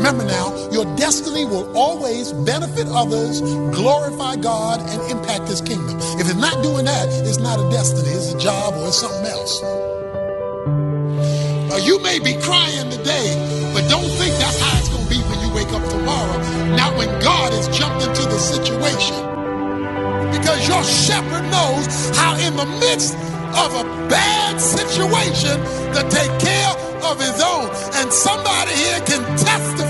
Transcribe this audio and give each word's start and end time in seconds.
Remember 0.00 0.24
now, 0.24 0.56
your 0.72 0.86
destiny 0.96 1.44
will 1.44 1.76
always 1.76 2.32
benefit 2.32 2.88
others, 2.88 3.42
glorify 3.42 4.34
God, 4.36 4.80
and 4.80 5.12
impact 5.12 5.46
His 5.46 5.60
kingdom. 5.60 5.98
If 6.16 6.24
it's 6.24 6.40
not 6.40 6.62
doing 6.62 6.86
that, 6.86 7.06
it's 7.28 7.36
not 7.36 7.60
a 7.60 7.68
destiny, 7.70 8.08
it's 8.08 8.32
a 8.32 8.38
job 8.38 8.72
or 8.80 8.88
it's 8.88 8.96
something 8.96 9.26
else. 9.26 9.62
Uh, 9.62 9.92
you 11.84 12.00
may 12.00 12.18
be 12.18 12.32
crying 12.40 12.88
today, 12.88 13.36
but 13.74 13.86
don't 13.90 14.08
think 14.16 14.32
that's 14.40 14.58
how 14.60 14.78
it's 14.78 14.88
going 14.88 15.04
to 15.04 15.10
be 15.10 15.20
when 15.28 15.38
you 15.44 15.52
wake 15.52 15.68
up 15.68 15.84
tomorrow. 15.90 16.38
Not 16.80 16.96
when 16.96 17.10
God 17.20 17.52
has 17.52 17.68
jumped 17.68 18.02
into 18.02 18.22
the 18.22 18.38
situation. 18.38 19.20
Because 20.32 20.66
your 20.66 20.82
shepherd 20.82 21.44
knows 21.52 22.16
how, 22.16 22.40
in 22.40 22.56
the 22.56 22.64
midst 22.80 23.12
of 23.52 23.76
a 23.76 23.84
bad 24.08 24.58
situation, 24.58 25.60
to 25.92 26.00
take 26.08 26.32
care 26.40 26.72
of 27.04 27.20
his 27.20 27.40
own. 27.42 27.68
And 27.98 28.12
somebody 28.12 28.72
here 28.72 29.00
can 29.00 29.22
testify 29.36 29.89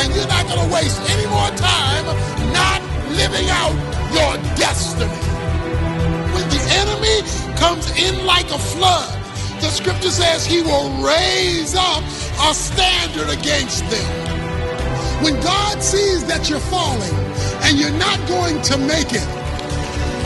And 0.00 0.14
you're 0.14 0.28
not 0.28 0.46
going 0.46 0.62
to 0.66 0.74
waste 0.74 1.00
any 1.10 1.26
more 1.26 1.50
time 1.56 2.04
not 2.52 2.80
living 3.18 3.48
out 3.50 3.74
your 4.14 4.36
destiny. 4.56 5.10
When 6.34 6.46
the 6.48 6.62
enemy 6.82 7.22
comes 7.56 7.90
in 7.98 8.24
like 8.24 8.50
a 8.50 8.58
flood, 8.58 9.14
the 9.60 9.70
scripture 9.70 10.10
says 10.10 10.46
he 10.46 10.62
will 10.62 10.90
raise 11.02 11.74
up 11.74 12.02
a 12.46 12.54
standard 12.54 13.28
against 13.30 13.88
them. 13.90 14.38
When 15.22 15.34
God 15.40 15.82
sees 15.82 16.24
that 16.26 16.48
you're 16.48 16.60
falling 16.70 17.14
and 17.66 17.76
you're 17.76 17.98
not 17.98 18.18
going 18.28 18.62
to 18.62 18.78
make 18.78 19.10
it, 19.10 19.28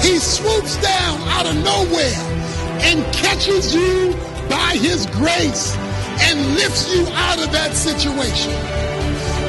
He 0.05 0.19
swoops 0.19 0.77
down 0.83 1.21
out 1.29 1.47
of 1.47 1.57
nowhere 1.65 2.21
and 2.85 3.03
catches 3.15 3.75
you 3.75 4.13
by 4.51 4.77
His 4.77 5.07
grace 5.07 5.75
and 6.21 6.55
lifts 6.57 6.95
you 6.95 7.07
out 7.15 7.39
of 7.43 7.51
that 7.53 7.73
situation. 7.73 8.53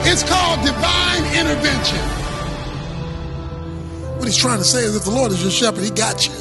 It's 0.05 0.23
called 0.23 0.65
divine 0.65 1.23
intervention. 1.35 1.99
What 4.17 4.25
He's 4.27 4.37
trying 4.37 4.59
to 4.59 4.63
say 4.63 4.79
is 4.83 4.95
if 4.95 5.03
the 5.05 5.11
Lord 5.11 5.31
is 5.31 5.41
your 5.41 5.51
shepherd, 5.51 5.83
He 5.83 5.89
got 5.89 6.27
you. 6.27 6.33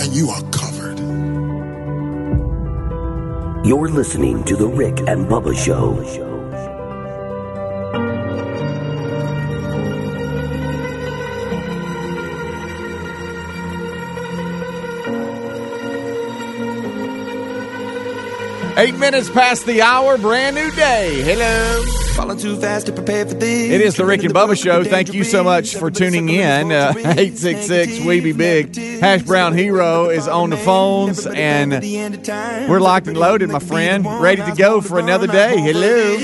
And 0.00 0.12
you 0.12 0.28
are 0.30 0.42
covered. 0.50 0.98
You're 3.66 3.88
listening 3.88 4.44
to 4.44 4.56
The 4.56 4.68
Rick 4.68 5.00
and 5.00 5.26
Bubba 5.26 5.56
Show. 5.56 6.27
Eight 18.78 18.96
minutes 18.96 19.28
past 19.28 19.66
the 19.66 19.82
hour, 19.82 20.16
brand 20.18 20.54
new 20.54 20.70
day. 20.70 21.20
Hello. 21.22 21.84
Falling 22.14 22.38
too 22.38 22.56
fast 22.60 22.86
to 22.86 22.92
prepare 22.92 23.26
for 23.26 23.34
this. 23.34 23.72
It 23.72 23.80
is 23.80 23.96
the 23.96 24.04
Rick 24.04 24.22
and 24.22 24.32
Bubba 24.32 24.56
Show. 24.56 24.84
Thank 24.84 25.12
you 25.12 25.24
so 25.24 25.42
much 25.42 25.74
for 25.74 25.90
tuning 25.90 26.28
in. 26.28 26.70
Uh, 26.70 26.92
866 26.96 28.04
We 28.04 28.20
Be 28.20 28.30
Big. 28.30 28.76
Hash 28.76 29.22
Brown 29.22 29.58
Hero 29.58 30.10
is 30.10 30.28
on 30.28 30.50
the 30.50 30.56
phones, 30.56 31.26
and 31.26 31.72
we're 32.70 32.78
locked 32.78 33.08
and 33.08 33.16
loaded, 33.16 33.50
my 33.50 33.58
friend. 33.58 34.06
Ready 34.20 34.42
to 34.42 34.54
go 34.56 34.80
for 34.80 35.00
another 35.00 35.26
day. 35.26 35.56
Hello. 35.60 36.14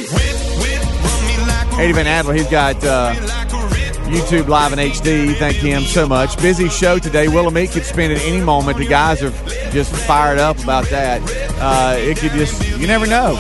Eddie 1.77 1.93
Van 1.93 2.07
Adler, 2.07 2.35
he's 2.35 2.47
got 2.47 2.85
uh, 2.85 3.44
YouTube 4.05 4.49
Live 4.49 4.73
in 4.73 4.79
HD. 4.79 5.35
Thank 5.37 5.57
him 5.57 5.83
so 5.83 6.07
much. 6.07 6.37
Busy 6.41 6.69
show 6.69 6.99
today. 6.99 7.29
Willamette 7.29 7.71
could 7.71 7.85
spin 7.85 8.11
at 8.11 8.21
any 8.23 8.41
moment. 8.41 8.79
The 8.79 8.87
guys 8.87 9.23
are 9.23 9.31
just 9.71 9.95
fired 10.07 10.39
up 10.39 10.63
about 10.63 10.85
that. 10.91 11.23
Uh, 11.59 11.97
it 11.99 12.19
could 12.19 12.33
just, 12.33 12.67
you 12.79 12.87
never 12.87 13.07
know. 13.07 13.35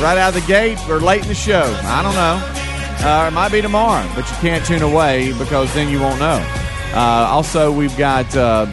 Right 0.00 0.16
out 0.16 0.34
of 0.34 0.34
the 0.34 0.44
gate 0.46 0.78
or 0.88 1.00
late 1.00 1.22
in 1.22 1.28
the 1.28 1.34
show. 1.34 1.62
I 1.84 2.02
don't 2.02 2.14
know. 2.14 3.06
Uh, 3.06 3.28
it 3.28 3.32
might 3.32 3.50
be 3.50 3.60
tomorrow, 3.60 4.06
but 4.14 4.28
you 4.28 4.36
can't 4.36 4.64
tune 4.64 4.82
away 4.82 5.32
because 5.38 5.72
then 5.74 5.88
you 5.90 6.00
won't 6.00 6.20
know. 6.20 6.44
Uh, 6.92 7.26
also, 7.28 7.72
we've 7.72 7.96
got 7.96 8.34
uh, 8.36 8.66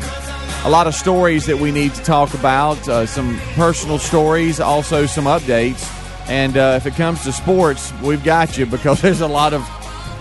a 0.66 0.69
lot 0.69 0.88
of 0.88 0.94
stories 0.94 1.46
that 1.46 1.58
we 1.58 1.72
need 1.72 1.94
to 1.96 2.04
talk 2.04 2.34
about, 2.34 2.88
uh, 2.88 3.06
some 3.06 3.40
personal 3.56 3.98
stories, 3.98 4.59
also 4.59 5.06
some 5.06 5.25
updates. 5.25 5.94
And 6.28 6.58
uh, 6.58 6.74
if 6.75 6.86
it 6.86 6.96
comes 6.96 7.24
to 7.24 7.31
sports, 7.31 7.94
we've 8.02 8.24
got 8.24 8.58
you 8.58 8.66
because 8.66 9.02
there's 9.04 9.22
a 9.22 9.28
lot 9.28 9.54
of 9.54 9.62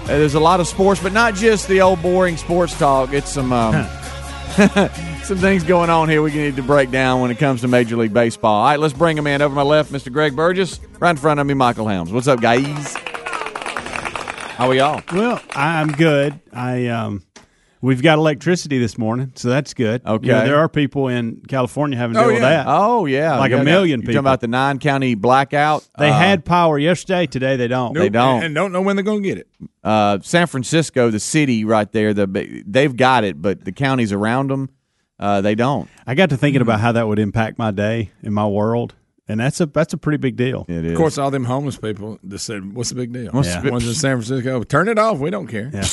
there's 0.06 0.34
a 0.34 0.40
lot 0.40 0.60
of 0.60 0.66
sports, 0.66 1.02
but 1.02 1.12
not 1.12 1.34
just 1.34 1.68
the 1.68 1.80
old 1.80 2.00
boring 2.02 2.36
sports 2.36 2.78
talk. 2.78 3.12
It's 3.12 3.30
some 3.30 3.52
um, 3.52 3.86
some 5.22 5.38
things 5.38 5.64
going 5.64 5.90
on 5.90 6.08
here 6.08 6.22
we 6.22 6.32
need 6.32 6.56
to 6.56 6.62
break 6.62 6.90
down 6.90 7.20
when 7.20 7.30
it 7.30 7.38
comes 7.38 7.60
to 7.62 7.68
Major 7.68 7.96
League 7.96 8.14
Baseball. 8.14 8.54
All 8.54 8.64
right, 8.64 8.78
let's 8.78 8.94
bring 8.94 9.18
a 9.18 9.22
man 9.22 9.42
Over 9.42 9.54
my 9.54 9.62
left, 9.62 9.92
Mr. 9.92 10.12
Greg 10.12 10.36
Burgess. 10.36 10.80
Right 11.00 11.10
in 11.10 11.16
front 11.16 11.40
of 11.40 11.46
me, 11.46 11.54
Michael 11.54 11.88
Helms. 11.88 12.12
What's 12.12 12.28
up, 12.28 12.40
guys? 12.40 12.94
How 14.56 14.68
are 14.68 14.74
y'all? 14.74 15.02
Well, 15.12 15.42
I'm 15.50 15.92
good. 15.92 16.40
I 16.52 16.86
um, 16.86 17.25
we've 17.80 18.02
got 18.02 18.18
electricity 18.18 18.78
this 18.78 18.96
morning, 18.98 19.32
so 19.34 19.48
that's 19.48 19.74
good. 19.74 20.02
Okay. 20.06 20.26
You 20.26 20.32
know, 20.32 20.44
there 20.44 20.56
are 20.58 20.68
people 20.68 21.08
in 21.08 21.40
California 21.48 21.96
having 21.98 22.14
to 22.14 22.20
deal 22.20 22.32
with 22.32 22.40
that. 22.40 22.66
Oh 22.68 23.06
yeah, 23.06 23.36
Like 23.38 23.50
Yeah, 23.52 23.60
a 23.60 23.64
million 23.64 24.00
you 24.00 24.06
people. 24.06 24.14
talking 24.14 24.26
about 24.26 24.40
the 24.40 24.48
nine 24.48 24.78
county 24.78 25.14
blackout? 25.14 25.88
They 25.98 26.10
Uh, 26.10 26.18
had 26.18 26.44
power 26.44 26.78
yesterday. 26.78 27.26
Today 27.26 27.56
they 27.56 27.68
don't. 27.68 27.94
They 27.94 28.08
don't. 28.08 28.42
and 28.42 28.54
don't 28.54 28.72
know 28.72 28.82
when 28.82 28.96
they're 28.96 29.04
going 29.04 29.22
to 29.22 29.28
get 29.28 29.38
it. 29.38 29.48
uh, 29.84 30.18
San 30.22 30.46
Francisco, 30.46 31.10
the 31.10 31.20
city 31.20 31.64
right 31.64 31.90
there, 31.92 32.12
the 32.14 32.62
they've 32.66 32.96
got 32.96 33.24
it, 33.24 33.40
but 33.40 33.64
the 33.64 33.72
counties 33.72 34.12
around 34.12 34.50
them, 34.50 34.68
uh, 35.20 35.40
they 35.40 35.54
don't. 35.54 35.88
I 36.06 36.14
got 36.14 36.30
to 36.30 36.36
thinking 36.36 36.60
about 36.62 36.80
how 36.80 36.92
that 36.92 37.06
would 37.08 37.18
impact 37.18 37.58
my 37.58 37.70
day 37.70 38.10
in 38.22 38.32
my 38.32 38.46
world, 38.46 38.94
and 39.28 39.38
that's 39.40 39.60
a 39.60 39.66
that's 39.66 39.92
a 39.92 39.96
pretty 39.96 40.18
big 40.18 40.36
deal. 40.36 40.66
It 40.68 40.84
is. 40.84 40.92
Of 40.92 40.98
course, 40.98 41.18
all 41.18 41.30
them 41.30 41.44
homeless 41.44 41.78
people 41.78 42.18
just 42.26 42.44
said, 42.46 42.74
"What's 42.74 42.90
the 42.90 42.96
big 42.96 43.12
deal?" 43.12 43.30
What's 43.32 43.48
Yeah. 43.48 43.60
the- 43.60 43.70
Ones 43.70 43.86
in 43.86 43.94
San 44.04 44.16
Francisco, 44.20 44.62
turn 44.64 44.88
it 44.88 44.98
off. 44.98 45.18
We 45.18 45.30
don't 45.30 45.46
care. 45.46 45.70
Yeah. 45.72 45.84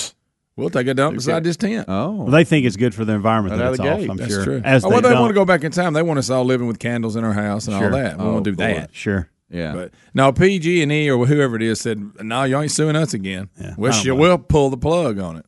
We'll 0.55 0.69
take 0.69 0.85
a 0.87 0.93
dump 0.93 1.15
beside 1.15 1.43
this 1.43 1.57
tent. 1.57 1.85
Oh, 1.87 2.11
Well, 2.11 2.27
they 2.27 2.43
think 2.43 2.65
it's 2.67 2.75
good 2.75 2.93
for 2.93 3.05
the 3.05 3.13
environment 3.13 3.53
Right 3.59 3.65
that 3.65 3.69
it's 3.73 3.81
the 3.81 3.89
off. 3.91 3.99
gate. 3.99 4.09
I'm 4.09 4.17
That's 4.17 4.31
sure. 4.33 4.43
true. 4.43 4.61
As 4.63 4.85
oh, 4.85 4.89
they, 4.89 4.93
well, 4.93 5.01
they 5.01 5.09
don't. 5.09 5.19
want 5.21 5.29
to 5.31 5.35
go 5.35 5.45
back 5.45 5.63
in 5.63 5.71
time. 5.71 5.93
They 5.93 6.03
want 6.03 6.19
us 6.19 6.29
all 6.29 6.43
living 6.45 6.67
with 6.67 6.77
candles 6.77 7.15
in 7.15 7.23
our 7.23 7.33
house 7.33 7.67
and 7.67 7.75
Sure. 7.77 7.85
all 7.85 7.91
that. 7.97 8.17
We 8.19 8.23
Oh, 8.23 8.33
want 8.33 8.45
to 8.45 8.51
do 8.51 8.57
boy. 8.57 8.63
that. 8.75 8.93
Sure. 8.93 9.29
yeah. 9.49 9.73
But 9.73 9.93
now 10.13 10.31
PG 10.31 10.83
and 10.83 10.91
E 10.91 11.09
or 11.09 11.25
whoever 11.25 11.55
it 11.55 11.63
is 11.63 11.81
said, 11.81 12.03
"No, 12.21 12.43
you 12.43 12.59
ain't 12.59 12.69
suing 12.71 12.95
us 12.95 13.15
again. 13.15 13.49
Yeah. 13.59 13.73
Wish 13.77 14.05
you 14.05 14.15
will 14.15 14.37
pull 14.37 14.69
the 14.69 14.77
plug 14.77 15.17
on 15.19 15.37
it." 15.37 15.45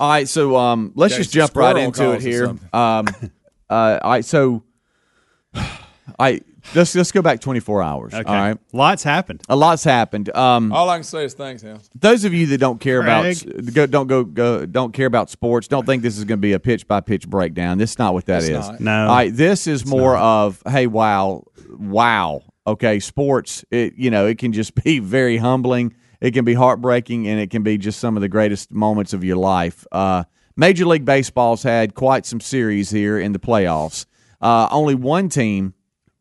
All 0.00 0.08
right, 0.10 0.26
so 0.28 0.56
um, 0.56 0.92
let's 0.96 1.14
Okay, 1.14 1.22
just 1.22 1.32
jump 1.34 1.54
right 1.56 1.76
into 1.76 2.10
it 2.12 2.22
here. 2.22 2.46
Um, 2.46 2.58
uh, 3.70 3.98
all 4.02 4.10
right, 4.10 4.24
so 4.24 4.64
I 6.18 6.40
let's 6.74 6.94
let's 6.94 7.12
go 7.12 7.22
back 7.22 7.40
24 7.40 7.82
hours. 7.82 8.14
Okay. 8.14 8.24
All 8.28 8.34
right, 8.34 8.58
Lots 8.72 9.02
happened. 9.02 9.42
a 9.48 9.56
lot's 9.56 9.84
happened. 9.84 10.34
Um, 10.36 10.72
All 10.72 10.88
I 10.88 10.96
can 10.96 11.04
say 11.04 11.24
is 11.24 11.34
thanks, 11.34 11.62
House. 11.62 11.88
those 11.94 12.24
of 12.24 12.32
you 12.34 12.46
that 12.48 12.58
don't 12.58 12.80
care 12.80 13.02
Craig. 13.02 13.42
about 13.46 13.74
go, 13.74 13.86
don't 13.86 14.06
go, 14.06 14.24
go 14.24 14.66
don't 14.66 14.92
care 14.92 15.06
about 15.06 15.30
sports 15.30 15.68
don't 15.68 15.86
think 15.86 16.02
this 16.02 16.18
is 16.18 16.24
going 16.24 16.38
to 16.38 16.42
be 16.42 16.52
a 16.52 16.60
pitch 16.60 16.86
by 16.88 17.00
pitch 17.00 17.28
breakdown 17.28 17.78
this 17.78 17.92
is 17.92 17.98
not 17.98 18.14
what 18.14 18.26
that 18.26 18.42
is. 18.42 18.48
It's 18.50 18.68
not. 18.68 18.80
No. 18.80 19.02
all 19.02 19.08
right 19.08 19.34
this 19.34 19.66
is 19.66 19.86
more 19.86 20.16
of 20.16 20.62
hey 20.68 20.86
wow 20.86 21.44
wow 21.78 22.42
okay 22.66 23.00
sports 23.00 23.64
it 23.70 23.94
you 23.96 24.10
know 24.10 24.26
it 24.26 24.38
can 24.38 24.52
just 24.52 24.74
be 24.84 24.98
very 24.98 25.36
humbling 25.36 25.94
it 26.20 26.32
can 26.32 26.44
be 26.44 26.54
heartbreaking 26.54 27.26
and 27.26 27.40
it 27.40 27.50
can 27.50 27.62
be 27.62 27.78
just 27.78 27.98
some 27.98 28.16
of 28.16 28.20
the 28.20 28.28
greatest 28.28 28.70
moments 28.70 29.12
of 29.12 29.24
your 29.24 29.36
life 29.36 29.86
uh, 29.92 30.24
major 30.56 30.84
league 30.84 31.04
baseball's 31.04 31.62
had 31.62 31.94
quite 31.94 32.26
some 32.26 32.40
series 32.40 32.90
here 32.90 33.18
in 33.18 33.32
the 33.32 33.38
playoffs 33.38 34.06
uh, 34.40 34.68
only 34.70 34.94
one 34.94 35.28
team 35.28 35.74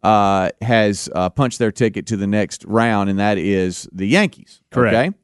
uh, 0.04 0.50
has 0.62 1.10
uh, 1.16 1.30
punched 1.30 1.60
their 1.60 1.72
ticket 1.72 2.06
to 2.08 2.18
the 2.18 2.28
next 2.28 2.64
round, 2.66 3.10
and 3.10 3.20
that 3.20 3.38
is 3.38 3.88
the 3.92 4.08
Yankees. 4.08 4.62
Correct. 4.72 4.96
Okay. 4.96 5.16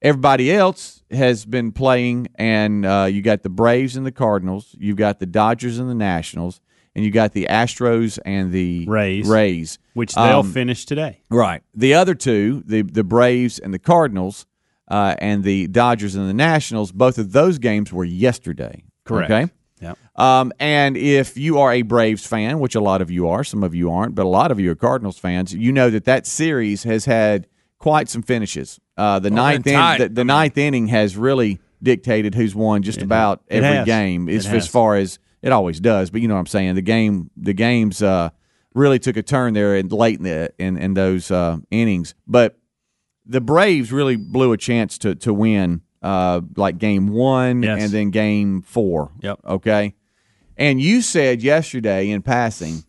Everybody 0.00 0.52
else 0.52 1.02
has 1.12 1.44
been 1.44 1.70
playing, 1.70 2.26
and 2.34 2.84
uh, 2.84 3.08
you 3.10 3.22
got 3.22 3.42
the 3.42 3.48
Braves 3.48 3.96
and 3.96 4.04
the 4.04 4.10
Cardinals. 4.12 4.74
You've 4.78 4.96
got 4.96 5.20
the 5.20 5.26
Dodgers 5.26 5.78
and 5.78 5.88
the 5.88 5.94
Nationals, 5.94 6.60
and 6.96 7.04
you 7.04 7.10
got 7.12 7.32
the 7.34 7.46
Astros 7.48 8.18
and 8.24 8.50
the 8.52 8.84
Rays. 8.88 9.28
Rays, 9.28 9.78
which 9.94 10.14
they'll 10.14 10.40
Um, 10.40 10.52
finish 10.52 10.86
today. 10.86 11.20
Right. 11.30 11.62
The 11.74 11.94
other 11.94 12.14
two, 12.14 12.64
the 12.66 12.82
the 12.82 13.04
Braves 13.04 13.60
and 13.60 13.72
the 13.72 13.78
Cardinals, 13.78 14.46
uh, 14.88 15.14
and 15.18 15.44
the 15.44 15.68
Dodgers 15.68 16.16
and 16.16 16.28
the 16.28 16.34
Nationals, 16.34 16.90
both 16.90 17.16
of 17.18 17.30
those 17.32 17.58
games 17.58 17.92
were 17.92 18.04
yesterday. 18.04 18.82
Correct. 19.04 19.30
Okay. 19.30 19.52
Yep. 19.82 19.98
Um, 20.16 20.52
and 20.58 20.96
if 20.96 21.36
you 21.36 21.58
are 21.58 21.72
a 21.72 21.82
Braves 21.82 22.26
fan, 22.26 22.60
which 22.60 22.74
a 22.74 22.80
lot 22.80 23.02
of 23.02 23.10
you 23.10 23.28
are, 23.28 23.44
some 23.44 23.62
of 23.62 23.74
you 23.74 23.90
aren't, 23.90 24.14
but 24.14 24.24
a 24.24 24.28
lot 24.28 24.50
of 24.50 24.60
you 24.60 24.70
are 24.70 24.74
Cardinals 24.74 25.18
fans, 25.18 25.52
you 25.52 25.72
know 25.72 25.90
that 25.90 26.04
that 26.04 26.26
series 26.26 26.84
has 26.84 27.04
had 27.04 27.48
quite 27.78 28.08
some 28.08 28.22
finishes. 28.22 28.80
Uh, 28.96 29.18
the 29.18 29.30
ninth 29.30 29.64
been 29.64 29.74
in, 29.74 29.98
the, 29.98 30.08
the 30.08 30.24
ninth 30.24 30.56
inning 30.56 30.86
has 30.88 31.16
really 31.16 31.60
dictated 31.82 32.34
who's 32.34 32.54
won 32.54 32.82
just 32.82 33.02
about 33.02 33.42
it 33.48 33.62
every 33.62 33.78
has. 33.78 33.86
game. 33.86 34.28
As, 34.28 34.46
as 34.46 34.68
far 34.68 34.96
as 34.96 35.18
it 35.42 35.50
always 35.50 35.80
does, 35.80 36.10
but 36.10 36.20
you 36.20 36.28
know 36.28 36.34
what 36.34 36.40
I'm 36.40 36.46
saying. 36.46 36.76
The 36.76 36.82
game, 36.82 37.30
the 37.36 37.54
games, 37.54 38.00
uh, 38.00 38.30
really 38.74 38.98
took 38.98 39.16
a 39.16 39.22
turn 39.22 39.54
there 39.54 39.76
in 39.76 39.88
late 39.88 40.18
in 40.18 40.24
the, 40.24 40.52
in, 40.58 40.76
in 40.78 40.94
those 40.94 41.30
uh, 41.30 41.58
innings. 41.70 42.14
But 42.26 42.58
the 43.26 43.40
Braves 43.40 43.92
really 43.92 44.16
blew 44.16 44.52
a 44.52 44.56
chance 44.56 44.98
to 44.98 45.14
to 45.16 45.34
win, 45.34 45.82
uh, 46.02 46.40
like 46.56 46.78
game 46.78 47.08
one 47.08 47.62
Yes. 47.62 47.82
and 47.82 47.92
then 47.92 48.10
game 48.10 48.62
four. 48.62 49.10
Yep. 49.20 49.40
Okay. 49.46 49.94
And 50.56 50.80
you 50.80 51.00
said 51.02 51.42
yesterday 51.42 52.10
in 52.10 52.22
passing, 52.22 52.84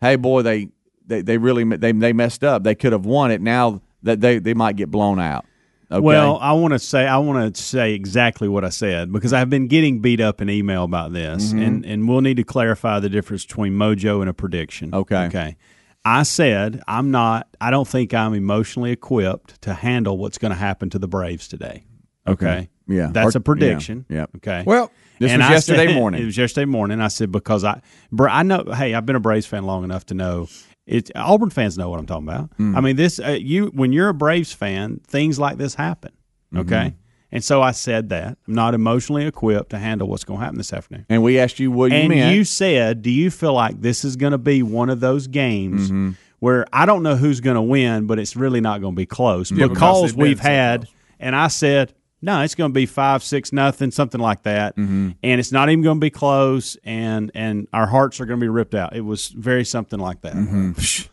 "Hey, 0.00 0.16
boy, 0.16 0.42
they 0.42 0.68
they, 1.06 1.22
they 1.22 1.38
really 1.38 1.64
they 1.64 1.92
they 1.92 2.12
messed 2.12 2.42
up. 2.42 2.64
They 2.64 2.74
could 2.74 2.92
have 2.92 3.06
won 3.06 3.30
it. 3.30 3.40
Now 3.40 3.82
that 4.02 4.20
they 4.20 4.38
they 4.38 4.54
might 4.54 4.76
get 4.76 4.90
blown 4.90 5.20
out." 5.20 5.44
Okay. 5.92 6.00
Well, 6.02 6.38
I 6.40 6.52
want 6.54 6.72
to 6.72 6.78
say 6.78 7.06
I 7.06 7.18
want 7.18 7.54
to 7.54 7.62
say 7.62 7.92
exactly 7.94 8.48
what 8.48 8.64
I 8.64 8.70
said 8.70 9.12
because 9.12 9.32
I've 9.32 9.50
been 9.50 9.68
getting 9.68 10.00
beat 10.00 10.20
up 10.20 10.40
in 10.40 10.50
email 10.50 10.82
about 10.84 11.12
this, 11.12 11.50
Mm-hmm. 11.52 11.62
and 11.62 11.86
and 11.86 12.08
we'll 12.08 12.20
need 12.22 12.38
to 12.38 12.44
clarify 12.44 12.98
the 13.00 13.08
difference 13.10 13.44
between 13.44 13.74
mojo 13.74 14.20
and 14.20 14.28
a 14.28 14.34
prediction. 14.34 14.92
Okay. 14.94 15.26
Okay. 15.26 15.56
I 16.04 16.22
said 16.24 16.82
I'm 16.88 17.10
not. 17.10 17.48
I 17.60 17.70
don't 17.70 17.86
think 17.86 18.12
I'm 18.12 18.34
emotionally 18.34 18.90
equipped 18.90 19.62
to 19.62 19.74
handle 19.74 20.18
what's 20.18 20.36
going 20.38 20.50
to 20.52 20.58
happen 20.58 20.90
to 20.90 20.98
the 20.98 21.08
Braves 21.08 21.46
today. 21.48 21.84
Okay. 22.26 22.68
Yeah. 22.86 23.10
That's 23.12 23.34
Or- 23.34 23.38
a 23.38 23.42
prediction. 23.42 24.04
yeah, 24.08 24.18
yep. 24.20 24.30
Okay. 24.36 24.62
Well, 24.66 24.90
This 25.18 25.32
was 25.32 25.38
yesterday 25.40 25.86
said- 25.86 25.94
morning. 26.00 26.22
It 26.22 26.26
was 26.26 26.36
yesterday 26.36 26.64
morning. 26.66 27.00
I 27.00 27.08
said 27.08 27.30
because 27.32 27.64
I, 27.64 27.80
Bra- 28.12 28.32
I 28.32 28.42
know. 28.42 28.64
Hey, 28.74 28.94
I've 28.94 29.06
been 29.06 29.16
a 29.16 29.20
Braves 29.20 29.46
fan 29.46 29.64
long 29.64 29.84
enough 29.84 30.06
to 30.06 30.14
know. 30.14 30.48
It 30.86 31.10
Auburn 31.14 31.48
fans 31.50 31.78
know 31.78 31.88
what 31.88 31.98
I'm 31.98 32.06
talking 32.06 32.28
about. 32.28 32.56
Mm. 32.58 32.76
I 32.76 32.80
mean, 32.80 32.96
this 32.96 33.18
uh, 33.18 33.38
you 33.40 33.66
when 33.68 33.92
you're 33.92 34.10
a 34.10 34.14
Braves 34.14 34.52
fan, 34.52 35.00
things 35.06 35.38
like 35.38 35.56
this 35.56 35.74
happen. 35.74 36.12
Mm-hmm. 36.52 36.58
Okay, 36.60 36.94
and 37.32 37.42
so 37.42 37.62
I 37.62 37.70
said 37.70 38.10
that 38.10 38.36
I'm 38.46 38.54
not 38.54 38.74
emotionally 38.74 39.24
equipped 39.26 39.70
to 39.70 39.78
handle 39.78 40.08
what's 40.08 40.24
going 40.24 40.40
to 40.40 40.44
happen 40.44 40.58
this 40.58 40.74
afternoon. 40.74 41.06
and 41.08 41.22
we 41.22 41.38
asked 41.38 41.58
you 41.58 41.70
what 41.70 41.90
you 41.90 41.96
and 41.96 42.08
meant. 42.10 42.36
you 42.36 42.44
said, 42.44 43.00
do 43.00 43.10
you 43.10 43.30
feel 43.30 43.54
like 43.54 43.80
this 43.80 44.04
is 44.04 44.16
going 44.16 44.32
to 44.32 44.38
be 44.38 44.62
one 44.62 44.90
of 44.90 45.00
those 45.00 45.26
games 45.26 45.86
Mm-hmm. 45.86 46.10
where 46.40 46.66
I 46.70 46.84
don't 46.84 47.02
know 47.02 47.16
who's 47.16 47.40
going 47.40 47.56
to 47.56 47.62
win, 47.62 48.06
but 48.06 48.18
it's 48.18 48.36
really 48.36 48.60
not 48.60 48.82
going 48.82 48.92
to 48.94 48.96
be 48.96 49.06
close 49.06 49.50
because 49.50 49.70
because 49.70 50.02
they've 50.02 50.16
been 50.16 50.22
we've 50.22 50.36
so 50.38 50.42
had. 50.48 50.88
And 51.18 51.34
I 51.34 51.48
said, 51.48 51.94
no, 52.24 52.40
it's 52.42 52.54
going 52.54 52.70
to 52.70 52.74
be 52.74 52.86
five, 52.86 53.22
six, 53.22 53.52
nothing, 53.52 53.90
something 53.90 54.20
like 54.20 54.42
that, 54.44 54.76
Mm-hmm. 54.76 55.10
and 55.22 55.38
it's 55.40 55.52
not 55.52 55.68
even 55.70 55.82
going 55.82 55.98
to 55.98 56.00
be 56.04 56.10
close, 56.10 56.76
and 56.84 57.30
and 57.34 57.68
our 57.72 57.86
hearts 57.86 58.20
are 58.20 58.26
going 58.26 58.40
to 58.40 58.44
be 58.44 58.48
ripped 58.48 58.74
out. 58.74 58.96
It 58.96 59.02
was 59.02 59.28
very 59.28 59.64
something 59.64 59.98
like 60.00 60.20
that. 60.22 60.34
Mm-hmm. 60.34 60.72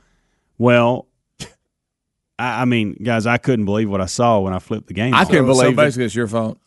Well. 0.57 1.07
I 2.39 2.61
I 2.61 2.65
mean, 2.65 2.93
guys, 3.03 3.25
I 3.27 3.37
couldn't 3.37 3.65
believe 3.65 3.89
what 3.89 4.01
I 4.01 4.05
saw 4.07 4.39
when 4.39 4.53
I 4.53 4.59
flipped 4.59 4.87
the 4.87 4.93
game. 4.93 5.13
I 5.13 5.19
on. 5.21 5.25
couldn't 5.27 5.45
so, 5.47 5.53
so 5.53 5.59
believe 5.61 5.73
it. 5.73 5.75
basically 5.77 6.05
it's 6.05 6.15
your 6.15 6.27
fault. 6.27 6.57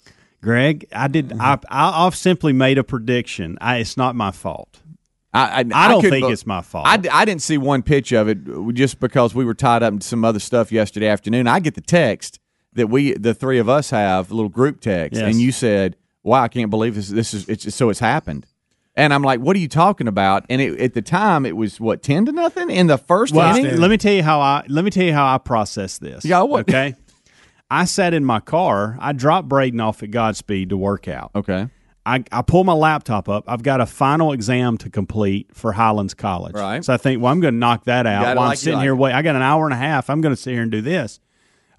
Greg, 0.43 0.87
I 0.93 1.09
did. 1.09 1.29
Mm-hmm. 1.31 1.41
I, 1.41 1.59
I 1.69 2.07
I've 2.07 2.15
simply 2.17 2.53
made 2.53 2.79
a 2.79 2.85
prediction. 2.85 3.57
I, 3.61 3.77
it's 3.79 3.97
not 3.97 4.15
my 4.15 4.31
fault. 4.31 4.81
I, 5.33 5.41
I, 5.41 5.59
I 5.59 5.63
don't 5.89 6.01
couldn't 6.01 6.11
think 6.11 6.27
be- 6.29 6.33
it's 6.33 6.47
my 6.47 6.61
fault. 6.63 6.87
I, 6.87 7.01
I 7.11 7.25
didn't 7.25 7.43
see 7.43 7.59
one 7.59 7.83
pitch 7.83 8.13
of 8.13 8.29
it 8.29 8.39
just 8.75 9.01
because 9.01 9.35
we 9.35 9.45
were 9.45 9.55
tied 9.55 9.83
up 9.83 9.93
in 9.93 10.01
some 10.01 10.25
other 10.25 10.39
stuff 10.39 10.71
yesterday 10.71 11.09
afternoon. 11.09 11.49
I 11.49 11.59
get 11.61 11.75
the 11.75 11.81
text 11.81 12.39
that 12.75 12.89
we, 12.89 13.15
the 13.15 13.35
three 13.35 13.59
of 13.59 13.69
us, 13.69 13.91
have 13.91 14.31
a 14.31 14.35
little 14.35 14.49
group 14.49 14.81
text, 14.81 15.19
Yes. 15.21 15.31
and 15.31 15.41
you 15.41 15.53
said, 15.53 15.97
"Wow, 16.23 16.43
I 16.43 16.49
can't 16.49 16.71
believe 16.71 16.95
this. 16.95 17.09
This 17.09 17.35
is 17.35 17.49
it's 17.49 17.75
so 17.75 17.91
it's 17.91 18.01
happened." 18.01 18.47
And 18.97 19.13
I'm 19.13 19.23
like, 19.23 19.41
"What 19.41 19.57
are 19.57 19.59
you 19.61 19.69
talking 19.69 20.07
about?" 20.09 20.45
And 20.49 20.61
it, 20.61 20.79
at 20.81 20.95
the 20.95 21.03
time, 21.03 21.45
it 21.47 21.57
was 21.57 21.81
what 21.81 22.03
ten 22.03 22.27
to 22.27 22.33
nothing 22.33 22.71
in 22.71 22.87
the 22.87 22.99
first 22.99 23.35
Well, 23.35 23.57
inning. 23.57 23.79
let 23.81 23.91
me 23.91 23.97
tell 23.97 24.13
you 24.13 24.23
how 24.23 24.41
I 24.41 24.65
let 24.69 24.85
me 24.85 24.91
tell 24.91 25.05
you 25.05 25.13
how 25.13 25.35
I 25.35 25.39
process 25.39 25.99
this. 25.99 26.25
Yeah, 26.25 26.43
what- 26.43 26.69
Okay. 26.69 26.95
I 27.71 27.87
sat 27.87 28.13
in 28.15 28.25
my 28.25 28.41
car. 28.41 28.97
I 29.01 29.13
dropped 29.13 29.49
Braden 29.49 29.81
off 29.81 30.03
at 30.03 30.11
Godspeed 30.11 30.69
to 30.69 30.77
work 30.77 31.09
out. 31.09 31.31
Okay, 31.35 31.67
I, 32.07 32.23
I 32.31 32.43
pull 32.43 32.63
my 32.63 32.75
laptop 32.75 33.29
up. 33.29 33.45
I've 33.49 33.63
got 33.63 33.81
a 33.81 33.87
final 33.87 34.33
exam 34.33 34.77
to 34.79 34.91
complete 34.91 35.49
for 35.55 35.73
Highlands 35.73 36.13
College. 36.15 36.55
Right. 36.55 36.85
So 36.85 36.93
I 36.93 36.99
think, 36.99 37.23
well, 37.23 37.33
I'm 37.33 37.41
going 37.41 37.55
to 37.55 37.59
knock 37.59 37.85
that 37.85 38.07
out 38.07 38.37
while 38.37 38.51
I'm 38.51 38.57
sitting 38.57 38.75
like 38.77 38.85
here. 38.85 38.93
it. 38.93 38.97
Wait, 38.97 39.13
I 39.15 39.23
got 39.23 39.35
an 39.35 39.43
hour 39.43 39.65
and 39.65 39.73
a 39.73 39.79
half. 39.79 40.11
I'm 40.11 40.21
going 40.21 40.35
to 40.35 40.41
sit 40.41 40.53
here 40.53 40.63
and 40.63 40.71
do 40.71 40.83
this. 40.83 41.19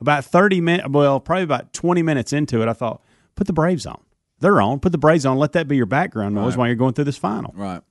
About 0.05 0.23
30 0.25 0.61
minutes, 0.61 0.87
well, 0.89 1.19
probably 1.19 1.43
about 1.43 1.73
20 1.73 2.03
minutes 2.03 2.31
into 2.31 2.61
it, 2.61 2.67
I 2.67 2.73
thought, 2.73 3.01
put 3.35 3.47
the 3.47 3.53
Braves 3.53 3.87
on. 3.87 3.99
They're 4.39 4.61
on. 4.61 4.79
Put 4.79 4.91
the 4.91 4.99
Braves 4.99 5.25
on. 5.25 5.37
Let 5.37 5.53
that 5.53 5.67
be 5.67 5.75
your 5.77 5.87
background 5.87 6.35
noise 6.35 6.55
while 6.55 6.67
you're 6.67 6.75
going 6.75 6.93
through 6.93 7.05
this 7.05 7.17
final. 7.17 7.53
right. 7.57 7.81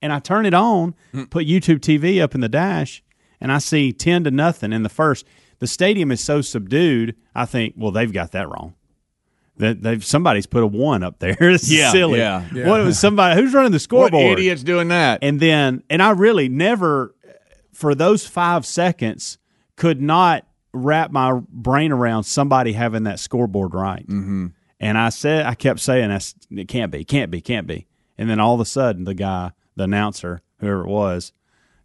and 0.00 0.12
I 0.12 0.18
turn 0.18 0.46
it 0.46 0.54
on, 0.54 0.94
Hmm. 1.12 1.24
put 1.24 1.46
YouTube 1.46 1.80
TV 1.80 2.20
up 2.22 2.34
in 2.34 2.40
the 2.40 2.48
dash, 2.48 3.02
and 3.40 3.52
I 3.52 3.58
see 3.58 3.92
ten 3.92 4.24
to 4.24 4.30
nothing 4.30 4.72
in 4.72 4.82
the 4.82 4.88
first. 4.88 5.26
The 5.60 5.66
stadium 5.66 6.10
is 6.10 6.20
so 6.20 6.40
subdued. 6.40 7.14
I 7.34 7.44
think, 7.44 7.74
well, 7.76 7.90
they've 7.92 8.12
got 8.12 8.32
that 8.32 8.48
wrong. 8.48 8.74
That 9.58 9.82
they've 9.82 10.02
somebody's 10.04 10.46
put 10.46 10.62
a 10.62 10.66
one 10.66 11.02
up 11.04 11.18
there. 11.18 11.36
Is 11.40 11.70
Yeah, 11.72 11.92
silly. 11.92 12.18
yeah, 12.18 12.44
yeah. 12.54 12.66
What 12.68 12.82
was 12.84 12.98
somebody 12.98 13.38
who's 13.40 13.52
running 13.54 13.70
the 13.72 13.78
scoreboard? 13.78 14.12
What 14.14 14.18
scoreboard? 14.20 14.38
idiot's 14.40 14.62
doing 14.64 14.88
that? 14.88 15.18
And 15.22 15.38
then, 15.38 15.82
and 15.90 16.02
I 16.02 16.10
really 16.10 16.48
never, 16.48 17.14
for 17.72 17.94
those 17.94 18.26
five 18.26 18.64
seconds, 18.66 19.38
could 19.76 20.00
not 20.00 20.46
wrap 20.72 21.10
my 21.10 21.40
brain 21.48 21.92
around 21.92 22.24
somebody 22.24 22.72
having 22.72 23.04
that 23.04 23.18
scoreboard 23.20 23.74
right. 23.74 24.06
Mm-hmm. 24.06 24.48
And 24.80 24.98
I 24.98 25.10
said, 25.10 25.46
I 25.46 25.54
kept 25.54 25.80
saying, 25.80 26.10
it 26.50 26.66
can't 26.68 26.90
be, 26.90 27.04
can't 27.04 27.30
be, 27.30 27.40
can't 27.40 27.66
be." 27.66 27.86
And 28.18 28.28
then 28.28 28.40
all 28.40 28.54
of 28.54 28.60
a 28.60 28.64
sudden, 28.64 29.04
the 29.04 29.14
guy, 29.14 29.52
the 29.76 29.84
announcer, 29.84 30.42
whoever 30.58 30.82
it 30.82 30.88
was, 30.88 31.32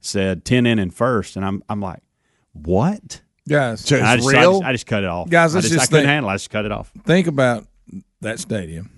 said 0.01 0.43
ten 0.45 0.65
in 0.65 0.79
and 0.79 0.93
first, 0.93 1.35
and 1.35 1.45
I'm, 1.45 1.63
I'm 1.69 1.79
like, 1.81 2.01
what? 2.53 3.21
Guys, 3.47 3.89
And 3.91 4.05
I 4.05 4.17
just, 4.17 4.27
I 4.29 4.41
just, 4.43 4.63
I 4.63 4.71
just 4.73 4.85
cut 4.87 5.03
it 5.03 5.09
off, 5.09 5.29
Guys, 5.29 5.55
I 5.55 5.59
let's 5.59 5.67
just, 5.69 5.73
I 5.73 5.81
just 5.81 5.89
couldn't 5.91 6.03
think- 6.03 6.09
handle. 6.09 6.29
it. 6.29 6.33
I 6.33 6.35
just 6.35 6.49
cut 6.49 6.65
it 6.65 6.71
off. 6.71 6.91
think 7.05 7.27
about 7.27 7.65
that 8.21 8.39
stadium. 8.39 8.89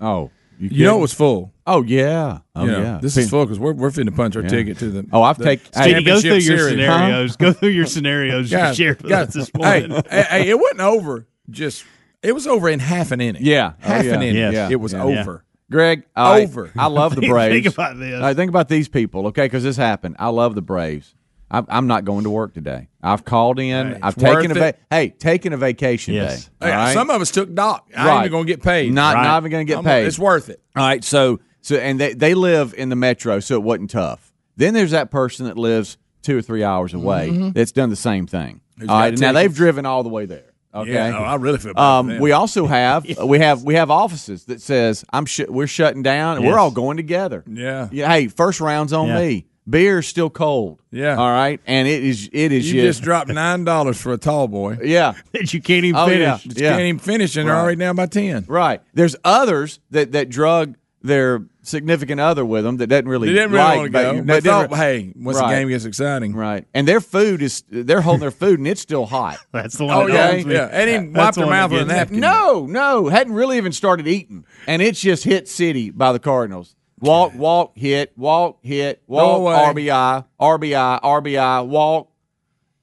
oh, 0.00 0.30
You 0.60 0.84
know 0.84 0.98
it 0.98 1.00
was 1.02 1.12
full. 1.14 1.52
Oh 1.66 1.82
yeah. 1.82 2.38
Oh 2.56 2.64
you 2.64 2.70
know, 2.72 2.80
yeah. 2.82 2.98
This 3.00 3.16
is 3.16 3.30
full 3.30 3.44
because 3.44 3.58
we're 3.58 3.72
we're 3.74 3.90
finna 3.90 4.14
punch 4.14 4.34
our 4.36 4.42
ticket 4.42 4.78
to 4.78 4.90
the. 4.90 5.06
Oh, 5.12 5.22
I've 5.22 5.38
taken. 5.38 5.64
take- 5.72 5.74
Hey, 5.74 5.90
Speedy, 5.90 6.04
go 6.04 6.20
through 6.20 6.30
your 6.32 6.40
series. 6.58 6.70
scenarios. 6.70 7.36
Go 7.36 7.52
through 7.52 7.68
your 7.70 7.86
scenarios 7.86 8.50
you 8.50 8.56
Guys, 8.58 8.76
shared 8.76 9.00
with 9.02 9.10
guys, 9.10 9.28
us 9.28 9.34
this 9.34 9.50
hey, 9.54 9.86
morning. 9.86 10.02
hey, 10.10 10.22
hey, 10.30 10.48
it 10.50 10.58
wasn't 10.58 10.80
over. 10.80 11.26
Just 11.50 11.84
it 12.22 12.32
was 12.32 12.46
over 12.46 12.68
in 12.68 12.80
half 12.80 13.12
an 13.12 13.20
inning. 13.20 13.42
Yeah. 13.44 13.72
Oh, 13.82 13.86
half 13.86 14.04
yeah. 14.04 14.14
an 14.14 14.22
inning. 14.22 14.36
Yes. 14.42 14.52
Yeah. 14.54 14.68
It 14.70 14.80
was 14.80 14.92
Yeah. 14.92 15.04
over. 15.04 15.44
Greg, 15.70 16.04
I- 16.16 16.42
Over. 16.42 16.72
I 16.76 16.86
love 16.86 17.14
the 17.14 17.20
Braves. 17.28 17.52
think 17.64 17.74
about 17.74 17.98
this. 17.98 18.14
All 18.14 18.22
right, 18.22 18.34
think 18.34 18.48
about 18.48 18.68
these 18.68 18.88
people, 18.88 19.26
okay? 19.28 19.44
Because 19.44 19.62
this 19.62 19.76
happened. 19.76 20.16
I 20.18 20.28
love 20.28 20.54
the 20.54 20.62
Braves. 20.62 21.14
I'm, 21.50 21.66
I'm 21.68 21.86
not 21.86 22.04
going 22.04 22.24
to 22.24 22.30
work 22.30 22.52
today. 22.54 22.88
I've 23.02 23.24
called 23.24 23.58
in. 23.58 23.92
Hey, 23.92 23.98
I've 24.02 24.16
taken 24.16 24.50
a 24.50 24.54
va- 24.54 24.74
hey, 24.90 25.08
taken 25.10 25.52
a 25.52 25.56
vacation 25.56 26.14
Yes. 26.14 26.44
day. 26.60 26.66
Hey, 26.66 26.72
all 26.72 26.78
right? 26.78 26.92
Some 26.94 27.10
of 27.10 27.20
us 27.22 27.30
took 27.30 27.54
doc. 27.54 27.88
I 27.96 28.00
ain't 28.00 28.08
Right. 28.08 28.18
even 28.26 28.32
gonna 28.32 28.44
get 28.44 28.62
paid. 28.62 28.92
not 28.92 29.14
Right. 29.14 29.22
not 29.24 29.42
even 29.42 29.50
going 29.52 29.66
to 29.66 29.70
get 29.70 29.76
I'm- 29.76 29.84
paid. 29.84 30.06
It's 30.06 30.18
worth 30.18 30.48
it. 30.50 30.60
All 30.76 30.84
right, 30.86 31.02
so 31.02 31.40
so 31.60 31.76
and 31.76 31.98
they 31.98 32.12
they 32.14 32.34
live 32.34 32.74
in 32.76 32.88
the 32.88 32.96
metro, 32.96 33.40
so 33.40 33.54
it 33.54 33.62
wasn't 33.62 33.90
tough. 33.90 34.32
Then 34.56 34.74
there's 34.74 34.90
that 34.90 35.10
person 35.10 35.46
that 35.46 35.56
lives 35.56 35.96
two 36.22 36.36
or 36.38 36.42
three 36.42 36.64
hours 36.64 36.92
away 36.94 37.50
that's 37.54 37.72
done 37.72 37.90
the 37.90 37.96
same 37.96 38.26
thing. 38.26 38.60
All 38.82 38.86
got 38.86 38.92
right, 38.98 39.18
now 39.18 39.32
they've 39.32 39.54
driven 39.54 39.86
all 39.86 40.02
the 40.02 40.08
way 40.08 40.26
there. 40.26 40.42
Okay, 40.74 40.92
Yeah, 40.92 41.10
no, 41.10 41.18
I 41.18 41.36
really 41.36 41.58
feel 41.58 41.72
bad 41.74 41.82
Um, 41.82 42.18
we 42.18 42.32
also 42.32 42.66
have 42.78 43.06
we 43.24 43.38
have 43.38 43.62
we 43.64 43.74
have 43.74 43.90
offices 43.90 44.44
that 44.44 44.60
says 44.60 45.04
I'm 45.12 45.24
sh- 45.24 45.48
we're 45.48 45.66
shutting 45.66 46.02
down 46.02 46.36
and 46.36 46.46
we're 46.46 46.58
all 46.58 46.70
going 46.70 46.96
together. 46.98 47.42
Yeah. 47.50 47.88
Yeah. 47.90 48.08
Hey, 48.10 48.28
first 48.28 48.60
round's 48.60 48.92
on 48.92 49.08
Yeah. 49.08 49.18
me. 49.18 49.46
Beer's 49.68 50.06
still 50.06 50.30
cold. 50.30 50.80
Yeah. 50.90 51.16
All 51.16 51.30
right, 51.30 51.60
and 51.66 51.86
it 51.88 52.02
is 52.04 52.30
it 52.32 52.52
is 52.52 52.72
You 52.72 52.82
just 52.82 53.02
dropped 53.02 53.28
nine 53.28 53.64
dollars 53.64 54.00
for 54.00 54.12
a 54.12 54.18
tall 54.18 54.48
boy. 54.48 54.78
yeah. 54.84 55.14
that 55.32 55.52
you 55.52 55.60
can't 55.60 55.84
even 55.84 56.00
Oh, 56.00 56.06
finish. 56.06 56.20
yeah. 56.20 56.36
Just 56.36 56.58
can't 56.58 56.80
even 56.80 56.98
finish, 56.98 57.36
and 57.36 57.46
they're 57.48 57.54
Right. 57.54 57.60
already 57.62 57.78
down 57.78 57.96
by 57.96 58.06
ten. 58.06 58.44
Right. 58.48 58.80
There's 58.94 59.16
others 59.24 59.80
that 59.90 60.12
that 60.12 60.28
drug 60.30 60.76
their 61.02 61.44
significant 61.62 62.20
other 62.20 62.44
with 62.44 62.64
them 62.64 62.78
that 62.78 62.86
doesn't 62.88 63.06
really 63.08 63.28
They 63.28 63.34
didn't 63.34 63.52
really 63.52 63.62
like, 63.64 63.76
want 63.78 63.86
to 63.86 63.92
go. 63.92 64.14
but- 64.14 64.26
But 64.26 64.42
they 64.42 64.48
thought, 64.50 64.62
didn't- 64.70 64.76
hey, 64.78 65.12
once 65.16 65.38
Right. 65.38 65.48
the 65.50 65.54
game 65.60 65.68
gets 65.68 65.84
exciting, 65.84 66.34
Right. 66.34 66.64
And 66.74 66.88
their 66.88 67.00
food 67.00 67.40
is 67.42 67.62
they're 67.70 68.00
holding 68.00 68.20
their 68.22 68.30
food 68.30 68.58
and 68.58 68.66
it's 68.66 68.80
still 68.80 69.04
hot. 69.06 69.38
That's 69.52 69.76
the 69.76 69.84
one. 69.84 69.96
Oh 69.96 70.08
that 70.08 70.14
yeah, 70.14 70.30
owns 70.36 70.46
me. 70.46 70.54
yeah. 70.54 70.68
And 70.72 70.90
he 70.90 70.96
wiped 70.96 71.12
That's 71.14 71.36
their 71.36 71.46
mouth 71.46 71.70
with 71.70 71.82
a 71.82 71.84
napkin. 71.84 72.20
No, 72.20 72.66
no, 72.66 73.08
hadn't 73.08 73.34
really 73.34 73.58
even 73.58 73.72
started 73.72 74.08
eating, 74.08 74.44
and 74.66 74.80
it's 74.82 75.00
just 75.00 75.24
hit 75.24 75.46
city 75.46 75.90
by 75.90 76.12
the 76.12 76.18
Cardinals. 76.18 76.74
Walk, 77.00 77.34
walk, 77.34 77.72
hit, 77.76 78.12
walk, 78.16 78.58
hit, 78.62 79.02
walk. 79.06 79.74
RBI, 79.76 80.24
RBI, 80.40 81.00
RBI, 81.02 81.66
walk. 81.66 82.10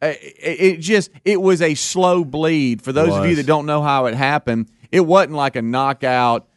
It, 0.01 0.19
it 0.41 0.79
just 0.79 1.09
it 1.23 1.41
was 1.41 1.61
a 1.61 1.73
slow 1.75 2.23
bleed. 2.23 2.81
For 2.81 2.91
those 2.91 3.13
of 3.13 3.25
you 3.25 3.35
that 3.37 3.45
don't 3.45 3.65
know 3.65 3.81
how 3.81 4.05
it 4.05 4.13
happened, 4.15 4.69
it 4.91 5.01
wasn't 5.01 5.33
like 5.33 5.55
a 5.55 5.61
knockout 5.61 6.47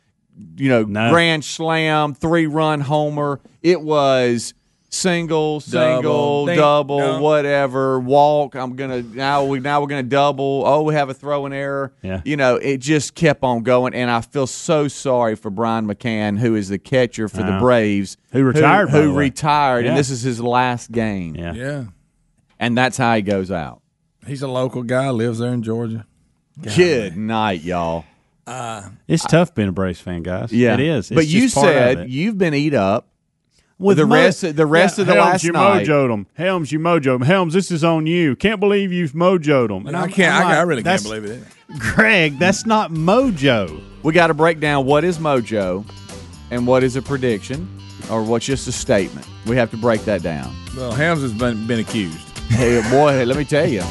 you 0.57 0.69
know, 0.69 0.85
No. 0.85 1.11
grand 1.11 1.45
slam, 1.45 2.15
three 2.15 2.47
run 2.47 2.81
homer. 2.81 3.41
It 3.63 3.81
was 3.81 4.55
single, 4.91 5.61
single, 5.61 6.47
Ding, 6.47 6.57
double, 6.57 6.99
no. 6.99 7.21
whatever, 7.21 8.01
walk. 8.01 8.55
I'm 8.55 8.77
gonna 8.77 9.03
now 9.03 9.45
we 9.45 9.61
now 9.61 9.81
we're 9.81 9.87
gonna 9.89 10.03
double. 10.03 10.63
Oh, 10.67 10.83
we 10.83 10.95
have 10.95 11.09
a 11.11 11.15
throwing 11.15 11.53
error. 11.53 11.93
Yeah. 12.03 12.23
You 12.25 12.37
know, 12.37 12.57
it 12.57 12.79
just 12.79 13.15
kept 13.15 13.43
on 13.43 13.63
going, 13.63 13.95
and 13.95 14.11
I 14.11 14.21
feel 14.21 14.47
so 14.47 14.89
sorry 14.89 15.35
for 15.37 15.51
Brian 15.51 15.87
McCann, 15.87 16.39
who 16.39 16.55
is 16.55 16.69
the 16.69 16.79
catcher 16.79 17.29
for 17.29 17.39
the 17.39 17.45
uh-huh. 17.45 17.61
Braves, 17.61 18.17
Who 18.33 18.45
retired, 18.45 18.87
by 18.87 18.93
who, 18.93 19.15
retired, 19.15 19.85
Yeah. 19.85 19.91
and 19.91 19.99
this 19.99 20.11
is 20.11 20.23
his 20.23 20.41
last 20.41 20.91
game, 20.91 21.35
Yeah. 21.35 21.53
Yeah. 21.55 21.85
and 22.59 22.77
that's 22.77 22.97
how 22.97 23.15
he 23.15 23.23
goes 23.23 23.51
out. 23.51 23.83
He's 24.27 24.43
a 24.43 24.49
local 24.49 24.83
guy, 24.83 25.11
lives 25.11 25.39
there 25.39 25.53
in 25.53 25.63
Georgia. 25.63 26.07
Good 26.61 27.17
night, 27.17 27.63
y'all. 27.63 28.05
Uh, 28.47 28.89
it's 29.07 29.25
tough 29.25 29.55
being 29.55 29.69
a 29.69 29.73
Braves 29.73 30.01
fan, 30.01 30.23
guys. 30.23 30.53
Yeah, 30.53 30.75
It 30.75 30.81
is. 30.81 31.11
It's 31.11 31.15
but 31.15 31.27
you 31.27 31.43
just 31.43 31.55
part 31.55 31.69
of 31.69 31.75
said 31.75 31.99
it. 31.99 32.09
you've 32.09 32.39
been 32.39 32.55
eat 32.55 32.75
up. 32.75 33.09
With 33.79 33.99
the 33.99 34.07
Mo- 34.07 34.15
rest- 34.17 34.57
the 34.57 34.67
rest 34.67 34.99
of 34.99 35.07
the 35.07 35.15
Helms, 35.15 35.27
last 35.27 35.45
you 35.45 35.53
night- 35.53 35.87
mojoed 35.87 36.09
them. 36.09 36.27
Helms, 36.35 36.73
you 36.73 36.81
mojoed 36.81 37.05
them. 37.19 37.23
Helms, 37.23 37.55
this 37.55 37.71
is 37.71 37.85
on 37.85 38.07
you. 38.07 38.35
Can't 38.35 38.59
believe 38.59 38.93
you've 38.93 39.13
mojoed 39.13 39.69
them. 39.69 39.87
And 39.87 39.97
I 39.97 40.09
can't. 40.09 40.35
I, 40.35 40.59
I 40.59 40.63
really 40.63 40.83
can't 40.83 41.03
believe 41.03 41.25
it. 41.25 41.43
Greg, 41.79 42.39
that's 42.41 42.67
not 42.67 42.91
mojo. 42.91 43.81
We 44.03 44.13
got 44.13 44.29
to 44.29 44.35
break 44.35 44.59
down 44.59 44.85
what 44.85 45.05
is 45.05 45.19
mojo, 45.19 45.85
and 46.51 46.67
what 46.67 46.83
is 46.83 46.97
a 46.97 47.03
prediction, 47.03 47.69
or 48.11 48.23
what's 48.25 48.47
just 48.47 48.67
a 48.67 48.73
statement. 48.73 49.27
We 49.47 49.55
have 49.57 49.71
to 49.71 49.77
break 49.77 50.05
that 50.07 50.23
down. 50.23 50.53
Well, 50.77 50.91
Helms 50.93 51.23
has 51.23 51.33
been 51.33 51.67
been 51.69 51.79
accused. 51.79 52.19
Hey, 52.49 52.81
boy, 52.91 53.25
let 53.27 53.37
me 53.37 53.45
tell 53.45 53.67
you, 53.69 53.83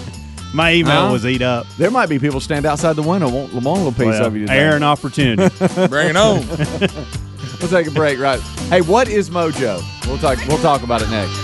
My 0.53 0.73
email 0.73 1.07
Huh? 1.07 1.11
was 1.13 1.25
eat 1.25 1.41
up. 1.41 1.65
there 1.77 1.91
might 1.91 2.09
be 2.09 2.19
people 2.19 2.39
stand 2.41 2.65
outside 2.65 2.93
the 2.97 3.03
window 3.03 3.29
want, 3.29 3.53
want 3.53 3.65
a 3.65 3.69
little 3.71 3.91
piece 3.91 4.05
Well, 4.19 4.25
of 4.25 4.35
you 4.35 4.41
today. 4.47 4.57
air 4.59 4.75
an 4.75 4.83
opportunity. 4.83 5.47
Bring 5.87 6.09
it 6.09 6.17
on. 6.17 6.43
We'll 7.59 7.69
take 7.69 7.87
a 7.87 7.91
break, 7.91 8.19
right? 8.19 8.39
Hey, 8.69 8.81
what 8.81 9.07
is 9.07 9.29
mojo? 9.29 9.81
We'll 10.07 10.17
talk. 10.17 10.37
We'll 10.47 10.57
talk 10.59 10.83
about 10.83 11.01
it 11.01 11.09
next. 11.09 11.35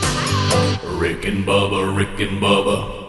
Rick 0.83 1.25
and 1.25 1.45
Bubba, 1.45 1.95
Rick 1.95 2.19
and 2.19 2.41
Bubba. 2.41 3.02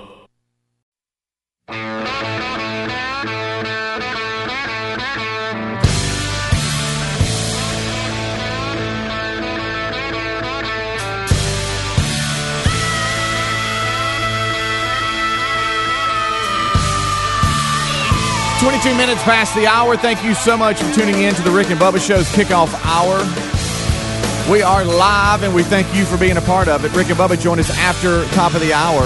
22 18.65 18.97
minutes 18.97 19.23
past 19.25 19.55
the 19.55 19.67
hour. 19.67 19.95
Thank 19.95 20.25
you 20.25 20.33
so 20.33 20.57
much 20.57 20.81
for 20.81 20.91
tuning 20.95 21.21
in 21.21 21.35
to 21.35 21.43
the 21.43 21.51
Rick 21.51 21.69
and 21.69 21.79
Bubba 21.79 22.01
Show's 22.01 22.27
kickoff 22.31 22.73
hour. 22.87 23.19
We 24.51 24.63
are 24.63 24.87
live, 24.87 25.43
and 25.43 25.55
we 25.55 25.63
thank 25.63 25.95
you 25.95 26.07
for 26.07 26.17
being 26.17 26.39
a 26.39 26.41
part 26.41 26.67
of 26.67 26.83
it. 26.83 26.91
Rick 26.95 27.11
and 27.11 27.19
Bubba 27.19 27.39
join 27.39 27.61
us 27.61 27.69
after 27.77 28.25
top 28.35 28.55
of 28.55 28.63
the 28.63 28.73
hour. 28.73 29.03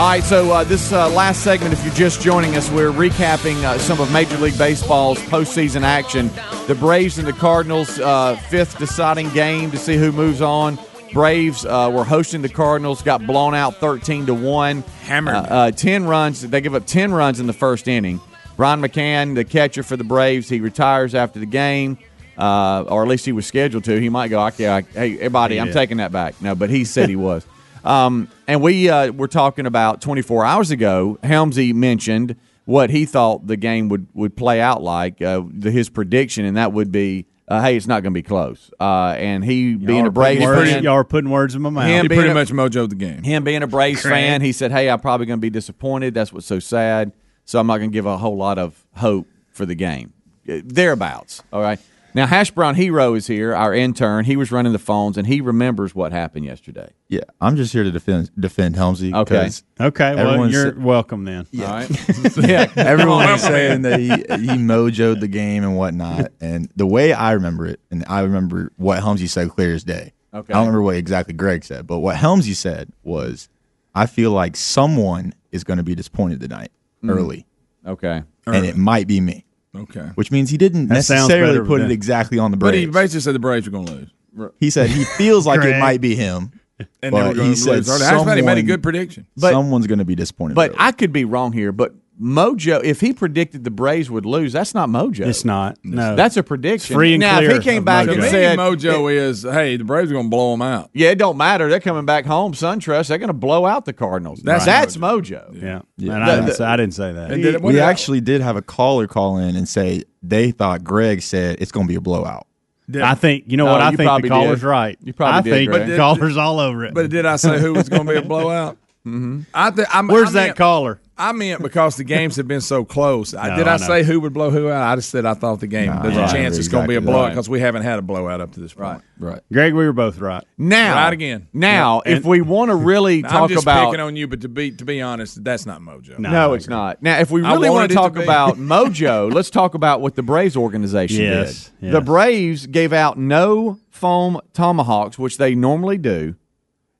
All 0.00 0.08
right, 0.08 0.24
so 0.24 0.50
uh, 0.50 0.64
this 0.64 0.94
uh, 0.94 1.10
last 1.10 1.42
segment, 1.42 1.74
if 1.74 1.84
you're 1.84 1.92
just 1.92 2.22
joining 2.22 2.56
us, 2.56 2.70
we're 2.70 2.90
recapping 2.90 3.62
uh, 3.64 3.76
some 3.76 4.00
of 4.00 4.10
Major 4.10 4.38
League 4.38 4.56
Baseball's 4.56 5.18
postseason 5.18 5.82
action. 5.82 6.30
The 6.66 6.74
Braves 6.74 7.18
and 7.18 7.28
the 7.28 7.34
Cardinals, 7.34 8.00
uh, 8.00 8.36
fifth 8.48 8.78
deciding 8.78 9.28
game 9.34 9.72
to 9.72 9.76
see 9.76 9.98
who 9.98 10.10
moves 10.10 10.40
on. 10.40 10.78
Braves 11.12 11.66
uh, 11.66 11.90
were 11.92 12.04
hosting 12.04 12.40
the 12.40 12.48
Cardinals, 12.48 13.02
got 13.02 13.26
blown 13.26 13.54
out 13.54 13.74
13 13.74 14.24
to 14.24 14.32
one. 14.32 14.84
Hammered. 15.02 15.34
Uh, 15.34 15.38
uh, 15.38 15.70
10 15.70 16.06
runs. 16.06 16.40
They 16.40 16.62
give 16.62 16.74
up 16.74 16.86
10 16.86 17.12
runs 17.12 17.40
in 17.40 17.46
the 17.46 17.52
first 17.52 17.88
inning. 17.88 18.22
Brian 18.56 18.80
McCann, 18.80 19.34
the 19.34 19.44
catcher 19.44 19.82
for 19.82 19.96
the 19.96 20.04
Braves, 20.04 20.48
he 20.48 20.60
retires 20.60 21.14
after 21.14 21.40
the 21.40 21.46
game, 21.46 21.98
uh, 22.38 22.82
or 22.88 23.02
at 23.02 23.08
least 23.08 23.24
he 23.26 23.32
was 23.32 23.46
scheduled 23.46 23.84
to. 23.84 24.00
He 24.00 24.08
might 24.08 24.28
go, 24.28 24.44
okay, 24.46 24.68
I, 24.68 24.80
hey, 24.82 25.14
everybody, 25.16 25.60
I'm 25.60 25.72
taking 25.72 25.96
that 25.98 26.12
back. 26.12 26.40
No, 26.40 26.54
but 26.54 26.70
he 26.70 26.84
said 26.84 27.08
he 27.08 27.16
was. 27.16 27.46
Um, 27.84 28.28
and 28.48 28.62
we 28.62 28.88
uh, 28.88 29.12
were 29.12 29.28
talking 29.28 29.66
about 29.66 30.00
24 30.00 30.46
hours 30.46 30.70
ago. 30.70 31.18
Helmsy 31.22 31.74
mentioned 31.74 32.34
what 32.64 32.88
he 32.88 33.04
thought 33.04 33.46
the 33.46 33.58
game 33.58 33.90
would, 33.90 34.06
would 34.14 34.34
play 34.38 34.58
out 34.58 34.82
like, 34.82 35.20
uh, 35.20 35.42
the, 35.46 35.70
his 35.70 35.90
prediction, 35.90 36.46
and 36.46 36.56
that 36.56 36.72
would 36.72 36.90
be, 36.90 37.26
uh, 37.46 37.60
hey, 37.60 37.76
it's 37.76 37.86
not 37.86 38.02
going 38.02 38.14
to 38.14 38.18
be 38.18 38.22
close. 38.22 38.70
Uh, 38.80 39.14
and 39.18 39.44
he, 39.44 39.74
being 39.74 39.98
Y'all 39.98 40.06
a 40.06 40.10
Braves 40.10 40.42
words- 40.42 40.70
fan, 40.70 40.82
y'all 40.82 40.94
are 40.94 41.04
putting 41.04 41.28
words 41.28 41.54
in 41.54 41.60
my 41.60 41.68
mouth. 41.68 41.84
Him 41.86 42.04
He 42.04 42.08
pretty 42.08 42.30
a- 42.30 42.32
much 42.34 42.48
mojoed 42.52 42.88
the 42.88 42.94
game. 42.94 43.22
him 43.22 43.44
being 43.44 43.62
a 43.62 43.66
Braves 43.66 44.00
fan, 44.00 44.40
he 44.40 44.52
said, 44.52 44.72
"Hey, 44.72 44.88
I'm 44.88 45.00
probably 45.00 45.26
going 45.26 45.38
to 45.38 45.42
be 45.42 45.50
disappointed. 45.50 46.14
That's 46.14 46.32
what's 46.32 46.46
so 46.46 46.60
sad. 46.60 47.12
So 47.44 47.58
I'm 47.60 47.66
not 47.66 47.78
going 47.78 47.90
to 47.90 47.94
give 47.94 48.06
a 48.06 48.16
whole 48.16 48.36
lot 48.36 48.58
of 48.58 48.84
hope 48.96 49.26
for 49.52 49.66
the 49.66 49.74
game. 49.74 50.12
Uh, 50.48 50.60
Thereabouts. 50.64 51.42
All 51.52 51.60
right. 51.62 51.78
Now, 52.16 52.26
Hash 52.28 52.52
Brown 52.52 52.76
Hero 52.76 53.14
is 53.14 53.26
here, 53.26 53.56
our 53.56 53.74
intern. 53.74 54.24
He 54.24 54.36
was 54.36 54.52
running 54.52 54.72
the 54.72 54.78
phones, 54.78 55.18
and 55.18 55.26
he 55.26 55.40
remembers 55.40 55.96
what 55.96 56.12
happened 56.12 56.44
yesterday. 56.44 56.90
Yeah, 57.08 57.22
I'm 57.40 57.56
just 57.56 57.72
here 57.72 57.82
to 57.82 57.90
defend 57.90 58.30
defend 58.38 58.76
Helmsy. 58.76 59.12
Okay. 59.12 59.34
'cause 59.34 59.64
Okay, 59.80 60.14
well, 60.14 60.48
you're 60.48 60.74
sa- 60.74 60.80
welcome 60.80 61.24
then. 61.24 61.48
All 61.58 61.64
right. 61.64 61.90
yeah. 62.36 62.70
Everyone 62.76 63.26
was 63.28 63.42
saying 63.42 63.82
that 63.82 63.98
he, 63.98 64.10
he 64.10 64.56
mojoed 64.58 65.18
the 65.18 65.26
game 65.26 65.64
and 65.64 65.76
whatnot. 65.76 66.30
And 66.40 66.70
the 66.76 66.86
way 66.86 67.12
I 67.12 67.32
remember 67.32 67.66
it, 67.66 67.80
and 67.90 68.04
I 68.06 68.20
remember 68.20 68.70
what 68.76 69.00
Helmsy 69.02 69.28
said 69.28 69.50
clear 69.50 69.74
as 69.74 69.82
day. 69.82 70.12
Okay. 70.32 70.52
I 70.52 70.56
don't 70.58 70.66
remember 70.66 70.82
what 70.82 70.94
exactly 70.96 71.34
Greg 71.34 71.64
said, 71.64 71.84
but 71.88 71.98
what 71.98 72.14
Helmsy 72.14 72.54
said 72.54 72.92
was, 73.02 73.48
I 73.92 74.06
feel 74.06 74.30
like 74.30 74.54
someone 74.54 75.34
is 75.50 75.64
going 75.64 75.78
to 75.78 75.82
be 75.84 75.96
disappointed 75.96 76.38
tonight 76.40 76.70
Mm-hmm. 77.04 77.18
early, 77.18 77.46
Okay. 77.86 78.22
and 78.46 78.64
it 78.66 78.76
might 78.76 79.06
be 79.06 79.20
me. 79.20 79.44
Okay. 79.76 80.10
Which 80.14 80.30
means 80.30 80.50
he 80.50 80.56
didn't 80.56 80.86
That 80.88 81.02
sounds 81.04 81.28
necessarily 81.28 81.54
better 81.54 81.64
put 81.66 81.78
than- 81.80 81.90
it 81.90 81.94
exactly 81.94 82.38
on 82.38 82.50
the 82.52 82.56
But 82.56 82.74
he 82.74 82.86
Braves. 82.86 82.94
basically 82.94 83.20
said 83.22 83.34
the 83.34 83.38
Braves 83.40 83.66
were 83.66 83.72
going 83.72 83.86
to 83.86 83.92
lose. 83.92 84.50
He 84.58 84.70
said 84.70 84.88
he 84.90 85.04
feels 85.04 85.46
like 85.46 85.58
it 85.58 85.62
Greg. 85.62 85.80
might 85.80 86.00
be 86.00 86.14
him, 86.14 86.52
And 86.78 86.88
they 87.02 87.10
but 87.10 87.28
were 87.28 87.34
going 87.34 87.48
he 87.50 87.54
said 87.56 87.76
lose. 87.76 87.86
That's 87.86 88.00
he 88.00 88.24
made 88.24 88.38
a 88.38 88.46
someone- 88.46 88.66
good 88.66 88.82
prediction. 88.82 89.26
But- 89.36 89.52
someone's 89.52 89.86
going 89.86 89.98
to 90.00 90.04
be 90.04 90.14
disappointed. 90.14 90.54
But 90.54 90.70
early. 90.70 90.78
I 90.80 90.92
could 90.92 91.12
be 91.12 91.24
wrong 91.24 91.52
here, 91.52 91.72
but 91.72 91.94
Mojo, 92.20 92.80
if 92.84 93.00
he 93.00 93.12
predicted 93.12 93.64
the 93.64 93.70
Braves 93.70 94.08
would 94.08 94.24
lose, 94.24 94.52
that's 94.52 94.72
not 94.72 94.88
Mojo. 94.88 95.26
It's 95.26 95.44
not. 95.44 95.78
No. 95.82 96.14
That's 96.14 96.36
a 96.36 96.42
prediction. 96.44 96.94
free 96.94 97.14
and 97.14 97.20
now, 97.20 97.38
clear 97.38 97.50
if 97.50 97.56
he 97.58 97.62
came 97.64 97.84
back 97.84 98.06
To 98.06 98.12
and 98.12 98.22
me, 98.22 98.28
said, 98.28 98.56
mojo 98.58 99.12
is, 99.12 99.42
hey, 99.42 99.76
the 99.76 99.82
Braves 99.84 100.10
are 100.10 100.14
going 100.14 100.26
to 100.26 100.30
blow 100.30 100.52
them 100.52 100.62
out. 100.62 100.90
yeah, 100.92 101.10
it 101.10 101.18
don't 101.18 101.36
matter. 101.36 101.68
They're 101.68 101.80
coming 101.80 102.06
back 102.06 102.24
home, 102.24 102.52
SunTrust. 102.52 103.08
They're 103.08 103.18
going 103.18 103.28
to 103.28 103.32
blow 103.32 103.66
out 103.66 103.84
the 103.84 103.92
Cardinals. 103.92 104.40
That's 104.42 104.64
That's, 104.64 104.96
Mojo. 104.96 105.50
Mojo. 105.52 105.62
yeah. 105.62 105.80
Yeah. 105.96 106.14
And 106.14 106.22
I, 106.24 106.34
didn't 106.36 106.46
the- 106.46 106.54
say, 106.54 106.64
I 106.64 106.76
didn't 106.76 106.94
say 106.94 107.12
that. 107.12 107.28
Did 107.30 107.62
we 107.62 107.80
actually 107.80 108.20
did 108.20 108.40
have 108.42 108.54
a 108.56 108.62
caller 108.62 109.08
call 109.08 109.38
in 109.38 109.56
and 109.56 109.68
say 109.68 110.04
they 110.22 110.52
thought 110.52 110.84
Greg 110.84 111.20
said 111.20 111.56
it's 111.60 111.72
going 111.72 111.86
to 111.86 111.90
be 111.90 111.96
a 111.96 112.00
blowout. 112.00 112.46
I 112.94 113.14
think 113.14 113.44
you 113.48 113.56
know 113.56 113.66
Oh, 113.66 113.72
what 113.72 113.80
I 113.80 113.88
think 113.92 114.22
the 114.22 114.28
caller's 114.28 114.60
did. 114.60 114.66
right. 114.66 114.98
You 115.02 115.14
probably 115.14 115.38
I 115.38 115.40
did, 115.42 115.50
think 115.50 115.70
Greg. 115.72 115.88
the 115.88 115.96
caller's 115.96 116.36
all 116.36 116.60
over 116.60 116.84
it. 116.84 116.92
But 116.94 117.08
did 117.10 117.24
I 117.26 117.36
say 117.36 117.58
who 117.58 117.72
was 117.72 117.88
going 117.88 118.06
to 118.06 118.12
be 118.12 118.18
a 118.18 118.22
blowout? 118.28 118.76
Mm-hmm. 119.06 119.40
I 119.54 119.70
th- 119.70 119.88
I'm, 119.92 120.06
Where's 120.06 120.28
I 120.30 120.32
that 120.32 120.46
meant- 120.48 120.56
caller? 120.58 121.00
I 121.16 121.32
meant 121.32 121.62
because 121.62 121.96
the 121.96 122.04
games 122.04 122.36
have 122.36 122.48
been 122.48 122.60
so 122.60 122.84
close. 122.84 123.32
No, 123.32 123.42
did 123.56 123.68
I, 123.68 123.74
I 123.74 123.76
say 123.76 124.02
who 124.02 124.20
would 124.20 124.32
blow 124.32 124.50
who 124.50 124.68
out? 124.68 124.82
I 124.92 124.96
just 124.96 125.10
said 125.10 125.24
I 125.24 125.34
thought 125.34 125.60
the 125.60 125.66
game. 125.68 125.86
Nah, 125.86 126.02
there's 126.02 126.16
yeah, 126.16 126.28
a 126.28 126.32
chance 126.32 126.58
it's 126.58 126.68
going 126.68 126.84
to 126.84 126.88
be 126.88 126.94
a 126.94 126.98
exactly 126.98 127.12
blowout 127.12 127.24
right. 127.26 127.30
because 127.30 127.48
we 127.48 127.60
haven't 127.60 127.82
had 127.82 127.98
a 127.98 128.02
blowout 128.02 128.40
up 128.40 128.52
to 128.52 128.60
this 128.60 128.74
point. 128.74 129.02
Right. 129.18 129.34
Right. 129.34 129.40
Greg, 129.52 129.74
we 129.74 129.86
were 129.86 129.92
both 129.92 130.18
right. 130.18 130.44
Now, 130.58 130.94
Right 130.96 131.12
again. 131.12 131.46
Now, 131.52 132.02
Yeah, 132.04 132.16
if 132.16 132.24
we 132.24 132.40
want 132.40 132.70
to 132.70 132.74
really 132.74 133.22
talk 133.22 133.32
I'm 133.32 133.48
just 133.48 133.62
about 133.62 133.86
picking 133.86 134.00
on 134.00 134.16
you, 134.16 134.26
but 134.26 134.40
to 134.40 134.48
be 134.48 134.72
to 134.72 134.84
be 134.84 135.00
honest, 135.00 135.42
that's 135.44 135.66
not 135.66 135.80
Mojo. 135.80 136.18
No. 136.18 136.30
No, 136.30 136.52
it's 136.54 136.68
not. 136.68 137.00
Now, 137.02 137.20
if 137.20 137.30
we 137.30 137.42
really 137.42 137.70
want 137.70 137.82
to 137.82 137.84
it 137.84 137.88
to 137.88 137.94
talk 137.94 138.16
about 138.16 138.56
Mojo, 138.58 139.32
let's 139.32 139.50
talk 139.50 139.74
about 139.74 140.00
what 140.00 140.16
the 140.16 140.22
Braves 140.22 140.56
organization 140.56 141.22
Yes, 141.22 141.70
did. 141.80 141.86
yes. 141.86 141.92
The 141.92 142.00
Braves 142.00 142.66
gave 142.66 142.92
out 142.92 143.16
no 143.16 143.78
foam 143.90 144.40
tomahawks, 144.52 145.18
which 145.18 145.38
they 145.38 145.54
normally 145.54 145.98
do, 145.98 146.34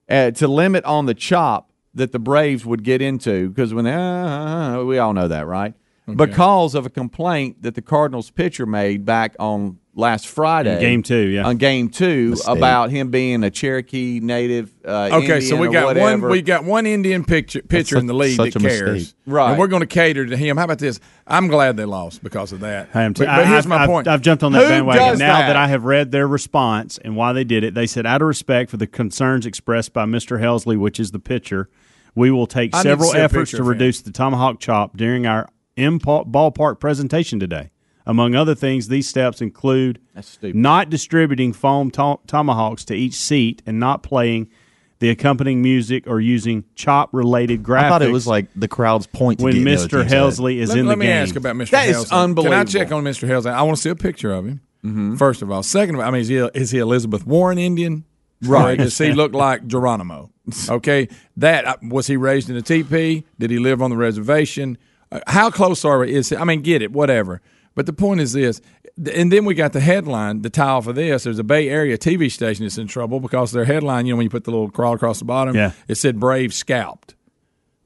uh, 0.08 0.30
to 0.32 0.46
limit 0.46 0.84
on 0.84 1.06
the 1.06 1.14
chop 1.14 1.70
that 1.94 2.12
the 2.12 2.18
Braves 2.18 2.64
would 2.66 2.82
get 2.82 3.00
into 3.00 3.48
because 3.48 3.72
when 3.72 3.84
they, 3.84 3.92
uh, 3.92 4.82
we 4.82 4.98
all 4.98 5.12
know 5.12 5.28
that, 5.28 5.46
right? 5.46 5.74
Because 6.16 6.74
of 6.74 6.84
a 6.84 6.90
complaint 6.90 7.62
that 7.62 7.74
the 7.74 7.82
Cardinals 7.82 8.30
pitcher 8.30 8.66
made 8.66 9.04
back 9.06 9.34
on 9.38 9.78
last 9.96 10.26
Friday, 10.26 10.74
In 10.74 10.80
game 10.80 11.02
two, 11.02 11.28
yeah. 11.28 11.46
on 11.46 11.56
game 11.56 11.88
two, 11.88 12.30
Mistake. 12.30 12.56
about 12.56 12.90
him 12.90 13.10
being 13.10 13.44
a 13.44 13.50
Cherokee 13.50 14.20
native. 14.20 14.72
Uh, 14.84 15.10
Okay, 15.22 15.40
so 15.40 15.56
we 15.56 15.68
or 15.68 15.72
got 15.72 15.84
whatever. 15.86 16.22
one. 16.22 16.30
We 16.30 16.42
got 16.42 16.64
one 16.64 16.84
Indian 16.86 17.24
picture, 17.24 17.62
pitcher 17.62 17.98
in 17.98 18.06
the 18.06 18.14
league 18.14 18.36
such 18.36 18.54
that 18.54 18.62
a 18.64 18.68
cares, 18.68 18.90
mistake. 18.92 19.14
Right. 19.26 19.50
And 19.50 19.58
we're 19.58 19.68
going 19.68 19.80
to 19.80 19.86
cater 19.86 20.26
to 20.26 20.36
him. 20.36 20.56
How 20.56 20.64
about 20.64 20.78
this? 20.80 20.98
I'm 21.26 21.46
glad 21.48 21.76
they 21.76 21.84
lost 21.84 22.22
because 22.22 22.52
of 22.52 22.60
that. 22.60 22.88
I 22.94 23.02
am 23.02 23.12
but, 23.12 23.18
too. 23.20 23.26
but 23.26 23.46
here's 23.46 23.66
I, 23.66 23.68
my 23.68 23.76
I've, 23.78 23.88
point. 23.88 24.08
I've 24.08 24.20
jumped 24.22 24.42
on 24.42 24.52
that 24.52 24.64
Who 24.64 24.68
bandwagon 24.68 25.02
does 25.02 25.18
now 25.20 25.38
that? 25.38 25.46
that? 25.48 25.56
I 25.56 25.68
have 25.68 25.84
read 25.84 26.10
their 26.10 26.26
response 26.26 26.98
and 26.98 27.16
why 27.16 27.32
they 27.32 27.44
did 27.44 27.62
it. 27.64 27.74
They 27.74 27.86
said, 27.86 28.04
out 28.04 28.20
of 28.20 28.28
respect 28.28 28.70
for 28.70 28.76
the 28.76 28.86
concerns 28.86 29.46
expressed 29.46 29.92
by 29.92 30.04
Mr. 30.06 30.40
Helsley, 30.40 30.76
which 30.78 30.98
is 30.98 31.12
the 31.12 31.18
pitcher, 31.20 31.70
we 32.14 32.30
will 32.30 32.46
take 32.46 32.74
I 32.74 32.82
several 32.82 33.14
efforts 33.14 33.52
to 33.52 33.62
reduce 33.62 34.00
the 34.02 34.10
tomahawk 34.12 34.60
chop 34.60 34.96
during 34.96 35.26
our 35.26 35.48
in 35.76 35.98
ballpark 35.98 36.78
presentation 36.78 37.40
today. 37.40 37.70
Among 38.06 38.34
other 38.34 38.54
things, 38.54 38.88
these 38.88 39.08
steps 39.08 39.40
include 39.40 39.98
not 40.42 40.90
distributing 40.90 41.52
foam 41.52 41.90
to- 41.92 42.18
tomahawks 42.26 42.84
to 42.86 42.94
each 42.94 43.14
seat 43.14 43.62
and 43.66 43.80
not 43.80 44.02
playing 44.02 44.48
the 44.98 45.08
accompanying 45.10 45.62
music 45.62 46.06
or 46.06 46.20
using 46.20 46.64
chop 46.74 47.10
related 47.12 47.62
graphics. 47.62 47.82
I 47.84 47.88
thought 47.88 48.02
it 48.02 48.12
was 48.12 48.26
like 48.26 48.46
the 48.54 48.68
crowd's 48.68 49.06
point 49.06 49.38
to 49.38 49.44
when 49.46 49.54
get 49.54 49.66
Mr. 49.66 50.00
team's. 50.00 50.12
Helsley 50.12 50.56
is 50.58 50.70
let 50.70 50.78
in 50.78 50.86
let 50.86 50.98
the 50.98 51.04
game. 51.04 51.10
Let 51.10 51.16
me 51.16 51.22
ask 51.22 51.36
about 51.36 51.56
Mr. 51.56 51.70
That 51.70 51.88
is 51.88 51.96
Helsley. 52.10 52.42
Can 52.42 52.52
I 52.52 52.64
check 52.64 52.92
on 52.92 53.04
Mr. 53.04 53.26
Helsley? 53.28 53.52
I 53.52 53.62
want 53.62 53.76
to 53.76 53.82
see 53.82 53.90
a 53.90 53.94
picture 53.96 54.32
of 54.32 54.46
him. 54.46 55.16
First 55.16 55.40
of 55.40 55.50
all, 55.50 55.62
second 55.62 55.94
of 55.94 56.02
all, 56.02 56.08
I 56.08 56.10
mean, 56.10 56.20
is 56.20 56.28
he, 56.28 56.36
is 56.36 56.70
he 56.70 56.78
Elizabeth 56.78 57.26
Warren 57.26 57.56
Indian? 57.56 58.04
Right. 58.42 58.78
Or 58.78 58.84
does 58.84 58.98
he 58.98 59.12
look 59.14 59.32
like 59.32 59.66
Geronimo? 59.66 60.30
Okay, 60.68 61.08
that 61.38 61.64
uh, 61.64 61.76
was 61.82 62.06
he 62.06 62.18
raised 62.18 62.50
in 62.50 62.56
a 62.56 62.60
teepee? 62.60 63.24
Did 63.38 63.50
he 63.50 63.58
live 63.58 63.80
on 63.80 63.88
the 63.88 63.96
reservation? 63.96 64.76
Uh, 65.10 65.20
how 65.26 65.50
close 65.50 65.86
are 65.86 66.00
we? 66.00 66.12
Is 66.14 66.34
I 66.34 66.44
mean, 66.44 66.60
get 66.60 66.82
it, 66.82 66.92
whatever. 66.92 67.40
But 67.74 67.86
the 67.86 67.92
point 67.92 68.20
is 68.20 68.32
this, 68.32 68.60
and 69.12 69.32
then 69.32 69.44
we 69.44 69.54
got 69.54 69.72
the 69.72 69.80
headline, 69.80 70.42
the 70.42 70.50
tile 70.50 70.80
for 70.82 70.92
this. 70.92 71.24
There's 71.24 71.38
a 71.38 71.44
Bay 71.44 71.68
Area 71.68 71.98
TV 71.98 72.30
station 72.30 72.64
that's 72.64 72.78
in 72.78 72.86
trouble 72.86 73.18
because 73.20 73.50
their 73.52 73.64
headline, 73.64 74.06
you 74.06 74.12
know, 74.12 74.18
when 74.18 74.24
you 74.24 74.30
put 74.30 74.44
the 74.44 74.52
little 74.52 74.70
crawl 74.70 74.94
across 74.94 75.18
the 75.18 75.24
bottom, 75.24 75.56
Yeah. 75.56 75.72
it 75.88 75.96
said 75.96 76.20
"Brave 76.20 76.54
scalped." 76.54 77.14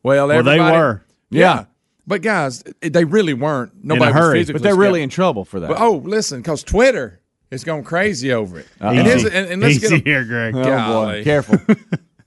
Well, 0.03 0.29
Well, 0.29 0.43
they 0.43 0.59
were. 0.61 1.03
yeah. 1.31 1.65
But 2.07 2.23
guys, 2.23 2.63
they 2.81 3.05
really 3.05 3.35
weren't. 3.35 3.73
Nobody 3.85 4.11
a 4.11 4.15
was 4.15 4.23
hurry. 4.23 4.39
physically 4.41 4.59
But 4.59 4.63
they're 4.63 4.75
really 4.77 5.01
scalped. 5.01 5.03
in 5.05 5.11
trouble 5.11 5.45
for 5.45 5.61
that. 5.61 5.69
But, 5.69 5.81
oh, 5.81 5.97
listen, 6.05 6.41
because 6.41 6.63
Twitter 6.63 7.21
is 7.51 7.65
going 7.65 7.85
crazy 7.85 8.33
over 8.33 8.61
it. 8.61 8.67
Uh-huh. 8.81 8.91
And, 8.91 8.99
Easy, 9.01 9.09
here's- 9.09 9.25
and, 9.35 9.53
and 9.53 9.63
let's 9.63 9.77
Easy 9.77 9.89
get 9.89 10.01
a, 10.01 10.05
here, 10.11 10.25
Greg. 10.25 10.55
Oh, 10.57 10.65
golly. 10.65 11.19
boy, 11.21 11.25
careful. 11.25 11.59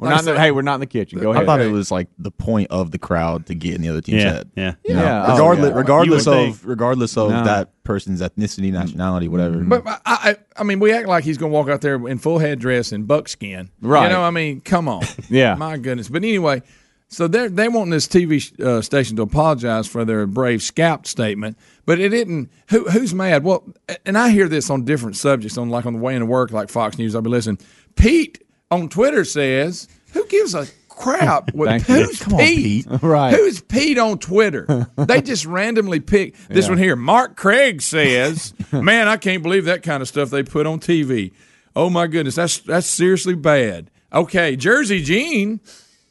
We're 0.01 0.08
Like 0.08 0.15
not. 0.25 0.27
In 0.29 0.36
the, 0.36 0.41
hey, 0.41 0.50
we're 0.51 0.63
not 0.63 0.74
in 0.74 0.79
the 0.79 0.88
kitchen. 0.88 1.20
Go 1.20 1.29
I 1.29 1.36
ahead. 1.36 1.43
I 1.43 1.46
thought 1.46 1.62
it 1.62 1.72
was 1.72 1.91
like 1.91 2.08
the 2.17 2.31
point 2.31 2.72
of 2.72 2.89
the 2.89 2.98
crowd 2.98 3.46
to 3.46 3.53
get 3.55 3.75
in 3.75 3.84
the 3.84 3.89
other 3.89 4.01
team's 4.01 4.24
Yeah, 4.24 4.34
head. 4.34 4.51
yeah. 4.55 4.74
You 4.84 4.96
know? 4.96 5.03
Yeah, 5.03 5.25
oh, 5.27 5.31
regardless, 5.34 5.70
yeah. 5.70 5.75
regardless 5.77 6.25
You 6.25 6.31
would 6.31 6.50
of 6.50 6.65
regardless 6.65 7.17
of 7.17 7.29
No. 7.29 7.43
that 7.43 7.84
person's 7.84 8.20
ethnicity, 8.20 8.72
nationality, 8.72 9.27
whatever. 9.27 9.60
But 9.60 9.86
I, 9.86 10.00
I, 10.05 10.36
I 10.58 10.63
mean, 10.63 10.79
we 10.79 10.91
act 10.91 11.08
like 11.08 11.24
he's 11.24 11.38
going 11.38 11.51
to 11.51 11.53
walk 11.55 11.70
out 11.70 11.81
there 11.81 12.08
in 12.08 12.17
full 12.17 12.39
headdress 12.39 12.91
and 12.91 13.08
buckskin. 13.08 13.70
Right. 13.79 14.03
You 14.05 14.10
know, 14.10 14.24
I 14.24 14.31
mean, 14.31 14.62
come 14.62 14.88
on. 14.88 15.03
Yeah. 15.29 15.53
My 15.53 15.77
goodness. 15.77 16.10
But 16.10 16.24
anyway, 16.24 16.63
so 17.08 17.27
they 17.27 17.48
they 17.48 17.67
want 17.67 17.91
this 17.91 18.08
TV 18.08 18.60
uh, 18.60 18.81
station 18.81 19.17
to 19.17 19.22
apologize 19.22 19.86
for 19.86 20.03
their 20.03 20.25
brave 20.25 20.63
scalp 20.63 21.05
statement, 21.05 21.58
but 21.86 22.00
it 22.00 22.10
didn't. 22.10 22.50
Who, 22.70 22.89
who's 22.89 23.13
mad? 23.13 23.43
Well, 23.43 23.63
and 24.05 24.17
I 24.17 24.29
hear 24.31 24.48
this 24.48 24.70
on 24.72 24.84
different 24.84 25.15
subjects, 25.15 25.58
on 25.60 25.70
like 25.70 25.86
on 25.86 25.93
the 25.93 26.00
way 26.00 26.15
into 26.15 26.25
work, 26.25 26.51
like 26.51 26.70
Fox 26.70 26.98
News. 26.98 27.13
I'll 27.13 27.22
be 27.22 27.29
listening. 27.29 27.60
Pete 27.96 28.41
on 28.72 28.90
Twitter 28.90 29.24
says, 29.25 29.88
"Who 30.13 30.25
gives 30.28 30.56
a 30.56 30.66
crap? 30.88 31.51
What, 31.54 31.82
who's 31.82 32.20
Come 32.20 32.36
on, 32.36 32.40
Pete? 32.40 32.88
Pete. 32.90 33.01
Right. 33.04 33.34
Who's 33.34 33.62
Pete 33.62 33.98
on 33.98 34.18
Twitter? 34.20 34.88
they 34.98 35.22
just 35.22 35.46
randomly 35.46 36.00
pick 36.00 36.36
this 36.48 36.70
one 36.70 36.78
here. 36.78 36.96
Mark 36.96 37.36
Craig 37.36 37.82
says, 37.82 38.54
"Man, 38.72 39.08
I 39.08 39.18
can't 39.18 39.44
believe 39.44 39.66
that 39.66 39.84
kind 39.84 40.01
of 40.01 40.08
stuff 40.08 40.30
they 40.30 40.44
put 40.44 40.66
on 40.66 40.80
TV. 40.80 41.32
Oh 41.75 41.90
my 41.90 42.08
goodness, 42.08 42.36
that's 42.36 42.60
that's 42.60 42.88
seriously 42.88 43.36
bad." 43.36 43.92
Okay, 44.13 44.56
Jersey 44.56 45.01
Gene. 45.04 45.60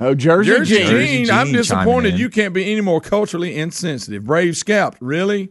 Oh, 0.02 0.14
Jersey, 0.14 0.50
Jersey 0.50 0.76
Gene. 0.79 0.87
Jersey 0.87 1.07
Gene, 1.07 1.25
Gene 1.26 1.35
I'm 1.35 1.52
disappointed 1.52 2.19
you 2.19 2.31
can't 2.31 2.55
be 2.55 2.71
any 2.73 2.81
more 2.81 3.02
culturally 3.02 3.57
insensitive. 3.57 4.25
Brave 4.25 4.57
scalp, 4.57 4.97
really? 5.00 5.50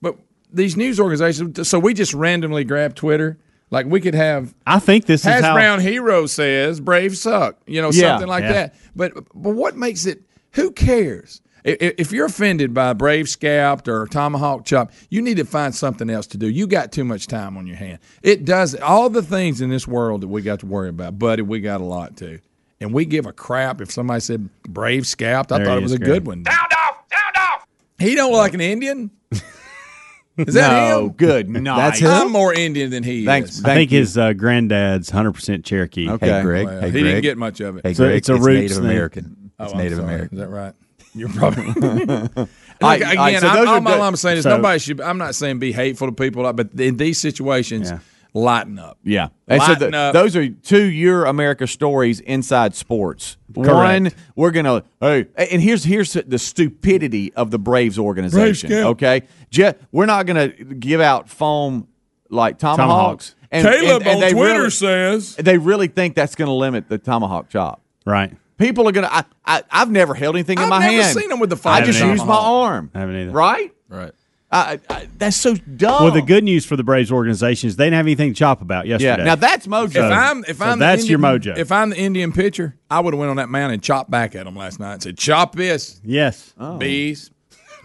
But 0.00 0.16
these 0.52 0.76
news 0.76 1.00
organizations, 1.00 1.68
so 1.68 1.80
we 1.80 1.92
just 1.92 2.14
randomly 2.14 2.62
grab 2.62 2.94
Twitter. 2.94 3.38
Like 3.70 3.86
we 3.86 4.00
could 4.00 4.14
have 4.14 4.54
I 4.66 4.78
think 4.80 5.06
this 5.06 5.20
is 5.20 5.26
Hash 5.26 5.42
how. 5.42 5.54
Brown 5.54 5.80
Hero 5.80 6.26
says 6.26 6.80
Brave 6.80 7.16
suck, 7.16 7.56
you 7.66 7.80
know, 7.80 7.90
Yeah, 7.92 8.12
something 8.12 8.28
like 8.28 8.42
yeah. 8.42 8.52
that. 8.52 8.74
But 8.96 9.14
but 9.34 9.50
what 9.54 9.76
makes 9.76 10.06
it? 10.06 10.22
Who 10.52 10.72
cares? 10.72 11.40
I- 11.64 11.76
i- 11.80 11.94
If 11.98 12.10
you're 12.10 12.26
offended 12.26 12.72
by 12.74 12.94
Brave 12.94 13.28
Scalped 13.28 13.86
or 13.86 14.06
Tomahawk 14.06 14.64
Chop, 14.64 14.90
you 15.10 15.20
need 15.22 15.36
to 15.36 15.44
find 15.44 15.74
something 15.74 16.08
else 16.10 16.26
to 16.28 16.38
do. 16.38 16.48
You 16.48 16.66
got 16.66 16.90
too 16.90 17.04
much 17.04 17.26
time 17.26 17.56
on 17.58 17.66
your 17.66 17.76
hand. 17.76 17.98
It 18.22 18.44
does 18.46 18.74
all 18.76 19.10
the 19.10 19.22
things 19.22 19.60
in 19.60 19.68
this 19.70 19.86
world 19.86 20.22
that 20.22 20.28
we 20.28 20.40
got 20.42 20.60
to 20.60 20.66
worry 20.66 20.88
about, 20.88 21.18
buddy. 21.18 21.42
We 21.42 21.60
got 21.60 21.80
a 21.80 21.84
lot 21.84 22.16
too, 22.16 22.40
and 22.80 22.92
we 22.94 23.04
give 23.04 23.26
a 23.26 23.32
crap 23.32 23.80
if 23.82 23.92
somebody 23.92 24.20
said 24.20 24.48
Brave 24.68 25.06
Scalped. 25.06 25.52
I 25.52 25.58
There 25.58 25.66
thought 25.66 25.78
it 25.78 25.82
was 25.82 25.92
a 25.92 25.98
Greg. 25.98 26.10
good 26.10 26.26
one. 26.26 26.44
Sound 26.44 26.72
off! 26.72 26.96
Sound 27.12 27.36
off! 27.36 27.66
He 27.98 28.14
don't 28.14 28.32
look 28.32 28.40
like 28.40 28.54
an 28.54 28.60
Indian. 28.62 29.10
Is 30.48 30.54
that 30.54 30.90
no, 30.90 31.06
him? 31.06 31.12
good 31.12 31.48
night. 31.50 31.76
That's 31.76 31.98
him? 32.00 32.10
I'm 32.10 32.32
more 32.32 32.52
Indian 32.54 32.90
than 32.90 33.02
he 33.02 33.24
Thanks. 33.24 33.58
is. 33.58 33.64
I 33.64 33.74
think 33.74 33.90
you. 33.92 33.98
his 34.00 34.16
uh, 34.18 34.32
granddad's 34.32 35.10
100% 35.10 35.64
Cherokee. 35.64 36.08
Okay. 36.08 36.26
hey, 36.28 36.42
Greg. 36.42 36.66
Well, 36.66 36.80
hey, 36.80 36.86
he 36.86 36.92
Greg. 36.92 37.04
didn't 37.04 37.22
get 37.22 37.38
much 37.38 37.60
of 37.60 37.76
it. 37.76 37.86
Hey, 37.86 37.94
So 37.94 38.04
Greg. 38.04 38.16
it's 38.16 38.28
a 38.28 38.34
it's 38.34 38.44
roots 38.44 38.60
Native 38.60 38.76
thing. 38.76 38.84
American. 38.86 39.50
Oh, 39.58 39.64
It's 39.64 39.72
I'm 39.72 39.78
Native 39.78 39.98
sorry. 39.98 40.14
American. 40.14 40.38
Is 40.38 40.44
that 40.44 40.50
right? 40.50 40.74
You're 41.14 41.28
probably. 41.28 41.66
Look, 41.66 42.48
I- 42.82 42.96
again, 42.96 43.18
I- 43.18 43.38
so 43.40 43.48
I'm, 43.48 43.84
those 43.84 43.94
all, 43.94 44.02
I'm 44.02 44.16
saying 44.16 44.38
is 44.38 44.44
so- 44.44 44.56
nobody 44.56 44.78
should. 44.78 45.00
I'm 45.00 45.18
not 45.18 45.34
saying 45.34 45.58
be 45.58 45.72
hateful 45.72 46.06
to 46.08 46.12
people, 46.12 46.50
but 46.52 46.70
in 46.78 46.96
these 46.96 47.18
situations, 47.18 47.90
Yeah. 47.90 47.98
Lighten 48.34 48.78
up. 48.78 48.98
Yeah. 49.02 49.28
And 49.48 49.62
so 49.62 49.74
the, 49.74 49.96
up. 49.96 50.12
those 50.12 50.36
are 50.36 50.48
two 50.48 50.84
Your 50.84 51.24
America 51.24 51.66
stories 51.66 52.20
inside 52.20 52.74
sports. 52.74 53.36
One, 53.54 54.10
we're 54.36 54.50
gonna 54.52 54.84
hey, 55.00 55.26
and 55.36 55.60
here's 55.60 55.84
here's 55.84 56.12
the 56.12 56.38
stupidity 56.38 57.32
of 57.34 57.50
the 57.50 57.58
Braves 57.58 57.98
organization. 57.98 58.70
Scamp. 58.70 58.86
okay, 58.90 59.22
Je- 59.50 59.74
we're 59.92 60.06
not 60.06 60.26
gonna 60.26 60.48
give 60.48 61.00
out 61.00 61.28
foam 61.28 61.88
like 62.28 62.58
tomahawks. 62.58 62.76
Tomahawks. 63.30 63.34
And, 63.52 63.66
Caleb 63.66 64.02
and- 64.02 64.06
and 64.06 64.14
on 64.16 64.20
they 64.20 64.30
Twitter 64.32 64.58
really- 64.58 64.70
says 64.70 65.34
they 65.36 65.58
really 65.58 65.88
think 65.88 66.14
that's 66.14 66.36
going 66.36 66.46
to 66.46 66.54
limit 66.54 66.88
the 66.88 66.98
tomahawk 66.98 67.48
chop. 67.48 67.80
Right. 68.06 68.32
People 68.58 68.88
are 68.88 68.92
going 68.92 69.06
to. 69.08 69.12
I, 69.12 69.24
I 69.44 69.62
I've 69.70 69.90
never 69.90 70.14
held 70.14 70.36
anything 70.36 70.60
in 70.60 70.68
my 70.68 70.80
hand. 70.80 70.94
I've 70.94 71.00
never 71.14 71.20
seen 71.20 71.28
them 71.30 71.40
with 71.40 71.50
the 71.50 71.56
I 71.56 71.58
fire 71.58 71.84
just 71.84 71.98
tomahawk. 71.98 72.18
use 72.20 72.26
my 72.28 72.36
arm. 72.36 72.90
I 72.94 72.98
haven't 73.00 73.16
either. 73.16 73.32
Right. 73.32 73.74
right. 73.88 74.12
I, 74.52 74.80
I, 74.90 75.08
that's 75.16 75.36
so 75.36 75.54
dumb. 75.54 76.02
Well, 76.02 76.12
the 76.12 76.22
good 76.22 76.42
news 76.42 76.66
for 76.66 76.74
the 76.76 76.82
Braves 76.82 77.12
organization 77.12 77.68
is 77.68 77.76
they 77.76 77.84
didn't 77.86 77.94
have 77.98 78.06
anything 78.06 78.32
to 78.32 78.38
chop 78.38 78.62
about 78.62 78.86
yesterday. 78.86 79.04
Yeah. 79.04 79.10
yesterday. 79.10 79.28
Now 79.30 79.34
that's 79.36 79.66
mojo. 79.68 79.96
If 79.96 80.12
I'm 80.12 80.44
if 80.48 80.56
so 80.58 80.64
I'm 80.64 80.78
the 80.80 80.84
that's 80.86 81.08
your 81.08 81.18
mojo. 81.20 81.56
If 81.56 81.70
I'm 81.70 81.90
the 81.90 81.98
Indian 81.98 82.32
pitcher, 82.32 82.76
I 82.90 82.98
would 82.98 83.14
have 83.14 83.18
went 83.18 83.30
on 83.30 83.36
that 83.36 83.48
mound 83.48 83.72
and 83.72 83.80
chopped 83.82 84.10
back 84.10 84.34
at 84.34 84.46
him 84.46 84.56
last 84.56 84.80
night 84.80 84.94
and 84.94 85.02
said, 85.02 85.16
"Chop 85.18 85.54
this, 85.54 86.00
yes. 86.04 86.52
oh. 86.58 86.78
bees." 86.78 87.30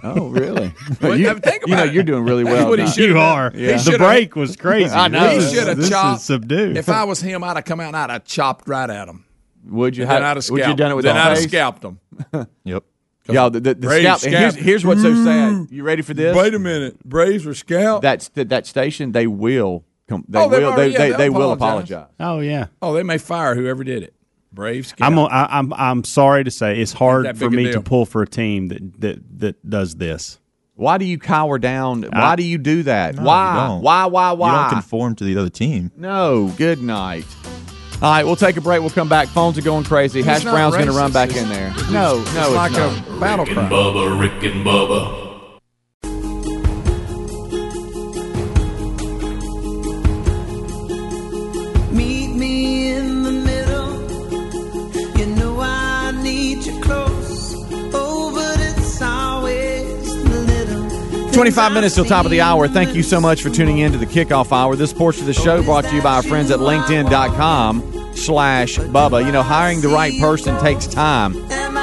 oh, 0.04 0.28
really? 0.30 0.71
Well, 1.01 1.17
you, 1.17 1.25
now 1.28 1.36
think 1.36 1.65
you 1.67 1.75
know, 1.75 1.84
it. 1.86 1.93
you're 1.93 2.04
doing 2.04 2.23
really 2.25 2.43
well. 2.43 2.67
what 2.69 2.78
he 2.80 2.86
now. 2.86 2.91
should- 2.91 3.10
You 3.10 3.15
have 3.15 3.17
are. 3.17 3.49
done. 3.51 3.60
He 3.60 3.91
The 3.91 3.97
break 3.97 4.36
was 4.36 4.56
crazy. 4.56 4.89
I 4.93 5.08
know. 5.08 5.30
He 5.30 5.38
This 5.38 5.49
should 5.51 5.60
is- 5.62 5.67
have 5.67 5.78
this 5.78 5.86
is 5.86 5.91
chopped. 5.91 6.21
subdued. 6.21 6.78
If 6.78 6.89
I 6.89 7.04
was 7.06 7.21
him, 7.21 7.43
I'd 7.43 7.56
have 7.58 7.65
come 7.65 7.80
out 7.80 7.88
and 7.88 7.97
I'd 7.97 8.10
have 8.12 8.25
chopped 8.25 8.67
right 8.67 8.89
at 8.89 9.08
him. 9.08 9.25
Would 9.67 9.97
you? 9.97 10.06
Then 10.06 10.21
have- 10.21 10.23
I'd 10.23 10.38
have 10.43 10.49
would 10.49 10.65
you 10.65 10.75
done 10.75 10.91
it 10.91 10.95
with 10.95 11.06
then 11.06 11.17
I'd 11.17 11.30
have 11.38 11.39
scalped 11.39 11.84
him. 11.84 11.99
Yep. 12.63 12.84
Yeah, 13.28 13.50
the, 13.50 13.60
the, 13.60 13.74
the 13.74 13.88
Braves 13.88 14.22
scalp. 14.22 14.24
and 14.24 14.34
Here's, 14.36 14.56
here's 14.56 14.86
what's 14.86 15.02
so 15.02 15.12
mm. 15.14 15.24
sad. 15.24 15.72
You 15.72 15.84
ready 15.84 16.02
for 16.02 16.14
this? 16.14 16.36
Wait 16.36 16.54
a 16.54 16.60
minute, 16.60 17.04
Braves 17.04 17.46
were 17.46 17.54
scalped. 17.56 18.04
That's 18.04 18.30
that, 18.30 18.50
that 18.50 18.68
station. 18.68 19.12
They 19.14 19.28
will 19.28 19.84
come. 20.08 20.24
They 20.28 20.40
Oh, 20.40 20.50
they've 20.50 20.62
will. 20.62 20.70
already- 20.72 20.92
they 20.92 20.94
yeah, 20.94 20.98
they, 20.98 21.10
they'll 21.10 21.18
they 21.18 21.30
will 21.30 21.52
apologize. 21.52 21.92
apologize. 21.92 22.14
oh 22.20 22.40
yeah. 22.40 22.68
oh, 22.82 22.94
they 22.94 23.04
may 23.04 23.18
fire 23.18 23.56
whoever 23.56 23.84
did 23.84 24.04
it. 24.04 24.14
Braves. 24.52 24.90
Scalped. 24.90 25.12
I'm, 25.12 25.20
I, 25.20 25.48
I'm 25.50 25.74
I'm 25.74 26.04
sorry 26.04 26.44
to 26.46 26.52
say 26.52 26.80
it's 26.80 26.94
hard 26.94 27.38
for 27.38 27.50
me 27.50 27.66
deal. 27.66 27.74
to 27.74 27.82
pull 27.82 28.06
for 28.06 28.22
a 28.22 28.28
team 28.28 28.68
that 28.70 29.02
that 29.02 29.40
that 29.40 29.70
does 29.70 29.96
this. 29.96 30.40
Why 30.76 30.98
do 30.98 31.06
you 31.06 31.18
cower 31.18 31.58
down? 31.58 32.04
Why 32.04 32.36
do 32.36 32.44
you 32.44 32.58
do 32.58 32.84
that? 32.84 33.16
No, 33.16 33.24
why? 33.24 33.54
you 33.54 33.68
don't. 33.70 33.82
Why? 33.82 34.06
Why? 34.06 34.32
Why? 34.34 34.50
You 34.54 34.62
don't 34.62 34.70
conform 34.82 35.16
to 35.16 35.24
the 35.24 35.38
other 35.38 35.50
team. 35.50 35.92
No. 35.98 36.54
Good 36.58 36.82
night. 36.82 37.26
All 38.06 38.12
right, 38.12 38.24
we'll 38.24 38.36
take 38.36 38.56
a 38.56 38.62
break. 38.62 38.82
We'll 38.82 38.91
come 38.91 39.10
back. 39.10 39.30
Phones 39.30 39.58
are 39.58 39.63
going 39.63 39.84
crazy. 39.84 40.22
Hash 40.22 40.44
Brown's 40.44 40.76
going 40.76 40.86
to 40.86 40.91
run 40.91 41.12
back 41.12 41.30
It's- 41.32 41.44
in 41.44 41.50
there. 41.50 41.70
it's- 41.70 41.89
No, 41.89 42.20
it's 42.22 42.36
no, 42.36 42.41
it's 42.41 42.56
like 42.56 42.72
not. 42.74 42.91
a 43.00 43.20
battle 43.20 43.46
Rick 43.46 43.58
and 43.58 43.68
cry. 43.68 43.78
Bubba, 43.80 44.20
Rick 44.22 44.44
and 44.44 44.63
Bubba. 44.63 45.22
Meet 51.91 52.36
me 52.36 52.91
in 52.94 53.24
the 53.24 53.32
middle. 53.32 53.89
You 55.20 55.26
know 55.36 55.60
I 55.62 56.12
need 56.22 56.65
you 56.65 56.80
close. 56.82 57.56
Oh, 57.94 58.32
but 58.34 58.60
it's 58.60 59.02
always 59.02 60.24
the 60.24 60.39
little. 60.41 61.32
25 61.32 61.72
minutes 61.74 61.96
till 61.96 62.06
top 62.06 62.26
of 62.26 62.32
the 62.32 62.41
hour. 62.41 62.68
Thank 62.68 62.96
you 62.96 63.04
so 63.04 63.20
much 63.22 63.41
for 63.41 63.50
tuning 63.50 63.80
in 63.80 63.91
to 63.94 63.98
the 63.98 64.06
kickoff 64.06 64.52
hour. 64.52 64.76
This 64.76 64.94
portion 64.94 65.22
of 65.24 65.28
the 65.28 65.34
show 65.34 65.63
brought 65.63 65.86
to 65.86 65.96
you 65.96 66.02
by 66.02 66.15
our 66.15 66.24
friends 66.24 66.52
at 66.52 66.60
LinkedIn.com 66.60 67.95
slash 68.15 68.78
Bubba. 68.78 69.25
You 69.25 69.32
know, 69.32 69.43
hiring 69.43 69.82
the 69.82 69.89
right 69.89 70.13
person 70.19 70.60
takes 70.62 70.88
time. 70.88 71.34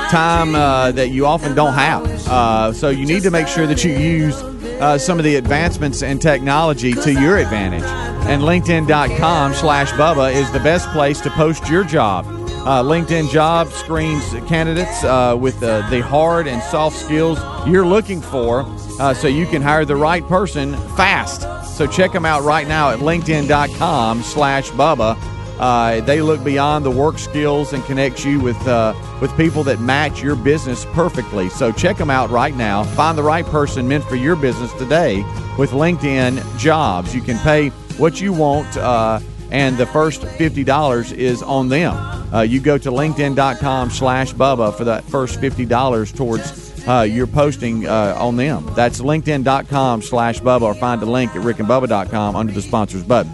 Time 0.08 0.54
uh, 0.54 0.92
that 0.92 1.10
you 1.10 1.26
often 1.26 1.54
don't 1.54 1.74
have. 1.74 2.04
Uh, 2.26 2.72
so 2.72 2.90
you 2.90 3.06
need 3.06 3.22
to 3.22 3.30
make 3.30 3.48
sure 3.48 3.66
that 3.66 3.82
you 3.84 3.92
use 3.92 4.42
uh, 4.42 4.98
some 4.98 5.18
of 5.18 5.24
the 5.24 5.36
advancements 5.36 6.02
in 6.02 6.18
technology 6.18 6.92
to 6.92 7.12
your 7.12 7.38
advantage. 7.38 7.84
And 8.28 8.42
LinkedIn.com 8.42 9.54
slash 9.54 9.90
Bubba 9.92 10.32
is 10.32 10.50
the 10.52 10.60
best 10.60 10.88
place 10.90 11.20
to 11.22 11.30
post 11.30 11.68
your 11.68 11.84
job. 11.84 12.26
Uh, 12.64 12.80
LinkedIn 12.80 13.28
Job 13.28 13.68
screens 13.72 14.22
candidates 14.46 15.02
uh, 15.02 15.36
with 15.38 15.58
the 15.58 16.02
hard 16.02 16.46
and 16.46 16.62
soft 16.62 16.96
skills 16.96 17.38
you're 17.66 17.86
looking 17.86 18.20
for 18.20 18.64
uh, 19.00 19.12
so 19.12 19.26
you 19.26 19.46
can 19.46 19.60
hire 19.62 19.84
the 19.84 19.96
right 19.96 20.26
person 20.28 20.76
fast. 20.96 21.42
So 21.76 21.86
check 21.86 22.12
them 22.12 22.24
out 22.24 22.42
right 22.44 22.68
now 22.68 22.90
at 22.90 23.00
linkedin.com 23.00 24.22
slash 24.22 24.70
Bubba. 24.70 25.16
Uh, 25.58 26.00
they 26.00 26.20
look 26.22 26.42
beyond 26.42 26.84
the 26.84 26.90
work 26.90 27.18
skills 27.18 27.72
and 27.72 27.84
connect 27.84 28.24
you 28.24 28.40
with 28.40 28.60
uh, 28.66 28.94
with 29.20 29.34
people 29.36 29.62
that 29.64 29.80
match 29.80 30.22
your 30.22 30.36
business 30.36 30.84
perfectly. 30.92 31.48
So 31.48 31.72
check 31.72 31.96
them 31.96 32.10
out 32.10 32.30
right 32.30 32.54
now. 32.56 32.84
Find 32.84 33.16
the 33.16 33.22
right 33.22 33.46
person 33.46 33.86
meant 33.86 34.04
for 34.04 34.16
your 34.16 34.36
business 34.36 34.72
today 34.74 35.22
with 35.58 35.70
LinkedIn 35.70 36.58
Jobs. 36.58 37.14
You 37.14 37.20
can 37.20 37.38
pay 37.38 37.68
what 37.98 38.20
you 38.20 38.32
want, 38.32 38.76
uh, 38.76 39.20
and 39.50 39.76
the 39.76 39.86
first 39.86 40.24
fifty 40.24 40.64
dollars 40.64 41.12
is 41.12 41.42
on 41.42 41.68
them. 41.68 41.94
Uh, 42.32 42.40
you 42.40 42.60
go 42.60 42.78
to 42.78 42.90
LinkedIn.com 42.90 43.90
slash 43.90 44.32
Bubba 44.32 44.74
for 44.74 44.84
that 44.84 45.04
first 45.04 45.38
fifty 45.38 45.66
dollars 45.66 46.10
towards 46.10 46.72
uh, 46.86 47.02
you're 47.02 47.26
posting 47.26 47.86
uh, 47.86 48.16
on 48.18 48.36
them. 48.36 48.68
That's 48.74 49.00
linkedin.com 49.00 50.02
slash 50.02 50.40
Bubba 50.40 50.62
or 50.62 50.74
find 50.74 51.00
the 51.00 51.06
link 51.06 51.34
at 51.36 51.42
rickandbubba.com 51.42 52.36
under 52.36 52.52
the 52.52 52.62
sponsors 52.62 53.04
button. 53.04 53.32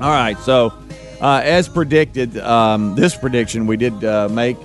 All 0.00 0.10
right, 0.10 0.36
so 0.38 0.72
uh, 1.22 1.40
as 1.44 1.68
predicted, 1.68 2.36
um, 2.38 2.96
this 2.96 3.14
prediction 3.14 3.68
we 3.68 3.76
did 3.76 4.04
uh, 4.04 4.28
make, 4.28 4.56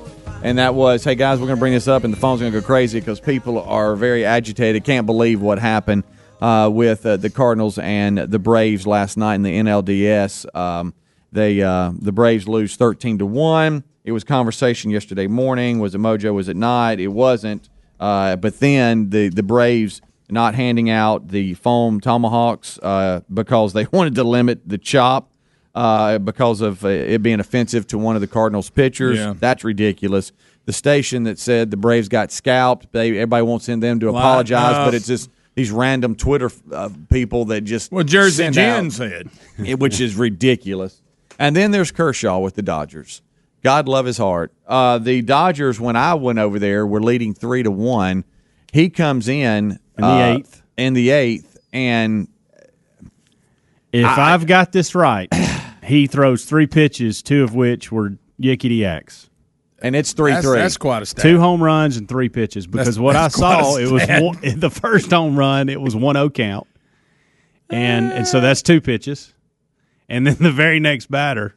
and 0.42 0.58
that 0.58 0.74
was, 0.74 1.04
hey 1.04 1.14
guys, 1.14 1.40
we're 1.40 1.46
going 1.46 1.58
to 1.58 1.60
bring 1.60 1.74
this 1.74 1.88
up, 1.88 2.04
and 2.04 2.12
the 2.12 2.18
phone's 2.18 2.42
going 2.42 2.52
to 2.52 2.60
go 2.60 2.66
crazy 2.66 3.00
because 3.00 3.20
people 3.20 3.60
are 3.62 3.96
very 3.96 4.26
agitated, 4.26 4.84
can't 4.84 5.06
believe 5.06 5.40
what 5.40 5.60
happened 5.60 6.04
uh, 6.42 6.68
with 6.74 7.06
uh, 7.06 7.16
the 7.18 7.30
Cardinals 7.30 7.78
and 7.78 8.18
the 8.18 8.40
Braves 8.40 8.88
last 8.88 9.18
night 9.18 9.36
in 9.36 9.44
the 9.44 9.54
NLDS. 9.54 10.56
Um, 10.56 10.96
they 11.32 11.62
uh, 11.62 11.92
the 12.00 12.12
Braves 12.12 12.48
lose 12.48 12.76
thirteen 12.76 13.20
to 13.20 13.26
one. 13.26 13.84
It 14.04 14.12
was 14.12 14.24
conversation 14.24 14.90
yesterday 14.90 15.28
morning. 15.28 15.78
Was 15.80 15.94
it 15.94 16.00
Mojo? 16.00 16.34
Was 16.34 16.48
it 16.48 16.56
not? 16.56 17.00
It 17.00 17.10
wasn't. 17.10 17.70
Uh, 18.00 18.36
but 18.36 18.60
then 18.60 19.12
the 19.12 19.30
the 19.30 19.44
Braves 19.44 20.02
not 20.30 20.56
handing 20.56 20.90
out 20.90 21.28
the 21.28 21.54
foam 21.54 22.00
tomahawks 22.00 22.80
because 23.32 23.74
they 23.74 23.86
wanted 23.92 24.16
to 24.16 24.24
limit 24.24 24.68
the 24.68 24.78
chop 24.78 25.30
uh, 25.78 26.18
because 26.18 26.62
of 26.62 26.84
uh, 26.84 26.88
it 26.88 27.22
being 27.22 27.40
offensive 27.40 27.86
to 27.88 27.98
one 28.00 28.16
of 28.16 28.22
the 28.22 28.28
Cardinals 28.28 28.70
pitchers. 28.70 29.18
Yeah. 29.18 29.36
That's 29.40 29.64
ridiculous. 29.64 30.32
The 30.66 30.74
station 30.74 31.24
that 31.24 31.38
said 31.40 31.70
the 31.72 31.78
Braves 31.78 32.10
got 32.10 32.32
scalped, 32.32 32.92
they, 32.92 33.10
everybody 33.12 33.44
wants 33.44 33.70
in 33.70 33.80
them 33.80 34.00
to 34.00 34.08
Well, 34.08 34.18
apologize, 34.18 34.76
uh, 34.76 34.86
but 34.86 34.96
it's 34.96 35.06
just 35.08 35.30
these 35.54 35.70
random 35.72 36.16
Twitter 36.16 36.50
uh, 36.72 36.90
people 37.10 37.46
that 37.46 37.62
just 37.62 37.92
Well, 37.92 38.04
Jersey 38.04 38.50
Jen 38.50 38.88
out- 38.88 38.92
said. 38.92 39.30
which 39.80 40.02
is 40.02 40.16
ridiculous. 40.16 41.02
And 41.40 41.56
then 41.56 41.70
there's 41.72 41.92
Kershaw 41.92 42.40
with 42.40 42.56
the 42.56 42.64
Dodgers. 42.64 43.22
God 43.64 43.88
love 43.88 44.06
his 44.08 44.18
heart. 44.18 44.52
Uh, 44.68 44.98
the 44.98 45.22
Dodgers, 45.22 45.80
when 45.80 45.96
I 45.96 46.16
went 46.16 46.40
over 46.40 46.58
there, 46.58 46.88
were 46.88 47.02
leading 47.02 47.34
three 47.36 47.62
to 47.64 47.70
one. 47.72 48.24
He 48.74 48.90
comes 48.90 49.28
in 49.28 49.72
In 49.72 49.80
the 49.98 50.06
uh, 50.06 50.36
eighth. 50.36 50.62
In 50.76 50.94
the 50.94 51.10
eighth, 51.12 51.58
and 51.72 52.28
If 53.94 54.06
I, 54.06 54.30
have 54.32 54.46
got 54.48 54.72
this 54.72 54.94
right, 54.96 55.28
he 55.88 56.08
throws 56.08 56.46
three 56.46 56.68
pitches, 56.68 57.22
two 57.24 57.44
of 57.44 57.56
which 57.56 57.92
were 57.92 58.18
yickety 58.42 58.80
yaks. 58.80 59.30
and 59.82 59.96
it's 59.96 60.14
three 60.14 60.32
That's, 60.34 60.46
three. 60.46 60.58
that's 60.60 60.78
quite 60.78 61.02
a 61.02 61.06
stat. 61.06 61.24
Two 61.24 61.40
home 61.40 61.62
runs 61.64 61.98
and 61.98 62.08
three 62.08 62.30
pitches. 62.30 62.68
Because 62.68 62.86
That's- 62.96 63.00
what 63.04 63.16
I 63.16 63.24
that's 63.24 63.36
quite 63.36 63.60
a 63.60 63.64
saw, 63.64 63.78
it 63.78 63.92
was 63.92 64.08
one, 64.44 64.60
the 64.60 64.70
first 64.70 65.12
home 65.12 65.38
run. 65.38 65.70
It 65.70 65.80
was 65.82 65.96
one 65.96 66.16
zero 66.16 66.30
count, 66.30 66.68
and 67.70 68.12
and 68.12 68.28
so 68.28 68.40
that's 68.42 68.62
two 68.62 68.82
pitches, 68.82 69.34
and 70.10 70.26
then 70.28 70.36
the 70.40 70.52
very 70.52 70.80
next 70.80 71.10
batter, 71.12 71.56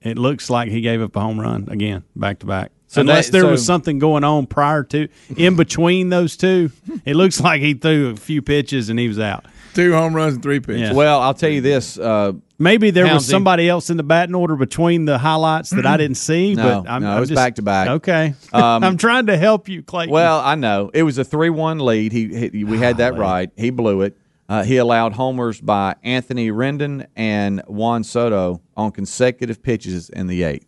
it 0.00 0.18
looks 0.18 0.50
like 0.50 0.70
he 0.70 0.80
gave 0.80 1.00
up 1.00 1.14
a 1.16 1.20
home 1.20 1.40
run 1.40 1.68
again, 1.70 2.04
back 2.16 2.38
to 2.40 2.46
back. 2.46 2.72
So 2.88 3.00
Unless 3.00 3.26
that- 3.26 3.32
there 3.32 3.42
so- 3.42 3.50
was 3.52 3.64
something 3.64 3.98
going 3.98 4.22
on 4.24 4.46
prior 4.46 4.82
to, 4.84 5.08
in 5.36 5.56
between 5.56 6.10
those 6.10 6.36
two, 6.36 6.70
it 7.06 7.16
looks 7.16 7.40
like 7.40 7.62
he 7.62 7.72
threw 7.74 8.10
a 8.10 8.16
few 8.16 8.42
pitches 8.42 8.90
and 8.90 8.98
he 8.98 9.08
was 9.08 9.18
out. 9.18 9.46
Two 9.74 9.92
home 9.92 10.14
runs 10.14 10.34
and 10.34 10.42
three 10.42 10.60
pitches. 10.60 10.80
Yeah. 10.80 10.92
well, 10.92 11.20
I'll 11.20 11.34
tell 11.34 11.50
you 11.50 11.60
this. 11.60 11.98
Uh, 11.98 12.32
Maybe 12.58 12.90
there 12.90 13.12
was 13.12 13.26
somebody 13.26 13.68
else 13.68 13.90
in 13.90 13.96
the 13.96 14.02
batting 14.02 14.34
order 14.34 14.54
between 14.54 15.04
the 15.04 15.18
highlights 15.18 15.70
that 15.70 15.84
I 15.86 15.96
didn't 15.96 16.16
see. 16.18 16.54
No, 16.54 16.82
but 16.82 16.90
I'm, 16.90 17.02
no, 17.02 17.08
it 17.10 17.14
I'm 17.14 17.20
was 17.20 17.28
just- 17.30 17.36
back 17.36 17.54
to 17.56 17.62
back. 17.62 17.88
Okay, 17.88 18.34
Um, 18.52 18.84
I'm 18.84 18.96
trying 18.96 19.26
to 19.26 19.36
help 19.36 19.68
you, 19.68 19.82
Clayton. 19.82 20.12
Well, 20.12 20.38
I 20.40 20.54
know 20.54 20.90
it 20.94 21.02
was 21.02 21.18
a 21.18 21.24
three-one 21.24 21.78
lead. 21.78 22.12
He, 22.12 22.48
he 22.50 22.64
we 22.64 22.78
had 22.78 22.98
that 22.98 23.16
right. 23.16 23.50
He 23.56 23.70
blew 23.70 24.02
it. 24.02 24.16
Uh, 24.48 24.62
he 24.64 24.76
allowed 24.76 25.14
homers 25.14 25.60
by 25.60 25.96
Anthony 26.02 26.50
Rendon 26.50 27.06
and 27.16 27.62
Juan 27.66 28.04
Soto 28.04 28.60
on 28.76 28.92
consecutive 28.92 29.62
pitches 29.62 30.10
in 30.10 30.26
the 30.26 30.42
eighth. 30.42 30.66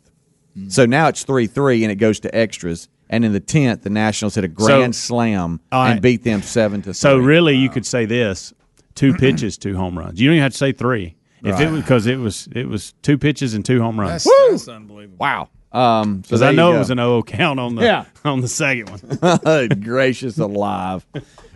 So 0.68 0.86
now 0.86 1.08
it's 1.08 1.24
three-three, 1.24 1.82
and 1.84 1.90
it 1.92 1.96
goes 1.96 2.20
to 2.20 2.34
extras. 2.34 2.88
And 3.10 3.24
in 3.24 3.32
the 3.32 3.40
tenth, 3.40 3.82
the 3.82 3.90
Nationals 3.90 4.36
hit 4.36 4.44
a 4.44 4.48
grand 4.48 4.96
slam 4.96 5.60
All 5.70 5.82
right. 5.82 5.90
and 5.92 6.00
beat 6.02 6.22
them 6.24 6.42
seven 6.42 6.80
to. 6.82 6.94
So 6.94 7.16
three. 7.18 7.26
really, 7.26 7.56
you 7.56 7.68
could 7.68 7.84
say 7.84 8.06
this: 8.06 8.54
two 8.94 9.14
pitches, 9.14 9.58
two 9.58 9.76
home 9.76 9.98
runs. 9.98 10.20
You 10.20 10.28
don't 10.28 10.34
even 10.36 10.42
have 10.42 10.52
to 10.52 10.58
say 10.58 10.72
three. 10.72 11.16
If 11.42 11.60
it 11.60 11.70
was 11.70 11.82
because 11.82 12.06
it 12.06 12.16
was 12.16 12.48
it 12.52 12.66
was 12.68 12.94
two 13.02 13.18
pitches 13.18 13.52
and 13.52 13.64
two 13.64 13.80
home 13.80 14.00
runs. 14.00 14.24
That's, 14.24 14.50
that's 14.50 14.68
unbelievable. 14.68 15.18
wow. 15.18 15.48
Um, 15.72 16.20
Because 16.20 16.40
there 16.40 16.50
I 16.50 16.52
know 16.52 16.74
it 16.74 16.78
was 16.78 16.90
an 16.90 17.00
O 17.00 17.22
count 17.22 17.58
on 17.60 17.74
the 17.74 17.82
Yeah. 17.82 18.04
on 18.24 18.40
the 18.40 18.48
second 18.48 18.88
one. 18.90 19.68
gracious 19.80 20.38
alive. 20.38 21.04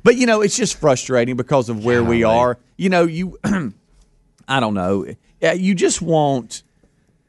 But 0.03 0.17
you 0.17 0.27
know, 0.27 0.43
it's 0.43 0.57
just 0.57 0.79
frustrating 0.79 1.37
because 1.37 1.69
of 1.69 1.85
where 1.85 2.03
we 2.05 2.25
are. 2.25 2.59
You 2.77 2.91
know, 2.91 3.05
you 3.05 3.39
I 4.49 4.61
don't 4.61 4.75
know. 4.75 5.07
You 5.41 5.75
just 5.75 6.03
want 6.03 6.65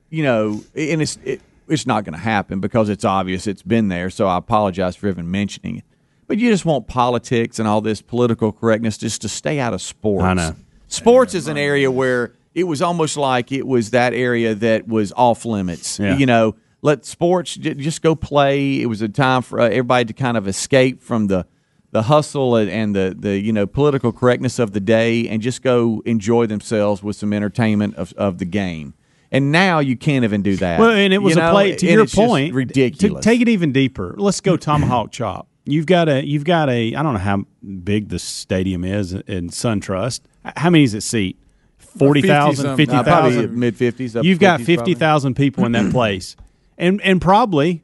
you 0.09 0.23
know, 0.23 0.63
and 0.75 1.01
it's 1.01 1.17
it, 1.23 1.41
it's 1.67 1.85
not 1.85 2.03
going 2.03 2.13
to 2.13 2.19
happen 2.19 2.59
because 2.59 2.89
it's 2.89 3.05
obvious 3.05 3.45
it's 3.47 3.61
been 3.61 3.87
there, 3.89 4.09
so 4.09 4.27
I 4.27 4.37
apologize 4.37 4.95
for 4.95 5.07
even 5.07 5.29
mentioning 5.29 5.77
it. 5.77 5.83
But 6.29 6.37
you 6.37 6.49
just 6.51 6.63
want 6.63 6.87
politics 6.87 7.59
and 7.59 7.67
all 7.67 7.81
this 7.81 8.01
political 8.01 8.51
correctness 8.53 8.97
just 8.97 9.21
to 9.23 9.29
stay 9.29 9.59
out 9.59 9.73
of 9.73 9.81
sports. 9.81 10.23
I 10.23 10.33
know. 10.35 10.55
Sports 10.87 11.33
is 11.33 11.47
an 11.47 11.57
area 11.57 11.89
where 11.91 12.33
it 12.55 12.63
was 12.65 12.81
almost 12.81 13.17
like 13.17 13.51
it 13.51 13.65
was 13.67 13.89
that 13.91 14.13
area 14.13 14.55
that 14.55 14.87
was 14.87 15.11
off 15.17 15.43
limits. 15.43 15.99
Yeah. 15.99 16.15
You 16.17 16.25
know, 16.27 16.55
let 16.81 17.03
sports 17.05 17.55
j- 17.55 17.73
just 17.73 18.01
go 18.01 18.15
play. 18.15 18.79
It 18.81 18.85
was 18.85 19.01
a 19.01 19.09
time 19.09 19.41
for 19.41 19.59
uh, 19.59 19.65
everybody 19.65 20.05
to 20.05 20.13
kind 20.13 20.37
of 20.37 20.47
escape 20.47 21.01
from 21.01 21.27
the 21.27 21.45
the 21.91 22.03
hustle 22.03 22.55
and- 22.55 22.69
and 22.69 22.95
the 22.95 23.15
the 23.17 23.39
you 23.39 23.51
know 23.51 23.65
political 23.65 24.11
correctness 24.11 24.59
of 24.59 24.71
the 24.73 24.79
day 24.79 25.27
and 25.27 25.41
just 25.41 25.63
go 25.63 26.03
enjoy 26.05 26.45
themselves 26.45 27.01
with 27.01 27.15
some 27.15 27.33
entertainment 27.33 27.95
of, 27.95 28.13
of 28.13 28.37
the 28.37 28.45
game. 28.45 28.93
And 29.31 29.51
now 29.51 29.79
you 29.79 29.95
can't 29.97 30.23
even 30.23 30.41
do 30.43 30.55
that. 30.57 30.79
Well, 30.79 30.91
and 30.91 31.11
it 31.11 31.19
was 31.23 31.35
You 31.35 31.41
a 31.41 31.45
know, 31.45 31.51
play 31.51 31.75
to 31.75 31.85
your 31.87 32.05
point. 32.07 32.53
ridiculous. 32.53 33.23
To 33.25 33.29
take 33.29 33.41
it 33.41 33.49
even 33.49 33.71
deeper, 33.71 34.13
let's 34.17 34.41
go 34.41 34.57
tomahawk 34.67 35.11
chop. 35.11 35.47
You've 35.71 35.85
got 35.85 36.09
a 36.09 36.25
you've 36.25 36.43
got 36.45 36.69
a 36.69 36.95
I 36.95 37.03
don't 37.03 37.13
know 37.13 37.19
how 37.19 37.45
big 37.83 38.09
the 38.09 38.19
stadium 38.19 38.83
is 38.83 39.13
in 39.13 39.49
SunTrust. 39.49 40.21
How 40.55 40.69
many 40.69 40.83
is 40.83 40.93
it 40.93 41.01
seat? 41.03 41.37
40,000, 41.77 42.77
50 42.77 42.95
Uh, 42.95 43.03
50,000. 43.03 43.55
mid 43.59 43.75
fifties. 43.75 44.15
You've 44.21 44.39
got 44.39 44.61
50,000 44.61 45.33
people 45.35 45.65
in 45.65 45.71
that 45.73 45.91
place. 45.91 46.35
And 46.77 47.01
and 47.01 47.21
probably 47.21 47.83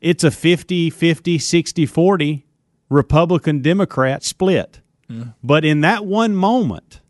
it's 0.00 0.24
a 0.24 0.30
50 0.30 0.90
50 0.90 1.38
60 1.38 1.86
40 1.86 2.46
Republican 2.88 3.62
Democrat 3.62 4.22
split. 4.24 4.80
But 5.42 5.64
in 5.64 5.82
that 5.82 6.04
one 6.04 6.34
moment, 6.34 7.00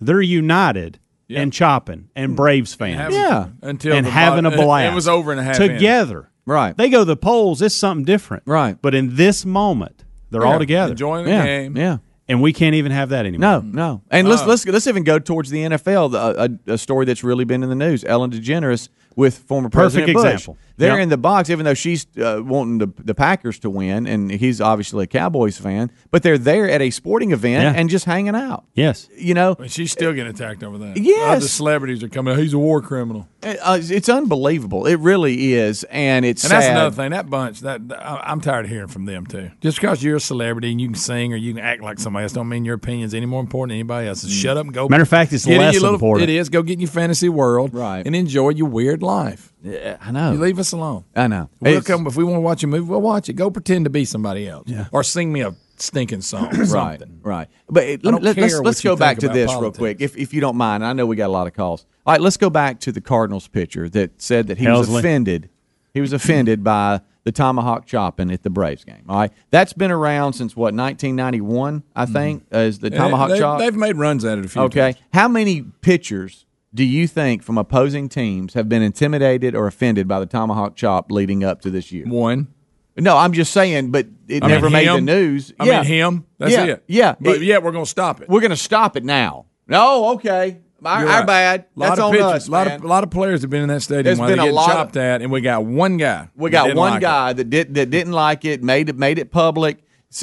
they're 0.00 0.20
united 0.22 0.98
and 1.28 1.52
chopping 1.52 2.08
and 2.16 2.34
Braves 2.36 2.74
fans 2.74 2.96
Having- 2.96 3.18
Yeah. 3.18 3.48
Until 3.62 3.94
and 3.94 4.06
having 4.06 4.46
a 4.46 4.50
blast. 4.50 4.92
It 4.92 4.94
was 4.94 5.06
over 5.08 5.32
in 5.32 5.38
a 5.38 5.42
half 5.44 5.56
together. 5.58 6.28
Right. 6.50 6.76
They 6.76 6.88
go 6.90 7.00
to 7.00 7.04
the 7.04 7.16
polls. 7.16 7.62
It's 7.62 7.74
something 7.74 8.04
different. 8.04 8.42
Right. 8.46 8.76
But 8.82 8.94
in 8.94 9.14
this 9.16 9.44
moment, 9.46 10.04
they're 10.30 10.42
Yeah, 10.42 10.52
all 10.52 10.58
together, 10.58 10.90
enjoying 10.92 11.24
the 11.24 11.30
yeah, 11.30 11.44
game. 11.44 11.76
Yeah. 11.76 11.98
and 12.28 12.42
we 12.42 12.52
can't 12.52 12.74
even 12.74 12.92
have 12.92 13.10
that 13.10 13.24
anymore. 13.26 13.40
No, 13.40 13.60
no. 13.60 14.02
And 14.10 14.28
let's 14.28 14.44
let's 14.44 14.66
let's 14.66 14.86
even 14.86 15.04
go 15.04 15.18
towards 15.18 15.50
the 15.50 15.58
NFL. 15.64 16.10
the- 16.12 16.58
A, 16.68 16.72
a 16.74 16.78
story 16.78 17.04
that's 17.06 17.22
really 17.24 17.44
been 17.44 17.62
in 17.62 17.68
the 17.68 17.74
news: 17.76 18.04
Ellen 18.04 18.30
DeGeneres 18.30 18.88
with 19.16 19.38
former 19.38 19.68
Perfect 19.68 20.06
President 20.06 20.46
Bush. 20.46 20.56
Example. 20.80 20.88
They're 20.88 20.98
Yep. 20.98 21.02
in 21.04 21.08
the 21.10 21.18
box, 21.18 21.50
even 21.50 21.64
though 21.64 21.74
she's 21.74 22.06
uh, 22.18 22.40
wanting 22.44 22.78
the, 22.78 22.88
the 23.04 23.14
Packers 23.14 23.58
to 23.60 23.70
win, 23.70 24.06
and 24.06 24.30
he's 24.30 24.60
obviously 24.60 25.04
a 25.04 25.06
Cowboys 25.06 25.58
fan. 25.58 25.90
But 26.10 26.22
they're 26.22 26.38
there 26.38 26.68
at 26.70 26.80
a 26.82 26.90
sporting 26.90 27.32
event 27.32 27.62
Yeah. 27.62 27.80
and 27.80 27.88
just 27.90 28.04
hanging 28.04 28.34
out. 28.34 28.64
Yes. 28.74 29.08
You 29.16 29.34
know, 29.34 29.54
But 29.54 29.70
she's 29.70 29.92
still 29.92 30.12
getting 30.12 30.32
attacked 30.32 30.62
over 30.62 30.78
that. 30.78 30.96
Yes. 30.96 31.42
the 31.42 31.48
celebrities 31.48 32.02
are 32.02 32.08
coming. 32.08 32.34
out. 32.34 32.40
He's 32.40 32.52
a 32.54 32.58
war 32.58 32.80
criminal. 32.82 33.28
uh, 33.42 33.78
it's 33.82 34.08
unbelievable. 34.08 34.86
It 34.86 34.96
really 35.00 35.54
is, 35.54 35.84
and 35.84 36.24
it's 36.24 36.44
And 36.44 36.50
that's 36.52 36.66
another 36.66 36.94
thing. 36.94 37.10
That 37.12 37.30
bunch, 37.30 37.60
that 37.60 37.80
I- 37.98 38.22
I'm 38.26 38.40
tired 38.40 38.66
of 38.66 38.70
hearing 38.70 38.88
from 38.88 39.06
them 39.06 39.26
too. 39.26 39.50
Just 39.60 39.80
because 39.80 40.02
you're 40.02 40.16
a 40.16 40.20
celebrity 40.20 40.70
and 40.70 40.80
you 40.80 40.88
can 40.88 40.94
sing 40.94 41.32
or 41.32 41.36
you 41.36 41.54
can 41.54 41.62
act 41.62 41.82
like 41.82 41.98
somebody 41.98 42.24
else, 42.24 42.32
don't 42.32 42.48
mean 42.48 42.64
your 42.64 42.74
opinion's 42.74 43.14
any 43.14 43.26
more 43.26 43.40
important 43.40 43.70
than 43.70 43.76
anybody 43.78 44.08
else's. 44.08 44.30
Shut 44.32 44.56
up 44.56 44.64
and 44.66 44.74
go. 44.74 44.88
Matter 44.88 45.02
of 45.02 45.08
fact, 45.08 45.32
it's 45.32 45.46
less 45.46 45.72
your 45.74 45.82
little- 45.82 45.94
important. 45.94 46.28
It 46.30 46.34
is. 46.34 46.48
Go 46.48 46.62
get 46.62 46.74
in 46.74 46.80
your 46.80 46.88
fantasy 46.90 47.28
world, 47.28 47.74
Right. 47.74 48.06
and 48.06 48.14
enjoy 48.14 48.50
your 48.50 48.68
weird 48.68 49.02
life. 49.02 49.52
Yeah, 49.62 49.98
I 50.00 50.10
know. 50.10 50.32
You 50.32 50.38
leave 50.38 50.58
us 50.58 50.72
alone. 50.72 51.04
I 51.14 51.26
know. 51.26 51.50
We'll 51.60 51.72
It's- 51.72 51.86
come 51.86 52.06
if 52.06 52.16
we 52.16 52.24
want 52.24 52.36
to 52.36 52.40
watch 52.40 52.62
a 52.62 52.66
movie. 52.66 52.88
We'll 52.88 53.00
watch 53.00 53.28
it. 53.28 53.34
Go 53.34 53.50
pretend 53.50 53.84
to 53.84 53.90
be 53.90 54.04
somebody 54.04 54.48
else, 54.48 54.68
yeah. 54.68 54.86
or 54.92 55.02
sing 55.02 55.32
me 55.32 55.42
a 55.42 55.54
stinking 55.76 56.22
song. 56.22 56.46
or 56.46 56.64
Right, 56.66 57.00
something. 57.00 57.20
right. 57.22 57.48
But 57.68 57.84
it, 57.84 58.06
I 58.06 58.10
don't 58.10 58.22
let, 58.22 58.36
care 58.36 58.44
us 58.46 58.60
let's 58.60 58.80
go 58.80 58.96
back 58.96 59.18
to 59.18 59.26
about 59.26 59.34
this 59.34 59.50
real 59.52 59.72
quick, 59.72 59.98
if 60.00 60.16
if 60.16 60.32
you 60.32 60.40
don't 60.40 60.56
mind. 60.56 60.84
I 60.84 60.92
know 60.92 61.06
we 61.06 61.16
got 61.16 61.28
a 61.28 61.32
lot 61.32 61.46
of 61.46 61.54
calls. 61.54 61.86
All 62.06 62.14
right, 62.14 62.20
let's 62.20 62.36
go 62.36 62.50
back 62.50 62.80
to 62.80 62.92
the 62.92 63.00
Cardinals 63.00 63.48
pitcher 63.48 63.88
that 63.90 64.20
said 64.20 64.46
that 64.48 64.58
he 64.58 64.68
was 64.68 64.92
offended. 64.92 65.50
He 65.92 66.00
was 66.00 66.12
offended 66.12 66.62
by 66.62 67.00
the 67.24 67.32
tomahawk 67.32 67.86
chopping 67.86 68.30
at 68.30 68.42
the 68.42 68.50
Braves 68.50 68.84
game. 68.84 69.04
All 69.08 69.18
right, 69.18 69.32
that's 69.50 69.72
been 69.72 69.90
around 69.90 70.32
since 70.32 70.56
what 70.56 70.74
1991, 70.74 71.82
I 71.94 72.04
mm-hmm. 72.04 72.12
think, 72.12 72.46
uh, 72.52 72.56
as 72.56 72.78
the 72.78 72.92
eh, 72.92 72.96
tomahawk 72.96 73.30
they, 73.30 73.38
chop. 73.38 73.58
They've 73.58 73.74
made 73.74 73.96
runs 73.96 74.24
at 74.24 74.38
it 74.38 74.44
a 74.44 74.48
few 74.48 74.62
times. 74.62 74.72
Okay, 74.72 74.92
times. 74.92 75.04
how 75.12 75.28
many 75.28 75.62
pitchers 75.62 76.46
do 76.74 76.84
you 76.84 77.06
think 77.08 77.42
from 77.42 77.58
opposing 77.58 78.08
teams 78.08 78.54
have 78.54 78.68
been 78.68 78.82
intimidated 78.82 79.54
or 79.54 79.66
offended 79.66 80.06
by 80.06 80.20
the 80.20 80.26
tomahawk 80.26 80.76
chop 80.76 81.10
leading 81.10 81.42
up 81.44 81.60
to 81.62 81.70
this 81.70 81.90
year? 81.92 82.06
One. 82.06 82.48
No, 82.96 83.16
I'm 83.16 83.32
just 83.32 83.52
saying, 83.52 83.92
but 83.92 84.06
it 84.28 84.42
I 84.42 84.46
mean, 84.46 84.54
never 84.54 84.68
made 84.70 84.88
the 84.88 85.00
news. 85.00 85.52
I 85.58 85.64
yeah. 85.66 85.76
mean 85.82 85.84
him. 85.86 86.26
That's 86.38 86.52
yeah. 86.52 86.64
it. 86.64 86.84
Yeah, 86.86 87.14
But 87.20 87.36
It- 87.36 87.42
yeah, 87.42 87.58
we're 87.58 87.72
gonna 87.72 87.86
stop 87.86 88.20
it. 88.20 88.28
we're 88.28 88.40
going 88.40 88.50
to 88.50 88.56
stop 88.56 88.96
it 88.96 89.04
now. 89.04 89.46
No, 89.68 90.10
okay. 90.14 90.58
Our, 90.84 91.04
right. 91.04 91.26
bad. 91.26 91.64
Lot 91.76 91.88
That's 91.90 91.98
of 91.98 92.04
on 92.06 92.12
pitchers, 92.12 92.24
us, 92.26 92.48
lot 92.48 92.66
man. 92.66 92.76
of 92.78 92.84
a 92.84 92.88
lot 92.88 93.04
of 93.04 93.10
players 93.10 93.42
have 93.42 93.50
been 93.50 93.62
in 93.62 93.68
that 93.68 93.82
stadium 93.82 94.04
There's 94.04 94.18
while 94.18 94.28
been 94.28 94.38
they're 94.38 94.48
a 94.48 94.52
lot 94.52 94.70
of- 94.70 94.76
chopped 94.76 94.96
at, 94.96 95.20
and 95.22 95.30
we 95.30 95.40
got 95.42 95.64
one 95.64 95.98
guy. 95.98 96.28
we 96.34 96.48
got 96.50 96.68
one 96.74 96.92
like 96.92 96.96
it. 96.98 97.02
guy 97.02 97.32
that 97.34 97.50
did 97.50 97.74
that 97.74 97.90
didn't 97.90 98.14
like 98.14 98.44
it, 98.46 98.62
made 98.62 98.88
it 98.88 98.96
made 98.96 99.18
it 99.18 99.30
public, 99.30 99.78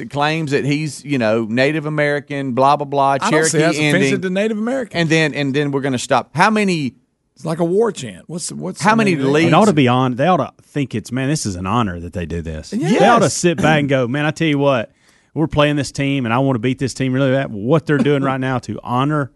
claims 0.09 0.51
that 0.51 0.65
he's 0.65 1.03
you 1.05 1.17
know 1.17 1.45
Native 1.45 1.85
American, 1.85 2.53
blah 2.53 2.75
blah 2.75 2.85
blah, 2.85 3.11
I 3.11 3.17
don't 3.17 3.31
Cherokee 3.31 3.49
see 3.49 3.57
that's 3.59 3.77
offensive 3.77 4.01
Indian, 4.01 4.21
to 4.21 4.29
Native 4.29 4.57
Americans. 4.57 5.01
and 5.01 5.09
then 5.09 5.33
and 5.33 5.53
then 5.53 5.71
we're 5.71 5.81
going 5.81 5.93
to 5.93 5.99
stop. 5.99 6.35
How 6.35 6.49
many? 6.49 6.95
It's 7.35 7.45
like 7.45 7.59
a 7.59 7.65
war 7.65 7.91
chant. 7.91 8.27
What's 8.27 8.51
what's 8.51 8.81
How 8.81 8.95
many 8.95 9.11
something- 9.13 9.31
leagues- 9.31 9.47
It 9.49 9.53
ought 9.53 9.65
to 9.65 9.73
be 9.73 9.87
on. 9.87 10.15
They 10.15 10.25
ought 10.25 10.37
to 10.37 10.51
think 10.63 10.95
it's 10.95 11.11
man. 11.11 11.29
This 11.29 11.45
is 11.45 11.55
an 11.55 11.67
honor 11.67 11.99
that 11.99 12.13
they 12.13 12.25
do 12.25 12.41
this. 12.41 12.71
They 12.71 13.07
ought 13.07 13.19
to 13.19 13.29
sit 13.29 13.57
back 13.57 13.81
and 13.81 13.89
go, 13.89 14.07
man. 14.09 14.25
I 14.25 14.31
tell 14.31 14.47
you 14.47 14.57
what, 14.57 14.91
we're 15.35 15.47
playing 15.47 15.75
this 15.75 15.91
team, 15.91 16.25
and 16.25 16.33
I 16.33 16.39
want 16.39 16.55
to 16.55 16.59
beat 16.59 16.79
this 16.79 16.95
team 16.95 17.13
really 17.13 17.31
bad. 17.31 17.51
What 17.51 17.85
they're 17.85 17.99
doing 17.99 18.23
right 18.23 18.39
now 18.39 18.57
to 18.59 18.79
honor 18.83 19.31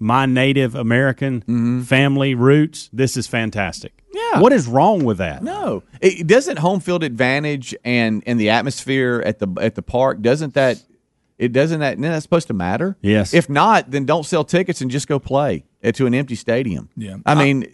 my 0.00 0.26
Native 0.26 0.74
American 0.74 1.40
mm-hmm. 1.42 1.82
family 1.82 2.34
roots, 2.34 2.90
this 2.92 3.16
is 3.16 3.26
fantastic. 3.26 3.92
Yeah. 4.14 4.40
What 4.40 4.52
is 4.52 4.66
wrong 4.66 5.04
with 5.04 5.18
that? 5.18 5.42
No, 5.42 5.82
it, 6.00 6.26
doesn't 6.26 6.58
home 6.58 6.80
field 6.80 7.02
advantage 7.02 7.74
and 7.84 8.22
and 8.26 8.38
the 8.38 8.50
atmosphere 8.50 9.22
at 9.24 9.38
the 9.38 9.48
at 9.60 9.74
the 9.74 9.82
park 9.82 10.20
doesn't 10.22 10.54
that 10.54 10.82
it 11.38 11.52
doesn't 11.52 11.80
that 11.80 11.94
isn't 11.94 12.02
that 12.02 12.22
supposed 12.22 12.46
to 12.48 12.54
matter? 12.54 12.96
Yes. 13.02 13.34
If 13.34 13.48
not, 13.48 13.90
then 13.90 14.04
don't 14.04 14.24
sell 14.24 14.44
tickets 14.44 14.80
and 14.80 14.90
just 14.90 15.08
go 15.08 15.18
play 15.18 15.64
at, 15.82 15.96
to 15.96 16.06
an 16.06 16.14
empty 16.14 16.36
stadium. 16.36 16.88
Yeah. 16.96 17.16
I 17.26 17.34
mean, 17.34 17.66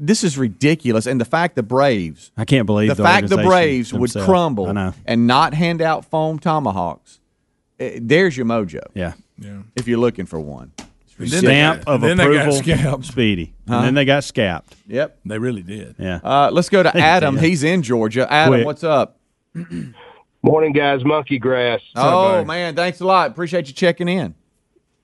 this 0.00 0.24
is 0.24 0.38
ridiculous. 0.38 1.06
And 1.06 1.20
the 1.20 1.24
fact 1.24 1.56
the 1.56 1.62
Braves, 1.62 2.30
I 2.36 2.44
can't 2.44 2.66
believe 2.66 2.88
the, 2.88 2.94
the 2.94 3.02
fact 3.02 3.28
the 3.28 3.36
organization 3.36 3.48
Braves 3.48 3.92
would 3.92 4.12
crumble 4.24 4.94
and 5.06 5.26
not 5.26 5.54
hand 5.54 5.82
out 5.82 6.04
foam 6.04 6.38
tomahawks. 6.38 7.20
eh, 7.78 7.98
there's 8.00 8.36
your 8.36 8.46
mojo. 8.46 8.82
Yeah. 8.94 9.14
Yeah. 9.38 9.62
If 9.74 9.88
you're 9.88 9.98
looking 9.98 10.26
for 10.26 10.38
one. 10.38 10.72
And 11.20 11.30
then 11.30 11.44
they 11.44 11.48
Stamp 11.50 11.84
got- 11.84 11.94
of 11.94 12.02
and 12.02 12.18
then 12.18 12.28
they 12.30 12.34
got 12.36 12.66
approval. 12.66 13.02
Speedy, 13.02 13.54
Huh? 13.68 13.76
and 13.76 13.84
then 13.86 13.94
they 13.94 14.04
got 14.04 14.24
scapped. 14.24 14.74
Yep. 14.86 15.18
They 15.24 15.38
really 15.38 15.62
did. 15.62 15.94
Yeah. 15.98 16.20
Uh, 16.24 16.50
let's 16.52 16.68
go 16.68 16.82
to 16.82 16.96
Adam. 16.96 17.36
He's 17.38 17.62
in 17.62 17.82
Georgia. 17.82 18.26
Adam, 18.32 18.54
Quick. 18.54 18.66
what's 18.66 18.84
up? 18.84 19.18
Morning, 20.42 20.72
guys. 20.72 21.04
Monkey 21.04 21.38
grass. 21.38 21.80
Oh 21.94 22.44
man, 22.44 22.74
thanks 22.74 23.00
a 23.00 23.06
lot. 23.06 23.30
Appreciate 23.30 23.68
you 23.68 23.74
checking 23.74 24.08
in. 24.08 24.34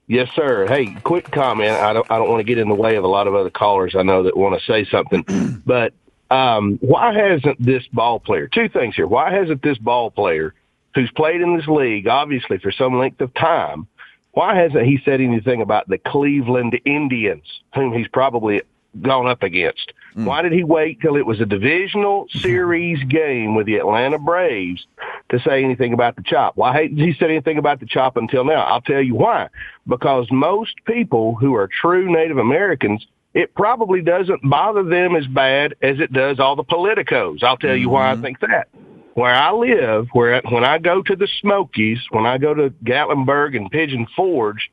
Yes, 0.08 0.28
sir. 0.36 0.66
Hey, 0.68 0.86
quick 1.02 1.30
comment. 1.30 1.72
I 1.72 1.92
don't. 1.92 2.08
I 2.10 2.16
don't 2.16 2.28
want 2.30 2.40
to 2.40 2.44
get 2.44 2.58
in 2.58 2.68
the 2.68 2.74
way 2.74 2.96
of 2.96 3.04
a 3.04 3.08
lot 3.08 3.26
of 3.26 3.34
other 3.34 3.50
callers. 3.50 3.94
I 3.96 4.02
know 4.02 4.22
that 4.22 4.36
want 4.36 4.58
to 4.58 4.64
say 4.66 4.84
something, 4.90 5.62
but 5.66 5.92
um, 6.30 6.78
why 6.80 7.12
hasn't 7.12 7.62
this 7.62 7.82
ball 7.92 8.20
player? 8.20 8.46
Two 8.48 8.68
things 8.68 8.94
here. 8.94 9.06
Why 9.06 9.32
hasn't 9.32 9.62
this 9.62 9.78
ball 9.78 10.10
player, 10.10 10.54
who's 10.94 11.10
played 11.10 11.40
in 11.40 11.56
this 11.56 11.66
league 11.66 12.06
obviously 12.06 12.58
for 12.58 12.70
some 12.72 12.98
length 12.98 13.20
of 13.20 13.34
time, 13.34 13.88
why 14.36 14.54
hasn't 14.54 14.84
he 14.84 15.00
said 15.02 15.22
anything 15.22 15.62
about 15.62 15.88
the 15.88 15.96
Cleveland 15.96 16.78
Indians, 16.84 17.46
whom 17.74 17.94
he's 17.94 18.06
probably 18.06 18.60
gone 19.00 19.26
up 19.26 19.42
against? 19.42 19.94
Hmm. 20.12 20.26
Why 20.26 20.42
did 20.42 20.52
he 20.52 20.62
wait 20.62 21.00
till 21.00 21.16
it 21.16 21.24
was 21.24 21.40
a 21.40 21.46
divisional 21.46 22.26
series 22.32 23.02
game 23.04 23.54
with 23.54 23.64
the 23.64 23.76
Atlanta 23.76 24.18
Braves 24.18 24.86
to 25.30 25.40
say 25.40 25.64
anything 25.64 25.94
about 25.94 26.16
the 26.16 26.22
chop? 26.22 26.54
Why 26.58 26.74
hasn't 26.74 26.98
he 26.98 27.14
said 27.14 27.30
anything 27.30 27.56
about 27.56 27.80
the 27.80 27.86
chop 27.86 28.18
until 28.18 28.44
now? 28.44 28.62
I'll 28.64 28.82
tell 28.82 29.00
you 29.00 29.14
why. 29.14 29.48
Because 29.86 30.26
most 30.30 30.74
people 30.84 31.34
who 31.36 31.54
are 31.54 31.66
true 31.66 32.12
Native 32.12 32.36
Americans, 32.36 33.06
it 33.32 33.54
probably 33.54 34.02
doesn't 34.02 34.46
bother 34.46 34.82
them 34.82 35.16
as 35.16 35.26
bad 35.26 35.76
as 35.80 35.98
it 35.98 36.12
does 36.12 36.38
all 36.38 36.56
the 36.56 36.64
politicos. 36.64 37.42
I'll 37.42 37.56
tell 37.56 37.74
you 37.74 37.88
why 37.88 38.10
I 38.10 38.12
mm-hmm. 38.12 38.22
think 38.22 38.40
that. 38.40 38.68
Where 39.16 39.34
I 39.34 39.50
live, 39.50 40.08
where 40.12 40.42
when 40.50 40.62
I 40.62 40.76
go 40.76 41.00
to 41.00 41.16
the 41.16 41.26
Smokies, 41.40 42.00
when 42.10 42.26
I 42.26 42.36
go 42.36 42.52
to 42.52 42.68
Gatlinburg 42.84 43.56
and 43.56 43.70
Pigeon 43.70 44.06
Forge, 44.14 44.70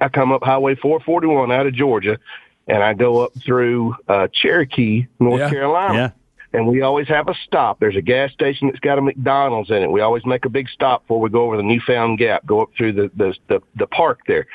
I 0.00 0.08
come 0.08 0.32
up 0.32 0.42
Highway 0.42 0.74
441 0.74 1.52
out 1.52 1.68
of 1.68 1.72
Georgia, 1.72 2.18
and 2.66 2.82
I 2.82 2.92
go 2.94 3.20
up 3.20 3.30
through 3.46 3.94
uh, 4.08 4.26
Cherokee, 4.32 5.06
North 5.20 5.38
Yeah. 5.38 5.48
Carolina. 5.50 5.94
Yeah. 5.94 6.10
And 6.58 6.66
we 6.66 6.82
always 6.82 7.06
have 7.06 7.28
a 7.28 7.34
stop. 7.46 7.78
There's 7.78 7.94
a 7.94 8.02
gas 8.02 8.32
station 8.32 8.66
that's 8.66 8.80
got 8.80 8.98
a 8.98 9.00
McDonald's 9.00 9.70
in 9.70 9.76
it. 9.76 9.90
We 9.92 10.00
always 10.00 10.26
make 10.26 10.44
a 10.44 10.48
big 10.50 10.68
stop 10.68 11.04
before 11.04 11.20
we 11.20 11.30
go 11.30 11.44
over 11.44 11.56
the 11.56 11.62
Newfound 11.62 12.18
Gap, 12.18 12.44
go 12.44 12.62
up 12.62 12.70
through 12.76 12.94
the 12.94 13.12
the 13.14 13.32
the, 13.46 13.60
the 13.76 13.86
park 13.86 14.22
there. 14.26 14.48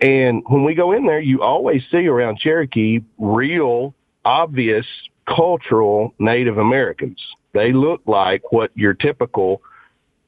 And 0.00 0.42
when 0.46 0.64
we 0.64 0.74
go 0.74 0.92
in 0.92 1.04
there, 1.04 1.20
you 1.20 1.42
always 1.42 1.82
see 1.90 2.06
around 2.06 2.38
Cherokee 2.38 3.00
real, 3.18 3.94
obvious 4.24 4.86
cultural 5.28 6.14
Native 6.18 6.56
Americans. 6.56 7.20
They 7.54 7.72
look 7.72 8.02
like 8.04 8.52
what 8.52 8.70
your 8.74 8.92
typical 8.92 9.62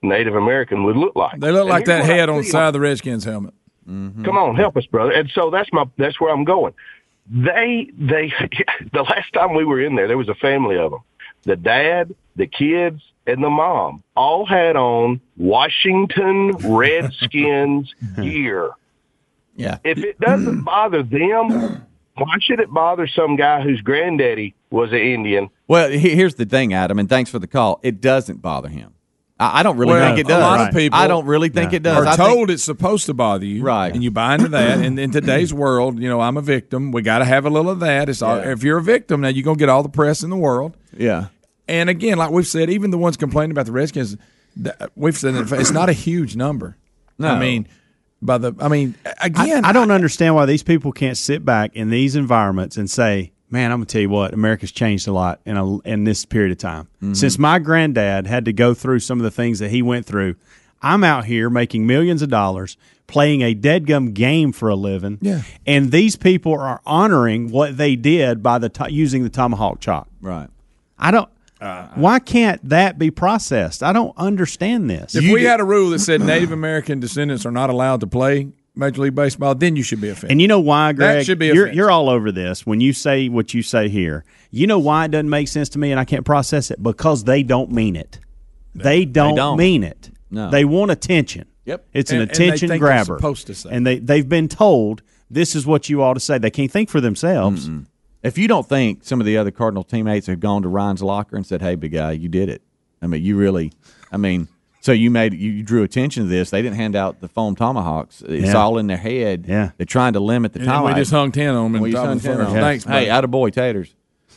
Native 0.00 0.34
American 0.34 0.84
would 0.84 0.96
look 0.96 1.14
like. 1.14 1.38
They 1.40 1.50
look 1.50 1.62
And 1.62 1.68
like 1.68 1.84
that 1.86 2.04
head 2.04 2.28
on 2.28 2.38
the 2.38 2.44
side 2.44 2.68
of 2.68 2.72
the 2.72 2.80
Redskins 2.80 3.24
helmet. 3.24 3.52
Mm-hmm. 3.88 4.24
Come 4.24 4.38
on, 4.38 4.56
help 4.56 4.76
us, 4.76 4.86
brother. 4.86 5.12
And 5.12 5.30
so 5.34 5.50
that's 5.50 5.70
my 5.72 5.84
that's 5.98 6.20
where 6.20 6.32
I'm 6.32 6.44
going. 6.44 6.72
They 7.28 7.90
they 7.98 8.32
the 8.92 9.02
last 9.02 9.32
time 9.32 9.54
we 9.54 9.64
were 9.64 9.80
in 9.80 9.96
there, 9.96 10.08
there 10.08 10.16
was 10.16 10.28
a 10.28 10.34
family 10.34 10.78
of 10.78 10.92
them. 10.92 11.00
The 11.42 11.56
dad, 11.56 12.14
the 12.34 12.46
kids, 12.46 13.02
and 13.26 13.42
the 13.42 13.50
mom 13.50 14.02
all 14.16 14.46
had 14.46 14.76
on 14.76 15.20
Washington 15.36 16.52
Redskins 16.64 17.94
gear. 18.16 18.70
Yeah. 19.56 19.78
If 19.84 19.98
it 19.98 20.20
doesn't 20.20 20.62
bother 20.64 21.02
them, 21.02 21.86
why 22.16 22.36
should 22.40 22.60
it 22.60 22.70
bother 22.72 23.06
some 23.06 23.36
guy 23.36 23.62
whose 23.62 23.80
granddaddy 23.80 24.54
was 24.70 24.90
an 24.92 24.98
Indian? 24.98 25.48
Well, 25.68 25.90
he- 25.90 26.14
here's 26.14 26.34
the 26.36 26.44
thing, 26.46 26.72
Adam, 26.74 26.98
and 26.98 27.08
thanks 27.08 27.30
for 27.30 27.38
the 27.38 27.46
call. 27.46 27.80
It 27.82 28.00
doesn't 28.00 28.42
bother 28.42 28.68
him. 28.68 28.92
I, 29.38 29.60
I 29.60 29.62
don't 29.62 29.76
really 29.76 29.92
Well, 29.92 30.06
think 30.14 30.18
it 30.20 30.28
does. 30.28 30.38
a 30.38 30.40
lot 30.40 30.68
of 30.68 30.74
people 30.74 30.98
I 30.98 31.06
don't 31.08 31.26
really 31.26 31.50
think 31.50 31.72
it 31.74 31.82
does. 31.82 31.98
Are 32.04 32.06
I 32.06 32.16
think- 32.16 32.28
told 32.28 32.50
it's 32.50 32.64
supposed 32.64 33.06
to 33.06 33.14
bother 33.14 33.44
you, 33.44 33.62
Right. 33.62 33.92
And 33.92 34.02
you 34.02 34.10
buy 34.10 34.34
into 34.34 34.48
that. 34.48 34.78
and 34.78 34.98
in 34.98 35.10
today's 35.10 35.52
world, 35.62 35.98
you 36.00 36.08
know, 36.08 36.20
I'm 36.20 36.36
a 36.38 36.42
victim. 36.42 36.90
We 36.92 37.02
got 37.02 37.18
to 37.18 37.24
have 37.26 37.44
a 37.44 37.50
little 37.50 37.70
of 37.70 37.80
that. 37.80 38.08
It's 38.08 38.22
all, 38.22 38.38
if 38.38 38.62
you're 38.62 38.78
a 38.78 38.82
victim, 38.82 39.20
now 39.20 39.28
you're 39.28 39.44
gonna 39.44 39.56
get 39.58 39.68
all 39.68 39.82
the 39.82 39.88
press 39.90 40.22
in 40.22 40.30
the 40.30 40.36
world. 40.36 40.76
yeah. 40.96 41.26
And 41.68 41.90
again, 41.90 42.16
like 42.16 42.30
we've 42.30 42.46
said, 42.46 42.70
even 42.70 42.92
the 42.92 42.98
ones 42.98 43.16
complaining 43.16 43.50
about 43.50 43.66
the 43.66 43.72
Redskins, 43.72 44.16
we've 44.94 45.16
said 45.18 45.34
it's 45.34 45.72
not 45.72 45.88
a 45.88 45.92
huge 45.92 46.36
number. 46.36 46.76
No. 47.18 47.28
I 47.28 47.40
mean, 47.40 47.66
by 48.26 48.38
the, 48.38 48.52
I 48.60 48.68
mean, 48.68 48.94
again, 49.20 49.64
I, 49.64 49.70
I 49.70 49.72
don't 49.72 49.90
understand 49.90 50.34
why 50.34 50.44
these 50.46 50.62
people 50.62 50.92
can't 50.92 51.16
sit 51.16 51.44
back 51.44 51.74
in 51.74 51.90
these 51.90 52.16
environments 52.16 52.76
and 52.76 52.90
say, 52.90 53.32
"Man, 53.48 53.70
I'm 53.72 53.78
gonna 53.78 53.86
tell 53.86 54.02
you 54.02 54.10
what, 54.10 54.34
America's 54.34 54.72
changed 54.72 55.08
a 55.08 55.12
lot 55.12 55.40
in 55.46 55.56
a, 55.56 55.78
in 55.80 56.04
this 56.04 56.24
period 56.24 56.52
of 56.52 56.58
time. 56.58 56.88
Mm-hmm. 56.96 57.14
Since 57.14 57.38
my 57.38 57.58
granddad 57.58 58.26
had 58.26 58.44
to 58.46 58.52
go 58.52 58.74
through 58.74 59.00
some 59.00 59.18
of 59.18 59.24
the 59.24 59.30
things 59.30 59.60
that 59.60 59.70
he 59.70 59.80
went 59.80 60.04
through, 60.04 60.34
I'm 60.82 61.04
out 61.04 61.24
here 61.24 61.48
making 61.48 61.86
millions 61.86 62.20
of 62.22 62.28
dollars, 62.28 62.76
playing 63.06 63.42
a 63.42 63.54
deadgum 63.54 64.12
game 64.12 64.52
for 64.52 64.68
a 64.68 64.74
living. 64.76 65.18
Yeah. 65.22 65.42
and 65.66 65.90
these 65.90 66.16
people 66.16 66.52
are 66.52 66.80
honoring 66.84 67.50
what 67.50 67.76
they 67.76 67.96
did 67.96 68.42
by 68.42 68.58
the 68.58 68.68
to- 68.68 68.92
using 68.92 69.22
the 69.22 69.30
tomahawk 69.30 69.80
chop. 69.80 70.08
Right. 70.20 70.48
I 70.98 71.10
don't. 71.10 71.28
Uh, 71.60 71.88
why 71.94 72.18
can't 72.18 72.66
that 72.68 72.98
be 72.98 73.10
processed? 73.10 73.82
I 73.82 73.92
don't 73.92 74.16
understand 74.18 74.90
this. 74.90 75.14
If 75.14 75.32
we 75.32 75.44
had 75.44 75.60
a 75.60 75.64
rule 75.64 75.90
that 75.90 76.00
said 76.00 76.20
Native 76.20 76.52
American 76.52 77.00
descendants 77.00 77.46
are 77.46 77.50
not 77.50 77.70
allowed 77.70 78.00
to 78.00 78.06
play 78.06 78.48
Major 78.74 79.02
League 79.02 79.14
Baseball, 79.14 79.54
then 79.54 79.74
you 79.74 79.82
should 79.82 80.00
be 80.00 80.10
offended. 80.10 80.32
And 80.32 80.42
you 80.42 80.48
know 80.48 80.60
why, 80.60 80.92
Greg? 80.92 81.24
should 81.24 81.38
be 81.38 81.46
you're, 81.46 81.72
you're 81.72 81.90
all 81.90 82.10
over 82.10 82.30
this 82.30 82.66
when 82.66 82.80
you 82.82 82.92
say 82.92 83.28
what 83.30 83.54
you 83.54 83.62
say 83.62 83.88
here. 83.88 84.24
You 84.50 84.66
know 84.66 84.78
why 84.78 85.06
it 85.06 85.12
doesn't 85.12 85.30
make 85.30 85.48
sense 85.48 85.70
to 85.70 85.78
me 85.78 85.90
and 85.90 85.98
I 85.98 86.04
can't 86.04 86.26
process 86.26 86.70
it? 86.70 86.82
Because 86.82 87.24
they 87.24 87.42
don't 87.42 87.70
mean 87.72 87.96
it. 87.96 88.18
They 88.74 89.06
don't, 89.06 89.34
don't. 89.36 89.56
mean 89.56 89.82
it. 89.82 90.10
No. 90.30 90.50
They 90.50 90.66
want 90.66 90.90
attention. 90.90 91.46
Yep. 91.64 91.86
It's 91.94 92.10
an 92.10 92.20
And- 92.20 92.30
and 92.30 92.38
they 92.38 92.44
attention 92.48 92.68
think 92.68 92.80
grabber. 92.82 93.16
supposed 93.16 93.46
to 93.46 93.54
say 93.54 93.70
And 93.72 93.86
they, 93.86 93.98
they've 93.98 94.28
been 94.28 94.48
told 94.48 95.02
this 95.30 95.56
is 95.56 95.66
what 95.66 95.88
you 95.88 96.02
ought 96.02 96.14
to 96.14 96.20
say. 96.20 96.36
They 96.36 96.50
can't 96.50 96.70
think 96.70 96.90
for 96.90 97.00
themselves. 97.00 97.70
If 98.26 98.38
you 98.38 98.48
don't 98.48 98.66
think 98.68 99.04
some 99.04 99.20
of 99.20 99.26
the 99.26 99.36
other 99.36 99.50
Cardinal 99.50 99.84
teammates 99.84 100.26
have 100.26 100.40
gone 100.40 100.62
to 100.62 100.68
Ryan's 100.68 101.02
locker 101.02 101.36
and 101.36 101.46
said, 101.46 101.62
"Hey, 101.62 101.74
big 101.74 101.92
guy, 101.92 102.12
you 102.12 102.28
did 102.28 102.48
it," 102.48 102.62
I 103.02 103.06
mean, 103.06 103.22
you 103.22 103.36
really, 103.36 103.72
I 104.12 104.16
mean, 104.16 104.48
so 104.80 104.92
you 104.92 105.10
made 105.10 105.32
you, 105.34 105.50
you 105.50 105.62
drew 105.62 105.82
attention 105.82 106.24
to 106.24 106.28
this. 106.28 106.50
They 106.50 106.62
didn't 106.62 106.76
hand 106.76 106.96
out 106.96 107.20
the 107.20 107.28
foam 107.28 107.54
tomahawks. 107.56 108.22
It's 108.22 108.46
Yeah. 108.48 108.54
all 108.54 108.78
in 108.78 108.86
their 108.86 108.96
head. 108.96 109.46
Yeah. 109.48 109.70
they're 109.76 109.84
trying 109.86 110.12
to 110.14 110.20
limit 110.20 110.52
the 110.52 110.64
time. 110.64 110.84
we 110.84 110.94
just 110.94 111.10
hung 111.10 111.32
10 111.32 111.54
on 111.54 111.64
them 111.64 111.74
in 111.76 111.80
Well, 111.82 111.90
you 111.90 111.96
hung 111.96 112.18
10 112.20 112.36
first. 112.36 112.50
on 112.50 112.56
'em. 112.56 112.62
Thanks, 112.62 112.84
Hey, 112.84 113.08
out 113.10 113.24
of 113.24 113.30
boy 113.30 113.50
taters. 113.50 113.94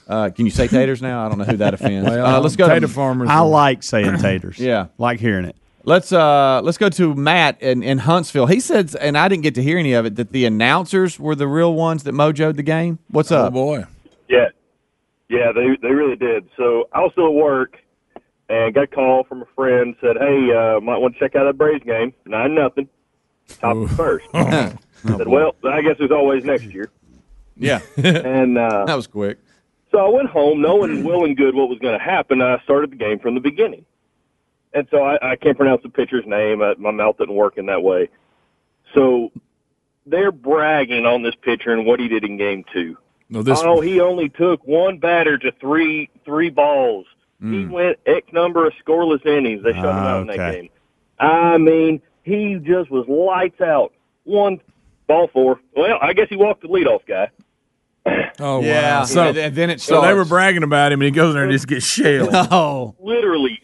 Uh, 0.07 0.29
can 0.29 0.45
you 0.45 0.51
say 0.51 0.67
taters 0.67 1.01
now? 1.03 1.23
I 1.25 1.29
don't 1.29 1.37
know 1.37 1.43
who 1.43 1.57
that 1.57 1.73
offends. 1.75 2.09
Well, 2.09 2.25
uh, 2.25 2.39
let's 2.41 2.55
go 2.55 2.67
tater 2.67 2.81
to 2.81 2.87
farmers. 2.87 3.29
I 3.29 3.39
like 3.41 3.83
saying 3.83 4.17
taters. 4.17 4.57
Yeah. 4.59 4.87
Like 4.97 5.19
hearing 5.19 5.45
it. 5.45 5.55
Let's 5.89 6.11
uh 6.11 6.61
let's 6.63 6.77
go 6.77 6.89
to 6.89 7.15
Matt 7.15 7.59
in, 7.63 7.81
in 7.81 7.97
Huntsville. 7.97 8.45
He 8.45 8.59
said, 8.59 8.95
and 8.95 9.17
I 9.17 9.27
didn't 9.27 9.41
get 9.41 9.55
to 9.55 9.63
hear 9.63 9.79
any 9.79 9.93
of 9.93 10.05
it, 10.05 10.17
that 10.17 10.31
the 10.31 10.45
announcers 10.45 11.19
were 11.19 11.33
the 11.33 11.47
real 11.47 11.73
ones 11.73 12.03
that 12.03 12.13
mojoed 12.13 12.57
the 12.57 12.61
game. 12.63 12.99
What's 13.07 13.31
oh 13.31 13.45
up? 13.45 13.53
boy. 13.53 13.85
Yeah, 14.27 14.49
yeah, 15.29 15.51
they 15.51 15.77
they 15.81 15.91
really 15.91 16.15
did. 16.15 16.47
So 16.57 16.87
I 16.93 16.99
was 16.99 17.11
still 17.13 17.25
at 17.29 17.33
work 17.33 17.77
and 18.49 18.71
got 18.71 18.83
a 18.83 18.87
call 18.87 19.23
from 19.23 19.41
a 19.41 19.47
friend. 19.55 19.95
Said, 19.99 20.17
"Hey, 20.17 20.51
uh, 20.53 20.79
might 20.79 20.99
want 20.99 21.15
to 21.15 21.19
check 21.19 21.35
out 21.35 21.45
that 21.45 21.57
Braves 21.57 21.83
game. 21.83 22.13
Nine 22.27 22.53
nothing, 22.53 22.87
top 23.47 23.75
of 23.75 23.89
the 23.89 23.95
first. 23.95 24.27
I 24.35 24.75
said, 25.03 25.27
"Well, 25.27 25.55
I 25.67 25.81
guess 25.81 25.95
there's 25.97 26.11
always 26.11 26.45
next 26.45 26.65
year." 26.65 26.91
Yeah, 27.55 27.79
And 27.97 28.59
uh, 28.59 28.85
that 28.85 28.95
was 28.95 29.07
quick. 29.07 29.39
so 29.91 29.97
I 30.05 30.09
went 30.09 30.29
home, 30.29 30.61
knowing 30.61 31.03
well 31.03 31.25
and 31.25 31.35
good 31.35 31.55
what 31.55 31.67
was 31.67 31.79
going 31.79 31.97
to 31.97 32.05
happen. 32.05 32.43
I 32.43 32.61
started 32.63 32.91
the 32.91 32.95
game 32.95 33.17
from 33.17 33.33
the 33.33 33.41
beginning, 33.41 33.85
and 34.73 34.87
so 34.91 35.03
I, 35.03 35.31
I 35.31 35.35
can't 35.35 35.57
pronounce 35.57 35.83
the 35.83 35.89
pitcher's 35.89 36.25
name. 36.25 36.61
Uh, 36.61 36.73
my 36.77 36.91
mouth 36.91 37.17
didn't 37.17 37.35
work 37.35 37.57
in 37.57 37.65
that 37.67 37.81
way. 37.83 38.09
So 38.93 39.31
they're 40.05 40.31
bragging 40.31 41.05
on 41.05 41.21
this 41.23 41.35
pitcher 41.41 41.71
and 41.71 41.85
what 41.85 41.99
he 41.99 42.07
did 42.07 42.23
in 42.23 42.37
game 42.37 42.63
two. 42.73 42.97
No, 43.29 43.43
this 43.43 43.59
oh, 43.63 43.79
he 43.81 43.99
only 43.99 44.29
took 44.29 44.65
one 44.65 44.97
batter 44.97 45.37
to 45.37 45.51
three 45.59 46.09
three 46.25 46.49
balls. 46.49 47.05
He 47.41 47.65
went 47.65 47.97
X 48.05 48.27
number 48.33 48.65
of 48.67 48.73
scoreless 48.85 49.25
innings. 49.25 49.63
They 49.63 49.71
shut 49.71 49.85
him 49.85 49.85
Ah, 49.85 50.07
out 50.09 50.21
in 50.21 50.27
that 50.27 50.51
game. 50.53 50.69
I 51.19 51.57
mean, 51.57 52.01
he 52.23 52.55
just 52.55 52.91
was 52.91 53.07
lights 53.07 53.61
out. 53.61 53.93
One 54.25 54.59
ball 55.07 55.29
four. 55.31 55.59
Well, 55.73 55.97
I 56.01 56.11
guess 56.13 56.27
he 56.29 56.35
walked 56.35 56.63
the 56.63 56.67
leadoff 56.67 57.05
guy. 57.07 57.29
Oh 58.41 58.61
Yeah, 58.61 58.99
wow! 58.99 59.05
So, 59.05 59.23
and- 59.29 59.37
and 59.37 59.55
then 59.55 59.69
it 59.69 59.79
so 59.81 60.01
they 60.01 60.13
were 60.13 60.25
bragging 60.25 60.63
about 60.63 60.91
him, 60.91 60.99
and 61.01 61.05
he 61.05 61.11
goes 61.11 61.29
in 61.29 61.35
there 61.35 61.43
and 61.43 61.51
just 61.51 61.67
gets 61.67 61.85
shelled. 61.85 62.29
Oh, 62.33 62.95
Literally 62.99 63.59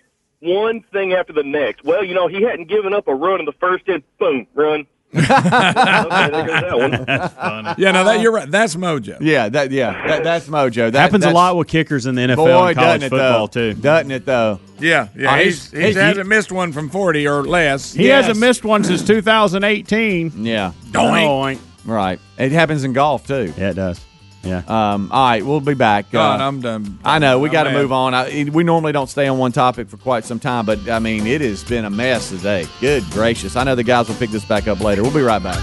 one 0.46 0.82
thing 0.94 1.14
after 1.14 1.34
the 1.34 1.44
next. 1.44 1.84
Well, 1.84 2.04
you 2.04 2.14
know, 2.14 2.28
he 2.28 2.42
hadn't 2.44 2.68
given 2.70 2.94
up 2.94 3.08
a 3.08 3.16
run 3.16 3.40
in 3.40 3.46
the 3.46 3.52
first 3.54 3.88
inning. 3.88 4.04
Boom, 4.20 4.48
run. 4.54 4.88
okay, 5.16 5.22
there 5.30 6.62
goes 6.62 6.92
that 7.06 7.76
yeah, 7.78 7.92
no, 7.92 8.04
that 8.04 8.18
uh, 8.18 8.22
you're 8.22 8.34
right. 8.34 8.52
That's 8.52 8.76
mojo. 8.76 9.18
Yeah, 9.22 9.48
that 9.48 9.72
yeah, 9.72 10.08
that, 10.08 10.24
that's 10.26 10.48
mojo. 10.48 10.92
That 10.92 11.00
happens 11.00 11.24
a 11.24 11.30
lot 11.32 11.56
with 11.56 11.70
kickers 11.70 12.06
in 12.06 12.16
the 12.16 12.22
NFL 12.24 12.36
Boy, 12.36 12.68
and 12.68 12.76
college 12.76 12.76
doesn't 12.76 13.04
it 13.04 13.10
football 13.12 13.48
though? 13.48 13.74
too. 13.74 13.80
Doesn't 13.80 14.12
it 14.12 14.26
though? 14.26 14.60
Yeah, 14.80 15.08
yeah. 15.16 15.34
Oh, 15.34 15.38
he's, 15.38 15.72
he's- 15.72 15.72
he 15.72 15.80
he's- 15.84 15.96
hasn't 15.96 16.28
missed 16.28 16.52
one 16.52 16.74
from 16.74 16.90
forty 16.90 17.28
or 17.30 17.44
less. 17.46 17.94
He 17.94 18.08
Yes. 18.08 18.26
hasn't 18.26 18.40
missed 18.42 18.66
one 18.66 18.84
since 18.84 19.04
2018. 19.06 20.44
Yeah, 20.46 20.74
Doink. 20.88 21.60
right. 21.86 22.20
It 22.38 22.52
happens 22.52 22.84
in 22.84 22.92
golf 22.92 23.26
too. 23.26 23.54
Yeah, 23.58 23.70
it 23.70 23.76
does. 23.76 24.02
Yeah. 24.46 24.62
Um, 24.68 25.10
all 25.12 25.28
right, 25.28 25.44
we'll 25.46 25.60
be 25.60 25.74
back. 25.74 26.12
God, 26.12 26.40
Uh, 26.40 26.48
I'm 26.48 26.62
done. 26.62 27.00
I 27.04 27.20
know 27.20 27.40
we 27.40 27.50
got 27.50 27.64
to 27.64 27.72
move 27.72 27.92
on. 27.92 28.14
I, 28.14 28.48
we 28.52 28.64
normally 28.64 28.92
don't 28.92 29.10
stay 29.10 29.28
on 29.28 29.38
one 29.40 29.52
topic 29.52 29.90
for 29.90 29.98
quite 29.98 30.24
some 30.24 30.40
time, 30.40 30.66
but 30.66 30.88
I 30.88 31.00
mean, 31.00 31.26
it 31.28 31.42
has 31.42 31.64
been 31.64 31.84
a 31.86 31.90
mess 31.90 32.30
today. 32.30 32.68
Good 32.80 33.04
gracious! 33.12 33.56
I 33.56 33.64
know 33.64 33.76
the 33.76 33.84
guys 33.84 34.08
will 34.08 34.16
pick 34.16 34.30
this 34.30 34.46
back 34.46 34.68
up 34.68 34.80
later. 34.82 35.02
We'll 35.02 35.14
be 35.14 35.22
right 35.22 35.42
back. 35.42 35.58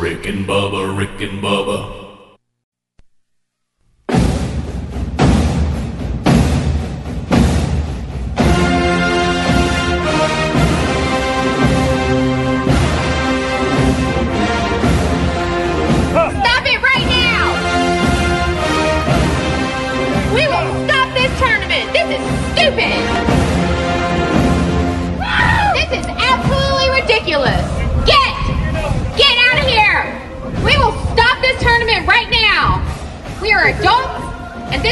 Rick 0.00 0.26
and 0.26 0.46
Bubba, 0.46 0.96
Rick 0.96 1.20
and 1.20 1.42
Bubba. 1.42 2.07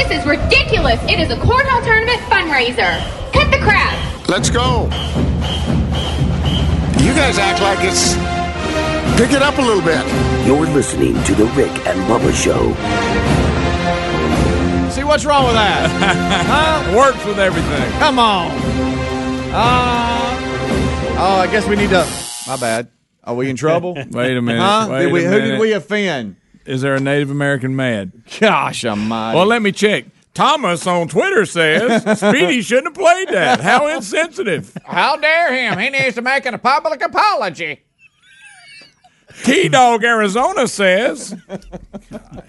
This 0.07 0.21
is 0.21 0.25
ridiculous! 0.25 1.01
It 1.03 1.19
is 1.19 1.31
a 1.31 1.35
cornhole 1.35 1.83
tournament 1.83 2.19
fundraiser! 2.29 2.99
Cut 3.33 3.51
the 3.51 3.57
crap! 3.57 4.27
Let's 4.29 4.49
go. 4.49 4.83
You 7.03 7.13
guys 7.13 7.37
act 7.37 7.61
like 7.61 7.79
it's. 7.81 8.15
Pick 9.17 9.31
it 9.31 9.41
up 9.41 9.57
a 9.57 9.61
little 9.61 9.81
bit. 9.81 10.05
You're 10.45 10.65
listening 10.67 11.21
to 11.23 11.35
The 11.35 11.45
Rick 11.55 11.71
and 11.87 11.99
Bubba 12.07 12.33
Show. 12.33 12.73
See 14.91 15.03
what's 15.03 15.25
wrong 15.25 15.45
with 15.45 15.55
that? 15.55 15.89
huh? 16.47 16.97
Works 16.97 17.25
with 17.25 17.39
everything. 17.39 17.91
Come 17.99 18.19
on. 18.19 18.51
Uh, 19.51 21.17
oh, 21.19 21.39
I 21.41 21.47
guess 21.47 21.67
we 21.67 21.75
need 21.75 21.89
to. 21.89 22.07
My 22.47 22.57
bad. 22.57 22.89
Are 23.23 23.35
we 23.35 23.49
in 23.49 23.57
trouble? 23.57 23.93
Wait 24.11 24.37
a 24.37 24.41
minute. 24.41 24.61
Huh? 24.61 24.87
Wait 24.89 25.03
Did 25.03 25.11
we, 25.11 25.25
a 25.25 25.29
who 25.29 25.39
did 25.41 25.59
we 25.59 25.73
offend? 25.73 26.37
Is 26.67 26.81
there 26.81 26.95
a 26.95 26.99
Native 26.99 27.31
American 27.31 27.75
mad? 27.77 28.11
Gosh 28.41 28.83
almighty. 28.83 29.37
Well, 29.37 29.45
let 29.45 29.61
me 29.61 29.71
check. 29.71 30.03
Thomas 30.33 30.85
on 30.85 31.07
Twitter 31.07 31.45
says 31.45 32.19
Speedy 32.19 32.61
shouldn't 32.63 32.87
have 32.87 32.93
played 32.93 33.29
that. 33.29 33.61
How 33.61 33.87
insensitive. 33.87 34.77
How 34.85 35.15
dare 35.15 35.53
him? 35.53 35.79
He 35.79 35.89
needs 35.89 36.15
to 36.15 36.21
make 36.21 36.45
a 36.45 36.57
public 36.57 37.01
apology. 37.01 37.83
Key 39.43 39.69
Dog 39.69 40.03
Arizona 40.03 40.67
says 40.67 41.33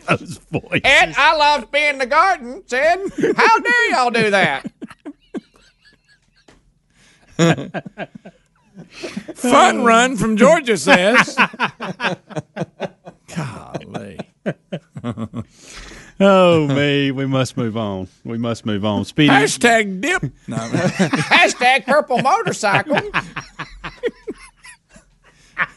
Those 0.08 0.38
voices. 0.50 0.80
Ed, 0.84 1.14
I 1.16 1.36
loved 1.36 1.70
being 1.70 1.90
in 1.90 1.98
the 1.98 2.06
garden, 2.06 2.62
said, 2.66 2.98
How 3.36 3.58
dare 3.60 3.90
y'all 3.90 4.10
do 4.10 4.30
that? 4.30 4.70
Fun 9.34 9.84
Run 9.84 10.16
from 10.16 10.36
Georgia 10.36 10.76
says. 10.76 11.36
Golly. 13.34 14.18
Oh 16.20 16.66
me, 16.66 17.12
we 17.12 17.26
must 17.26 17.56
move 17.56 17.76
on. 17.76 18.08
We 18.24 18.38
must 18.38 18.66
move 18.66 18.84
on. 18.84 19.04
Speedy. 19.04 19.28
Hashtag 19.28 20.00
dip. 20.00 20.24
No, 20.48 20.56
Hashtag 20.56 21.84
purple 21.84 22.18
motorcycle. 22.18 23.00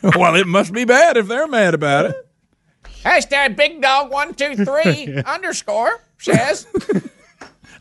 well, 0.16 0.36
it 0.36 0.48
must 0.48 0.74
be 0.74 0.84
bad 0.84 1.16
if 1.18 1.28
they're 1.28 1.48
mad 1.48 1.76
about 1.76 2.06
it. 2.06 2.28
Hashtag 3.04 3.56
big 3.56 3.84
dog 3.84 4.12
one 4.12 4.34
two 4.34 4.56
three 4.66 5.16
underscore 5.28 6.02
says. 6.18 6.66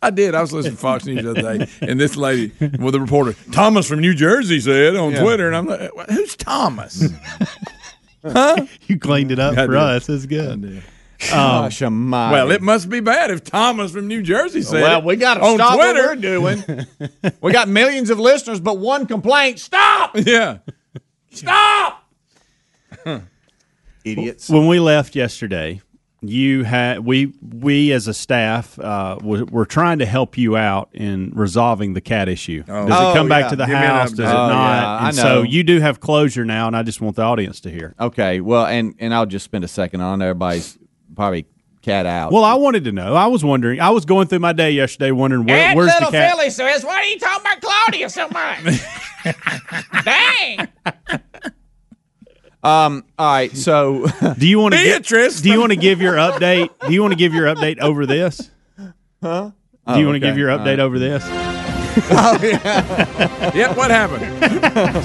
I 0.03 0.11
did. 0.11 0.35
I 0.35 0.43
was 0.43 0.53
listening 0.53 0.75
to 0.77 0.81
Fox 0.81 1.07
News 1.07 1.23
the 1.23 1.31
other 1.31 1.59
day, 1.59 1.67
and 1.83 1.99
this 1.99 2.17
lady, 2.17 2.53
well, 2.79 2.91
the 2.91 3.01
reporter, 3.01 3.35
Thomas 3.53 3.87
from 3.87 4.01
New 4.01 4.15
Jersey, 4.15 4.61
said 4.61 4.97
on 4.97 5.13
Twitter, 5.15 5.47
and 5.47 5.57
I'm 5.57 5.67
like, 5.67 5.91
who's 6.11 6.37
Thomas? 6.37 7.07
you 8.87 8.99
cleaned 8.99 9.33
it 9.33 9.39
up 9.39 9.57
I 9.57 9.67
for 9.67 9.73
did. 9.73 9.81
us. 9.81 10.09
It's 10.09 10.27
good. 10.27 10.49
Um, 10.53 10.83
Gosh 11.31 11.83
almighty. 11.83 12.33
Well, 12.33 12.51
it 12.51 12.63
must 12.63 12.89
be 12.89 13.01
bad 13.01 13.31
if 13.31 13.45
Thomas 13.45 13.93
from 13.93 14.07
New 14.09 14.23
Jersey 14.23 14.63
said 14.63 14.83
Well, 14.83 15.03
we 15.03 15.17
got 15.17 15.35
to 15.35 15.43
on 15.43 15.57
stop 15.57 15.75
Twitter. 15.75 16.07
what 16.09 16.17
we're 16.17 16.17
doing. 16.17 16.87
we 17.43 17.53
got 17.53 17.69
millions 17.69 18.09
of 18.11 18.19
listeners, 18.19 18.59
but 18.61 18.79
one 18.79 19.07
complaint. 19.07 19.59
Stop! 19.59 20.17
Yeah. 20.27 20.59
Stop! 21.31 22.05
Idiots. 24.05 24.49
When 24.49 24.67
we 24.67 24.81
left 24.81 25.15
yesterday, 25.15 25.83
you 26.23 26.65
had 26.65 27.01
we 27.01 27.33
we 27.41 27.93
as 27.93 28.07
a 28.07 28.13
staff 28.15 28.79
uh, 28.79 29.19
were, 29.23 29.45
were 29.47 29.65
trying 29.65 30.01
to 30.01 30.07
help 30.07 30.37
you 30.37 30.57
out 30.57 30.91
in 30.93 31.31
resolving 31.35 31.95
the 31.95 32.01
cat 32.01 32.29
issue. 32.29 32.63
Does 32.63 32.89
Oh, 32.91 33.11
it 33.11 33.15
come 33.15 33.29
back 33.29 33.45
yeah. 33.45 33.49
to 33.51 33.57
the 33.57 33.67
Give 33.67 33.75
house? 33.77 34.11
Does 34.11 34.19
it. 34.21 34.25
Oh, 34.25 34.49
not? 34.49 34.51
yeah, 34.51 34.89
I 35.05 35.09
and 35.09 35.17
know. 35.17 35.23
so 35.23 35.43
you 35.43 35.63
do 35.63 35.81
have 35.81 36.01
closure 36.01 36.45
now, 36.45 36.67
and 36.67 36.77
I 36.77 36.83
just 36.83 37.01
want 37.01 37.17
the 37.17 37.23
audience 37.23 37.61
to 37.61 37.71
hear. 37.71 37.95
Okay, 37.99 38.41
well, 38.41 38.67
and 38.67 38.95
and 38.99 39.15
I'll 39.15 39.27
just 39.27 39.45
spend 39.45 39.65
a 39.65 39.69
second 39.69 40.03
on 40.03 40.21
everybody's 40.21 40.79
probably 41.17 41.47
cat 41.83 42.05
out. 42.05 42.31
Well, 42.33 42.45
I 42.45 42.55
wanted 42.55 42.85
to 42.85 42.93
know. 42.93 43.15
I 43.15 43.27
was 43.29 43.43
wondering. 43.43 43.81
I 43.81 43.89
was 43.91 44.05
going 44.05 44.29
through 44.29 44.41
my 44.41 44.53
day 44.53 44.73
yesterday, 44.73 45.13
wondering 45.13 45.47
where, 45.47 45.75
where's 45.75 45.93
the 45.99 46.07
cat. 46.11 46.53
says, 46.53 46.85
"Why 46.85 46.97
are 46.97 47.05
you 47.05 47.19
talking 47.19 47.41
about 47.41 47.61
Claudia 47.63 48.11
so 48.11 48.29
much?" 48.29 48.83
Dang. 50.05 50.69
Um. 52.63 53.05
All 53.19 53.33
right. 53.33 53.57
So, 53.57 54.07
Do 54.39 54.47
you 54.47 54.59
want 54.61 54.75
to 54.75 54.81
Beatrice. 54.81 55.41
do 55.41 55.51
you 55.51 55.59
want 55.61 55.73
to 55.73 55.77
give 55.77 56.01
your 56.03 56.15
update? 56.15 56.69
Do 56.87 56.93
you 56.93 57.01
want 57.01 57.13
to 57.13 57.19
give 57.19 57.33
your 57.35 57.47
update 57.47 57.79
over 57.81 58.05
this? 58.07 58.51
Huh? 59.23 59.51
Do 59.87 59.99
you 59.99 60.05
Oh, 60.05 60.11
want 60.11 60.17
to 60.17 60.21
give 60.21 60.37
your 60.39 60.49
update 60.51 60.79
right. 60.79 60.81
over 60.81 60.99
this? 60.99 61.25
Yep, 61.91 63.77
what 63.77 63.91
happened? 63.91 64.25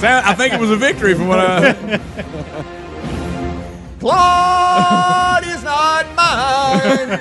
I 0.05 0.35
think 0.35 0.53
it 0.53 0.59
was 0.59 0.69
a 0.69 0.75
victory 0.75 1.15
from 1.15 1.27
what 1.27 1.39
I. 1.39 1.73
Claudia's 3.99 5.63
not 5.63 6.05
mine. 6.15 7.19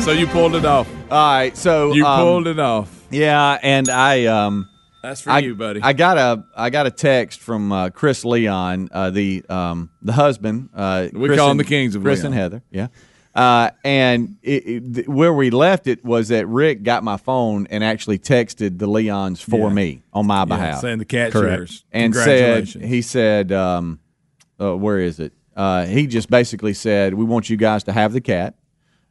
So 0.00 0.12
you 0.12 0.26
pulled 0.28 0.54
it 0.54 0.64
off. 0.64 0.88
All 1.10 1.32
right. 1.34 1.54
So 1.54 1.92
You 1.92 2.06
um, 2.06 2.20
pulled 2.24 2.46
it 2.46 2.58
off. 2.58 3.06
Yeah, 3.10 3.58
and 3.62 3.90
I 3.90 4.24
um. 4.26 4.69
That's 5.02 5.22
for 5.22 5.30
I, 5.30 5.38
you, 5.38 5.54
buddy. 5.54 5.80
I 5.82 5.92
got 5.92 6.18
a 6.18 6.44
I 6.56 6.70
got 6.70 6.86
a 6.86 6.90
text 6.90 7.40
from 7.40 7.72
uh, 7.72 7.90
Chris 7.90 8.24
Leon, 8.24 8.88
uh, 8.92 9.10
the 9.10 9.44
um, 9.48 9.90
the 10.02 10.12
husband. 10.12 10.68
Uh, 10.74 11.08
We 11.12 11.28
Chris 11.28 11.38
call 11.38 11.50
and- 11.50 11.60
the 11.60 11.64
Kings 11.64 11.94
of 11.94 12.02
Chris 12.02 12.20
Leon. 12.20 12.32
and 12.32 12.34
Heather. 12.40 12.62
Yeah. 12.70 12.88
Uh, 13.34 13.70
and 13.84 14.36
it, 14.42 14.66
it, 14.66 14.94
th- 14.94 15.06
where 15.08 15.32
we 15.32 15.50
left 15.50 15.86
it 15.86 16.04
was 16.04 16.28
that 16.28 16.48
Rick 16.48 16.82
got 16.82 17.04
my 17.04 17.16
phone 17.16 17.68
and 17.70 17.84
actually 17.84 18.18
texted 18.18 18.78
the 18.80 18.88
Leons 18.88 19.40
for 19.40 19.68
Yeah. 19.68 19.74
me 19.74 20.02
on 20.12 20.26
my 20.26 20.44
behalf, 20.44 20.80
saying 20.80 20.98
the 20.98 21.04
cat's 21.04 21.32
Correct. 21.32 21.56
yours. 21.58 21.84
and 21.92 22.12
said 22.12 22.24
Congratulations. 22.24 22.84
he 22.90 23.02
said, 23.02 23.52
um, 23.52 24.00
uh, 24.60 24.76
"Where 24.76 24.98
is 24.98 25.20
it?" 25.20 25.32
Uh, 25.56 25.86
he 25.86 26.08
just 26.08 26.28
basically 26.28 26.74
said, 26.74 27.14
"We 27.14 27.24
want 27.24 27.48
you 27.48 27.56
guys 27.56 27.84
to 27.84 27.92
have 27.92 28.12
the 28.12 28.20
cat. 28.20 28.56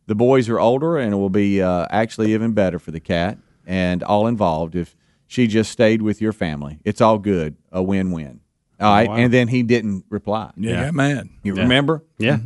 The 0.07 0.15
boys 0.15 0.49
are 0.49 0.59
older, 0.59 0.97
and 0.97 1.13
it 1.13 1.17
will 1.17 1.29
be 1.29 1.61
uh, 1.61 1.87
actually 1.89 2.33
even 2.33 2.51
better 2.51 2.77
for 2.77 2.91
the 2.91 2.99
cat 2.99 3.37
and 3.65 4.03
all 4.03 4.27
involved 4.27 4.75
if 4.75 4.97
she 5.30 5.47
just 5.47 5.71
stayed 5.71 6.01
with 6.01 6.21
your 6.21 6.34
family. 6.34 6.80
It's 6.84 6.99
all 6.99 7.17
good, 7.19 7.55
a 7.71 7.82
win-win." 7.82 8.41
All 8.82 8.91
right, 8.93 9.07
wow. 9.09 9.15
and 9.15 9.32
then 9.34 9.47
he 9.47 9.63
didn't 9.63 10.03
reply. 10.09 10.51
yeah, 10.57 10.86
got 10.86 10.93
mad. 10.93 11.30
You 11.43 11.53
remember? 11.55 12.03
Yeah. 12.17 12.39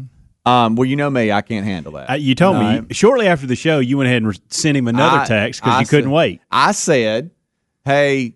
Um, 0.45 0.75
well, 0.75 0.85
you 0.85 0.95
know 0.97 1.09
me, 1.09 1.31
I 1.31 1.41
can't 1.41 1.65
handle 1.65 1.93
that. 1.93 2.09
Uh, 2.09 2.13
you 2.15 2.35
told 2.35 2.57
No, 2.57 2.81
me 2.81 2.87
shortly 2.93 3.27
after 3.27 3.47
the 3.47 3.55
show, 3.55 3.79
you 3.79 3.97
went 3.97 4.07
ahead 4.07 4.17
and 4.17 4.27
re- 4.27 4.37
sent 4.49 4.75
him 4.75 4.87
another 4.87 5.19
I- 5.19 5.25
text 5.25 5.61
because 5.61 5.79
you 5.81 5.87
couldn't 5.87 6.09
said- 6.09 6.13
wait. 6.15 6.41
I 6.51 6.71
said, 6.73 7.31
"Hey, 7.85 8.35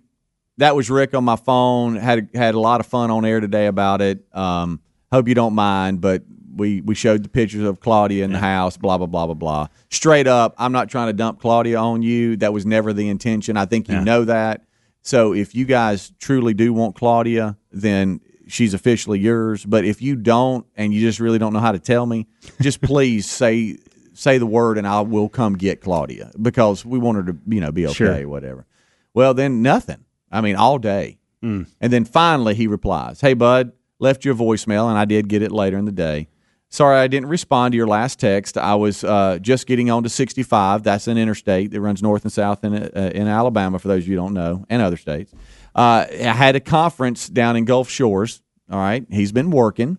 that 0.57 0.75
was 0.75 0.89
Rick 0.89 1.13
on 1.15 1.23
my 1.25 1.35
phone. 1.35 1.95
had 1.97 2.29
had 2.33 2.55
a 2.55 2.59
lot 2.59 2.79
of 2.79 2.85
fun 2.87 3.11
on 3.11 3.25
air 3.25 3.39
today 3.41 3.67
about 3.67 4.01
it. 4.01 4.25
Um, 4.33 4.79
hope 5.11 5.27
you 5.27 5.35
don't 5.35 5.53
mind, 5.55 5.99
but 6.01 6.23
we 6.57 6.81
we 6.81 6.95
showed 6.95 7.23
the 7.23 7.29
pictures 7.29 7.63
of 7.63 7.79
Claudia 7.79 8.25
in 8.25 8.31
the 8.33 8.39
house. 8.39 8.77
Blah 8.77 8.97
blah 8.97 9.07
blah 9.07 9.25
blah 9.27 9.35
blah. 9.35 9.67
Straight 9.89 10.27
up, 10.27 10.55
I'm 10.57 10.71
not 10.71 10.89
trying 10.89 11.07
to 11.07 11.13
dump 11.13 11.39
Claudia 11.39 11.77
on 11.77 12.01
you. 12.01 12.35
That 12.37 12.53
was 12.53 12.65
never 12.65 12.93
the 12.93 13.07
intention. 13.09 13.57
I 13.57 13.65
think 13.65 13.87
you 13.89 14.01
know 14.01 14.25
that. 14.25 14.63
So 15.01 15.33
if 15.33 15.55
you 15.55 15.65
guys 15.65 16.11
truly 16.19 16.53
do 16.53 16.73
want 16.73 16.95
Claudia, 16.95 17.57
then 17.71 18.19
she's 18.47 18.73
officially 18.73 19.19
yours. 19.19 19.63
But 19.65 19.85
if 19.85 20.01
you 20.01 20.15
don't, 20.15 20.65
and 20.75 20.93
you 20.93 20.99
just 20.99 21.19
really 21.19 21.39
don't 21.39 21.53
know 21.53 21.59
how 21.59 21.71
to 21.71 21.79
tell 21.79 22.05
me, 22.05 22.27
just 22.61 22.81
please 22.81 23.25
say 23.29 23.77
say 24.13 24.37
the 24.37 24.45
word, 24.47 24.77
and 24.77 24.87
I 24.87 25.01
will 25.01 25.29
come 25.29 25.55
get 25.55 25.79
Claudia 25.81 26.31
because 26.41 26.83
we 26.83 26.97
want 26.99 27.17
her 27.17 27.23
to 27.31 27.37
you 27.47 27.61
know 27.61 27.71
be 27.71 27.85
okay, 27.87 27.93
Sure. 27.93 28.27
whatever. 28.27 28.65
Well, 29.13 29.33
then 29.33 29.61
nothing. 29.61 30.03
I 30.31 30.41
mean, 30.41 30.55
all 30.55 30.77
day. 30.77 31.19
Mm. 31.43 31.67
And 31.79 31.93
then 31.93 32.03
finally 32.03 32.55
he 32.55 32.67
replies, 32.67 33.21
Hey, 33.21 33.33
bud, 33.33 33.71
left 33.99 34.25
your 34.25 34.33
a 34.33 34.37
voicemail, 34.37 34.89
and 34.89 34.97
I 34.97 35.05
did 35.05 35.29
get 35.29 35.41
it 35.41 35.51
later 35.51 35.77
in 35.77 35.85
the 35.85 35.91
day. 35.91 36.27
Sorry, 36.69 36.97
I 36.97 37.07
didn't 37.07 37.29
respond 37.29 37.71
to 37.71 37.77
your 37.77 37.87
last 37.87 38.19
text. 38.19 38.57
I 38.57 38.75
was 38.75 39.03
uh, 39.03 39.39
just 39.41 39.67
getting 39.67 39.89
on 39.89 40.03
to 40.03 40.09
65. 40.09 40.83
That's 40.83 41.07
an 41.07 41.17
interstate 41.17 41.71
that 41.71 41.79
runs 41.79 42.03
north 42.03 42.23
and 42.23 42.31
south 42.31 42.63
in, 42.63 42.73
uh, 42.73 43.11
in 43.15 43.27
Alabama, 43.27 43.79
for 43.79 43.87
those 43.87 44.03
of 44.03 44.07
you 44.09 44.15
who 44.15 44.23
don't 44.23 44.33
know, 44.33 44.65
and 44.69 44.81
other 44.81 44.97
states. 44.97 45.33
Uh, 45.73 46.05
I 46.09 46.33
had 46.33 46.55
a 46.55 46.59
conference 46.59 47.29
down 47.29 47.55
in 47.55 47.65
Gulf 47.65 47.89
Shores. 47.89 48.41
All 48.69 48.79
right. 48.79 49.05
He's 49.09 49.31
been 49.31 49.49
working. 49.49 49.97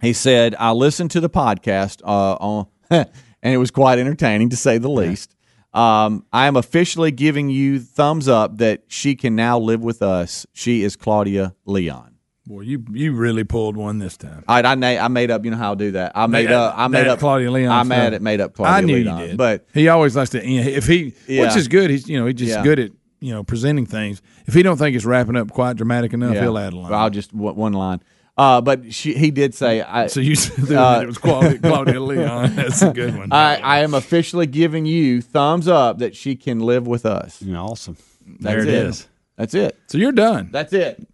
He 0.00 0.14
said, 0.14 0.54
I 0.58 0.70
listened 0.72 1.10
to 1.10 1.20
the 1.20 1.28
podcast 1.28 2.00
uh, 2.02 2.34
on, 2.34 2.66
and 2.90 3.08
it 3.42 3.58
was 3.58 3.70
quite 3.70 3.98
entertaining 3.98 4.48
to 4.50 4.56
say 4.56 4.78
the 4.78 4.88
least. 4.88 5.36
Um, 5.72 6.24
I 6.32 6.46
am 6.46 6.56
officially 6.56 7.10
giving 7.10 7.50
you 7.50 7.78
thumbs 7.78 8.26
up 8.26 8.58
that 8.58 8.84
she 8.88 9.14
can 9.14 9.36
now 9.36 9.58
live 9.58 9.82
with 9.82 10.02
us. 10.02 10.46
She 10.52 10.82
is 10.82 10.96
Claudia 10.96 11.54
Leon. 11.64 12.09
Boy, 12.50 12.62
you 12.62 12.84
you 12.90 13.12
really 13.12 13.44
pulled 13.44 13.76
one 13.76 14.00
this 14.00 14.16
time. 14.16 14.42
I 14.48 14.60
I, 14.62 14.74
na- 14.74 15.04
I 15.04 15.06
made 15.06 15.30
up. 15.30 15.44
You 15.44 15.52
know 15.52 15.56
how 15.56 15.70
I 15.70 15.74
do 15.76 15.92
that. 15.92 16.10
I 16.16 16.26
made 16.26 16.46
That- 16.48 16.54
up. 16.54 16.74
I 16.76 16.88
made 16.88 17.06
up 17.06 17.20
Claudia 17.20 17.48
Leon. 17.48 17.70
I 17.70 17.84
made 17.84 18.12
it. 18.12 18.20
Made 18.22 18.40
up 18.40 18.54
Claudia 18.54 18.74
I 18.76 18.80
knew 18.80 19.04
Leon. 19.04 19.20
you 19.20 19.26
did, 19.28 19.36
But 19.36 19.66
he 19.72 19.86
always 19.88 20.16
likes 20.16 20.30
to. 20.30 20.44
you 20.44 20.60
know, 20.64 20.68
If 20.68 20.84
he, 20.88 21.14
Yeah. 21.28 21.42
which 21.42 21.54
is 21.56 21.68
good. 21.68 21.90
He's 21.90 22.08
you 22.08 22.18
know 22.18 22.26
he's 22.26 22.34
just 22.34 22.50
Yeah. 22.50 22.64
good 22.64 22.80
at 22.80 22.90
you 23.20 23.32
know 23.32 23.44
presenting 23.44 23.86
things. 23.86 24.20
If 24.46 24.54
he 24.54 24.64
don't 24.64 24.78
think 24.78 24.96
it's 24.96 25.04
wrapping 25.04 25.36
up 25.36 25.52
quite 25.52 25.76
dramatic 25.76 26.12
enough, 26.12 26.34
yeah. 26.34 26.40
he'll 26.42 26.58
add 26.58 26.72
a 26.72 26.76
line. 26.76 26.92
I'll 26.92 27.08
just 27.08 27.32
one 27.32 27.54
one 27.54 27.72
line. 27.72 28.00
Uh, 28.36 28.60
but 28.60 28.92
she, 28.92 29.14
he 29.14 29.30
did 29.30 29.54
say. 29.54 29.82
I, 29.82 30.08
so 30.08 30.18
you 30.18 30.34
said 30.34 30.72
uh, 30.76 31.00
it 31.04 31.06
was 31.06 31.18
Claudia, 31.18 31.56
Claudia 31.62 32.00
Leon. 32.00 32.56
That's 32.56 32.82
a 32.82 32.90
good 32.90 33.16
one. 33.16 33.30
I, 33.32 33.56
I 33.60 33.78
am 33.80 33.94
officially 33.94 34.46
giving 34.48 34.86
you 34.86 35.22
thumbs 35.22 35.68
up 35.68 35.98
that 35.98 36.16
she 36.16 36.34
can 36.34 36.58
live 36.58 36.86
with 36.88 37.06
us. 37.06 37.44
awesome. 37.48 37.96
That's 38.26 38.42
There 38.42 38.58
it 38.60 38.68
it 38.68 38.74
is. 38.86 39.06
That's 39.36 39.54
it. 39.54 39.78
So 39.86 39.98
you're 39.98 40.10
done. 40.10 40.48
That's 40.50 40.72
it. 40.72 41.06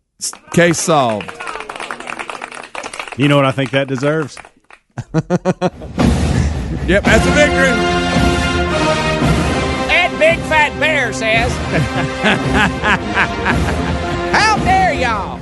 Case 0.53 0.79
solved. 0.79 1.31
You 3.17 3.29
know 3.29 3.37
what 3.37 3.45
I 3.45 3.53
think 3.53 3.71
that 3.71 3.87
deserves? 3.89 4.37
Yep, 6.87 7.03
that's 7.03 7.27
a 7.27 7.31
victory. 7.31 7.67
That 9.89 10.15
big 10.21 10.39
fat 10.49 10.79
bear 10.79 11.13
says, 11.13 11.51
How 14.33 14.57
dare 14.65 14.95
y'all? 14.95 15.41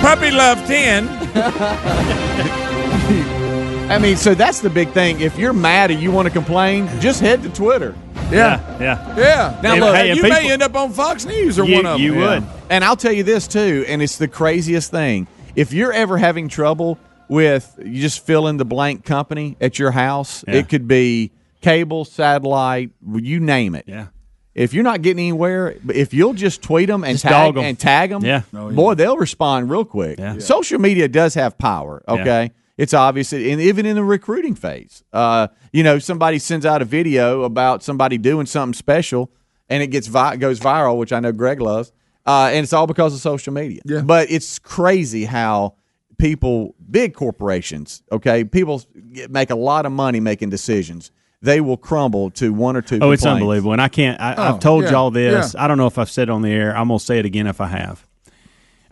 Puppy 0.00 0.30
love 0.30 0.56
10. 0.66 1.06
I 3.90 3.98
mean, 3.98 4.16
so 4.16 4.34
that's 4.34 4.60
the 4.60 4.70
big 4.70 4.88
thing. 4.92 5.20
If 5.20 5.38
you're 5.38 5.52
mad 5.52 5.90
and 5.90 6.00
you 6.00 6.10
want 6.10 6.28
to 6.28 6.32
complain, 6.32 6.88
just 6.98 7.20
head 7.20 7.42
to 7.42 7.50
Twitter. 7.50 7.94
Yeah. 8.30 8.60
Yeah. 8.80 9.14
Yeah. 9.16 9.60
Now, 9.62 9.72
And- 9.72 9.80
look, 9.80 9.94
and 9.94 10.08
and 10.08 10.16
you 10.16 10.22
people- 10.22 10.30
may 10.40 10.52
end 10.52 10.62
up 10.62 10.74
on 10.76 10.92
Fox 10.92 11.24
News 11.24 11.58
or 11.58 11.64
You- 11.64 11.76
one 11.76 11.86
of 11.86 11.92
them. 11.94 12.00
you 12.02 12.14
Yeah. 12.20 12.34
would. 12.34 12.44
And 12.70 12.84
I'll 12.84 12.96
tell 12.96 13.12
you 13.12 13.22
this 13.22 13.46
too, 13.46 13.84
and 13.88 14.02
it's 14.02 14.16
the 14.18 14.28
craziest 14.28 14.90
thing. 14.90 15.26
If 15.54 15.72
you're 15.72 15.92
ever 15.92 16.18
having 16.18 16.48
trouble 16.48 16.98
with 17.28 17.72
you 17.84 18.00
just 18.00 18.24
fill 18.26 18.46
in 18.48 18.56
the 18.56 18.64
blank 18.64 19.04
company 19.04 19.56
at 19.60 19.78
your 19.78 19.92
house, 19.92 20.44
Yeah. 20.46 20.54
it 20.56 20.68
could 20.68 20.86
be 20.88 21.30
cable, 21.62 22.04
satellite, 22.04 22.90
you 23.14 23.40
name 23.40 23.74
it. 23.74 23.84
Yeah. 23.86 24.06
If 24.54 24.72
you're 24.72 24.84
not 24.84 25.02
getting 25.02 25.20
anywhere, 25.28 25.74
if 25.92 26.14
you'll 26.14 26.32
just 26.32 26.62
tweet 26.62 26.88
them 26.88 27.04
and 27.04 27.12
Just 27.14 27.24
tag 27.24 27.32
dog 27.32 27.58
'em. 27.58 27.64
and 27.64 27.78
tag 27.78 28.10
them, 28.10 28.24
Yeah. 28.24 28.40
Oh, 28.56 28.70
boy, 28.70 28.94
they'll 28.94 29.16
respond 29.18 29.70
real 29.70 29.84
quick. 29.84 30.18
Social 30.38 30.78
media 30.80 31.08
does 31.08 31.34
have 31.34 31.58
power. 31.58 32.02
Okay, 32.08 32.50
it's 32.78 32.92
obvious, 32.94 33.32
and 33.32 33.42
even 33.60 33.86
in 33.86 33.96
the 33.96 34.04
recruiting 34.04 34.54
phase, 34.54 35.02
uh, 35.12 35.48
you 35.72 35.82
know, 35.82 35.98
somebody 35.98 36.38
sends 36.38 36.66
out 36.66 36.82
a 36.82 36.84
video 36.84 37.42
about 37.42 37.82
somebody 37.82 38.18
doing 38.18 38.46
something 38.46 38.74
special, 38.74 39.30
and 39.68 39.82
it 39.82 39.88
gets 39.88 40.06
vi- 40.06 40.36
goes 40.36 40.60
viral, 40.60 40.98
which 40.98 41.12
I 41.12 41.20
know 41.20 41.32
Greg 41.32 41.60
loves, 41.60 41.92
uh, 42.26 42.50
and 42.52 42.62
it's 42.64 42.72
all 42.72 42.86
because 42.86 43.14
of 43.14 43.20
social 43.20 43.52
media. 43.52 43.80
Yeah. 43.84 44.00
But 44.02 44.30
it's 44.30 44.58
crazy 44.58 45.24
how 45.24 45.74
people, 46.18 46.74
big 46.90 47.14
corporations, 47.14 48.02
okay, 48.12 48.44
people 48.44 48.82
get, 49.12 49.30
make 49.30 49.50
a 49.50 49.54
lot 49.56 49.86
of 49.86 49.92
money 49.92 50.20
making 50.20 50.50
decisions. 50.50 51.10
They 51.42 51.60
will 51.60 51.76
crumble 51.76 52.30
to 52.32 52.52
one 52.52 52.76
or 52.76 52.82
two. 52.82 52.98
Oh, 53.02 53.10
it's 53.10 53.24
unbelievable. 53.26 53.72
And 53.72 53.80
I 53.80 53.88
can't, 53.88 54.18
I, 54.20 54.34
Oh, 54.34 54.42
I've 54.54 54.58
told 54.60 54.84
yeah, 54.84 54.90
y'all 54.92 55.10
this. 55.10 55.54
yeah. 55.54 55.62
I 55.62 55.68
don't 55.68 55.76
know 55.76 55.86
if 55.86 55.98
I've 55.98 56.10
said 56.10 56.28
it 56.28 56.32
on 56.32 56.40
the 56.42 56.48
air. 56.50 56.74
I'm 56.76 56.88
going 56.88 56.98
to 56.98 57.04
say 57.04 57.18
it 57.18 57.26
again 57.26 57.46
if 57.46 57.60
I 57.60 57.66
have. 57.66 58.05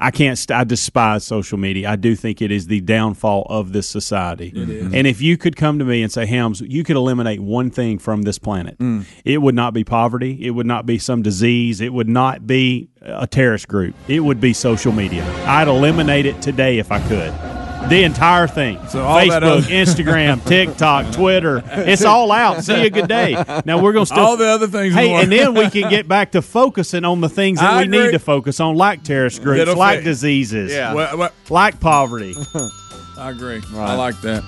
I 0.05 0.11
can't, 0.11 0.37
st- 0.37 0.57
I 0.57 0.65
despise 0.65 1.25
social 1.25 1.57
media. 1.59 1.89
I 1.91 1.97
do 1.97 2.15
think 2.15 2.43
it 2.43 2.51
is 2.51 2.67
the 2.67 2.81
downfall 2.81 3.47
of 3.49 3.73
this 3.73 3.89
society. 3.89 4.53
And 4.55 5.07
if 5.07 5.23
you 5.23 5.37
could 5.37 5.57
come 5.57 5.79
to 5.79 5.85
me 5.85 6.03
and 6.03 6.13
say, 6.13 6.27
Helms, 6.27 6.61
you 6.61 6.85
could 6.85 6.97
eliminate 6.97 7.41
one 7.41 7.71
thing 7.71 7.99
from 7.99 8.23
this 8.23 8.39
planet, 8.39 8.79
Mm. 8.79 9.05
it 9.25 9.39
would 9.39 9.55
not 9.55 9.73
be 9.73 9.83
poverty. 9.85 10.39
It 10.45 10.51
would 10.51 10.67
not 10.67 10.85
be 10.85 10.99
some 10.99 11.23
disease. 11.23 11.81
It 11.81 11.93
would 11.93 12.09
not 12.09 12.47
be 12.47 12.89
a 13.01 13.27
terrorist 13.27 13.69
group. 13.69 13.95
It 14.09 14.21
would 14.21 14.41
be 14.41 14.53
social 14.53 14.93
media. 14.93 15.25
I'd 15.47 15.69
eliminate 15.69 16.27
it 16.27 16.41
today 16.43 16.79
if 16.79 16.93
I 16.93 17.01
could. 17.09 17.64
The 17.89 18.03
entire 18.03 18.47
thing. 18.47 18.79
So 18.89 19.03
all 19.03 19.19
that 19.29 19.43
Facebook, 19.43 19.59
other- 19.59 19.61
Instagram, 19.69 20.45
TikTok, 20.49 21.13
Twitter. 21.13 21.63
It's 21.67 22.05
all 22.05 22.33
out. 22.33 22.65
See 22.65 22.83
you. 22.83 22.91
Good 22.91 23.09
day. 23.09 23.33
Now 23.67 23.81
we're 23.83 23.93
going 23.93 24.07
to 24.07 24.13
still 24.13 24.25
All 24.25 24.37
the 24.39 24.47
other 24.49 24.67
things 24.67 24.95
Hey, 24.95 25.09
more. 25.11 25.21
and 25.21 25.31
then 25.31 25.55
we 25.55 25.69
can 25.69 25.91
get 25.91 26.09
back 26.09 26.33
to 26.33 26.41
focusing 26.43 27.05
on 27.05 27.21
the 27.21 27.29
things 27.29 27.61
that 27.61 27.71
I 27.71 27.79
we 27.79 27.85
agree. 27.85 27.99
need 28.07 28.13
to 28.13 28.19
focus 28.19 28.59
on, 28.61 28.77
like 28.77 29.03
terrorist 29.03 29.43
groups, 29.43 29.59
That'll 29.59 29.77
like 29.77 29.99
fit. 29.99 30.05
diseases, 30.07 30.73
Yeah. 30.73 30.95
Well, 30.95 31.19
well- 31.19 31.33
like 31.51 31.79
poverty. 31.79 32.35
I 33.19 33.31
agree. 33.31 33.61
I 33.75 33.95
like 33.97 34.21
that. 34.23 34.43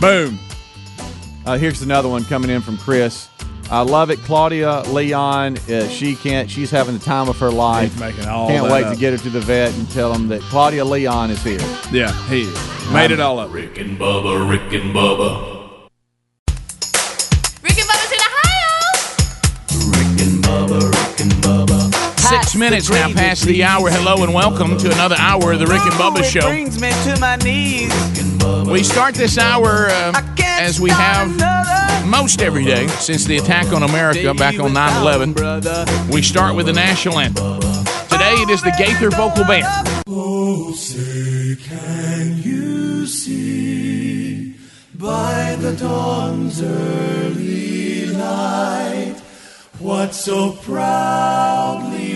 Boom. 0.00 0.38
Uh, 1.44 1.56
here's 1.58 1.82
another 1.82 2.08
one 2.08 2.24
coming 2.24 2.50
in 2.50 2.60
from 2.62 2.76
Chris. 2.78 3.28
I 3.70 3.80
love 3.82 4.10
it, 4.10 4.20
Claudia 4.20 4.82
Leon. 4.82 5.56
Uh, 5.68 5.88
she 5.88 6.14
can't. 6.14 6.48
She's 6.50 6.70
having 6.70 6.96
the 6.96 7.04
time 7.04 7.28
of 7.28 7.38
her 7.38 7.50
life. 7.50 7.92
He's 7.92 8.00
making 8.00 8.26
all 8.26 8.46
Can't 8.48 8.64
that 8.66 8.72
wait 8.72 8.84
up. 8.84 8.94
to 8.94 8.98
get 9.00 9.12
her 9.12 9.18
to 9.18 9.30
the 9.30 9.40
vet 9.40 9.74
and 9.76 9.90
tell 9.90 10.12
them 10.12 10.28
that 10.28 10.40
Claudia 10.42 10.84
Leon 10.84 11.30
is 11.30 11.42
here. 11.42 11.58
Yeah, 11.90 12.12
he 12.28 12.42
is. 12.42 12.90
Made 12.92 13.10
it 13.10 13.18
all 13.18 13.38
up. 13.40 13.52
Rick 13.52 13.78
and 13.78 13.98
Bubba, 13.98 14.48
Rick 14.48 14.72
and 14.80 14.94
Bubba. 14.94 15.55
Minutes 22.56 22.88
now 22.88 23.12
past 23.12 23.44
the 23.44 23.64
hour. 23.64 23.90
Hello 23.90 24.22
and 24.22 24.32
welcome 24.32 24.78
to 24.78 24.90
another 24.90 25.16
hour 25.18 25.52
of 25.52 25.58
the 25.58 25.66
Rick 25.66 25.82
and 25.82 25.92
Bubba 25.92 26.24
Show. 26.24 26.40
brings 26.40 26.80
me 26.80 26.90
to 27.04 27.18
my 27.20 27.36
knees. 27.36 27.92
We 28.66 28.82
start 28.82 29.14
this 29.14 29.36
hour 29.36 29.88
uh, 29.88 30.12
as 30.38 30.80
we 30.80 30.90
have 30.90 31.28
most 32.06 32.40
every 32.40 32.64
day 32.64 32.86
since 32.86 33.24
the 33.24 33.36
attack 33.36 33.72
on 33.72 33.82
America 33.82 34.32
back 34.32 34.58
on 34.58 34.72
9 34.72 35.02
11. 35.02 36.08
We 36.10 36.22
start 36.22 36.56
with 36.56 36.66
the 36.66 36.72
national 36.72 37.18
anthem. 37.18 37.60
Today 38.08 38.34
it 38.34 38.50
is 38.50 38.62
the 38.62 38.74
Gaither 38.78 39.10
Vocal 39.10 39.44
Band. 39.44 39.66
Oh, 40.08 40.72
say, 40.72 41.56
can 41.62 42.38
you 42.42 43.06
see 43.06 44.54
by 44.94 45.56
the 45.60 45.74
dawn's 45.76 46.62
early 46.62 48.06
light 48.06 49.16
what 49.78 50.14
so 50.14 50.52
proudly 50.52 52.15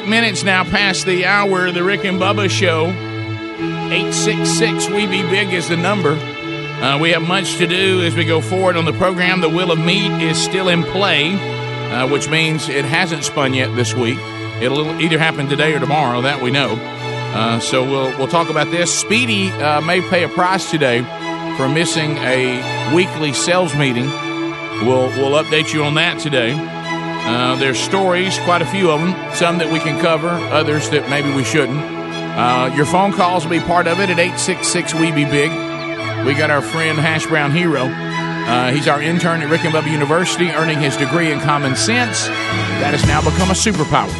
eight 0.00 0.08
minutes 0.08 0.44
now 0.44 0.64
past 0.64 1.04
the 1.04 1.26
hour 1.26 1.66
of 1.66 1.74
the 1.74 1.82
Rick 1.82 2.04
and 2.04 2.18
Bubba 2.18 2.48
Show. 2.48 2.86
866 2.86 4.88
We 4.88 5.06
Be 5.06 5.22
Big 5.22 5.52
is 5.52 5.68
the 5.68 5.76
number. 5.76 6.12
Uh, 6.12 6.98
we 6.98 7.10
have 7.10 7.22
much 7.22 7.56
to 7.56 7.66
do 7.66 8.02
as 8.02 8.14
we 8.14 8.24
go 8.24 8.40
forward 8.40 8.76
on 8.76 8.86
the 8.86 8.92
program. 8.92 9.40
The 9.40 9.48
Wheel 9.48 9.70
of 9.70 9.78
Meat 9.78 10.10
is 10.22 10.42
still 10.42 10.68
in 10.68 10.84
play, 10.84 11.34
uh, 11.34 12.08
which 12.08 12.30
means 12.30 12.68
it 12.68 12.84
hasn't 12.84 13.24
spun 13.24 13.52
yet 13.52 13.74
this 13.76 13.92
week. 13.92 14.18
It'll 14.62 15.00
either 15.00 15.18
happen 15.18 15.48
today 15.48 15.74
or 15.74 15.80
tomorrow, 15.80 16.22
that 16.22 16.40
we 16.40 16.50
know. 16.50 16.76
Uh, 16.78 17.60
so 17.60 17.84
we'll, 17.84 18.16
we'll 18.18 18.28
talk 18.28 18.48
about 18.48 18.70
this. 18.70 18.96
Speedy 18.96 19.50
uh, 19.50 19.80
may 19.82 20.00
pay 20.00 20.24
a 20.24 20.28
price 20.28 20.70
today 20.70 21.02
for 21.56 21.68
missing 21.68 22.16
a 22.18 22.94
weekly 22.94 23.32
sales 23.32 23.74
meeting. 23.74 24.06
We'll, 24.86 25.08
we'll 25.18 25.42
update 25.42 25.74
you 25.74 25.84
on 25.84 25.94
that 25.94 26.20
today. 26.20 26.79
Uh, 27.22 27.56
there's 27.56 27.78
stories, 27.78 28.38
quite 28.40 28.62
a 28.62 28.66
few 28.66 28.90
of 28.90 29.00
them, 29.00 29.14
some 29.34 29.58
that 29.58 29.70
we 29.70 29.78
can 29.78 30.00
cover, 30.00 30.28
others 30.28 30.90
that 30.90 31.08
maybe 31.10 31.32
we 31.32 31.44
shouldn't. 31.44 31.78
Uh, 31.78 32.72
your 32.74 32.86
phone 32.86 33.12
calls 33.12 33.44
will 33.44 33.50
be 33.50 33.60
part 33.60 33.86
of 33.86 34.00
it 34.00 34.08
at 34.08 34.18
866 34.18 34.94
We 34.94 35.12
Be 35.12 35.24
Big. 35.24 35.50
We 36.26 36.34
got 36.34 36.50
our 36.50 36.62
friend 36.62 36.98
Hash 36.98 37.26
Brown 37.26 37.50
Hero. 37.52 37.84
Uh, 37.84 38.72
he's 38.72 38.88
our 38.88 39.00
intern 39.00 39.42
at 39.42 39.50
Rick 39.50 39.64
and 39.64 39.74
Bubba 39.74 39.90
University, 39.90 40.48
earning 40.50 40.80
his 40.80 40.96
degree 40.96 41.30
in 41.30 41.38
common 41.40 41.76
sense. 41.76 42.26
That 42.26 42.92
has 42.92 43.06
now 43.06 43.20
become 43.20 43.50
a 43.50 43.54
superpower. 43.54 44.10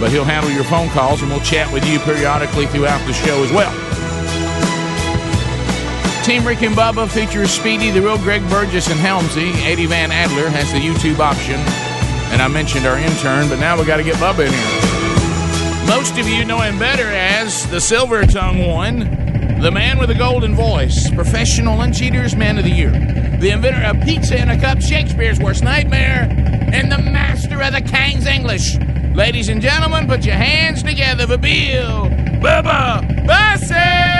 But 0.00 0.10
he'll 0.10 0.24
handle 0.24 0.50
your 0.50 0.64
phone 0.64 0.88
calls, 0.90 1.22
and 1.22 1.30
we'll 1.30 1.40
chat 1.40 1.70
with 1.72 1.84
you 1.86 1.98
periodically 2.00 2.66
throughout 2.66 3.04
the 3.06 3.12
show 3.12 3.42
as 3.42 3.52
well. 3.52 3.72
Team 6.24 6.46
Rick 6.46 6.62
and 6.62 6.74
Bubba 6.74 7.08
features 7.08 7.50
Speedy, 7.50 7.90
the 7.90 8.02
real 8.02 8.18
Greg 8.18 8.42
Burgess, 8.48 8.90
and 8.90 8.98
Helmsy. 8.98 9.52
Eddie 9.64 9.86
Van 9.86 10.10
Adler 10.10 10.48
has 10.48 10.72
the 10.72 10.78
YouTube 10.78 11.18
option. 11.20 11.85
And 12.32 12.42
I 12.42 12.48
mentioned 12.48 12.86
our 12.86 12.98
intern, 12.98 13.48
but 13.48 13.58
now 13.58 13.78
we 13.78 13.84
got 13.84 13.96
to 13.98 14.02
get 14.02 14.16
Bubba 14.16 14.46
in 14.46 14.52
here. 14.52 15.86
Most 15.86 16.18
of 16.18 16.28
you 16.28 16.44
know 16.44 16.60
him 16.60 16.78
better 16.78 17.06
as 17.06 17.68
the 17.70 17.80
Silver 17.80 18.26
Tongue 18.26 18.66
One, 18.66 19.60
the 19.60 19.70
man 19.70 19.98
with 19.98 20.08
the 20.08 20.14
golden 20.14 20.54
voice, 20.54 21.10
professional 21.12 21.80
uncheaters 21.80 22.34
man 22.34 22.58
of 22.58 22.64
the 22.64 22.70
year, 22.70 22.90
the 22.90 23.50
inventor 23.50 23.82
of 23.86 24.00
pizza 24.04 24.40
in 24.40 24.50
a 24.50 24.60
cup, 24.60 24.80
Shakespeare's 24.80 25.38
worst 25.38 25.62
nightmare, 25.62 26.28
and 26.72 26.90
the 26.90 26.98
master 26.98 27.62
of 27.62 27.72
the 27.72 27.80
King's 27.80 28.26
English. 28.26 28.76
Ladies 29.14 29.48
and 29.48 29.62
gentlemen, 29.62 30.06
put 30.06 30.26
your 30.26 30.34
hands 30.34 30.82
together 30.82 31.26
for 31.26 31.38
Bill 31.38 32.10
Bubba 32.40 33.26
Bussey! 33.26 34.15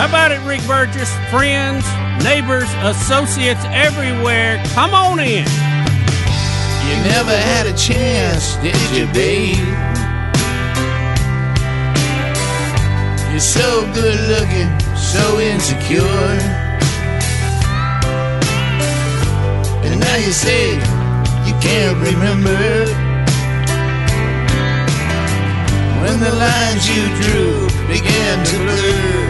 How 0.00 0.08
about 0.08 0.32
it, 0.32 0.40
Rick 0.48 0.66
Burgess? 0.66 1.12
Friends, 1.28 1.84
neighbors, 2.24 2.70
associates 2.80 3.60
everywhere, 3.68 4.56
come 4.72 4.94
on 4.94 5.20
in. 5.20 5.44
You 6.88 6.96
never 7.04 7.36
had 7.36 7.66
a 7.66 7.76
chance, 7.76 8.56
did 8.64 8.80
you, 8.96 9.04
babe? 9.12 9.58
You're 13.30 13.44
so 13.44 13.84
good 13.92 14.18
looking, 14.32 14.72
so 14.96 15.38
insecure. 15.38 16.00
And 19.84 20.00
now 20.00 20.16
you 20.16 20.32
say 20.32 20.76
you 21.44 21.52
can't 21.60 21.98
remember 22.00 22.86
when 26.00 26.20
the 26.20 26.32
lines 26.40 26.88
you 26.88 27.04
drew 27.20 27.68
began 27.86 28.46
to 28.46 28.56
blur. 28.60 29.29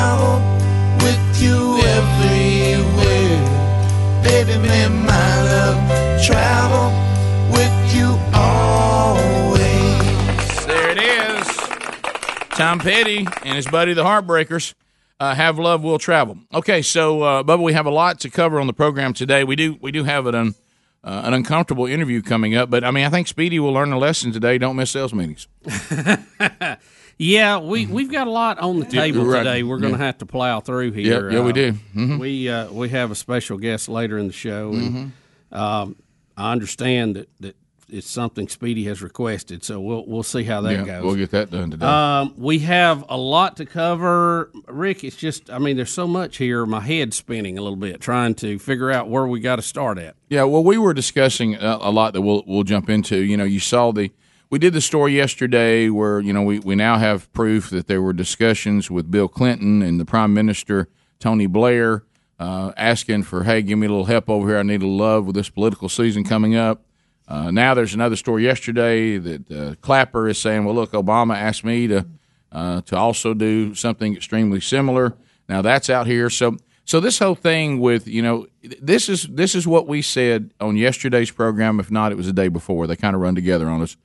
Tom 12.61 12.77
Petty 12.77 13.25
and 13.43 13.55
his 13.55 13.65
buddy, 13.67 13.93
the 13.93 14.03
Heartbreakers. 14.03 14.75
Uh, 15.19 15.33
have 15.33 15.57
love 15.57 15.83
will 15.83 15.97
travel. 15.97 16.37
Okay, 16.53 16.81
so 16.83 17.21
uh, 17.23 17.43
Bubba, 17.43 17.63
we 17.63 17.73
have 17.73 17.85
a 17.87 17.91
lot 17.91 18.19
to 18.19 18.29
cover 18.29 18.59
on 18.59 18.67
the 18.67 18.73
program 18.73 19.13
today. 19.13 19.43
We 19.43 19.55
do 19.55 19.77
we 19.81 19.91
do 19.91 20.03
have 20.03 20.27
an 20.27 20.35
un, 20.35 20.55
uh, 21.03 21.21
an 21.25 21.33
uncomfortable 21.33 21.87
interview 21.87 22.21
coming 22.21 22.55
up, 22.55 22.69
but 22.69 22.83
I 22.83 22.91
mean 22.91 23.05
I 23.05 23.09
think 23.09 23.27
Speedy 23.27 23.59
will 23.59 23.71
learn 23.73 23.91
a 23.91 23.97
lesson 23.97 24.31
today. 24.31 24.57
Don't 24.59 24.75
miss 24.75 24.91
sales 24.91 25.13
meetings. 25.13 25.47
Yeah, 27.17 27.59
we 27.59 27.85
we've 27.85 28.11
got 28.11 28.25
a 28.25 28.31
lot 28.31 28.57
on 28.57 28.79
the 28.79 28.85
table 28.85 29.25
right. 29.25 29.39
today. 29.43 29.61
We're 29.61 29.77
going 29.77 29.93
to 29.93 29.99
Yeah. 29.99 30.05
have 30.07 30.17
to 30.19 30.25
plow 30.25 30.59
through 30.59 30.93
here. 30.93 31.29
Yeah, 31.29 31.37
yeah, 31.37 31.43
we 31.43 31.51
Uh, 31.51 31.53
do. 31.53 31.73
Mhm. 31.95 32.19
We 32.19 32.49
uh, 32.49 32.71
we 32.71 32.89
have 32.89 33.11
a 33.11 33.15
special 33.15 33.59
guest 33.59 33.87
later 33.89 34.17
in 34.17 34.25
the 34.25 34.33
show, 34.33 34.71
and 34.73 35.11
um, 35.51 35.97
I 36.35 36.51
understand 36.51 37.17
that, 37.17 37.29
that 37.41 37.55
it's 37.91 38.09
something 38.09 38.47
Speedy 38.47 38.85
has 38.85 39.01
requested. 39.01 39.63
So 39.63 39.79
we'll 39.79 40.05
we'll 40.05 40.23
see 40.23 40.43
how 40.43 40.61
that 40.61 40.71
Yeah, 40.73 40.85
goes. 40.85 41.03
we'll 41.03 41.15
get 41.15 41.31
that 41.31 41.51
done 41.51 41.71
today. 41.71 41.85
Um, 41.85 42.33
we 42.37 42.59
have 42.59 43.03
a 43.09 43.17
lot 43.17 43.57
to 43.57 43.65
cover, 43.65 44.49
Rick. 44.67 45.03
It's 45.03 45.15
just, 45.15 45.49
I 45.49 45.59
mean, 45.59 45.75
there's 45.75 45.91
so 45.93 46.07
much 46.07 46.37
here. 46.37 46.65
My 46.65 46.79
head's 46.79 47.17
spinning 47.17 47.57
a 47.57 47.61
little 47.61 47.75
bit 47.77 48.01
trying 48.01 48.35
to 48.35 48.57
figure 48.59 48.91
out 48.91 49.09
where 49.09 49.27
we 49.27 49.39
got 49.39 49.57
to 49.57 49.61
start 49.61 49.97
at. 49.97 50.15
Yeah, 50.29 50.43
well, 50.43 50.63
we 50.63 50.77
were 50.77 50.93
discussing 50.93 51.55
a, 51.55 51.77
a 51.81 51.91
lot 51.91 52.13
that 52.13 52.21
we'll 52.21 52.43
we'll 52.47 52.63
jump 52.63 52.89
into. 52.89 53.17
You 53.17 53.37
know, 53.37 53.43
you 53.43 53.59
saw 53.59 53.91
the 53.91 54.11
we 54.49 54.59
did 54.59 54.73
the 54.73 54.81
story 54.81 55.15
yesterday 55.15 55.89
where 55.89 56.19
you 56.19 56.33
know 56.33 56.41
we 56.43 56.59
we 56.59 56.75
now 56.75 56.97
have 56.97 57.31
proof 57.33 57.69
that 57.69 57.87
there 57.87 58.01
were 58.01 58.13
discussions 58.13 58.89
with 58.91 59.09
Bill 59.11 59.27
Clinton 59.27 59.81
and 59.81 59.99
the 59.99 60.05
Prime 60.05 60.33
Minister 60.33 60.87
Tony 61.19 61.45
Blair 61.47 62.03
uh, 62.39 62.71
asking 62.75 63.23
for 63.23 63.43
hey, 63.43 63.61
give 63.61 63.77
me 63.77 63.87
a 63.87 63.89
little 63.89 64.05
help 64.05 64.29
over 64.29 64.47
here. 64.49 64.57
I 64.57 64.63
need 64.63 64.81
a 64.81 64.87
love 64.87 65.25
with 65.25 65.35
this 65.35 65.49
political 65.49 65.87
season 65.89 66.23
coming 66.23 66.55
up. 66.55 66.83
Uh, 67.31 67.49
now 67.49 67.73
there's 67.73 67.93
another 67.93 68.17
story 68.17 68.43
yesterday 68.43 69.17
that 69.17 69.49
uh, 69.49 69.73
Clapper 69.79 70.27
is 70.27 70.37
saying, 70.37 70.65
well, 70.65 70.75
look, 70.75 70.91
Obama 70.91 71.33
asked 71.33 71.63
me 71.63 71.87
to 71.87 72.05
uh, 72.51 72.81
to 72.81 72.97
also 72.97 73.33
do 73.33 73.73
something 73.73 74.17
extremely 74.17 74.59
similar. 74.59 75.15
Now 75.47 75.61
that's 75.61 75.89
out 75.89 76.07
here. 76.07 76.29
So 76.29 76.57
so 76.83 76.99
this 76.99 77.19
whole 77.19 77.35
thing 77.35 77.79
with 77.79 78.05
you 78.05 78.21
know 78.21 78.47
this 78.61 79.07
is 79.07 79.23
this 79.27 79.55
is 79.55 79.65
what 79.65 79.87
we 79.87 80.01
said 80.01 80.53
on 80.59 80.75
yesterday's 80.75 81.31
program. 81.31 81.79
If 81.79 81.89
not, 81.89 82.11
it 82.11 82.15
was 82.15 82.25
the 82.25 82.33
day 82.33 82.49
before. 82.49 82.85
They 82.85 82.97
kind 82.97 83.15
of 83.15 83.21
run 83.21 83.35
together 83.35 83.69
on 83.69 83.81
us. 83.81 83.95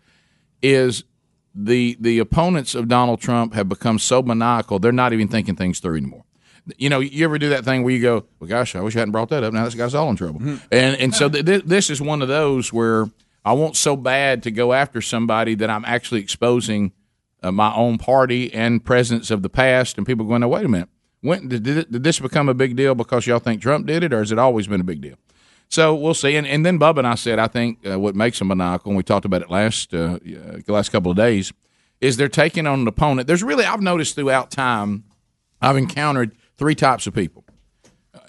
Is 0.63 1.03
the 1.53 1.97
the 1.99 2.21
opponents 2.21 2.77
of 2.77 2.87
Donald 2.87 3.21
Trump 3.21 3.55
have 3.55 3.69
become 3.69 3.99
so 3.99 4.23
maniacal 4.23 4.79
they're 4.79 4.93
not 4.93 5.13
even 5.13 5.27
thinking 5.27 5.57
things 5.57 5.81
through 5.81 5.97
anymore. 5.97 6.26
You 6.79 6.89
know, 6.89 7.01
you 7.01 7.25
ever 7.25 7.39
do 7.39 7.51
that 7.51 7.65
thing 7.65 7.85
where 7.85 7.95
you 7.95 8.03
go, 8.03 8.25
"Well, 8.41 8.49
gosh, 8.49 8.75
I 8.75 8.81
wish 8.81 8.97
I 8.97 9.01
hadn't 9.01 9.13
brought 9.13 9.29
that 9.29 9.45
up. 9.45 9.53
Now 9.53 9.65
this 9.65 9.75
guy's 9.75 9.95
all 9.95 10.11
in 10.11 10.17
trouble." 10.17 10.41
And 10.73 10.97
and 10.97 11.15
so 11.15 11.29
th- 11.29 11.45
th- 11.45 11.63
this 11.65 11.91
is 11.91 12.01
one 12.01 12.23
of 12.23 12.29
those 12.29 12.73
where 12.73 13.07
I 13.45 13.53
want 13.53 13.77
so 13.77 13.97
bad 13.97 14.43
to 14.45 14.51
go 14.51 14.73
after 14.73 15.01
somebody 15.01 15.55
that 15.55 15.71
I'm 15.71 15.85
actually 15.85 16.21
exposing 16.21 16.93
uh, 17.43 17.53
my 17.53 17.73
own 17.75 17.99
party 17.99 18.53
and 18.53 18.85
presence 18.85 19.31
of 19.31 19.43
the 19.43 19.49
past, 19.49 19.97
and 19.97 20.07
people 20.07 20.27
going, 20.27 20.41
"Now 20.41 20.49
wait 20.49 20.65
a 20.65 20.69
minute, 20.69 20.89
when 21.21 21.49
did, 21.49 21.63
did, 21.63 22.03
this 22.03 22.19
become 22.19 22.49
a 22.49 22.55
big 22.55 22.75
deal 22.75 22.97
because 22.97 23.27
y'all 23.27 23.39
think 23.39 23.63
Trump 23.63 23.87
did 23.87 24.03
it, 24.03 24.13
or 24.13 24.19
has 24.19 24.33
it 24.33 24.39
always 24.39 24.67
been 24.67 24.81
a 24.81 24.85
big 24.85 25.01
deal?" 25.01 25.17
So 25.69 25.95
we'll 25.95 26.15
see. 26.15 26.37
And, 26.37 26.47
and 26.47 26.65
then 26.65 26.79
Bubba 26.79 26.99
and 26.99 27.07
I 27.07 27.17
said, 27.17 27.39
I 27.39 27.49
think 27.49 27.85
uh, 27.87 27.99
what 27.99 28.15
makes 28.15 28.39
them 28.39 28.49
maniacal, 28.49 28.91
and 28.91 28.97
we 28.97 29.03
talked 29.03 29.25
about 29.25 29.43
it 29.43 29.51
last 29.51 29.93
uh, 29.95 29.99
uh, 29.99 30.19
the 30.25 30.73
last 30.73 30.91
couple 30.91 31.11
of 31.11 31.17
days, 31.17 31.53
is 32.01 32.17
they're 32.17 32.29
taking 32.29 32.67
on 32.67 32.81
an 32.81 32.89
opponent. 32.89 33.27
There's 33.27 33.43
really 33.43 33.65
I've 33.65 33.81
noticed 33.81 34.15
throughout 34.15 34.51
time, 34.51 35.05
I've 35.61 35.77
encountered 35.77 36.37
three 36.57 36.75
types 36.75 37.07
of 37.07 37.15
people 37.15 37.45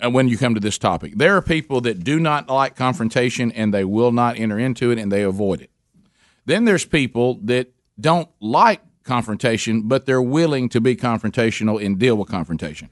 uh, 0.04 0.10
when 0.10 0.28
you 0.28 0.38
come 0.38 0.54
to 0.54 0.60
this 0.60 0.78
topic. 0.78 1.16
There 1.16 1.36
are 1.36 1.42
people 1.42 1.82
that 1.82 2.04
do 2.04 2.20
not 2.20 2.50
like 2.50 2.76
confrontation 2.76 3.52
and 3.52 3.74
they 3.74 3.84
will 3.84 4.12
not 4.12 4.38
enter 4.38 4.60
into 4.60 4.92
it 4.92 5.00
and 5.00 5.12
they 5.12 5.24
avoid 5.24 5.62
it. 5.62 5.72
Then 6.46 6.66
there's 6.66 6.86
people 6.86 7.40
that 7.44 7.72
don't 8.00 8.30
like 8.40 8.82
confrontation, 9.04 9.84
but 9.84 10.06
they're 10.06 10.22
willing 10.22 10.70
to 10.70 10.82
be 10.82 10.96
confrontational 10.96 11.84
and 11.84 11.98
deal 11.98 12.16
with 12.16 12.30
confrontation. 12.30 12.90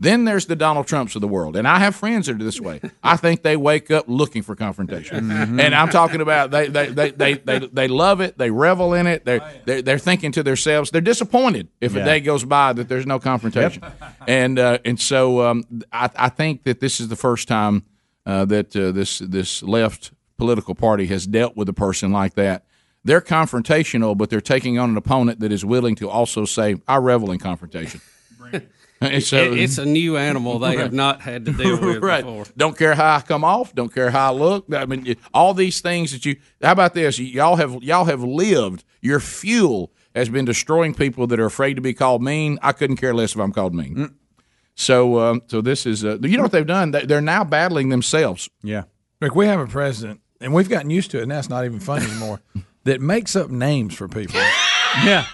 Then 0.00 0.24
there's 0.24 0.46
the 0.46 0.54
Donald 0.54 0.86
Trumps 0.86 1.16
of 1.16 1.20
the 1.22 1.26
world, 1.28 1.56
and 1.56 1.66
I 1.66 1.80
have 1.80 1.96
friends 1.96 2.26
that 2.26 2.36
are 2.40 2.44
this 2.44 2.60
way. 2.60 2.80
I 3.02 3.16
think 3.16 3.42
they 3.42 3.56
wake 3.56 3.90
up 3.90 4.04
looking 4.06 4.42
for 4.42 4.54
confrontation, 4.54 5.24
Mhm. 5.28 5.60
and 5.60 5.74
I'm 5.74 5.88
talking 5.88 6.20
about 6.20 6.52
they 6.52 6.68
they, 6.68 6.86
they, 6.90 7.10
they, 7.10 7.34
they 7.34 7.58
they 7.66 7.88
love 7.88 8.20
it, 8.20 8.38
they 8.38 8.50
revel 8.52 8.94
in 8.94 9.08
it. 9.08 9.24
They're 9.24 9.40
they're, 9.66 9.82
they're 9.82 9.98
thinking 9.98 10.30
to 10.32 10.42
themselves, 10.44 10.92
they're 10.92 11.00
disappointed 11.00 11.66
if 11.80 11.96
a 11.96 12.04
day 12.04 12.20
goes 12.20 12.44
by 12.44 12.72
that 12.74 12.88
there's 12.88 13.06
no 13.06 13.18
confrontation, 13.18 13.82
and 14.28 14.58
uh, 14.58 14.78
and 14.84 15.00
so 15.00 15.42
um, 15.48 15.64
I, 15.92 16.08
I 16.16 16.28
think 16.28 16.62
that 16.62 16.78
this 16.78 17.00
is 17.00 17.08
the 17.08 17.16
first 17.16 17.48
time 17.48 17.82
uh, 18.24 18.44
that 18.44 18.76
uh, 18.76 18.92
this 18.92 19.18
this 19.18 19.64
left 19.64 20.12
political 20.36 20.76
party 20.76 21.06
has 21.06 21.26
dealt 21.26 21.56
with 21.56 21.68
a 21.68 21.72
person 21.72 22.12
like 22.12 22.34
that. 22.34 22.64
They're 23.02 23.20
confrontational, 23.20 24.16
but 24.16 24.30
they're 24.30 24.40
taking 24.40 24.78
on 24.78 24.90
an 24.90 24.96
opponent 24.96 25.40
that 25.40 25.50
is 25.50 25.64
willing 25.64 25.96
to 25.96 26.08
also 26.08 26.44
say, 26.44 26.76
"I 26.86 26.98
revel 26.98 27.32
in 27.32 27.38
confrontation." 27.40 28.00
And 29.00 29.22
so- 29.22 29.36
It- 29.36 29.58
it's 29.60 29.78
a 29.78 29.84
new 29.86 30.16
animal 30.16 30.58
they 30.58 30.76
have 30.76 30.92
not 30.92 31.20
had 31.20 31.44
to 31.46 31.52
deal 31.52 31.80
with 31.80 31.98
right. 32.02 32.24
before. 32.24 32.46
Don't 32.56 32.76
care 32.76 32.94
how 32.96 33.14
I 33.16 33.20
come 33.20 33.44
off. 33.44 33.72
Don't 33.72 33.94
care 33.94 34.10
how 34.10 34.32
I 34.32 34.36
look. 34.36 34.66
I 34.74 34.86
mean, 34.86 35.14
all 35.32 35.54
these 35.54 35.80
things 35.80 36.10
that 36.10 36.24
you. 36.26 36.34
How 36.60 36.72
about 36.72 36.94
this? 36.94 37.16
Y'all 37.20 37.54
have 37.56 37.80
y'all 37.82 38.06
have 38.06 38.24
lived. 38.24 38.82
Your 39.00 39.20
fuel 39.20 39.92
has 40.16 40.28
been 40.28 40.44
destroying 40.44 40.94
people 40.94 41.28
that 41.28 41.38
are 41.38 41.46
afraid 41.46 41.74
to 41.74 41.80
be 41.80 41.94
called 41.94 42.22
mean. 42.24 42.58
I 42.60 42.72
couldn't 42.72 42.96
care 42.96 43.14
less 43.14 43.34
if 43.34 43.40
I'm 43.40 43.52
called 43.52 43.72
mean. 43.72 43.94
Mm. 43.94 44.14
So, 44.74 45.20
um, 45.20 45.42
so 45.46 45.60
this 45.60 45.86
is. 45.86 46.04
Uh, 46.04 46.18
you 46.22 46.36
know 46.36 46.42
what 46.42 46.50
they've 46.52 46.66
done? 46.66 46.90
They- 46.90 47.06
They're 47.06 47.20
now 47.20 47.44
battling 47.44 47.90
themselves. 47.90 48.48
Yeah. 48.64 48.84
Rick, 49.20 49.36
we 49.36 49.46
have 49.46 49.60
a 49.60 49.66
president, 49.68 50.20
and 50.40 50.52
we've 50.52 50.68
gotten 50.68 50.90
used 50.90 51.12
to 51.12 51.18
it, 51.18 51.22
and 51.22 51.30
that's 51.30 51.48
not 51.48 51.64
even 51.64 51.78
funny 51.78 52.06
anymore. 52.06 52.40
that 52.84 53.00
makes 53.00 53.36
up 53.36 53.48
names 53.50 53.94
for 53.94 54.08
people. 54.08 54.40
yeah. 55.04 55.24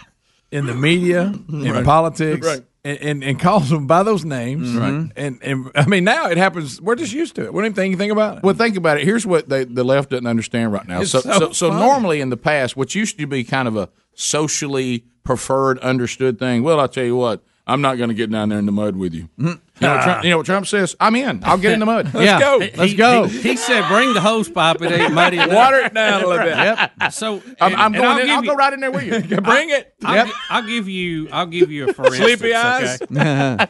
In 0.50 0.66
the 0.66 0.74
media, 0.74 1.32
in 1.48 1.72
Right. 1.72 1.84
politics, 1.84 2.46
Right. 2.46 2.62
And, 2.84 2.98
and 3.00 3.24
and 3.24 3.40
calls 3.40 3.70
them 3.70 3.86
by 3.86 4.02
those 4.02 4.24
names. 4.24 4.68
Mm-hmm. 4.68 4.78
Right. 4.78 5.12
And 5.16 5.42
and 5.42 5.70
I 5.74 5.86
mean 5.86 6.04
now 6.04 6.28
it 6.28 6.36
happens. 6.36 6.80
We're 6.80 6.96
just 6.96 7.12
used 7.12 7.34
to 7.36 7.44
it. 7.44 7.52
We 7.52 7.58
don't 7.58 7.66
even 7.66 7.74
think 7.74 7.92
anything 7.94 8.10
about 8.10 8.38
it. 8.38 8.42
Well, 8.42 8.54
think 8.54 8.76
about 8.76 8.98
it. 8.98 9.04
Here's 9.04 9.26
what 9.26 9.48
they, 9.48 9.64
the 9.64 9.84
left 9.84 10.10
doesn't 10.10 10.26
understand 10.26 10.72
right 10.72 10.86
now. 10.86 11.00
It's 11.00 11.10
So, 11.10 11.20
so 11.20 11.38
so, 11.38 11.52
so 11.52 11.70
normally 11.70 12.20
in 12.20 12.30
the 12.30 12.36
past, 12.36 12.76
what 12.76 12.94
used 12.94 13.18
to 13.18 13.26
be 13.26 13.44
kind 13.44 13.68
of 13.68 13.76
a 13.76 13.88
socially 14.14 15.04
preferred, 15.24 15.78
understood 15.80 16.38
thing. 16.38 16.62
Well, 16.62 16.78
I'll 16.78 16.88
tell 16.88 17.04
you 17.04 17.16
what. 17.16 17.42
I'm 17.66 17.80
not 17.80 17.96
going 17.96 18.10
to 18.10 18.14
get 18.14 18.30
down 18.30 18.50
there 18.50 18.58
in 18.58 18.66
the 18.66 18.72
mud 18.72 18.94
with 18.94 19.14
you. 19.14 19.30
Mm-hmm. 19.38 19.52
You 19.80 19.88
know, 19.88 19.94
what 19.96 20.02
Trump, 20.04 20.18
ah. 20.18 20.22
you 20.22 20.30
know 20.30 20.36
what 20.36 20.46
Trump 20.46 20.66
says? 20.68 20.94
I'm 21.00 21.16
in. 21.16 21.42
I'll 21.42 21.58
get 21.58 21.72
in 21.72 21.80
the 21.80 21.86
mud. 21.86 22.10
Let's 22.14 22.24
Yeah. 22.26 22.38
go. 22.38 22.60
He- 22.60 22.70
Let's 22.76 22.94
go. 22.94 23.24
He, 23.24 23.38
he 23.42 23.56
said, 23.56 23.88
"Bring 23.88 24.14
the 24.14 24.20
hose 24.20 24.48
pipe. 24.48 24.80
It 24.80 24.92
ain't 24.92 25.12
muddy. 25.12 25.36
enough." 25.40 25.52
Water 25.52 25.78
it 25.80 25.92
down 25.94 26.22
a 26.22 26.26
little 26.28 26.44
bit. 26.44 26.56
Yep. 26.56 26.92
So 27.12 27.42
I'm, 27.60 27.74
I'm 27.74 27.92
going. 27.92 28.04
I'll 28.04 28.18
In, 28.20 28.30
I'll 28.30 28.44
you- 28.44 28.50
go 28.50 28.54
right 28.54 28.72
in 28.72 28.78
there 28.80 28.92
with 28.92 29.02
you. 29.30 29.36
Bring 29.40 29.70
it. 29.70 29.94
I'll, 30.04 30.26
gi- 30.26 30.32
I'll 30.50 30.62
give 30.66 30.88
you. 30.88 31.28
I'll 31.30 31.46
give 31.46 31.72
you 31.72 31.88
a 31.88 31.92
for 31.92 32.04
Sleepy 32.14 32.52
instance. 32.52 32.54
eyes? 32.54 33.02
Okay? 33.02 33.66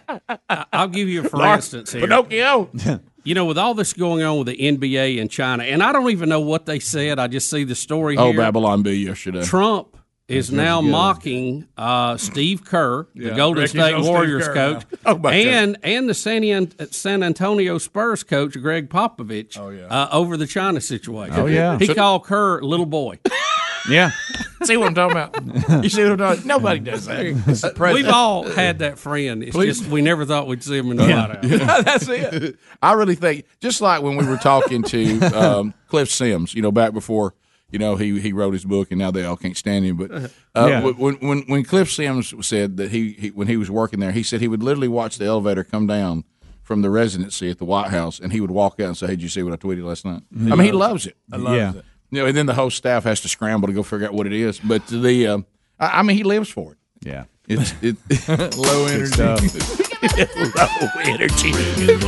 I- 0.49 0.67
I'll 0.75 0.89
give 0.89 1.09
you 1.09 1.25
a 1.25 1.29
for 1.29 1.39
Lar- 1.39 1.57
instance 1.57 1.93
here. 1.93 2.03
Pinocchio. 2.03 2.71
You 3.27 3.35
know, 3.35 3.47
with 3.47 3.57
all 3.57 3.73
this 3.73 3.95
going 3.95 4.23
on 4.23 4.37
with 4.37 4.49
the 4.49 4.57
NBA 4.59 5.17
in 5.17 5.29
China, 5.31 5.63
and 5.65 5.83
I 5.83 5.93
don't 5.93 6.11
even 6.11 6.29
know 6.29 6.41
what 6.43 6.67
they 6.67 6.79
said. 6.79 7.19
I 7.19 7.27
just 7.29 7.49
see 7.49 7.65
the 7.65 7.75
story 7.75 8.19
Oh, 8.19 8.33
here. 8.33 8.41
Babylon 8.41 8.83
Bee 8.83 8.93
yesterday. 8.93 9.43
Trump 9.43 9.94
is 10.27 10.51
now 10.51 10.81
mocking 10.81 11.69
uh, 11.77 12.17
Steve 12.17 12.65
Kerr, 12.65 13.07
Yeah, 13.15 13.31
the 13.31 13.37
Golden 13.37 13.63
Ricky's 13.63 13.81
State 13.83 14.01
Warriors 14.01 14.47
Kerr 14.49 14.55
coach. 14.55 14.85
Oh, 15.05 15.19
my 15.19 15.35
and 15.35 15.77
and 15.83 16.09
the 16.09 16.15
San, 16.15 16.43
An- 16.45 16.91
San 16.93 17.23
Antonio 17.23 17.77
Spurs 17.79 18.23
coach, 18.23 18.59
Gregg 18.61 18.89
Popovich, 18.89 19.57
uh, 19.91 20.09
over 20.11 20.37
the 20.37 20.47
China 20.47 20.81
situation. 20.81 21.35
Oh, 21.39 21.47
yeah. 21.47 21.79
he 21.79 21.87
So- 21.87 21.95
called 21.95 22.25
Kerr 22.25 22.61
little 22.63 22.87
boy. 22.87 23.19
Yeah. 23.87 24.13
See 24.63 24.79
what 24.79 24.87
I'm 24.89 24.95
talking 24.95 25.45
about? 25.45 25.83
You 25.85 25.91
see 25.91 26.03
what 26.05 26.13
I'm 26.13 26.17
talking 26.17 26.39
about? 26.39 26.47
Nobody 26.47 26.81
does 26.81 27.05
that. 27.05 27.93
We've 27.93 28.09
all 28.09 28.45
had 28.49 28.79
that 28.79 28.99
friend. 28.99 29.43
It's 29.43 29.55
Please. 29.55 29.79
just 29.81 29.91
we 29.91 30.01
never 30.01 30.25
thought 30.25 30.47
we'd 30.47 30.63
see 30.63 30.79
him 30.79 30.91
in 30.91 30.97
the 30.97 31.03
White 31.03 31.13
House. 31.61 31.85
That's 31.85 32.09
it. 32.09 32.57
I 32.83 32.95
really 32.95 33.15
think 33.15 33.45
just 33.61 33.83
like 33.83 34.01
when 34.01 34.17
we 34.17 34.25
were 34.27 34.39
talking 34.39 34.85
to 34.85 35.21
um, 35.39 35.75
Cliff 35.89 36.11
Sims, 36.11 36.55
you 36.55 36.63
know, 36.63 36.73
back 36.73 36.95
before 36.95 37.35
you 37.75 37.79
know 37.79 37.97
he 37.97 38.19
he 38.21 38.33
wrote 38.33 38.53
his 38.55 38.65
book, 38.65 38.91
and 38.93 38.99
now 38.99 39.11
they 39.11 39.25
all 39.25 39.37
can't 39.37 39.57
stand 39.57 39.85
him. 39.85 39.97
But 39.97 40.11
uh, 40.13 40.29
Yeah. 40.69 40.81
when 40.85 41.15
when 41.17 41.39
when 41.53 41.65
Cliff 41.65 41.91
Sims 41.91 42.33
said 42.47 42.77
that 42.79 42.91
he, 42.91 43.13
he 43.13 43.29
when 43.31 43.49
he 43.49 43.57
was 43.59 43.71
working 43.71 44.01
there, 44.01 44.13
he 44.13 44.23
said 44.23 44.41
he 44.41 44.49
would 44.49 44.63
literally 44.63 44.89
watch 44.89 45.19
the 45.19 45.27
elevator 45.27 45.65
come 45.65 45.87
down 45.87 46.25
from 46.63 46.81
the 46.83 46.89
residency 46.89 47.51
at 47.51 47.59
the 47.59 47.65
White 47.67 47.91
House, 47.91 48.19
and 48.21 48.33
he 48.33 48.41
would 48.41 48.51
walk 48.53 48.81
out 48.81 48.87
and 48.87 48.97
say, 48.97 49.07
"Hey, 49.09 49.17
did 49.17 49.23
you 49.25 49.29
see 49.29 49.43
what 49.43 49.53
I 49.53 49.57
tweeted 49.57 49.85
last 49.85 50.05
night?" 50.07 50.23
He 50.33 50.51
I 50.53 50.55
mean, 50.55 50.67
he 50.67 50.73
loves 50.73 50.93
loves 50.93 51.07
it. 51.07 51.17
it. 51.33 51.37
He 51.37 51.43
loves 51.43 51.57
Yeah. 51.59 51.71
it. 51.81 51.85
You 52.11 52.21
know, 52.21 52.27
and 52.27 52.37
then 52.37 52.47
the 52.47 52.55
whole 52.55 52.71
staff 52.71 53.05
has 53.05 53.21
to 53.23 53.29
scramble 53.29 53.67
to 53.67 53.75
go 53.75 53.83
figure 53.83 54.07
out 54.07 54.15
what 54.15 54.27
it 54.27 54.33
is. 54.33 54.61
But 54.61 54.87
the, 54.87 55.27
um, 55.27 55.47
I, 55.81 55.99
I 55.99 56.03
mean, 56.03 56.17
he 56.17 56.23
lives 56.23 56.49
for 56.49 56.73
it. 56.73 56.79
Yeah. 57.05 57.25
It's 57.47 57.75
it 57.83 57.97
low 58.57 58.87
energy. 58.87 59.23
low 59.23 59.37
energy. 61.03 61.53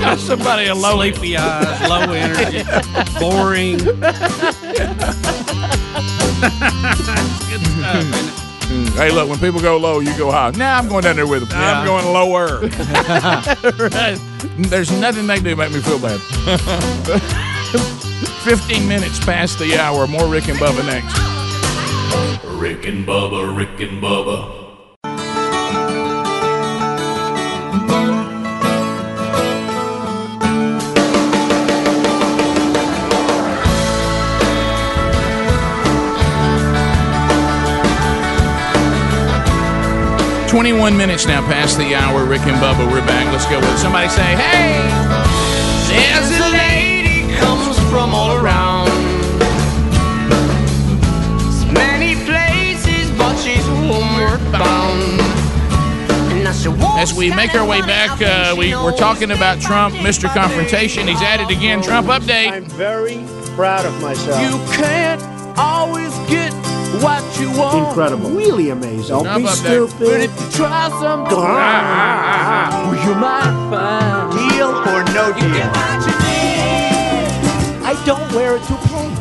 Got 0.00 0.18
somebody 0.18 0.66
a 0.68 0.74
low 0.74 0.96
Sleepy 0.96 1.36
eyes, 1.36 1.88
low 1.88 2.12
energy, 2.12 2.64
boring. 3.20 3.76
Good 3.76 4.14
stuff, 7.66 7.96
isn't 7.96 8.14
it? 8.14 8.32
Hey, 8.96 9.10
look, 9.12 9.28
when 9.28 9.38
people 9.38 9.60
go 9.60 9.76
low, 9.76 10.00
you 10.00 10.16
go 10.16 10.30
high. 10.32 10.50
Now 10.52 10.78
I'm 10.78 10.88
going 10.88 11.04
down 11.04 11.16
there 11.16 11.26
with 11.26 11.48
them. 11.48 11.58
I'm 11.60 11.84
going 11.86 12.06
lower. 12.06 12.60
Right. 13.88 14.18
There's 14.58 14.90
nothing 14.90 15.26
they 15.26 15.36
do 15.38 15.50
to 15.50 15.56
make 15.56 15.70
me 15.70 15.80
feel 15.80 15.98
bad. 16.00 16.18
15 18.42 18.88
minutes 18.88 19.24
past 19.24 19.58
the 19.58 19.78
hour. 19.78 20.06
More 20.06 20.26
Rick 20.26 20.48
and 20.48 20.58
Bubba 20.58 20.84
next. 20.86 21.14
Rick 22.58 22.86
and 22.86 23.06
Bubba, 23.06 23.56
Rick 23.56 23.80
and 23.80 24.02
Bubba. 24.02 24.65
Twenty-one 40.56 40.96
minutes 40.96 41.26
now 41.26 41.42
past 41.42 41.76
the 41.76 41.94
hour. 41.94 42.24
Rick 42.24 42.40
and 42.46 42.56
Bubba, 42.56 42.90
we're 42.90 43.06
back. 43.06 43.30
Let's 43.30 43.44
go 43.44 43.60
with 43.60 43.68
it. 43.68 43.76
somebody 43.76 44.08
say, 44.08 44.22
"Hey, 44.22 44.80
There's 45.86 46.30
a 46.40 46.48
lady 46.48 47.30
comes 47.36 47.78
from 47.90 48.14
all 48.14 48.38
around. 48.38 48.88
Many 51.74 52.14
places, 52.24 53.10
but 53.18 53.36
she's 53.36 53.66
homeward 53.66 54.40
bound. 54.50 55.20
And 56.32 56.48
as 56.48 56.62
she 56.62 56.70
As 56.96 57.12
we 57.12 57.28
make 57.34 57.54
our 57.54 57.68
way 57.68 57.82
back, 57.82 58.22
uh, 58.22 58.54
we, 58.56 58.74
we're 58.74 58.96
talking 58.96 59.32
about 59.32 59.60
Trump, 59.60 59.94
Mr. 59.96 60.26
Confrontation. 60.32 61.06
He's 61.06 61.20
at 61.20 61.38
it 61.42 61.50
again. 61.54 61.82
Trump 61.82 62.08
update. 62.08 62.50
I'm 62.50 62.64
very 62.64 63.22
proud 63.54 63.84
of 63.84 64.00
myself. 64.00 64.40
You 64.40 64.56
can't 64.74 65.20
always 65.58 66.16
get 66.30 66.55
what 67.06 67.40
you 67.40 67.50
want. 67.52 67.86
Incredible. 67.88 68.30
Really 68.30 68.70
amazing. 68.70 69.08
Don't 69.14 69.24
Trump 69.24 69.44
be 69.44 69.48
update. 69.48 69.88
stupid. 69.88 69.98
But 70.00 70.20
if 70.20 70.32
you 70.40 70.50
try 70.50 70.88
something, 70.98 71.38
you 73.06 73.14
might 73.14 73.54
find 73.70 74.32
Deal 74.34 74.70
or 74.90 75.00
no 75.14 75.24
you 75.28 75.46
deal. 75.46 75.54
get 75.54 75.70
what 75.76 76.00
you 76.08 76.14
need. 76.26 77.86
I 77.90 78.02
don't 78.04 78.32
wear 78.34 78.56
a 78.56 78.60
toupee. 78.60 79.12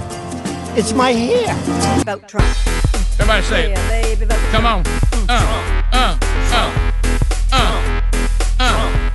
It's 0.80 0.94
my 0.94 1.12
hair. 1.12 1.54
Vote 2.06 2.28
Trump. 2.28 2.48
Everybody 3.20 3.44
say 3.46 3.72
it. 3.72 3.78
baby, 3.88 4.26
vote 4.26 4.40
Come 4.52 4.66
on. 4.66 4.84
Uh, 5.30 5.46
uh, 5.94 6.18
uh, 6.52 6.70
uh, 7.54 8.02
uh. 8.60 9.12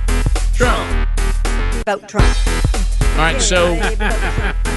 Trump. 0.53 1.09
Vote 1.85 2.07
Trump. 2.07 2.37
All 3.11 3.27
right, 3.27 3.41
so 3.41 3.75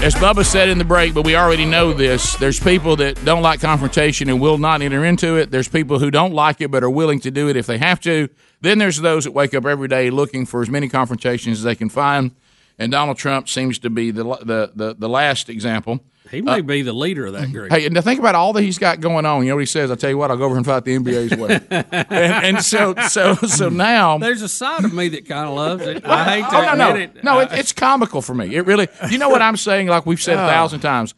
as 0.05 0.15
Bubba 0.15 0.45
said 0.45 0.69
in 0.69 0.77
the 0.77 0.85
break, 0.85 1.15
but 1.15 1.25
we 1.25 1.35
already 1.35 1.65
know 1.65 1.95
this. 1.95 2.37
There's 2.37 2.61
people 2.61 2.95
that 2.97 3.25
don't 3.25 3.41
like 3.41 3.63
confrontation 3.63 4.29
and 4.29 4.39
will 4.39 4.59
not 4.59 4.83
enter 4.83 5.03
into 5.03 5.37
it. 5.37 5.51
There's 5.51 5.67
people 5.67 5.99
who 5.99 6.11
don't 6.11 6.35
like 6.35 6.61
it 6.61 6.71
but 6.71 6.85
are 6.85 6.91
willing 6.91 7.21
to 7.21 7.31
do 7.31 7.49
it 7.49 7.57
if 7.57 7.65
they 7.65 7.79
have 7.79 8.01
to. 8.01 8.29
Then 8.61 8.77
there's 8.77 9.01
those 9.01 9.25
that 9.25 9.31
wake 9.31 9.55
up 9.55 9.65
every 9.65 9.89
day 9.89 10.11
looking 10.11 10.45
for 10.45 10.61
as 10.61 10.69
many 10.69 10.91
confrontations 10.91 11.57
as 11.57 11.65
they 11.65 11.75
can 11.75 11.89
find. 11.89 12.33
And 12.79 12.93
Donald 12.93 13.17
Trump 13.17 13.49
seems 13.49 13.79
to 13.79 13.89
be 13.89 14.11
the 14.11 14.25
the 14.25 14.73
the, 14.75 14.95
the 14.95 15.09
last 15.09 15.49
example. 15.49 16.01
He 16.35 16.41
uh, 16.41 16.57
may 16.57 16.61
be 16.61 16.83
the 16.83 16.93
leader 16.93 17.27
of 17.27 17.33
that 17.35 17.45
mm-hmm. 17.45 17.53
group. 17.53 17.73
Hey, 17.73 17.87
and 17.87 17.95
to 17.95 18.03
think 18.03 18.21
about 18.21 18.35
all 18.35 18.53
that 18.53 18.63
he's 18.63 18.79
got 18.79 19.01
going 19.01 19.27
on. 19.27 19.43
You 19.43 19.51
know 19.51 19.57
what 19.57 19.61
he 19.61 19.67
says? 19.67 19.91
I 19.91 19.95
tell 19.95 20.11
you 20.11 20.19
what, 20.19 20.31
I'll 20.31 20.37
go 20.37 20.45
over 20.45 20.57
and 20.57 20.65
fight 20.65 20.85
the 20.85 20.97
NBA's 20.97 21.37
way. 21.37 21.61
and, 21.71 22.45
and 22.57 22.63
so, 22.65 22.95
so, 23.09 23.35
so 23.35 23.69
now 23.69 24.19
There's 24.25 24.43
a 24.43 24.49
side 24.49 24.85
of 24.85 24.93
me 24.93 25.09
that 25.09 25.27
kind 25.27 25.49
of 25.49 25.55
loves 25.55 25.83
it. 25.87 26.05
I 26.05 26.25
hate 26.25 26.51
to 26.51 26.57
oh, 26.57 26.75
no, 26.75 26.91
no, 26.91 26.97
it. 26.97 27.25
no, 27.25 27.41
it, 27.41 27.49
it's 27.53 27.73
comical 27.73 28.23
for 28.23 28.35
me. 28.35 28.55
It 28.55 28.67
really. 28.67 28.89
You 29.11 29.19
know 29.19 29.29
what 29.29 29.43
I'm 29.43 29.57
saying? 29.57 29.89
Like 29.89 30.07
we've 30.07 30.23
said 30.23 30.39
a 30.39 30.45
Oh. 30.45 30.47
thousand 30.47 30.81
times. 30.81 31.15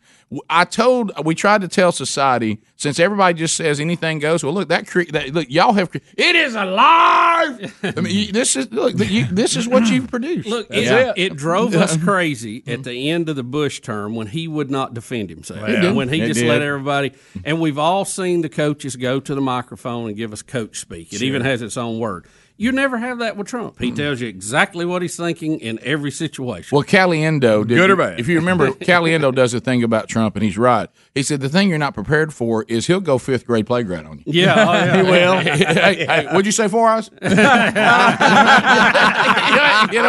I 0.50 0.64
told 0.64 1.12
we 1.24 1.36
tried 1.36 1.60
to 1.60 1.68
tell 1.68 1.92
society 1.92 2.58
since 2.74 2.98
everybody 2.98 3.38
just 3.38 3.56
says 3.56 3.78
anything 3.78 4.18
goes. 4.18 4.42
Well, 4.42 4.52
look 4.54 4.68
that, 4.70 4.88
cre- 4.88 5.04
that 5.12 5.32
look 5.32 5.46
y'all 5.48 5.72
have. 5.74 5.90
cre- 5.92 5.98
It 6.16 6.34
is 6.34 6.56
alive. 6.56 7.72
I 7.84 8.00
mean, 8.00 8.12
you, 8.14 8.32
this 8.32 8.56
is 8.56 8.70
look. 8.72 8.98
You, 8.98 9.26
this 9.26 9.54
is 9.56 9.68
what 9.68 9.86
you've 9.88 10.08
produced. 10.08 10.48
Look, 10.48 10.68
That's 10.68 11.16
it, 11.16 11.32
it 11.32 11.36
drove 11.36 11.74
us 11.76 11.96
crazy 12.04 12.60
Mm-hmm. 12.62 12.70
at 12.72 12.82
the 12.84 13.10
end 13.10 13.28
of 13.28 13.36
the 13.36 13.44
Bush 13.44 13.80
term 13.80 14.14
when 14.16 14.26
he 14.26 14.48
would 14.48 14.70
not 14.70 14.94
defend 14.94 15.30
himself. 15.30 15.68
It 15.68 15.80
did. 15.80 15.94
When 15.94 16.08
he 16.08 16.20
It 16.22 16.26
just 16.28 16.40
did. 16.40 16.48
let 16.48 16.60
everybody, 16.62 17.12
and 17.44 17.60
we've 17.60 17.78
all 17.78 18.04
seen 18.04 18.40
the 18.42 18.48
coaches 18.48 18.96
go 18.96 19.20
to 19.20 19.34
the 19.34 19.40
microphone 19.40 20.08
and 20.08 20.16
give 20.16 20.32
us 20.32 20.42
coach 20.42 20.80
speak. 20.80 21.12
It 21.12 21.18
Sure. 21.18 21.28
even 21.28 21.42
has 21.42 21.62
its 21.62 21.76
own 21.76 21.98
word. 22.00 22.26
You 22.58 22.72
never 22.72 22.96
have 22.96 23.18
that 23.18 23.36
with 23.36 23.48
Trump. 23.48 23.78
He 23.78 23.92
tells 23.92 24.22
you 24.22 24.28
exactly 24.28 24.86
what 24.86 25.02
he's 25.02 25.14
thinking 25.14 25.60
in 25.60 25.78
every 25.82 26.10
situation. 26.10 26.74
Well, 26.74 26.84
Caliendo 26.84 27.66
did. 27.66 27.74
Good 27.74 27.90
or 27.90 27.96
bad? 27.96 28.18
If 28.18 28.28
you 28.28 28.36
remember, 28.36 28.70
Caliendo 28.72 29.34
does 29.34 29.52
a 29.52 29.60
thing 29.60 29.82
about 29.82 30.08
Trump, 30.08 30.36
and 30.36 30.42
he's 30.42 30.56
right. 30.56 30.88
He 31.14 31.22
said 31.22 31.40
the 31.40 31.50
thing 31.50 31.68
you're 31.68 31.76
not 31.76 31.92
prepared 31.92 32.32
for 32.32 32.64
is 32.66 32.86
he'll 32.86 33.00
go 33.00 33.18
fifth 33.18 33.46
grade 33.46 33.66
playground 33.66 34.06
on 34.06 34.18
you. 34.18 34.24
Yeah, 34.26 34.54
oh, 34.56 34.72
yeah. 34.72 34.96
he 35.02 35.10
will. 35.10 35.38
hey, 35.40 36.06
hey, 36.06 36.26
what'd 36.28 36.46
you 36.46 36.52
say, 36.52 36.66
four 36.68 36.88
hours? 36.88 37.10
you 37.20 37.28
know 37.28 37.34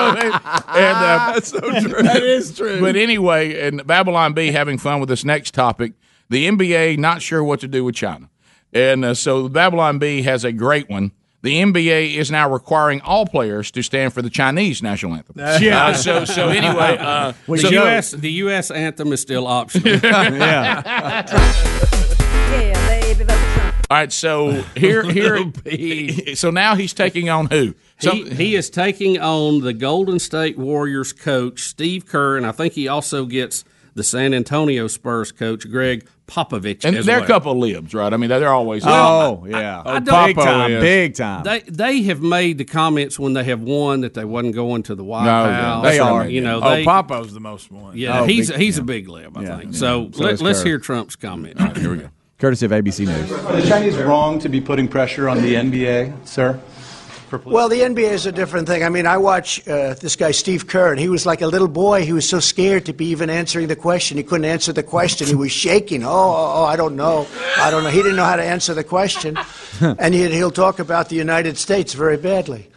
what 0.07 0.17
I 0.17 0.23
mean? 0.23 0.31
And, 0.33 0.97
uh, 0.97 1.33
That's 1.33 1.49
so 1.49 1.59
true. 1.59 2.01
That 2.01 2.23
is 2.23 2.55
true. 2.55 2.79
But 2.79 2.95
anyway, 2.95 3.59
and 3.67 3.85
Babylon 3.85 4.31
Bee 4.31 4.51
having 4.51 4.77
fun 4.77 5.01
with 5.01 5.09
this 5.09 5.25
next 5.25 5.53
topic. 5.53 5.93
The 6.29 6.47
NBA 6.47 6.97
not 6.97 7.21
sure 7.21 7.43
what 7.43 7.59
to 7.59 7.67
do 7.67 7.83
with 7.83 7.95
China, 7.95 8.29
and 8.73 9.03
uh, 9.03 9.13
so 9.13 9.49
Babylon 9.49 9.99
Bee 9.99 10.21
has 10.23 10.45
a 10.45 10.51
great 10.53 10.89
one. 10.89 11.11
The 11.47 11.61
NBA 11.61 12.15
is 12.15 12.29
now 12.29 12.51
requiring 12.51 12.99
all 12.99 13.25
players 13.25 13.71
to 13.71 13.81
stand 13.81 14.11
for 14.13 14.21
the 14.21 14.29
Chinese 14.29 14.83
national 14.83 15.13
anthem. 15.13 15.35
Yeah. 15.63 15.85
Uh, 15.85 15.93
so 15.93 16.25
so 16.25 16.49
anyway, 16.49 16.97
uh, 16.99 17.31
the 17.47 17.57
so- 17.57 17.69
U.S. 17.69 18.11
the 18.11 18.31
U.S. 18.43 18.69
anthem 18.69 19.13
is 19.13 19.21
still 19.21 19.47
optional. 19.47 19.97
Yeah, 22.49 22.87
baby. 22.89 23.23
All 23.89 23.97
right, 23.97 24.11
so 24.11 24.51
here 24.75 25.03
here 25.03 25.53
so 26.35 26.49
now 26.49 26.75
he's 26.75 26.93
taking 26.93 27.29
on 27.29 27.45
who? 27.47 27.75
So, 27.99 28.11
he, 28.11 28.29
he 28.29 28.55
is 28.55 28.69
taking 28.69 29.17
on 29.19 29.61
the 29.61 29.71
Golden 29.73 30.19
State 30.19 30.57
Warriors 30.57 31.13
coach 31.13 31.61
Steve 31.61 32.05
Kerr, 32.05 32.35
and 32.35 32.45
I 32.45 32.51
think 32.51 32.73
he 32.73 32.89
also 32.89 33.25
gets 33.25 33.63
the 33.97 34.03
San 34.03 34.33
Antonio 34.33 34.87
Spurs 34.87 35.31
coach 35.31 35.69
Gregg 35.69 36.07
Popovich. 36.27 36.85
and 36.85 36.95
as 36.95 37.05
they're 37.05 37.17
well. 37.17 37.23
a 37.23 37.27
couple 37.27 37.51
of 37.53 37.57
libs, 37.57 37.93
right? 37.93 38.13
I 38.13 38.17
mean, 38.17 38.29
they're 38.29 38.47
always 38.53 38.83
Oh, 38.85 39.45
yeah. 39.49 39.81
I 39.85 39.97
oh, 39.97 39.99
don't- 39.99 40.27
big 40.27 40.35
time, 40.37 40.71
big 40.79 41.15
time. 41.15 41.43
They 41.43 41.59
they 41.67 42.01
have 42.03 42.21
made 42.21 42.57
the 42.57 42.65
comments 42.65 43.17
when 43.19 43.33
they 43.33 43.43
have 43.45 43.61
won 43.61 44.01
that 44.01 44.13
they 44.13 44.23
wasn't 44.25 44.55
going 44.55 44.83
to 44.83 44.95
the 44.95 45.03
White 45.03 45.25
No, 45.25 45.51
House. 45.51 45.83
they 45.83 45.99
or, 45.99 46.03
are. 46.03 46.29
You 46.29 46.41
know, 46.41 46.59
Oh, 46.63 46.69
they, 46.75 46.85
Popo's 46.85 47.33
the 47.33 47.39
most 47.39 47.71
one. 47.71 47.97
Yeah, 47.97 48.21
Oh, 48.21 48.25
he's 48.25 48.49
big- 48.51 48.59
he's 48.59 48.77
yeah. 48.77 48.81
a 48.83 48.85
big 48.85 49.09
lib, 49.09 49.37
I 49.37 49.41
Yeah. 49.43 49.57
think. 49.57 49.73
Yeah. 49.73 49.79
So, 49.79 50.09
So 50.13 50.23
let, 50.23 50.41
let's 50.41 50.61
hear 50.63 50.79
Trump's 50.79 51.15
comment. 51.15 51.59
here 51.77 51.91
we 51.91 51.97
go. 51.97 52.09
Courtesy 52.39 52.65
of 52.67 52.71
ABC 52.71 53.05
News. 53.07 53.31
Are 53.31 53.59
the 53.59 53.67
Chinese 53.67 53.97
wrong 53.97 54.37
to 54.39 54.49
be 54.49 54.61
putting 54.61 54.87
pressure 54.87 55.27
on 55.27 55.41
the 55.41 55.55
NBA, 55.55 56.13
sir? 56.27 56.59
Well, 57.31 57.67
the 57.67 57.81
NBA 57.81 58.11
is 58.11 58.25
a 58.25 58.31
different 58.31 58.67
thing. 58.67 58.83
I 58.83 58.89
mean, 58.89 59.05
I 59.05 59.17
watch 59.17 59.67
uh, 59.67 59.95
this 59.95 60.15
guy 60.15 60.31
Steve 60.31 60.67
Kerr, 60.67 60.91
and 60.91 60.99
he 60.99 61.09
was 61.09 61.25
like 61.25 61.41
a 61.41 61.47
little 61.47 61.67
boy. 61.67 62.05
He 62.05 62.13
was 62.13 62.27
so 62.27 62.39
scared 62.39 62.85
to 62.85 62.93
be 62.93 63.07
even 63.07 63.29
answering 63.29 63.67
the 63.67 63.75
question. 63.75 64.17
He 64.17 64.23
couldn't 64.23 64.45
answer 64.45 64.71
the 64.71 64.83
question. 64.83 65.27
He 65.27 65.35
was 65.35 65.51
shaking. 65.51 66.03
Oh, 66.03 66.09
oh, 66.09 66.53
oh, 66.57 66.63
I 66.63 66.75
don't 66.75 66.95
know. 66.95 67.27
I 67.57 67.69
don't 67.69 67.83
know. 67.83 67.89
He 67.89 67.97
didn't 67.97 68.15
know 68.15 68.25
how 68.25 68.37
to 68.37 68.43
answer 68.43 68.73
the 68.73 68.83
question, 68.83 69.37
and 69.81 70.13
he, 70.13 70.29
he'll 70.29 70.51
talk 70.51 70.79
about 70.79 71.09
the 71.09 71.15
United 71.15 71.57
States 71.57 71.93
very 71.93 72.17
badly. 72.17 72.69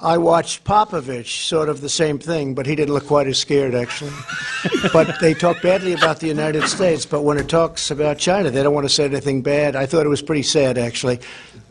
I 0.00 0.18
watched 0.18 0.62
Popovich, 0.62 1.44
sort 1.48 1.68
of 1.68 1.80
the 1.80 1.88
same 1.88 2.20
thing, 2.20 2.54
but 2.54 2.66
he 2.66 2.76
didn't 2.76 2.94
look 2.94 3.06
quite 3.06 3.26
as 3.26 3.38
scared, 3.38 3.74
actually. 3.74 4.12
but 4.92 5.18
they 5.20 5.34
talk 5.34 5.60
badly 5.60 5.92
about 5.92 6.20
the 6.20 6.28
United 6.28 6.68
States, 6.68 7.04
but 7.04 7.22
when 7.22 7.36
it 7.36 7.48
talks 7.48 7.90
about 7.90 8.18
China, 8.18 8.50
they 8.50 8.62
don't 8.62 8.74
want 8.74 8.84
to 8.84 8.92
say 8.92 9.06
anything 9.06 9.42
bad. 9.42 9.74
I 9.74 9.86
thought 9.86 10.06
it 10.06 10.08
was 10.08 10.22
pretty 10.22 10.44
sad, 10.44 10.78
actually. 10.78 11.18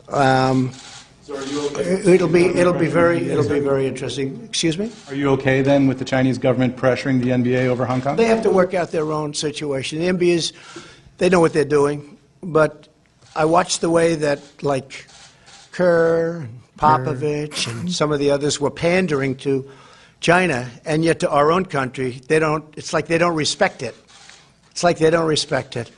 Um, 0.08 0.72
Uh, 1.30 1.80
it'll 1.80 2.28
be 2.28 2.46
it'll 2.46 2.72
be 2.72 2.86
very 2.86 3.28
it'll 3.28 3.48
be 3.48 3.60
very 3.60 3.86
interesting. 3.86 4.42
Excuse 4.44 4.78
me. 4.78 4.90
Are 5.08 5.14
you 5.14 5.28
okay 5.30 5.62
then 5.62 5.86
with 5.86 5.98
the 5.98 6.04
Chinese 6.04 6.38
government 6.38 6.76
pressuring 6.76 7.20
the 7.20 7.30
NBA 7.30 7.66
over 7.66 7.84
Hong 7.84 8.00
Kong? 8.00 8.16
They 8.16 8.26
have 8.26 8.42
to 8.42 8.50
work 8.50 8.74
out 8.74 8.92
their 8.92 9.12
own 9.12 9.34
situation. 9.34 9.98
The 9.98 10.06
NBA 10.06 10.28
is 10.28 10.52
they 11.18 11.28
know 11.28 11.40
what 11.40 11.52
they're 11.52 11.64
doing, 11.64 12.16
but 12.42 12.88
I 13.36 13.44
watched 13.44 13.80
the 13.80 13.90
way 13.90 14.14
that 14.16 14.40
like 14.62 15.06
Kerr, 15.72 16.40
and 16.40 16.60
Popovich, 16.78 17.68
and 17.68 17.92
some 17.92 18.10
of 18.10 18.18
the 18.18 18.30
others 18.30 18.60
were 18.60 18.70
pandering 18.70 19.36
to 19.36 19.70
China, 20.20 20.68
and 20.84 21.04
yet 21.04 21.20
to 21.20 21.30
our 21.30 21.52
own 21.52 21.64
country, 21.66 22.20
they 22.28 22.38
don't. 22.38 22.64
It's 22.76 22.92
like 22.92 23.06
they 23.06 23.18
don't 23.18 23.36
respect 23.36 23.82
it. 23.82 23.94
It's 24.70 24.82
like 24.82 24.98
they 24.98 25.10
don't 25.10 25.28
respect 25.28 25.76
it. 25.76 25.90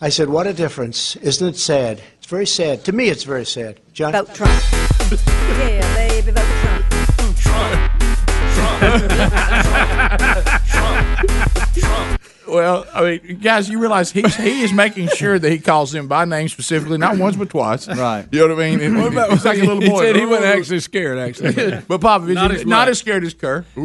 I 0.00 0.08
said, 0.08 0.30
"What 0.30 0.46
a 0.46 0.52
difference! 0.52 1.16
Isn't 1.16 1.48
it 1.48 1.56
sad? 1.56 2.00
It's 2.30 2.32
very 2.32 2.46
sad. 2.46 2.84
To 2.84 2.92
me, 2.92 3.08
it's 3.08 3.24
very 3.24 3.44
sad." 3.44 3.80
John. 3.92 4.12
Vote 4.12 4.32
Trump. 4.32 4.52
Yeah, 5.58 5.82
baby, 5.96 6.30
vote 6.30 6.46
Trump. 6.62 6.86
Well, 12.50 12.84
I 12.94 13.02
mean, 13.02 13.38
guys, 13.40 13.68
you 13.68 13.78
realize 13.78 14.10
he's, 14.10 14.34
he 14.36 14.62
is 14.62 14.72
making 14.72 15.08
sure 15.08 15.38
that 15.38 15.50
he 15.50 15.58
calls 15.58 15.92
them 15.92 16.08
by 16.08 16.24
name 16.24 16.48
specifically, 16.48 16.98
not 16.98 17.16
once 17.18 17.36
but 17.36 17.50
twice. 17.50 17.86
Right. 17.88 18.26
You 18.30 18.46
know 18.48 18.54
what 18.54 18.64
I 18.64 18.76
mean? 18.76 18.98
What 18.98 19.12
about 19.12 19.30
He's 19.30 19.44
like 19.44 19.58
a 19.58 19.60
little 19.64 19.80
he 19.80 19.88
boy. 19.88 20.00
said 20.02 20.16
he 20.16 20.26
wasn't 20.26 20.46
actually 20.46 20.80
scared, 20.80 21.18
actually. 21.18 21.52
but 21.88 22.00
Popovich, 22.00 22.34
Not 22.34 22.50
not, 22.50 22.52
as 22.52 22.66
not 22.66 22.88
as 22.88 22.98
scared 22.98 23.24
as 23.24 23.34
Kerr. 23.34 23.64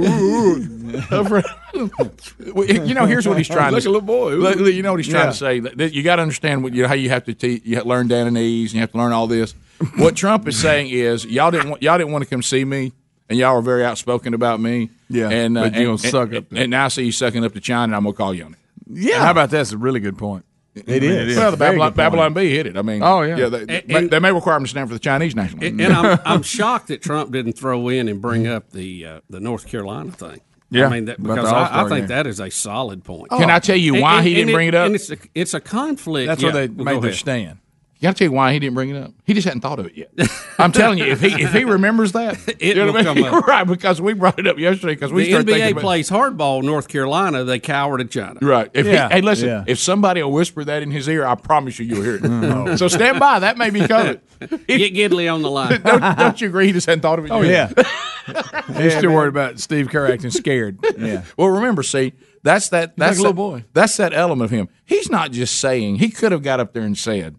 Well, 2.53 2.66
you 2.68 2.93
know, 2.93 3.05
here's 3.05 3.28
what 3.28 3.38
he's 3.38 3.47
trying 3.47 3.74
Like 3.74 3.84
to 3.84 3.89
a 3.89 3.91
little 3.91 4.05
boy. 4.05 4.36
Look, 4.36 4.55
look, 4.57 4.74
You 4.74 4.82
know 4.82 4.91
what 4.91 4.99
he's 5.03 5.09
trying 5.09 5.26
Yeah. 5.26 5.32
to 5.32 5.38
say. 5.38 5.59
That- 5.59 5.78
that 5.78 5.93
You 5.93 6.03
got 6.03 6.16
to 6.18 6.22
understand 6.22 6.63
what 6.63 6.74
you 6.74 6.84
know, 6.84 6.88
how 6.88 6.93
you 6.93 7.09
have 7.09 7.26
to 7.26 7.34
teach. 7.34 7.63
You 7.66 7.76
have 7.76 7.84
to 7.84 7.89
learn 7.89 8.07
Dananese, 8.07 8.63
and 8.68 8.74
you 8.74 8.80
have 8.82 8.91
to 8.93 8.97
learn 8.97 9.11
all 9.11 9.28
this. 9.28 9.53
What 9.97 10.16
Trump 10.16 10.47
is 10.47 10.57
saying 10.57 10.89
is, 10.89 11.26
y'all 11.26 11.51
didn't 11.51 11.70
want, 11.70 11.84
y'all 11.84 11.97
didn't 11.97 12.13
want 12.13 12.24
to 12.24 12.30
come 12.30 12.41
see 12.41 12.63
me, 12.63 12.93
and 13.30 13.38
y'all 13.38 13.55
were 13.55 13.61
very 13.61 13.84
outspoken 13.86 14.34
about 14.34 14.59
me. 14.59 14.89
Yeah, 15.09 15.30
and 15.30 15.57
uh, 15.57 15.63
but 15.63 15.73
you 15.73 15.91
and, 15.91 15.99
gonna 15.99 16.11
suck 16.11 16.30
and, 16.30 16.38
up 16.38 16.49
to 16.49 16.57
and 16.57 16.71
now 16.71 16.86
I 16.86 16.88
see 16.89 17.05
you 17.05 17.11
sucking 17.11 17.43
up 17.45 17.53
to 17.53 17.59
China, 17.61 17.84
and 17.84 17.95
I'm 17.95 18.03
gonna 18.03 18.13
call 18.13 18.34
you 18.34 18.45
on 18.45 18.53
it. 18.53 18.59
Yeah. 18.88 19.19
How 19.19 19.32
about 19.32 19.49
that's 19.49 19.71
a 19.71 19.78
really 19.78 19.99
good 19.99 20.17
point. 20.17 20.45
It 20.76 21.03
is. 21.03 21.38
Well, 21.38 21.51
the 21.51 21.57
Babylon. 21.57 21.93
Babylon 21.93 22.34
Bee 22.34 22.53
hit 22.53 22.67
it. 22.67 22.76
I 22.76 22.82
mean, 22.82 23.01
Oh, 23.01 23.21
yeah. 23.21 23.47
they, 23.47 23.59
And- 23.61 23.69
they- 23.88 24.07
they 24.07 24.19
may 24.19 24.34
require 24.34 24.55
them 24.57 24.65
to 24.65 24.69
stand 24.69 24.89
for 24.89 24.93
the 24.93 24.99
Chinese 24.99 25.34
national. 25.34 25.63
And, 25.63 25.80
and 25.80 25.93
I'm, 25.93 26.19
I'm 26.26 26.41
shocked 26.43 26.88
that 26.89 27.01
Trump 27.01 27.32
didn't 27.32 27.53
throw 27.53 27.88
in 27.88 28.09
and 28.09 28.21
bring 28.21 28.45
up 28.45 28.71
the 28.71 29.05
uh, 29.05 29.19
the 29.30 29.39
North 29.39 29.67
Carolina 29.67 30.11
thing. 30.11 30.41
Yeah, 30.69 30.88
I 30.88 30.89
mean 30.89 31.05
that, 31.05 31.21
because 31.21 31.47
I, 31.47 31.86
I 31.86 31.89
think 31.89 32.01
game. 32.01 32.07
that 32.07 32.28
is 32.28 32.41
a 32.41 32.49
solid 32.49 33.03
point. 33.05 33.30
Can 33.30 33.49
I 33.49 33.59
tell 33.59 33.78
you 33.78 34.01
why 34.01 34.21
he 34.23 34.34
didn't 34.34 34.53
bring 34.53 34.67
it 34.67 34.76
up? 34.76 34.88
And 34.88 34.95
it's 34.95 35.09
a, 35.11 35.17
it's 35.34 35.53
a 35.53 35.61
conflict. 35.61 36.28
That's 36.28 36.43
where 36.43 36.51
they 36.51 36.67
well, 36.67 36.86
made 36.86 36.93
go 36.95 36.99
their 37.01 37.09
ahead. 37.11 37.19
stand. 37.19 37.59
You 37.98 38.02
got 38.10 38.18
to 38.18 38.20
tell 38.20 38.26
you 38.28 38.32
why 38.34 38.52
he 38.52 38.60
didn't 38.60 38.76
bring 38.76 38.89
it 38.89 38.98
up. 39.02 39.14
He 39.24 39.34
just 39.34 39.46
hadn't 39.46 39.62
thought 39.62 39.80
of 39.80 39.86
it 39.86 39.96
yet. 39.96 40.12
I'm 40.60 40.74
telling 40.74 40.98
you, 40.98 41.06
if 41.06 41.22
he 41.22 41.28
if 41.41 41.54
he 41.54 41.64
remembers 41.64 42.12
that, 42.12 42.38
It 42.60 42.62
you 42.62 42.74
know 42.76 42.88
will 42.91 42.98
I 42.98 43.14
mean? 43.14 43.24
come 43.24 43.34
up. 43.36 43.48
right? 43.48 43.64
Because 43.66 44.02
we 44.02 44.14
brought 44.14 44.38
it 44.38 44.46
up 44.48 44.58
yesterday. 44.60 44.96
Because 44.96 45.14
we 45.14 45.24
The 45.24 45.30
started 45.32 45.48
thinking 45.48 45.64
NBA 45.68 45.72
about, 45.72 45.82
plays 45.82 46.10
hardball. 46.10 46.62
North 46.62 46.89
Carolina, 46.89 47.46
they 47.46 47.58
cower 47.60 47.98
to 47.98 48.04
China. 48.06 48.39
Right. 48.41 48.70
If 48.74 48.86
Yeah. 48.86 49.08
he, 49.08 49.16
hey, 49.16 49.22
listen. 49.22 49.48
Yeah. 49.48 49.64
If 49.66 49.80
somebody 49.80 50.22
will 50.22 50.34
whisper 50.34 50.66
that 50.66 50.84
in 50.84 50.91
his 50.91 51.08
ear, 51.08 51.26
I 51.26 51.36
promise 51.36 51.80
you, 51.80 51.86
you'll 51.86 52.04
hear 52.04 52.16
it. 52.16 52.24
Mm-hmm. 52.24 52.76
So 52.76 52.89
stand 52.89 53.18
by. 53.20 53.39
That 53.39 53.58
may 53.58 53.70
be 53.70 53.88
coming. 53.88 54.20
Get 54.39 54.93
Gidley 54.93 55.34
on 55.34 55.41
the 55.41 55.50
line. 55.50 55.82
don't, 55.82 56.18
don't 56.18 56.41
you 56.41 56.50
agree? 56.50 56.68
He 56.68 56.74
just 56.74 56.88
hadn't 56.88 57.02
thought 57.02 57.20
of 57.20 57.26
it. 57.26 57.32
Oh, 57.32 57.41
yet? 57.41 57.74
yeah. 57.78 58.82
He's 58.82 58.98
still 58.98 59.14
worried 59.14 59.30
about 59.30 59.60
Steve 59.60 59.88
Kerr 59.89 60.12
acting 60.12 60.32
scared. 60.32 60.80
Yeah. 60.98 61.24
Well, 61.38 61.48
remember, 61.50 61.82
see, 61.84 62.14
that's 62.43 62.70
that. 62.70 62.98
That's 62.98 63.12
like 63.12 63.12
a 63.12 63.16
that, 63.16 63.22
little 63.22 63.34
boy. 63.34 63.64
That's 63.74 63.96
that 63.98 64.14
element 64.14 64.46
of 64.46 64.52
him. 64.52 64.68
He's 64.84 65.10
not 65.10 65.32
just 65.32 65.60
saying. 65.60 65.98
He 65.98 66.10
could 66.10 66.32
have 66.32 66.43
got 66.43 66.60
up 66.60 66.74
there 66.74 66.84
and 66.84 66.98
said, 66.98 67.36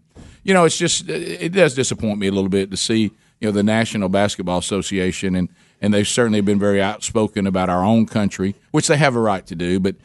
you 0.47 0.53
know, 0.53 0.63
it's 0.63 0.77
just 0.77 1.09
it 1.09 1.51
does 1.51 1.75
disappoint 1.75 2.19
me 2.19 2.27
a 2.27 2.31
little 2.31 2.49
bit 2.49 2.71
to 2.71 2.77
see 2.77 3.11
you 3.41 3.47
know 3.47 3.51
the 3.51 3.63
National 3.63 4.07
Basketball 4.07 4.57
Association 4.57 5.35
and 5.35 5.49
and 5.81 5.93
they've 5.93 6.07
certainly 6.07 6.41
been 6.41 6.57
very 6.57 6.81
outspoken 6.81 7.45
about 7.45 7.69
our 7.69 7.83
own 7.83 8.07
country, 8.07 8.55
which 8.71 8.87
they 8.87 8.97
have 8.97 9.15
a 9.15 9.19
right 9.19 9.45
to 9.45 9.55
do, 9.55 9.79
but. 9.79 9.95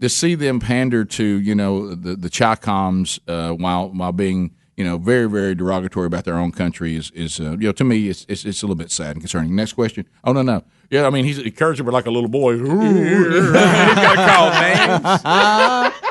To 0.00 0.08
see 0.10 0.34
them 0.34 0.58
pander 0.60 1.04
to 1.04 1.24
you 1.24 1.54
know 1.54 1.94
the 1.94 2.16
the 2.16 2.28
Chicoms 2.28 3.20
uh, 3.26 3.54
while 3.54 3.88
while 3.90 4.12
being 4.12 4.50
you 4.76 4.84
know 4.84 4.98
very 4.98 5.30
very 5.30 5.54
derogatory 5.54 6.08
about 6.08 6.24
their 6.24 6.36
own 6.36 6.50
country 6.50 6.96
is 6.96 7.10
is 7.12 7.38
uh, 7.40 7.52
you 7.52 7.68
know 7.68 7.72
to 7.72 7.84
me 7.84 8.08
it's, 8.08 8.26
it's 8.28 8.44
it's 8.44 8.62
a 8.62 8.66
little 8.66 8.74
bit 8.74 8.90
sad 8.90 9.12
and 9.12 9.20
concerning. 9.20 9.54
Next 9.54 9.74
question. 9.74 10.04
Oh 10.24 10.32
no 10.32 10.42
no 10.42 10.64
yeah 10.90 11.06
I 11.06 11.10
mean 11.10 11.24
he's 11.24 11.38
encouraging 11.38 11.86
her 11.86 11.92
like 11.92 12.06
a 12.06 12.10
little 12.10 12.28
boy. 12.28 12.58
He's 12.64 13.52
got 13.52 14.52
names. 15.92 15.94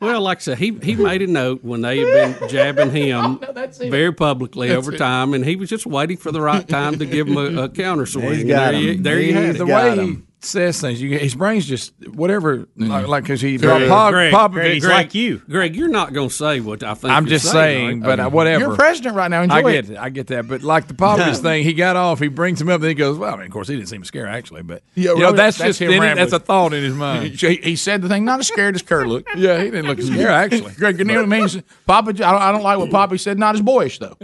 Well, 0.00 0.20
like 0.20 0.38
I 0.38 0.40
said, 0.40 0.58
he, 0.58 0.72
he 0.82 0.94
made 0.94 1.22
a 1.22 1.26
note 1.26 1.64
when 1.64 1.80
they 1.80 1.98
had 1.98 2.38
been 2.40 2.48
jabbing 2.48 2.90
him 2.90 3.38
very 3.78 4.12
publicly 4.12 4.68
That's 4.68 4.78
over 4.78 4.94
it. 4.94 4.98
time, 4.98 5.32
and 5.32 5.44
he 5.44 5.56
was 5.56 5.70
just 5.70 5.86
waiting 5.86 6.16
for 6.18 6.30
the 6.32 6.40
right 6.40 6.66
time 6.68 6.98
to 6.98 7.06
give 7.06 7.26
him 7.28 7.36
a, 7.38 7.62
a 7.62 7.68
counter 7.70 8.04
swing. 8.06 8.28
He's 8.32 8.40
And 8.40 8.48
got 8.50 8.72
there 8.72 8.80
you, 8.80 8.92
him. 8.92 9.02
there 9.02 9.18
you 9.20 9.26
He's 9.34 9.34
have 9.34 9.54
it. 9.54 9.58
the 9.58 9.66
way 9.66 10.06
he 10.06 10.18
says 10.40 10.80
things. 10.80 11.00
You, 11.00 11.18
his 11.18 11.34
brain's 11.34 11.66
just 11.66 11.92
whatever. 12.08 12.68
Like, 12.76 13.06
like 13.08 13.24
because 13.24 13.40
he 13.40 13.56
Greg, 13.58 13.88
Pop, 13.88 14.12
Greg, 14.12 14.32
Popovich- 14.32 14.80
Greg, 14.80 15.10
Greg, 15.10 15.42
Greg, 15.48 15.76
you're 15.76 15.88
not 15.88 16.12
going 16.12 16.28
to 16.28 16.34
say 16.34 16.60
what 16.60 16.82
I 16.82 16.94
think. 16.94 17.12
I'm 17.12 17.24
you're 17.24 17.38
just 17.38 17.50
saying, 17.50 18.00
but 18.00 18.20
uh, 18.20 18.28
whatever. 18.30 18.64
You're 18.64 18.76
president 18.76 19.16
right 19.16 19.30
now. 19.30 19.42
Enjoy 19.42 19.56
I 19.56 19.62
get 19.72 19.90
it. 19.90 19.96
I 19.98 20.08
get 20.10 20.26
that. 20.28 20.46
But 20.46 20.62
like 20.62 20.88
the 20.88 20.94
Popovich 20.94 21.38
thing, 21.38 21.64
he 21.64 21.74
got 21.74 21.96
off. 21.96 22.20
He 22.20 22.28
brings 22.28 22.60
him 22.60 22.68
up. 22.68 22.80
Then 22.80 22.88
he 22.90 22.94
goes, 22.94 23.18
"Well, 23.18 23.32
I 23.34 23.36
mean, 23.36 23.46
of 23.46 23.52
course, 23.52 23.68
he 23.68 23.76
didn't 23.76 23.88
seem 23.88 24.04
scared 24.04 24.28
actually, 24.28 24.62
but 24.62 24.82
Yeah, 24.94 25.10
you 25.12 25.18
know, 25.18 25.26
right. 25.26 25.36
that's, 25.36 25.58
That's 25.58 25.78
just 25.78 25.80
him 25.80 26.02
it, 26.02 26.14
that's 26.14 26.32
a 26.32 26.38
thought 26.38 26.72
in 26.72 26.82
his 26.82 26.94
mind." 26.94 27.40
He, 27.46 27.56
he 27.56 27.76
said 27.76 28.02
the 28.02 28.08
thing, 28.08 28.24
not 28.24 28.40
as 28.40 28.48
scared 28.48 28.74
as 28.74 28.82
Kerr 28.82 29.06
looked. 29.06 29.28
yeah, 29.36 29.58
he 29.58 29.70
didn't 29.70 29.86
look 29.86 30.00
scared 30.00 30.30
actually. 30.30 30.72
Greg, 30.76 30.98
you 30.98 31.04
know 31.04 31.14
what 31.14 31.24
I 31.24 31.26
mean? 31.26 31.64
Papa, 31.86 32.10
I 32.10 32.12
don't, 32.12 32.24
I 32.42 32.52
don't 32.52 32.62
like 32.62 32.78
what 32.78 32.90
Poppy 32.90 33.18
said. 33.18 33.38
Not 33.38 33.54
as 33.54 33.62
boyish 33.62 33.98
though. 33.98 34.16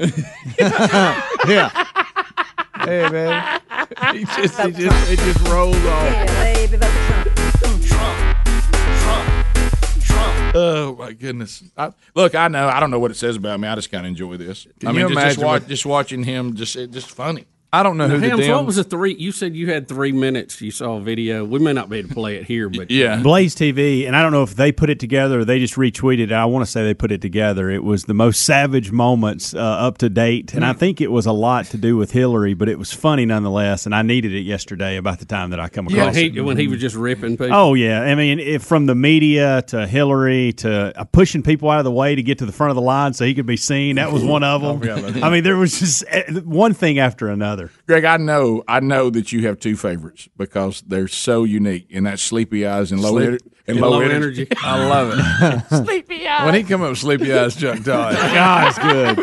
yeah. 0.59 1.87
Hey 2.85 3.09
man. 3.11 3.61
he 4.13 4.25
just, 4.25 4.61
he 4.61 4.71
just, 4.73 5.11
it 5.13 5.19
just 5.21 5.49
rolls 5.49 5.77
off. 5.77 6.05
Yeah, 6.05 6.55
baby, 6.55 6.79
Trump. 6.79 7.29
Trump, 7.57 7.83
Trump, 7.85 9.45
Trump. 10.01 10.53
Oh 10.55 10.97
my 10.99 11.13
goodness! 11.13 11.63
I, 11.77 11.93
look, 12.15 12.35
I 12.35 12.49
know 12.49 12.69
I 12.69 12.81
don't 12.81 12.91
know 12.91 12.99
what 12.99 13.11
it 13.13 13.17
says 13.17 13.37
about 13.37 13.61
me. 13.61 13.69
I 13.69 13.75
just 13.77 13.91
kind 13.91 14.05
of 14.05 14.11
enjoy 14.11 14.37
this. 14.37 14.67
Can 14.81 14.89
I 14.89 14.93
mean, 14.93 15.09
just, 15.09 15.21
just, 15.21 15.39
watch, 15.39 15.63
what- 15.63 15.69
just 15.69 15.87
watching 15.87 16.25
him, 16.25 16.55
just 16.57 16.75
it, 16.77 16.91
just 16.91 17.11
funny. 17.11 17.47
I 17.75 17.83
don't 17.83 17.97
know 17.97 18.07
Now, 18.07 18.19
Hams, 18.19 18.47
what 18.49 18.67
was 18.67 18.77
the 18.77 18.85
three? 18.85 19.15
You 19.15 19.33
said 19.33 19.57
you 19.57 19.71
had 19.71 19.89
three 19.89 20.13
minutes. 20.13 20.61
You 20.61 20.71
saw 20.71 20.99
a 20.99 21.01
video. 21.01 21.43
We 21.43 21.59
may 21.59 21.73
not 21.73 21.89
be 21.89 22.01
able 22.01 22.09
to 22.11 22.15
play 22.15 22.37
it 22.37 22.45
here, 22.45 22.69
but 22.69 22.91
yeah, 22.91 23.23
Blaze 23.23 23.55
TV, 23.55 24.07
and 24.07 24.15
I 24.15 24.21
don't 24.23 24.31
know 24.31 24.43
if 24.43 24.55
they 24.55 24.73
put 24.73 24.91
it 24.91 25.01
together 25.01 25.41
or 25.41 25.45
they 25.47 25.59
just 25.59 25.77
retweeted 25.77 26.25
it. 26.25 26.33
I 26.33 26.45
want 26.45 26.67
to 26.67 26.71
say 26.71 26.85
they 26.85 26.93
put 26.93 27.11
it 27.13 27.23
together. 27.23 27.71
It 27.71 27.83
was 27.83 28.05
the 28.05 28.13
most 28.13 28.43
savage 28.43 28.93
moments 28.93 29.55
uh, 29.55 29.59
up 29.59 29.97
to 29.99 30.11
date, 30.11 30.53
and 30.53 30.67
I 30.67 30.75
think 30.75 31.01
it 31.01 31.11
was 31.11 31.25
a 31.25 31.33
lot 31.33 31.65
to 31.67 31.79
do 31.79 31.97
with 31.97 32.11
Hillary, 32.13 32.53
but 32.53 32.69
it 32.69 32.79
was 32.79 32.93
funny 32.93 33.25
nonetheless. 33.25 33.87
And 33.87 33.95
I 33.95 34.03
needed 34.03 34.35
it 34.35 34.41
yesterday 34.43 34.99
about 34.99 35.19
the 35.21 35.25
time 35.25 35.49
that 35.49 35.59
I 35.61 35.71
come 35.71 35.87
Yeah, 35.89 36.03
across 36.03 36.17
he, 36.17 36.27
it. 36.27 36.41
when 36.43 36.59
he 36.59 36.69
was 36.69 36.79
just 36.79 36.95
ripping 36.95 37.39
people. 37.39 37.55
Oh 37.55 37.73
yeah, 37.73 38.03
I 38.03 38.15
mean, 38.15 38.39
if 38.39 38.65
from 38.65 38.85
the 38.85 38.95
media 38.95 39.63
to 39.69 39.87
Hillary 39.87 40.53
to 40.59 40.93
uh, 40.95 41.05
pushing 41.05 41.43
people 41.43 41.71
out 41.71 41.79
of 41.79 41.85
the 41.85 41.91
way 41.91 42.17
to 42.17 42.23
get 42.23 42.37
to 42.41 42.45
the 42.45 42.53
front 42.53 42.69
of 42.69 42.77
the 42.77 42.83
line 42.83 43.15
so 43.15 43.25
he 43.25 43.33
could 43.33 43.47
be 43.47 43.57
seen, 43.57 43.97
that 43.97 44.13
was 44.13 44.23
one 44.23 44.45
of 44.45 44.61
them. 44.63 44.79
forgot 44.79 44.99
about 44.99 45.15
that. 45.15 45.25
I 45.25 45.31
mean, 45.31 45.43
there 45.43 45.57
was 45.57 45.79
just 45.81 46.05
uh, 46.13 46.41
one 46.43 46.75
thing 46.75 46.99
after 46.99 47.29
another. 47.29 47.62
Greg, 47.87 48.05
I 48.05 48.17
know, 48.17 48.63
I 48.69 48.81
know 48.81 49.11
that 49.11 49.33
you 49.33 49.47
have 49.47 49.59
two 49.59 49.77
favorites 49.77 50.29
because 50.37 50.83
they're 50.87 51.09
so 51.09 51.45
unique, 51.45 51.89
and 51.93 52.07
that's 52.07 52.23
Sleepy 52.23 52.67
Eyes 52.67 52.93
and 52.93 53.01
Low, 53.01 53.11
Sleep- 53.13 53.29
ener- 53.31 53.39
and 53.67 53.77
and 53.77 53.81
low, 53.81 53.91
Low 53.91 54.01
energy. 54.01 54.47
Energy. 54.51 54.57
I 54.63 54.89
love 54.89 55.13
it. 55.15 55.21
Sleepy 55.87 56.27
eyes. 56.27 56.45
When 56.45 56.55
he 56.55 56.63
come 56.65 56.83
up 56.83 56.91
with 56.91 56.99
sleepy 56.99 57.33
eyes, 57.33 57.55
Chuck 57.55 57.83
Todd. 57.85 58.15
God, 58.17 58.69
it's 58.69 58.79
good. 58.79 59.19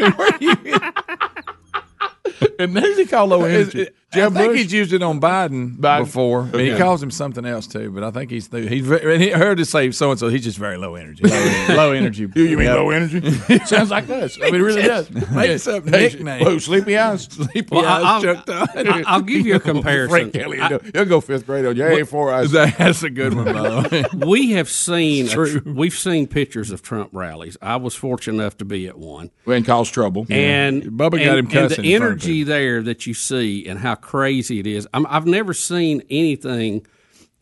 and 2.60 2.78
who's 2.78 2.98
he 2.98 3.06
called 3.06 3.30
low 3.32 3.44
energy? 3.44 3.90
I 4.12 4.16
Jeb 4.16 4.34
think 4.34 4.52
Bush? 4.54 4.58
he's 4.58 4.74
used 4.74 4.92
it 4.94 5.04
on 5.04 5.22
Biden, 5.22 5.78
Biden? 5.78 6.06
before. 6.06 6.42
And 6.42 6.60
He 6.62 6.76
calls 6.76 7.04
him 7.04 7.12
something 7.12 7.46
else 7.46 7.68
too, 7.68 7.92
but 7.92 8.04
I 8.04 8.10
think 8.10 8.32
he's 8.32 8.48
he's 8.52 8.88
very, 8.88 9.14
and 9.14 9.22
he 9.22 9.30
heard 9.30 9.60
to 9.60 9.66
say 9.66 9.92
so 9.92 10.10
and 10.10 10.20
so. 10.20 10.30
He's 10.30 10.44
just 10.44 10.58
very 10.58 10.78
low 10.78 10.96
energy. 10.96 11.24
Low, 11.28 11.66
low 11.76 11.92
energy. 11.92 12.28
You, 12.34 12.44
you 12.44 12.58
mean 12.58 12.66
Yep. 12.68 12.76
low 12.76 12.90
energy? 12.90 13.32
Sounds 13.66 13.92
like 13.92 14.10
us. 14.10 14.38
I 14.42 14.46
mean, 14.46 14.56
it 14.56 14.64
really 14.64 14.82
does. 14.82 15.12
Makes 15.32 15.68
up 15.68 15.88
Hey, 15.88 16.10
nicknames. 16.10 16.44
Who, 16.48 16.60
Sleepy 16.60 16.98
Eyes? 16.98 17.24
Sleepy 17.26 17.68
Well, 17.76 17.86
eyes, 17.86 18.04
I'll- 18.04 18.22
Chuck 18.24 18.46
Todd. 18.48 18.70
I- 18.76 19.04
I'll 19.06 19.22
give 19.22 19.46
you 19.46 19.56
a 19.56 19.60
comparison. 19.60 20.10
Frank 20.10 20.34
Kelly, 20.34 20.60
I- 20.60 20.80
he'll 20.94 21.06
go 21.06 21.22
fifth 21.22 21.46
grade 21.46 21.66
on 21.68 21.76
you. 21.76 21.84
Hey, 21.84 22.02
four 22.04 22.34
eyes. 22.34 22.52
That's 22.52 23.04
a 23.04 23.12
good 23.12 23.36
one, 23.36 23.46
by 23.46 23.54
the 23.54 24.10
way. 24.18 24.26
we 24.28 24.52
have 24.54 24.70
seen 24.70 25.28
It's 25.30 25.66
we've 25.66 25.94
seen 25.94 26.26
pictures 26.26 26.72
of 26.72 26.82
Trump 26.82 27.10
rallies. 27.14 27.58
I 27.62 27.76
was 27.76 27.94
fortunate 27.94 28.42
enough 28.42 28.58
to 28.58 28.66
be 28.66 28.88
at 28.88 28.98
one. 28.98 29.30
And 29.46 29.64
cause 29.64 29.92
trouble. 29.92 30.26
And 30.32 30.84
Bubba 30.84 31.24
got 31.24 31.38
him 31.38 31.46
cussing 31.48 31.62
And 31.62 31.86
the 31.86 31.94
in 31.94 32.00
front 32.02 32.14
of 32.14 32.24
energy 32.24 32.44
there 32.44 32.82
that 32.82 33.06
you 33.06 33.14
see 33.14 33.68
and 33.68 33.78
how 33.78 33.96
crazy 34.02 34.60
it 34.60 34.68
is. 34.68 34.88
I'm, 34.94 35.06
I've 35.10 35.26
never 35.26 35.54
seen 35.54 36.04
anything 36.10 36.86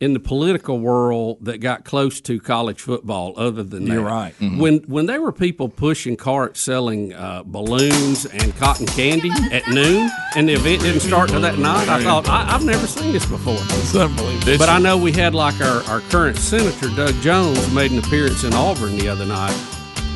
in 0.00 0.12
the 0.12 0.20
political 0.20 0.78
world 0.78 1.38
that 1.40 1.58
got 1.58 1.84
close 1.84 2.20
to 2.20 2.38
college 2.38 2.80
football 2.80 3.34
other 3.36 3.64
than 3.64 3.84
that. 3.86 3.94
You're 3.94 4.04
right. 4.04 4.32
Mhm. 4.38 4.58
When 4.58 4.76
when 4.86 5.06
there 5.06 5.20
were 5.20 5.32
people 5.32 5.68
pushing 5.68 6.16
carts 6.16 6.60
selling 6.60 7.12
uh, 7.14 7.42
balloons 7.44 8.24
and 8.24 8.54
cotton 8.58 8.86
candy 8.86 9.32
at 9.50 9.66
noon, 9.66 10.08
and 10.36 10.48
the 10.48 10.52
event 10.52 10.82
didn't 10.82 11.00
start 11.00 11.30
till 11.30 11.40
that 11.40 11.58
night, 11.58 11.88
I 11.88 12.00
thought 12.04 12.28
I, 12.28 12.54
I've 12.54 12.64
never 12.64 12.86
seen 12.86 13.12
this 13.12 13.26
before. 13.26 13.56
It's 13.58 13.96
unbelievable. 13.96 14.56
But 14.58 14.68
I 14.68 14.78
know 14.78 14.96
we 14.96 15.10
had 15.10 15.34
like 15.34 15.60
our, 15.60 15.82
our 15.90 16.00
current 16.10 16.36
senator, 16.36 16.90
Doug 16.94 17.14
Jones, 17.20 17.68
made 17.74 17.90
an 17.90 17.98
appearance 17.98 18.44
in 18.44 18.54
Auburn 18.54 18.96
the 18.98 19.08
other 19.08 19.26
night, 19.26 19.56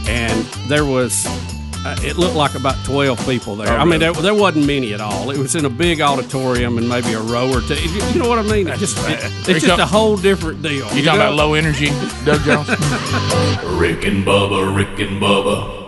and 0.06 0.44
there 0.68 0.84
was, 0.84 1.24
uh, 1.84 1.96
it 2.02 2.16
looked 2.16 2.36
like 2.36 2.54
about 2.54 2.76
12 2.84 3.26
people 3.26 3.56
there. 3.56 3.68
Oh, 3.72 3.76
I 3.76 3.84
mean, 3.84 4.00
really? 4.00 4.12
there, 4.12 4.22
there 4.22 4.34
wasn't 4.34 4.66
many 4.66 4.92
at 4.94 5.00
all. 5.00 5.30
It 5.30 5.38
was 5.38 5.54
in 5.56 5.64
a 5.64 5.70
big 5.70 6.00
auditorium 6.00 6.78
and 6.78 6.88
maybe 6.88 7.12
a 7.12 7.20
row 7.20 7.50
or 7.50 7.60
two. 7.60 7.74
You, 7.74 8.04
you 8.12 8.18
know 8.22 8.28
what 8.28 8.38
I 8.38 8.42
mean? 8.42 8.68
It 8.68 8.78
just, 8.78 8.96
it- 9.08 9.18
it's 9.22 9.48
you 9.48 9.54
just 9.54 9.66
talk- 9.66 9.78
a 9.80 9.86
whole 9.86 10.16
different 10.16 10.62
deal. 10.62 10.72
You 10.94 11.02
talking 11.02 11.04
know? 11.04 11.14
about 11.14 11.34
low 11.34 11.54
energy, 11.54 11.86
Doug 12.24 12.40
Jones? 12.42 12.68
Rick 13.78 14.04
and 14.04 14.24
Bubba, 14.24 14.74
Rick 14.76 14.98
and 15.00 15.20
Bubba. 15.20 15.81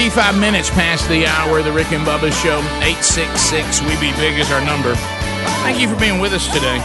Thirty-five 0.00 0.40
minutes 0.40 0.70
past 0.70 1.06
the 1.10 1.26
hour 1.26 1.62
the 1.62 1.70
Rick 1.70 1.92
and 1.92 2.06
Bubba 2.06 2.32
Show. 2.42 2.62
Eight 2.82 3.04
six 3.04 3.38
six. 3.38 3.82
We 3.82 3.90
be 4.00 4.10
big 4.16 4.38
is 4.38 4.50
our 4.50 4.64
number. 4.64 4.94
Thank 4.94 5.78
you 5.78 5.90
for 5.90 6.00
being 6.00 6.18
with 6.20 6.32
us 6.32 6.46
today. 6.46 6.78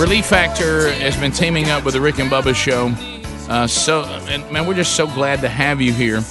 Relief 0.00 0.26
Factor 0.26 0.92
has 0.92 1.16
been 1.16 1.32
teaming 1.32 1.70
up 1.70 1.84
with 1.84 1.94
the 1.94 2.00
Rick 2.00 2.20
and 2.20 2.30
Bubba 2.30 2.54
Show. 2.54 2.94
Uh, 3.52 3.66
so, 3.66 4.04
and 4.04 4.48
man, 4.52 4.64
we're 4.64 4.74
just 4.74 4.94
so 4.94 5.08
glad 5.08 5.40
to 5.40 5.48
have 5.48 5.80
you 5.80 5.92
here 5.92 6.22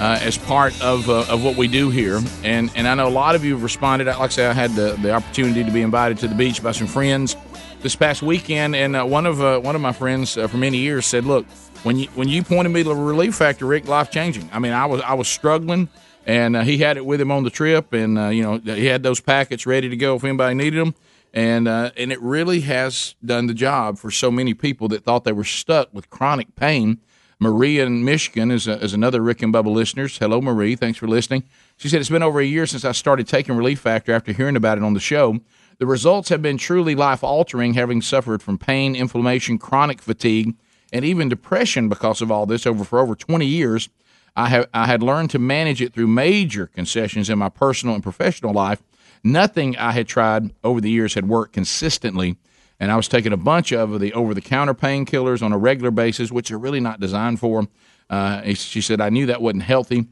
uh, 0.00 0.18
as 0.20 0.36
part 0.36 0.74
of 0.82 1.08
uh, 1.08 1.24
of 1.28 1.44
what 1.44 1.56
we 1.56 1.68
do 1.68 1.90
here. 1.90 2.20
And 2.42 2.68
and 2.74 2.88
I 2.88 2.96
know 2.96 3.06
a 3.06 3.10
lot 3.10 3.36
of 3.36 3.44
you 3.44 3.52
have 3.52 3.62
responded. 3.62 4.08
Like 4.08 4.18
I 4.18 4.26
said, 4.26 4.50
I 4.50 4.54
had 4.54 4.72
the, 4.72 4.98
the 5.00 5.12
opportunity 5.12 5.62
to 5.62 5.70
be 5.70 5.82
invited 5.82 6.18
to 6.18 6.26
the 6.26 6.34
beach 6.34 6.60
by 6.64 6.72
some 6.72 6.88
friends 6.88 7.36
this 7.84 7.94
past 7.94 8.22
weekend, 8.22 8.74
and 8.74 8.96
uh, 8.96 9.04
one 9.04 9.26
of 9.26 9.40
uh, 9.40 9.60
one 9.60 9.76
of 9.76 9.80
my 9.80 9.92
friends 9.92 10.36
uh, 10.36 10.48
for 10.48 10.56
many 10.56 10.78
years 10.78 11.06
said, 11.06 11.24
"Look, 11.24 11.46
when 11.84 11.98
you 11.98 12.08
when 12.14 12.28
you 12.28 12.42
pointed 12.42 12.70
me 12.70 12.82
to 12.82 12.88
the 12.88 12.94
Relief 12.96 13.36
Factor, 13.36 13.66
Rick, 13.66 13.86
life 13.86 14.10
changing. 14.10 14.50
I 14.52 14.58
mean, 14.58 14.72
I 14.72 14.86
was 14.86 15.00
I 15.02 15.14
was 15.14 15.28
struggling." 15.28 15.88
And 16.26 16.56
uh, 16.56 16.62
he 16.62 16.78
had 16.78 16.96
it 16.96 17.04
with 17.04 17.20
him 17.20 17.30
on 17.30 17.44
the 17.44 17.50
trip, 17.50 17.92
and 17.92 18.18
uh, 18.18 18.28
you 18.28 18.42
know 18.42 18.58
he 18.58 18.86
had 18.86 19.02
those 19.02 19.20
packets 19.20 19.66
ready 19.66 19.90
to 19.90 19.96
go 19.96 20.16
if 20.16 20.24
anybody 20.24 20.54
needed 20.54 20.80
them 20.80 20.94
and 21.34 21.66
uh, 21.66 21.90
and 21.96 22.12
it 22.12 22.22
really 22.22 22.60
has 22.60 23.16
done 23.22 23.48
the 23.48 23.54
job 23.54 23.98
for 23.98 24.10
so 24.10 24.30
many 24.30 24.54
people 24.54 24.86
that 24.88 25.04
thought 25.04 25.24
they 25.24 25.32
were 25.32 25.44
stuck 25.44 25.92
with 25.92 26.08
chronic 26.08 26.54
pain. 26.54 27.00
Maria 27.40 27.84
in 27.84 28.04
Michigan 28.04 28.52
is, 28.52 28.68
a, 28.68 28.80
is 28.82 28.94
another 28.94 29.20
Rick 29.20 29.42
and 29.42 29.52
Bubba 29.52 29.70
listeners. 29.70 30.16
Hello, 30.16 30.40
Marie. 30.40 30.76
Thanks 30.76 30.98
for 30.98 31.08
listening. 31.08 31.42
She 31.76 31.88
said 31.88 32.00
it's 32.00 32.08
been 32.08 32.22
over 32.22 32.38
a 32.38 32.44
year 32.44 32.64
since 32.64 32.84
I 32.84 32.92
started 32.92 33.26
taking 33.26 33.56
Relief 33.56 33.80
Factor 33.80 34.12
after 34.12 34.32
hearing 34.32 34.54
about 34.54 34.78
it 34.78 34.84
on 34.84 34.94
the 34.94 35.00
show. 35.00 35.40
The 35.78 35.86
results 35.86 36.28
have 36.28 36.40
been 36.40 36.56
truly 36.56 36.94
life 36.94 37.24
altering, 37.24 37.74
having 37.74 38.00
suffered 38.00 38.42
from 38.42 38.58
pain, 38.58 38.94
inflammation, 38.94 39.58
chronic 39.58 40.00
fatigue, 40.00 40.54
and 40.92 41.04
even 41.04 41.28
depression 41.28 41.88
because 41.88 42.22
of 42.22 42.30
all 42.30 42.46
this 42.46 42.66
over 42.66 42.84
for 42.84 43.00
over 43.00 43.14
20 43.14 43.44
years. 43.44 43.88
I 44.36 44.48
have 44.48 44.68
I 44.72 44.86
had 44.86 45.02
learned 45.02 45.30
to 45.30 45.38
manage 45.38 45.80
it 45.82 45.92
through 45.92 46.08
major 46.08 46.66
concessions 46.68 47.30
in 47.30 47.38
my 47.38 47.48
personal 47.48 47.94
and 47.94 48.02
professional 48.02 48.52
life. 48.52 48.82
Nothing 49.22 49.76
I 49.76 49.92
had 49.92 50.06
tried 50.06 50.52
over 50.62 50.80
the 50.80 50.90
years 50.90 51.14
had 51.14 51.28
worked 51.28 51.54
consistently, 51.54 52.36
and 52.78 52.92
I 52.92 52.96
was 52.96 53.08
taking 53.08 53.32
a 53.32 53.38
bunch 53.38 53.72
of 53.72 54.00
the 54.00 54.12
over-the-counter 54.12 54.74
painkillers 54.74 55.42
on 55.42 55.52
a 55.52 55.58
regular 55.58 55.90
basis, 55.90 56.30
which 56.30 56.50
are 56.50 56.58
really 56.58 56.80
not 56.80 57.00
designed 57.00 57.40
for. 57.40 57.66
Uh, 58.10 58.52
she 58.54 58.80
said 58.80 59.00
I 59.00 59.08
knew 59.08 59.26
that 59.26 59.40
wasn't 59.40 59.62
healthy, 59.62 60.06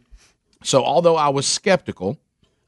so 0.62 0.84
although 0.84 1.16
I 1.16 1.28
was 1.28 1.46
skeptical, 1.46 2.18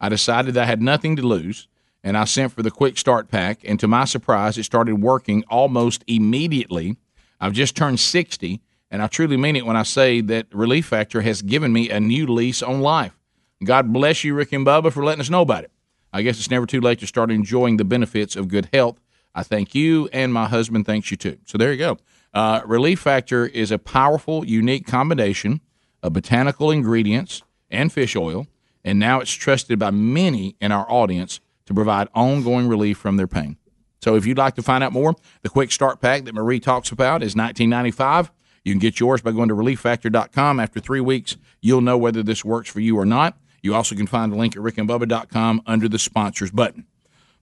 I 0.01 0.09
decided 0.09 0.57
I 0.57 0.65
had 0.65 0.83
nothing 0.83 1.17
to 1.17 1.23
lose, 1.23 1.69
and 2.05 2.19
I 2.19 2.25
sent 2.25 2.53
for 2.53 2.63
the 2.63 2.71
Quick 2.71 2.99
Start 2.99 3.29
Pack. 3.29 3.61
And 3.65 3.81
to 3.81 3.89
my 3.89 4.05
surprise, 4.05 4.59
it 4.59 4.65
started 4.65 5.01
working 5.03 5.43
almost 5.49 6.05
immediately. 6.07 6.97
I've 7.41 7.55
just 7.55 7.75
turned 7.75 7.99
60, 7.99 8.61
and 8.91 9.03
I 9.03 9.07
truly 9.07 9.39
mean 9.39 9.57
it 9.57 9.65
when 9.65 9.77
I 9.77 9.83
say 9.83 10.21
that 10.21 10.47
Relief 10.55 10.87
Factor 10.87 11.23
has 11.23 11.41
given 11.41 11.73
me 11.73 11.89
a 11.89 11.99
new 11.99 12.27
lease 12.27 12.63
on 12.63 12.81
life. 12.81 13.19
God 13.65 13.93
bless 13.93 14.23
you, 14.23 14.35
Rick 14.35 14.53
and 14.53 14.67
Bubba, 14.67 14.93
for 14.93 15.03
letting 15.03 15.23
us 15.23 15.31
know 15.31 15.41
about 15.41 15.65
it. 15.65 15.73
I 16.13 16.21
guess 16.21 16.39
it's 16.39 16.51
never 16.51 16.67
too 16.67 16.81
late 16.81 17.01
to 17.01 17.07
start 17.07 17.31
enjoying 17.31 17.79
the 17.79 17.85
benefits 17.85 18.37
of 18.37 18.49
good 18.49 18.69
health. 18.73 19.01
I 19.35 19.43
thank 19.43 19.75
you, 19.75 20.09
and 20.13 20.33
my 20.33 20.47
husband 20.47 20.85
thanks 20.85 21.11
you 21.11 21.17
too. 21.17 21.39
So 21.47 21.57
there 21.57 21.73
you 21.73 21.79
go. 21.79 21.99
Uh, 22.35 22.61
Relief 22.67 23.01
Factor 23.01 23.47
is 23.47 23.71
a 23.71 23.79
powerful, 23.79 24.45
unique 24.45 24.87
combination 24.87 25.61
of 26.03 26.13
botanical 26.13 26.71
ingredients 26.71 27.43
and 27.71 27.91
fish 27.91 28.15
oil, 28.15 28.47
and 28.85 28.99
now 28.99 29.21
it's 29.21 29.33
trusted 29.33 29.79
by 29.79 29.91
many 29.91 30.55
in 30.61 30.71
our 30.71 30.89
audience 30.91 31.41
to 31.67 31.75
provide 31.75 32.09
ongoing 32.15 32.69
relief 32.69 32.99
from 32.99 33.17
their 33.17 33.27
pain. 33.27 33.57
So 34.03 34.17
if 34.17 34.27
you'd 34.27 34.39
like 34.39 34.55
to 34.57 34.63
find 34.63 34.85
out 34.85 34.93
more, 34.93 35.15
the 35.43 35.49
quick 35.49 35.73
start 35.73 36.01
pack 36.01 36.25
that 36.25 36.35
Marie 36.35 36.61
talks 36.61 36.91
about 36.91 37.23
is 37.23 37.35
1995. 37.35 38.31
You 38.65 38.73
can 38.73 38.79
get 38.79 39.01
yours 39.01 39.23
by 39.23 39.33
going 39.33 39.49
to 39.49 39.55
relieffactor.com. 39.55 40.61
After 40.61 40.81
three 40.81 41.01
weeks, 41.01 41.37
you'll 41.61 41.81
know 41.81 41.97
whether 41.97 42.23
this 42.23 42.45
works 42.45 42.69
for 42.71 42.81
you 42.81 42.99
or 42.99 43.05
not. 43.07 43.39
You 43.63 43.75
also 43.75 43.95
can 43.95 44.07
find 44.07 44.33
a 44.33 44.37
link 44.37 44.57
at 44.57 44.63
rickandbubba.com 44.63 45.63
under 45.67 45.89
the 45.89 45.99
sponsors 45.99 46.51
button. 46.51 46.87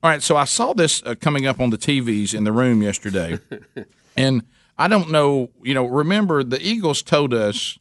All 0.02 0.10
right, 0.10 0.22
so 0.22 0.36
I 0.36 0.44
saw 0.44 0.72
this 0.72 1.02
uh, 1.04 1.14
coming 1.14 1.46
up 1.46 1.60
on 1.60 1.70
the 1.70 1.78
TVs 1.78 2.34
in 2.34 2.44
the 2.44 2.52
room 2.52 2.82
yesterday, 2.82 3.38
and 4.16 4.42
I 4.76 4.88
don't 4.88 5.10
know. 5.12 5.50
You 5.62 5.74
know, 5.74 5.86
remember 5.86 6.42
the 6.42 6.60
Eagles 6.60 7.02
told 7.02 7.32
us 7.32 7.78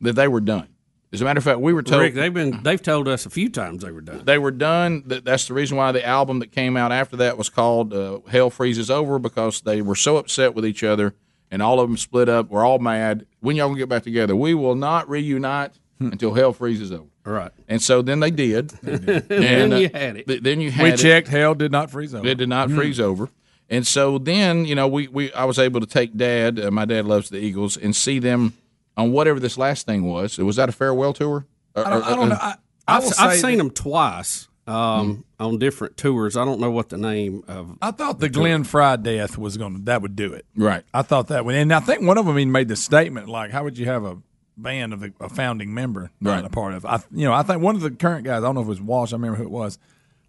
that 0.00 0.14
they 0.14 0.28
were 0.28 0.40
done. 0.40 0.68
As 1.12 1.22
a 1.22 1.24
matter 1.24 1.38
of 1.38 1.44
fact, 1.44 1.60
we 1.60 1.72
were 1.72 1.82
told 1.82 2.02
Rick, 2.02 2.14
they've 2.14 2.32
been 2.34 2.62
they've 2.62 2.82
told 2.82 3.08
us 3.08 3.24
a 3.24 3.30
few 3.30 3.48
times 3.48 3.82
they 3.82 3.90
were 3.90 4.02
done. 4.02 4.24
they 4.24 4.36
were 4.38 4.50
done. 4.50 5.02
That's 5.06 5.48
the 5.48 5.54
reason 5.54 5.76
why 5.78 5.90
the 5.92 6.06
album 6.06 6.40
that 6.40 6.52
came 6.52 6.76
out 6.76 6.92
after 6.92 7.16
that 7.16 7.38
was 7.38 7.48
called 7.48 7.94
uh, 7.94 8.18
"Hell 8.28 8.50
Freezes 8.50 8.90
Over" 8.90 9.18
because 9.18 9.62
they 9.62 9.80
were 9.80 9.94
so 9.94 10.18
upset 10.18 10.54
with 10.54 10.66
each 10.66 10.84
other, 10.84 11.14
and 11.50 11.62
all 11.62 11.80
of 11.80 11.88
them 11.88 11.96
split 11.96 12.28
up. 12.28 12.50
We're 12.50 12.64
all 12.64 12.78
mad. 12.78 13.24
When 13.40 13.56
y'all 13.56 13.68
gonna 13.68 13.78
get 13.78 13.88
back 13.88 14.02
together? 14.02 14.36
We 14.36 14.52
will 14.54 14.74
not 14.74 15.08
reunite. 15.08 15.78
until 16.00 16.32
hell 16.34 16.52
freezes 16.52 16.92
over. 16.92 17.06
Right. 17.24 17.50
And 17.66 17.82
so 17.82 18.02
then 18.02 18.20
they 18.20 18.30
did. 18.30 18.72
And 18.84 18.98
then 19.28 19.72
uh, 19.72 19.76
you 19.78 19.90
had 19.92 20.16
it. 20.18 20.26
th- 20.28 20.42
Then 20.42 20.60
you 20.60 20.70
had 20.70 20.82
we 20.84 20.90
it. 20.90 20.96
checked. 20.98 21.26
Hell 21.26 21.54
did 21.56 21.72
not 21.72 21.90
freeze 21.90 22.14
over. 22.14 22.24
It 22.28 22.38
did 22.38 22.48
not 22.48 22.68
Mhm. 22.68 22.76
freeze 22.76 23.00
over. 23.00 23.30
And 23.68 23.84
so 23.84 24.16
then, 24.16 24.64
you 24.64 24.76
know, 24.76 24.86
we, 24.86 25.08
we 25.08 25.32
I 25.32 25.44
was 25.44 25.58
able 25.58 25.80
to 25.80 25.86
take 25.86 26.16
Dad. 26.16 26.60
Uh, 26.60 26.70
my 26.70 26.84
dad 26.84 27.04
loves 27.06 27.30
the 27.30 27.38
Eagles, 27.38 27.76
and 27.76 27.96
see 27.96 28.18
them 28.20 28.52
on 28.98 29.12
whatever 29.12 29.40
this 29.40 29.56
last 29.56 29.86
thing 29.86 30.02
was. 30.04 30.36
Was 30.36 30.56
that 30.56 30.68
a 30.68 30.72
farewell 30.72 31.14
tour? 31.14 31.46
Or- 31.74 31.86
I 31.86 31.90
don't, 31.90 32.02
I 32.02 32.12
or- 32.12 32.16
don't 32.16 32.28
know. 32.28 32.34
uh, 32.34 32.38
I, 32.86 32.94
I 32.94 32.96
I've, 32.98 33.12
I've 33.18 33.38
seen 33.38 33.52
that- 33.52 33.64
them 33.64 33.70
twice 33.70 34.48
um, 34.66 35.24
on 35.40 35.58
different 35.58 35.96
tours. 35.96 36.36
I 36.36 36.44
don't 36.44 36.60
know 36.60 36.70
what 36.70 36.90
the 36.90 36.98
name 36.98 37.42
of. 37.48 37.78
I 37.80 37.90
thought 37.92 38.18
the 38.18 38.28
Glenn 38.28 38.64
Frey 38.64 38.96
death 38.98 39.38
was 39.38 39.56
going 39.56 39.76
to 39.76 39.82
that 39.84 40.02
would 40.02 40.16
do 40.16 40.34
it. 40.34 40.44
Right. 40.54 40.84
I 40.92 41.00
thought 41.02 41.28
that 41.28 41.46
would, 41.46 41.54
and 41.54 41.72
I 41.72 41.80
think 41.80 42.02
one 42.02 42.18
of 42.18 42.26
them 42.26 42.38
even 42.38 42.52
made 42.52 42.68
the 42.68 42.76
statement 42.76 43.28
like, 43.28 43.50
"How 43.50 43.64
would 43.64 43.78
you 43.78 43.86
have 43.86 44.04
a 44.04 44.18
band 44.58 44.92
of 44.92 45.02
a, 45.04 45.12
a 45.20 45.28
founding 45.30 45.72
member 45.72 46.10
not 46.20 46.34
Right. 46.36 46.44
a 46.44 46.50
part 46.50 46.74
of?" 46.74 46.84
I, 46.84 47.00
you 47.12 47.24
know, 47.24 47.32
I 47.32 47.42
think 47.44 47.62
one 47.62 47.76
of 47.76 47.80
the 47.80 47.90
current 47.92 48.24
guys. 48.26 48.38
I 48.42 48.46
don't 48.46 48.56
know 48.56 48.60
if 48.60 48.66
it 48.66 48.70
was 48.70 48.80
Walsh. 48.82 49.12
I 49.12 49.16
remember 49.16 49.36
who 49.38 49.44
it 49.44 49.50
was, 49.50 49.78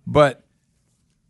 but 0.07 0.43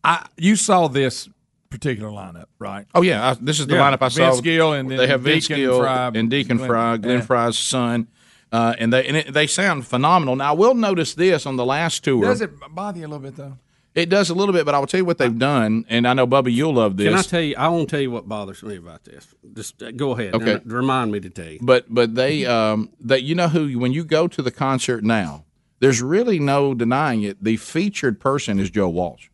I 0.03 0.27
you 0.37 0.55
saw 0.55 0.87
this 0.87 1.27
particular 1.69 2.09
lineup, 2.09 2.45
right? 2.57 2.85
Oh 2.95 3.01
yeah, 3.01 3.29
I, 3.29 3.33
this 3.39 3.59
is 3.59 3.67
the 3.67 3.75
Yeah, 3.75 3.81
lineup 3.91 4.01
I 4.01 4.09
Vince 4.09 4.35
saw. 4.37 4.41
Gill 4.41 4.73
and 4.73 4.89
they 4.89 4.97
then 4.97 5.09
have 5.09 5.21
Vince 5.21 5.47
Deacon 5.47 5.61
Gill 5.63 5.79
Frey, 5.81 6.11
and 6.19 6.29
Deacon 6.29 6.57
Glenn- 6.57 6.67
Frey, 6.69 6.97
Glenn 6.97 7.17
yeah. 7.19 7.21
Frey's 7.25 7.57
son, 7.57 8.07
uh, 8.51 8.75
and 8.79 8.91
they 8.91 9.05
and 9.07 9.17
it, 9.17 9.33
they 9.33 9.47
sound 9.47 9.85
phenomenal. 9.87 10.35
Now 10.35 10.49
I 10.49 10.55
will 10.55 10.73
notice 10.73 11.13
this 11.13 11.45
on 11.45 11.55
the 11.55 11.65
last 11.65 12.03
tour. 12.03 12.23
Does 12.25 12.41
it 12.41 12.51
bother 12.73 12.99
you 12.99 13.05
a 13.05 13.07
little 13.07 13.19
bit 13.19 13.35
though? 13.35 13.57
It 13.95 14.07
does 14.09 14.29
a 14.29 14.35
little 14.35 14.53
bit, 14.53 14.65
but 14.65 14.75
I 14.75 14.79
will 14.79 14.85
tell 14.87 14.99
you 14.99 15.05
what 15.05 15.17
they've 15.17 15.37
done, 15.37 15.83
and 15.89 16.07
I 16.07 16.13
know 16.13 16.27
Bubba, 16.27 16.53
you'll 16.53 16.75
love 16.75 16.95
this. 16.95 17.07
Can 17.09 17.17
I 17.17 17.21
tell 17.23 17.41
you? 17.41 17.55
I 17.57 17.67
want 17.69 17.89
to 17.89 17.95
tell 17.95 18.01
you 18.01 18.11
what 18.11 18.29
bothers 18.29 18.61
me 18.61 18.75
about 18.77 19.03
this. 19.03 19.27
Just 19.53 19.81
uh, 19.81 19.91
go 19.91 20.11
ahead. 20.11 20.35
Okay. 20.35 20.53
and 20.53 20.71
remind 20.71 21.11
me 21.11 21.19
to 21.19 21.29
tell 21.29 21.49
you. 21.49 21.59
But 21.61 21.85
but 21.93 22.15
they 22.15 22.45
um 22.45 22.89
that 23.01 23.23
you 23.23 23.35
know 23.35 23.47
who 23.49 23.77
when 23.79 23.91
you 23.91 24.03
go 24.03 24.27
to 24.27 24.41
the 24.41 24.51
concert 24.51 25.03
now, 25.03 25.45
there's 25.79 26.01
really 26.01 26.39
no 26.39 26.73
denying 26.73 27.23
it. 27.23 27.43
The 27.43 27.57
featured 27.57 28.19
person 28.19 28.59
is 28.59 28.69
Joe 28.69 28.89
Walsh. 28.89 29.29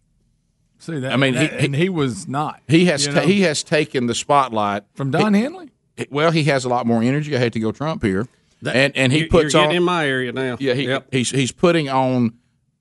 See 0.85 0.99
that? 0.99 1.11
I 1.13 1.15
mean, 1.17 1.33
he- 1.33 1.47
and 1.47 1.75
he 1.75 1.89
was 1.89 2.27
not. 2.27 2.61
He 2.67 2.85
has 2.85 3.05
you 3.05 3.13
ta- 3.13 3.21
know? 3.21 3.25
he 3.27 3.41
has 3.41 3.63
taken 3.63 4.05
the 4.07 4.15
spotlight 4.15 4.83
from 4.93 5.11
Don 5.11 5.33
He- 5.33 5.41
Henley. 5.41 5.69
he- 5.97 6.07
Well, 6.11 6.31
he 6.31 6.43
has 6.45 6.65
a 6.65 6.69
lot 6.69 6.85
more 6.85 7.01
energy. 7.01 7.35
I 7.35 7.39
hate 7.39 7.53
to 7.53 7.59
go 7.59 7.71
Trump 7.71 8.03
here, 8.03 8.27
and 8.65 8.95
and 8.95 9.11
he 9.11 9.19
You- 9.21 9.27
puts 9.27 9.53
you're 9.53 9.63
on 9.63 9.71
in 9.75 9.83
my 9.83 10.05
area 10.07 10.31
now. 10.31 10.57
Yeah, 10.59 10.73
he, 10.73 10.83
Yep. 10.87 11.07
he's 11.11 11.29
he's 11.31 11.51
putting 11.51 11.89
on 11.89 12.33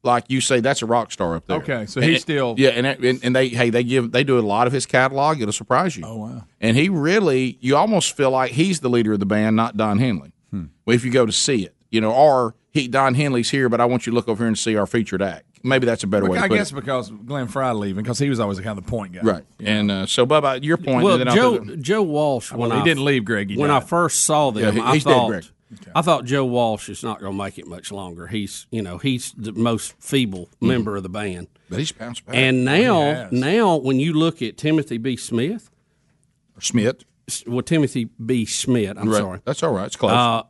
like 0.02 0.24
you 0.28 0.42
say 0.42 0.60
that's 0.60 0.82
a 0.82 0.86
rock 0.86 1.10
star 1.12 1.34
up 1.34 1.46
there. 1.46 1.56
Okay, 1.58 1.86
so 1.86 1.98
And 2.00 2.10
he's 2.10 2.18
it- 2.18 2.22
still- 2.22 2.54
yeah, 2.58 2.70
and, 2.70 2.86
and 2.86 3.20
and 3.22 3.34
they 3.34 3.48
hey 3.48 3.70
they 3.70 3.82
give 3.84 4.12
they 4.12 4.22
do 4.22 4.38
a 4.38 4.40
lot 4.42 4.66
of 4.66 4.72
his 4.74 4.84
catalog. 4.84 5.40
It'll 5.40 5.50
surprise 5.52 5.96
you. 5.96 6.04
Oh 6.06 6.16
wow! 6.18 6.44
And 6.60 6.76
he 6.76 6.88
really 6.90 7.56
you 7.62 7.74
almost 7.76 8.14
feel 8.16 8.30
like 8.30 8.52
he's 8.52 8.80
the 8.80 8.90
leader 8.90 9.14
of 9.14 9.20
the 9.20 9.26
band, 9.26 9.56
not 9.56 9.76
Don 9.78 9.98
Henley. 9.98 10.32
Hmm. 10.50 10.64
Well, 10.84 10.94
if 10.94 11.04
you 11.06 11.10
go 11.10 11.24
to 11.24 11.32
see 11.32 11.64
it, 11.64 11.74
you 11.90 12.02
know, 12.02 12.12
or 12.12 12.54
he 12.70 12.86
Don 12.86 13.14
Henley's 13.14 13.48
here, 13.50 13.70
but 13.70 13.80
I 13.80 13.86
want 13.86 14.04
you 14.04 14.10
to 14.10 14.14
look 14.14 14.28
over 14.28 14.42
here 14.44 14.48
and 14.48 14.58
see 14.58 14.76
our 14.76 14.86
featured 14.86 15.22
act. 15.22 15.46
Maybe 15.66 15.86
that's 15.86 16.04
a 16.04 16.06
better 16.06 16.28
way. 16.28 16.38
I 16.38 16.42
to 16.42 16.48
put 16.48 16.54
guess 16.58 16.70
it. 16.72 16.74
because 16.74 17.10
Glenn 17.10 17.48
Frey 17.48 17.72
leaving 17.72 18.02
because 18.04 18.18
he 18.18 18.28
was 18.28 18.38
always 18.38 18.58
kind 18.60 18.78
of 18.78 18.84
the 18.84 18.90
point 18.90 19.14
guy, 19.14 19.20
right. 19.22 19.44
And 19.58 19.90
uh, 19.90 20.06
so, 20.06 20.26
Bubba, 20.26 20.62
your 20.62 20.76
point. 20.76 21.02
Well, 21.04 21.16
then 21.18 21.34
Joe 21.34 21.58
the- 21.58 21.76
Joe 21.78 22.02
Walsh. 22.02 22.52
Well, 22.52 22.68
When 22.68 22.72
he 22.72 22.82
I, 22.82 22.84
didn't 22.84 23.04
leave, 23.04 23.24
Greg. 23.24 23.50
He 23.50 23.56
when 23.56 23.70
died. 23.70 23.82
I 23.82 23.86
first 23.86 24.20
saw 24.20 24.50
them, 24.50 24.62
Yeah, 24.62 24.70
he- 24.72 24.80
I 24.80 24.94
he's 24.94 25.04
dead, 25.04 25.12
thought 25.14 25.50
I 25.96 26.02
thought 26.02 26.24
Joe 26.26 26.44
Walsh 26.44 26.88
is 26.88 27.02
not 27.02 27.18
going 27.18 27.32
to 27.32 27.38
make 27.42 27.58
it 27.58 27.66
much 27.66 27.90
longer. 27.90 28.26
He's 28.28 28.66
you 28.70 28.82
know 28.82 28.98
he's 28.98 29.32
the 29.36 29.52
most 29.52 29.94
feeble 29.98 30.48
member 30.60 30.96
of 30.96 31.02
the 31.02 31.08
band. 31.08 31.48
but 31.70 31.78
he's 31.78 31.90
bounced 31.92 32.24
back. 32.26 32.36
And 32.36 32.64
now, 32.64 33.28
now 33.32 33.76
when 33.76 33.98
you 33.98 34.12
look 34.12 34.42
at 34.42 34.56
Timothy 34.58 34.98
B. 34.98 35.16
Smith, 35.16 35.70
Smith, 36.60 37.04
well, 37.46 37.62
Timothy 37.62 38.04
B. 38.24 38.44
Smith, 38.44 38.96
I'm 38.98 39.08
Right. 39.08 39.18
sorry. 39.18 39.40
That's 39.44 39.62
all 39.62 39.72
right. 39.72 39.86
It's 39.86 39.96
close. 39.96 40.12
Uh, 40.12 40.42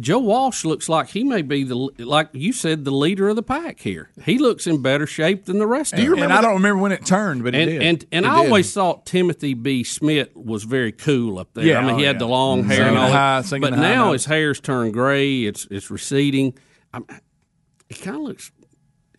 Joe 0.00 0.18
Walsh 0.18 0.64
looks 0.64 0.88
like 0.88 1.10
he 1.10 1.22
may 1.22 1.42
be 1.42 1.62
the 1.62 1.76
like 1.76 2.28
you 2.32 2.52
said 2.52 2.84
the 2.84 2.90
leader 2.90 3.28
of 3.28 3.36
the 3.36 3.42
pack 3.44 3.78
here. 3.78 4.10
He 4.24 4.38
looks 4.38 4.66
in 4.66 4.82
better 4.82 5.06
shape 5.06 5.44
than 5.44 5.58
the 5.58 5.68
rest 5.68 5.92
of 5.92 6.00
And, 6.00 6.08
them. 6.14 6.22
and 6.24 6.32
I 6.32 6.40
don't 6.40 6.54
remember 6.54 6.82
when 6.82 6.90
it 6.90 7.06
turned, 7.06 7.44
but 7.44 7.54
it 7.54 7.60
and 7.62 7.70
did. 7.70 7.82
and 7.82 8.04
and 8.10 8.24
It 8.26 8.28
I 8.28 8.40
did. 8.42 8.46
always 8.48 8.72
thought 8.72 9.06
Timothy 9.06 9.54
B. 9.54 9.84
Smith 9.84 10.34
was 10.34 10.64
very 10.64 10.90
cool 10.90 11.38
up 11.38 11.54
there. 11.54 11.64
Yeah, 11.64 11.78
I 11.78 11.86
mean, 11.86 11.96
he 11.98 12.04
oh, 12.04 12.06
had 12.08 12.16
yeah. 12.16 12.18
the 12.18 12.26
long 12.26 12.64
Mhm. 12.64 12.66
hair 12.66 12.76
Singing 12.78 12.88
and 12.88 12.98
all 12.98 13.10
high- 13.12 13.40
that. 13.42 13.60
But 13.60 13.70
the 13.70 13.76
high 13.76 13.82
now 13.94 14.04
notes. 14.06 14.24
his 14.24 14.26
hair's 14.30 14.60
turned 14.60 14.92
gray. 14.94 15.44
It's 15.44 15.68
it's 15.70 15.90
receding. 15.90 16.54
I'm, 16.92 17.04
it 17.88 18.00
kind 18.02 18.16
of 18.16 18.22
looks. 18.22 18.50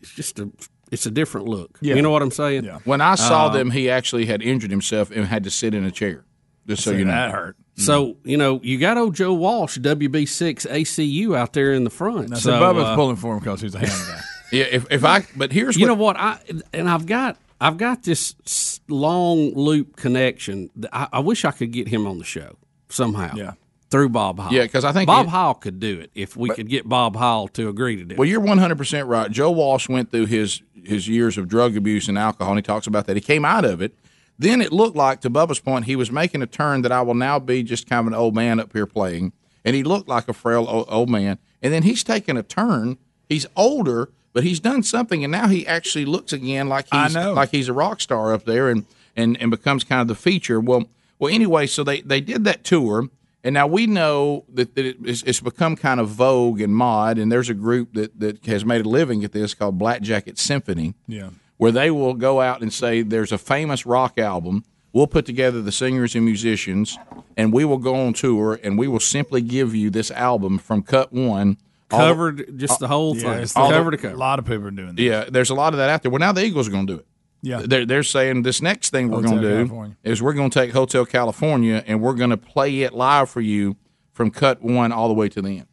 It's 0.01 0.11
just 0.13 0.39
a. 0.39 0.51
It's 0.91 1.05
a 1.07 1.11
different 1.11 1.47
look. 1.47 1.79
Yeah. 1.81 1.95
You 1.95 2.01
know 2.03 2.11
what 2.11 2.21
I'm 2.21 2.31
saying? 2.31 2.63
Yeah. 2.65 2.77
when 2.85 3.01
I 3.01 3.15
saw 3.15 3.47
Uh, 3.47 3.49
them, 3.49 3.71
he 3.71 3.89
actually 3.89 4.27
had 4.27 4.41
injured 4.43 4.69
himself 4.71 5.09
and 5.09 5.25
had 5.25 5.43
to 5.45 5.49
sit 5.49 5.73
in 5.73 5.83
a 5.83 5.89
chair. 5.91 6.25
Just 6.67 6.83
so 6.83 6.91
you 6.91 7.05
know, 7.05 7.11
that 7.11 7.31
hurt. 7.31 7.57
So 7.77 8.15
you 8.23 8.37
know 8.37 8.59
you 8.63 8.77
got 8.77 8.97
old 8.97 9.15
Joe 9.15 9.33
Walsh, 9.33 9.77
WB6 9.79 10.65
ACU 10.67 11.35
out 11.37 11.53
there 11.53 11.73
in 11.73 11.83
the 11.83 11.89
front. 11.89 12.29
Now, 12.29 12.37
so 12.37 12.51
Bubba's 12.53 12.85
uh, 12.85 12.95
pulling 12.95 13.17
for 13.17 13.33
him 13.33 13.39
because 13.39 13.61
he's 13.61 13.75
a 13.75 13.79
hand 13.79 13.91
guy. 14.07 14.21
Yeah, 14.51 14.65
if, 14.65 14.85
if 14.91 15.03
I 15.03 15.25
but 15.35 15.51
here's 15.51 15.75
you 15.77 15.87
what, 15.87 15.87
know 15.97 16.01
what 16.03 16.17
I 16.17 16.39
and 16.71 16.87
I've 16.87 17.05
got 17.07 17.37
I've 17.59 17.77
got 17.77 18.03
this 18.03 18.79
long 18.87 19.53
loop 19.55 19.95
connection. 19.95 20.69
that 20.77 20.95
I, 20.95 21.07
I 21.13 21.19
wish 21.19 21.43
I 21.45 21.51
could 21.51 21.71
get 21.71 21.87
him 21.87 22.05
on 22.07 22.19
the 22.19 22.23
show 22.23 22.55
somehow. 22.89 23.33
Yeah. 23.35 23.53
Through 23.89 24.09
Bob 24.09 24.39
Hall. 24.39 24.53
Yeah, 24.53 24.61
because 24.63 24.85
I 24.85 24.91
think 24.93 25.07
Bob 25.07 25.25
it- 25.25 25.29
Hall 25.29 25.55
could 25.55 25.79
do 25.79 25.99
it 25.99 26.11
if 26.15 26.37
we 26.37 26.49
could 26.49 26.69
get 26.69 26.87
Bob 26.87 27.15
Hall 27.15 27.47
to 27.49 27.69
agree 27.69 27.95
to 27.97 28.03
do 28.03 28.07
Well, 28.09 28.13
it. 28.15 28.19
Well, 28.19 28.29
you're 28.29 28.39
100 28.39 28.77
percent 28.77 29.07
right. 29.07 29.29
Joe 29.31 29.51
Walsh 29.51 29.89
went 29.89 30.11
through 30.11 30.27
his 30.27 30.61
his 30.83 31.07
years 31.09 31.37
of 31.39 31.47
drug 31.49 31.75
abuse 31.75 32.07
and 32.07 32.17
alcohol, 32.17 32.51
and 32.53 32.59
he 32.59 32.63
talks 32.63 32.85
about 32.87 33.07
that. 33.07 33.15
He 33.15 33.21
came 33.21 33.43
out 33.45 33.65
of 33.65 33.81
it. 33.81 33.95
Then 34.37 34.61
it 34.61 34.71
looked 34.73 34.95
like, 34.97 35.21
to 35.21 35.29
Bubba's 35.29 35.59
point, 35.59 35.85
he 35.85 35.95
was 35.95 36.11
making 36.11 36.41
a 36.41 36.47
turn 36.47 36.81
that 36.81 36.91
I 36.91 37.01
will 37.01 37.13
now 37.13 37.39
be 37.39 37.63
just 37.63 37.87
kind 37.89 38.01
of 38.01 38.07
an 38.07 38.13
old 38.13 38.35
man 38.35 38.59
up 38.59 38.73
here 38.73 38.85
playing, 38.85 39.31
and 39.63 39.75
he 39.75 39.83
looked 39.83 40.09
like 40.09 40.27
a 40.27 40.33
frail 40.33 40.65
old, 40.67 40.85
old 40.89 41.09
man. 41.09 41.37
And 41.61 41.73
then 41.73 41.83
he's 41.83 42.03
taken 42.03 42.35
a 42.37 42.43
turn. 42.43 42.97
He's 43.29 43.45
older, 43.55 44.09
but 44.33 44.43
he's 44.43 44.59
done 44.59 44.83
something, 44.83 45.23
and 45.23 45.31
now 45.31 45.47
he 45.47 45.65
actually 45.65 46.05
looks 46.05 46.33
again 46.33 46.67
like 46.67 46.87
I 46.91 47.05
he's 47.05 47.15
know. 47.15 47.33
like 47.33 47.51
he's 47.51 47.69
a 47.69 47.73
rock 47.73 48.01
star 48.01 48.33
up 48.33 48.45
there, 48.45 48.69
and 48.69 48.85
and 49.15 49.37
and 49.41 49.49
becomes 49.49 49.83
kind 49.85 50.01
of 50.01 50.07
the 50.07 50.15
feature. 50.15 50.59
Well, 50.59 50.89
well, 51.17 51.33
anyway, 51.33 51.65
so 51.67 51.83
they 51.83 52.01
they 52.01 52.19
did 52.21 52.43
that 52.43 52.63
tour. 52.63 53.09
And 53.43 53.53
now 53.53 53.67
we 53.67 53.85
know 53.85 54.43
that, 54.51 54.73
that 54.73 54.85
it- 54.85 54.97
it's, 55.05 55.21
it's 55.21 55.39
become 55.39 55.75
kind 55.75 55.99
of 55.99 56.09
vogue 56.09 56.59
and 56.59 56.75
mod, 56.75 57.19
and 57.19 57.31
there's 57.31 57.47
a 57.47 57.53
group 57.53 57.93
that, 57.93 58.19
that 58.19 58.43
has 58.47 58.65
made 58.65 58.83
a 58.83 58.89
living 58.89 59.23
at 59.23 59.33
this 59.33 59.53
called 59.53 59.77
Black 59.77 60.01
Jacket 60.01 60.39
Symphony, 60.39 60.95
Yeah. 61.07 61.29
Where 61.57 61.71
they 61.71 61.89
will 61.91 62.13
go 62.13 62.41
out 62.41 62.61
and 62.61 62.71
say 62.73 63.01
there's 63.01 63.31
a 63.31 63.37
famous 63.37 63.85
rock 63.85 64.17
album. 64.17 64.63
We'll 64.93 65.07
put 65.07 65.25
together 65.25 65.61
the 65.61 65.71
singers 65.71 66.15
and 66.15 66.23
musicians, 66.23 66.97
and 67.35 67.51
we 67.51 67.65
will 67.65 67.77
go 67.77 67.95
on 67.95 68.13
tour, 68.13 68.59
and 68.63 68.77
we 68.77 68.87
will 68.87 68.99
simply 69.01 69.41
give 69.41 69.75
you 69.75 69.89
this 69.89 70.09
album 70.11 70.57
from 70.57 70.83
cut 70.83 71.11
one. 71.11 71.57
all- 71.91 71.99
Covered 71.99 72.57
just 72.57 72.79
the 72.79 72.87
whole 72.87 73.15
Yeah, 73.15 73.33
thing, 73.33 73.43
it's 73.43 73.53
cover 73.53 73.91
the- 73.91 73.97
to 73.97 74.01
cover. 74.03 74.13
A 74.15 74.17
lot 74.17 74.39
of 74.39 74.45
people 74.45 74.67
are 74.67 74.71
doing 74.71 74.95
that. 74.95 75.01
Yeah, 75.01 75.25
there's 75.29 75.49
a 75.49 75.53
lot 75.55 75.73
of 75.73 75.77
that 75.77 75.89
out 75.89 76.01
there. 76.01 76.09
Well, 76.11 76.19
now 76.19 76.31
the 76.31 76.43
Eagles 76.43 76.67
are 76.67 76.71
going 76.71 76.87
to 76.87 76.93
do 76.93 76.99
it. 76.99 77.05
Yeah. 77.41 77.61
They're, 77.63 77.85
they're 77.85 78.03
saying 78.03 78.41
this 78.41 78.59
next 78.61 78.89
thing 78.89 79.09
we're 79.11 79.21
going 79.21 79.39
to 79.39 79.47
do 79.47 79.55
California. 79.67 79.97
is 80.03 80.19
we're 80.21 80.33
going 80.33 80.49
to 80.49 80.59
take 80.59 80.71
Hotel 80.73 81.05
California 81.05 81.83
and 81.85 82.01
we're 82.01 82.15
going 82.15 82.31
to 82.31 82.37
play 82.37 82.81
it 82.81 82.93
live 82.93 83.29
for 83.29 83.41
you 83.41 83.75
from 84.13 84.31
cut 84.31 84.63
one 84.63 84.91
all 84.91 85.07
the 85.09 85.13
way 85.13 85.29
to 85.29 85.41
the 85.43 85.59
end. 85.59 85.67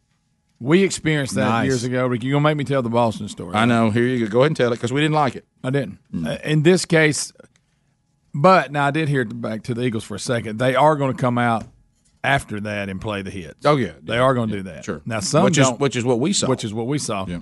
We 0.63 0.83
experienced 0.83 1.35
that 1.35 1.49
Nice. 1.49 1.65
years 1.67 1.83
ago. 1.83 2.07
Rick, 2.07 2.23
you're 2.23 2.31
gonna 2.33 2.43
make 2.43 2.55
me 2.57 2.63
tell 2.63 2.81
the 2.81 2.89
Boston 2.89 3.27
story. 3.27 3.53
I 3.53 3.65
know. 3.65 3.89
Here 3.91 4.05
you 4.05 4.25
go. 4.25 4.31
Go 4.31 4.39
ahead 4.39 4.47
and 4.51 4.55
tell 4.57 4.71
it 4.71 4.75
because 4.77 4.93
we 4.93 5.01
didn't 5.01 5.15
like 5.15 5.35
it. 5.35 5.45
I 5.63 5.69
didn't. 5.71 5.99
Mm. 6.13 6.25
Uh, 6.27 6.37
in 6.45 6.63
this 6.63 6.85
case, 6.85 7.33
but 8.33 8.71
now 8.71 8.87
I 8.87 8.91
did 8.91 9.09
hear 9.09 9.25
back 9.25 9.63
to 9.63 9.73
the 9.73 9.81
Eagles 9.83 10.03
for 10.03 10.15
a 10.15 10.19
second. 10.19 10.59
They 10.59 10.75
are 10.75 10.95
going 10.95 11.13
to 11.13 11.19
come 11.21 11.37
out 11.37 11.65
after 12.23 12.59
that 12.61 12.87
and 12.89 13.01
play 13.01 13.21
the 13.21 13.29
hits. 13.29 13.65
Oh, 13.65 13.75
yeah. 13.75 13.91
they 14.01 14.17
are 14.17 14.33
going 14.33 14.49
to 14.49 14.55
do 14.55 14.63
that. 14.63 14.85
Sure. 14.85 15.01
Now 15.05 15.19
some 15.19 15.43
Which 15.43 15.57
is- 15.57 15.69
which 15.77 15.95
is 15.97 16.05
what 16.05 16.19
we 16.21 16.31
saw. 16.33 16.47
Which 16.47 16.63
is 16.63 16.73
what 16.73 16.87
we 16.87 16.97
saw. 16.97 17.25
Yeah. 17.27 17.39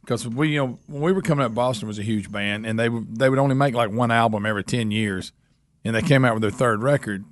Because 0.00 0.26
we, 0.26 0.48
you 0.48 0.56
know, 0.58 0.78
when 0.86 1.02
we 1.02 1.12
were 1.12 1.22
coming 1.22 1.44
up, 1.44 1.54
Boston 1.54 1.86
was 1.86 1.98
a 1.98 2.02
huge 2.02 2.32
band, 2.32 2.64
and 2.66 2.78
they 2.78 2.88
would- 2.88 3.18
they 3.18 3.28
would 3.28 3.38
only 3.38 3.54
make 3.54 3.74
like 3.74 3.90
one 3.92 4.10
album 4.10 4.46
every 4.46 4.64
ten 4.64 4.90
years, 4.90 5.32
and 5.84 5.94
they 5.94 6.02
came 6.02 6.24
out 6.24 6.32
with 6.34 6.40
their 6.42 6.50
third 6.50 6.82
record, 6.82 7.24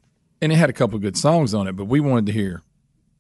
and 0.42 0.52
it 0.52 0.56
had 0.56 0.68
a 0.70 0.74
couple 0.74 0.96
of 0.96 1.02
good 1.02 1.16
songs 1.16 1.52
on 1.54 1.66
it, 1.66 1.72
but 1.76 1.86
we 1.86 1.98
wanted 1.98 2.26
to 2.26 2.32
hear 2.32 2.62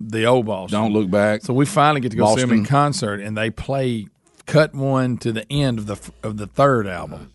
the 0.00 0.24
old 0.24 0.46
Boston. 0.46 0.80
Don't 0.80 0.92
look 0.92 1.10
back. 1.10 1.42
So 1.42 1.52
we 1.54 1.66
finally 1.66 2.00
get 2.00 2.10
to 2.12 2.16
go 2.16 2.34
see 2.34 2.40
them 2.40 2.52
in 2.52 2.64
concert, 2.64 3.20
and 3.20 3.36
they 3.36 3.50
play 3.50 4.06
cut 4.46 4.74
one 4.74 5.16
to 5.18 5.32
the 5.32 5.50
end 5.52 5.78
of 5.78 5.86
the 5.86 5.98
of 6.22 6.36
the 6.38 6.46
third 6.46 6.86
album, 6.86 7.32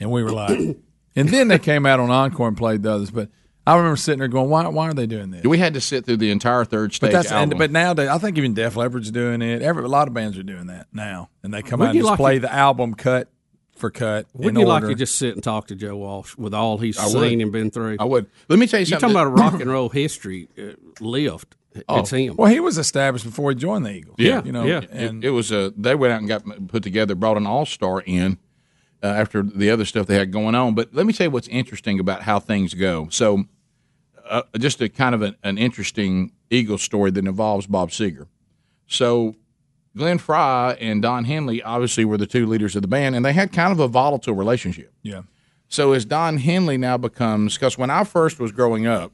and 0.00 0.10
we 0.10 0.22
were 0.22 0.32
like, 0.32 0.58
and 1.16 1.28
then 1.28 1.48
they 1.48 1.58
came 1.58 1.86
out 1.86 2.00
on 2.00 2.10
encore 2.10 2.48
and 2.48 2.56
played 2.56 2.82
the 2.82 2.92
others. 2.92 3.10
But 3.10 3.28
I 3.66 3.76
remember 3.76 3.96
sitting 3.96 4.18
there 4.20 4.28
going, 4.28 4.48
why 4.50 4.66
why 4.68 4.88
are 4.88 4.94
they 4.94 5.06
doing 5.06 5.30
this? 5.30 5.44
We 5.44 5.58
had 5.58 5.74
to 5.74 5.80
sit 5.80 6.04
through 6.06 6.16
the 6.16 6.30
entire 6.30 6.64
third 6.64 6.94
stage 6.94 7.10
But 7.10 7.12
that's 7.12 7.30
album. 7.30 7.52
and, 7.52 7.58
but 7.58 7.70
nowadays 7.70 8.08
I 8.08 8.18
think 8.18 8.38
even 8.38 8.54
Def 8.54 8.74
Leppard's 8.76 9.10
doing 9.10 9.42
it. 9.42 9.62
Every 9.62 9.84
a 9.84 9.88
lot 9.88 10.08
of 10.08 10.14
bands 10.14 10.38
are 10.38 10.42
doing 10.42 10.66
that 10.68 10.86
now, 10.92 11.28
and 11.42 11.52
they 11.54 11.62
come 11.62 11.80
Wouldn't 11.80 11.82
out 11.82 11.90
and 11.90 11.96
you 11.96 12.02
just 12.02 12.10
like 12.10 12.16
play 12.18 12.36
it- 12.36 12.40
the 12.40 12.52
album 12.52 12.94
cut 12.94 13.28
for 13.76 13.90
cut. 13.90 14.26
Wouldn't 14.34 14.56
in 14.56 14.60
you 14.62 14.66
like 14.66 14.82
to 14.84 14.94
just 14.94 15.16
sit 15.16 15.34
and 15.34 15.42
talk 15.42 15.66
to 15.68 15.74
Joe 15.74 15.96
Walsh 15.96 16.36
with 16.36 16.54
all 16.54 16.78
he's 16.78 16.98
I 16.98 17.04
would. 17.06 17.12
seen 17.28 17.40
and 17.40 17.52
been 17.52 17.70
through? 17.70 17.96
I 18.00 18.04
would. 18.04 18.26
Let 18.48 18.58
me 18.58 18.66
tell 18.66 18.80
you 18.80 18.86
You're 18.86 18.98
something. 19.00 19.14
talking 19.16 19.32
about 19.32 19.46
a 19.48 19.50
rock 19.52 19.60
and 19.60 19.70
roll 19.70 19.88
history 19.90 20.48
uh, 20.58 20.72
lift. 21.74 21.84
It's 21.90 22.10
him. 22.10 22.36
Well, 22.36 22.50
he 22.50 22.60
was 22.60 22.78
established 22.78 23.24
before 23.24 23.50
he 23.50 23.56
joined 23.56 23.86
the 23.86 23.92
Eagles. 23.92 24.16
Yeah, 24.18 24.42
you 24.44 24.52
know, 24.52 24.64
yeah. 24.64 24.82
and 24.90 25.24
it, 25.24 25.28
it 25.28 25.30
was 25.30 25.52
uh, 25.52 25.70
they 25.76 25.94
went 25.94 26.12
out 26.12 26.20
and 26.20 26.28
got 26.28 26.68
put 26.68 26.82
together, 26.82 27.14
brought 27.14 27.36
an 27.36 27.46
all 27.46 27.66
star 27.66 28.02
in 28.04 28.38
uh, 29.02 29.06
after 29.06 29.42
the 29.42 29.70
other 29.70 29.84
stuff 29.84 30.06
they 30.06 30.16
had 30.16 30.32
going 30.32 30.54
on. 30.54 30.74
But 30.74 30.94
let 30.94 31.06
me 31.06 31.12
tell 31.12 31.26
you 31.26 31.30
what's 31.30 31.48
interesting 31.48 31.98
about 32.00 32.22
how 32.22 32.38
things 32.38 32.74
go. 32.74 33.08
So, 33.10 33.44
uh, 34.28 34.42
just 34.58 34.80
a 34.80 34.88
kind 34.88 35.14
of 35.14 35.22
an, 35.22 35.36
an 35.42 35.58
interesting 35.58 36.32
Eagle 36.50 36.78
story 36.78 37.10
that 37.10 37.26
involves 37.26 37.66
Bob 37.66 37.90
Seger. 37.90 38.26
So, 38.86 39.36
Glenn 39.96 40.18
Frey 40.18 40.76
and 40.80 41.02
Don 41.02 41.24
Henley 41.24 41.62
obviously 41.62 42.04
were 42.04 42.18
the 42.18 42.26
two 42.26 42.46
leaders 42.46 42.76
of 42.76 42.82
the 42.82 42.88
band, 42.88 43.14
and 43.14 43.24
they 43.24 43.32
had 43.32 43.52
kind 43.52 43.72
of 43.72 43.80
a 43.80 43.88
volatile 43.88 44.34
relationship. 44.34 44.92
Yeah. 45.02 45.22
So 45.72 45.92
as 45.92 46.04
Don 46.04 46.36
Henley 46.36 46.76
now 46.76 46.98
becomes, 46.98 47.54
because 47.54 47.78
when 47.78 47.88
I 47.88 48.04
first 48.04 48.38
was 48.38 48.52
growing 48.52 48.86
up, 48.86 49.10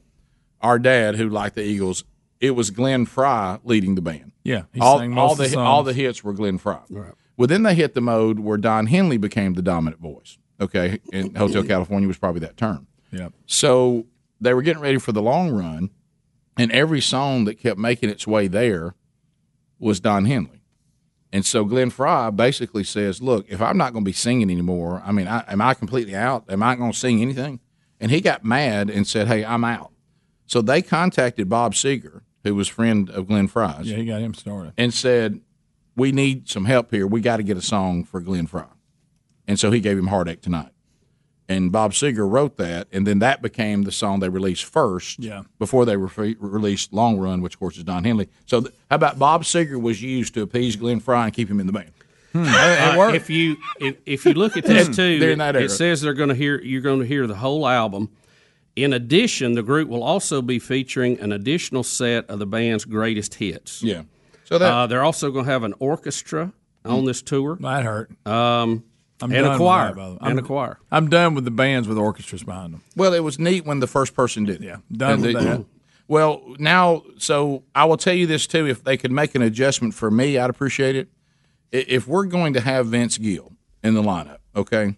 our 0.59 0.77
dad 0.77 1.15
who 1.15 1.29
liked 1.29 1.55
the 1.55 1.63
Eagles, 1.63 2.03
it 2.39 2.51
was 2.51 2.71
Glenn 2.71 3.05
Frey 3.05 3.57
leading 3.63 3.95
the 3.95 4.01
band. 4.01 4.31
Yeah, 4.43 4.63
he 4.73 4.79
all, 4.79 4.99
sang 4.99 5.17
all 5.17 5.29
most 5.29 5.37
the 5.37 5.45
of 5.45 5.51
the 5.51 5.59
all 5.59 5.83
songs. 5.83 5.95
the 5.95 6.01
hits 6.01 6.23
were 6.23 6.33
Glenn 6.33 6.57
Frey. 6.57 6.77
Right. 6.89 7.13
Well, 7.37 7.47
then 7.47 7.63
they 7.63 7.75
hit 7.75 7.93
the 7.93 8.01
mode 8.01 8.39
where 8.39 8.57
Don 8.57 8.87
Henley 8.87 9.17
became 9.17 9.53
the 9.53 9.61
dominant 9.61 10.01
voice. 10.01 10.37
Okay, 10.61 10.99
and 11.13 11.37
Hotel 11.37 11.63
California 11.63 12.07
was 12.07 12.17
probably 12.17 12.41
that 12.41 12.57
term. 12.57 12.87
Yeah. 13.11 13.29
So 13.45 14.07
they 14.41 14.53
were 14.53 14.61
getting 14.61 14.81
ready 14.81 14.99
for 14.99 15.11
the 15.11 15.21
long 15.21 15.51
run, 15.51 15.89
and 16.57 16.71
every 16.71 17.01
song 17.01 17.45
that 17.45 17.55
kept 17.55 17.79
making 17.79 18.09
its 18.09 18.27
way 18.27 18.47
there 18.47 18.95
was 19.79 19.99
Don 19.99 20.25
Henley. 20.25 20.61
And 21.31 21.45
so 21.45 21.63
Glenn 21.63 21.91
Frey 21.91 22.31
basically 22.31 22.83
says, 22.83 23.21
"Look, 23.21 23.45
if 23.49 23.61
I'm 23.61 23.77
not 23.77 23.93
going 23.93 24.03
to 24.03 24.09
be 24.09 24.13
singing 24.13 24.49
anymore, 24.49 25.01
I 25.05 25.11
mean, 25.11 25.27
I, 25.27 25.43
am 25.47 25.61
I 25.61 25.73
completely 25.73 26.15
out? 26.15 26.45
Am 26.49 26.63
I 26.63 26.75
going 26.75 26.91
to 26.91 26.97
sing 26.97 27.21
anything?" 27.21 27.59
And 27.99 28.11
he 28.11 28.19
got 28.19 28.43
mad 28.43 28.89
and 28.89 29.05
said, 29.07 29.27
"Hey, 29.27 29.45
I'm 29.45 29.63
out." 29.63 29.91
So 30.45 30.61
they 30.61 30.81
contacted 30.81 31.47
Bob 31.47 31.73
Seger, 31.73 32.21
who 32.43 32.55
was 32.55 32.67
friend 32.67 33.09
of 33.09 33.27
Glenn 33.27 33.47
Frey's, 33.47 33.89
Yeah, 33.89 33.97
he 33.97 34.05
got 34.05 34.21
him 34.21 34.33
started. 34.33 34.73
and 34.77 34.93
said, 34.93 35.41
"We 35.95 36.11
need 36.11 36.49
some 36.49 36.65
help 36.65 36.91
here. 36.91 37.05
We 37.07 37.21
got 37.21 37.37
to 37.37 37.43
get 37.43 37.57
a 37.57 37.61
song 37.61 38.03
for 38.03 38.21
Glenn 38.21 38.47
Frey." 38.47 38.63
And 39.47 39.59
so 39.59 39.71
he 39.71 39.79
gave 39.79 39.97
him 39.97 40.07
"Heartache 40.07 40.41
Tonight." 40.41 40.71
And 41.47 41.71
Bob 41.71 41.93
Seger 41.93 42.29
wrote 42.29 42.57
that, 42.57 42.87
and 42.91 43.07
then 43.07 43.17
that 43.19 43.41
became 43.41 43.81
the 43.81 43.91
song 43.91 44.19
they 44.19 44.29
released 44.29 44.65
first. 44.65 45.17
Yeah. 45.17 45.43
Before 45.57 45.83
they 45.83 45.97
re- 45.97 46.35
released 46.39 46.93
"Long 46.93 47.17
Run," 47.17 47.41
which 47.41 47.55
of 47.55 47.59
course 47.59 47.75
is 47.77 47.83
Don 47.83 48.03
Henley. 48.03 48.29
So, 48.45 48.61
th- 48.61 48.73
how 48.89 48.97
about 48.97 49.17
Bob 49.17 49.43
Seger 49.43 49.81
was 49.81 50.01
used 50.01 50.35
to 50.35 50.41
appease 50.43 50.75
Glenn 50.75 50.99
Frey 50.99 51.17
and 51.23 51.33
keep 51.33 51.49
him 51.49 51.59
in 51.59 51.65
the 51.65 51.73
band? 51.73 51.91
Uh, 52.35 53.11
if 53.15 53.27
you 53.31 53.57
if, 53.79 53.95
if 54.05 54.25
you 54.25 54.33
look 54.33 54.55
at 54.55 54.63
this 54.63 54.95
too, 54.95 55.19
it, 55.19 55.55
it 55.55 55.71
says 55.71 56.01
they're 56.01 56.13
going 56.13 56.29
to 56.29 56.35
hear 56.35 56.61
you're 56.61 56.81
going 56.81 56.99
to 56.99 57.05
hear 57.05 57.25
the 57.25 57.33
whole 57.35 57.67
album. 57.67 58.09
In 58.83 58.93
addition, 58.93 59.53
the 59.53 59.63
group 59.63 59.89
will 59.89 60.03
also 60.03 60.41
be 60.41 60.59
featuring 60.59 61.19
an 61.19 61.31
additional 61.31 61.83
set 61.83 62.29
of 62.29 62.39
the 62.39 62.45
band's 62.45 62.85
greatest 62.85 63.35
hits. 63.35 63.81
Yeah. 63.83 64.03
So 64.45 64.57
that 64.57 64.71
uh, 64.71 64.87
they're 64.87 65.03
also 65.03 65.31
going 65.31 65.45
to 65.45 65.51
have 65.51 65.63
an 65.63 65.73
orchestra 65.79 66.53
on 66.85 67.05
this 67.05 67.21
tour. 67.21 67.57
That 67.59 67.83
hurt. 67.83 68.09
Um, 68.25 68.83
I'm 69.21 69.31
and 69.31 69.33
done 69.33 69.45
a 69.45 69.49
with 69.49 69.57
choir. 69.59 69.87
that, 69.89 69.95
by 69.95 70.05
the 70.07 70.11
way. 70.13 70.17
and 70.21 70.29
I'm- 70.29 70.37
a 70.39 70.41
choir. 70.41 70.79
I'm 70.91 71.09
done 71.09 71.35
with 71.35 71.45
the 71.45 71.51
bands 71.51 71.87
with 71.87 71.97
orchestras 71.97 72.43
behind 72.43 72.73
them. 72.73 72.81
Well, 72.95 73.13
it 73.13 73.19
was 73.19 73.37
neat 73.37 73.65
when 73.65 73.79
the 73.79 73.87
first 73.87 74.15
person 74.15 74.45
did 74.45 74.61
it. 74.61 74.65
Yeah, 74.65 74.77
done 74.91 75.21
with 75.21 75.33
that. 75.33 75.65
Well, 76.07 76.41
now, 76.57 77.03
so 77.19 77.61
I 77.75 77.85
will 77.85 77.95
tell 77.97 78.15
you 78.15 78.25
this 78.25 78.47
too. 78.47 78.65
If 78.65 78.83
they 78.83 78.97
could 78.97 79.11
make 79.11 79.35
an 79.35 79.43
adjustment 79.43 79.93
for 79.93 80.09
me, 80.09 80.39
I'd 80.39 80.49
appreciate 80.49 80.95
it. 80.95 81.07
If 81.71 82.07
we're 82.07 82.25
going 82.25 82.53
to 82.53 82.61
have 82.61 82.87
Vince 82.87 83.19
Gill 83.19 83.51
in 83.83 83.93
the 83.93 84.01
lineup, 84.01 84.39
okay, 84.55 84.97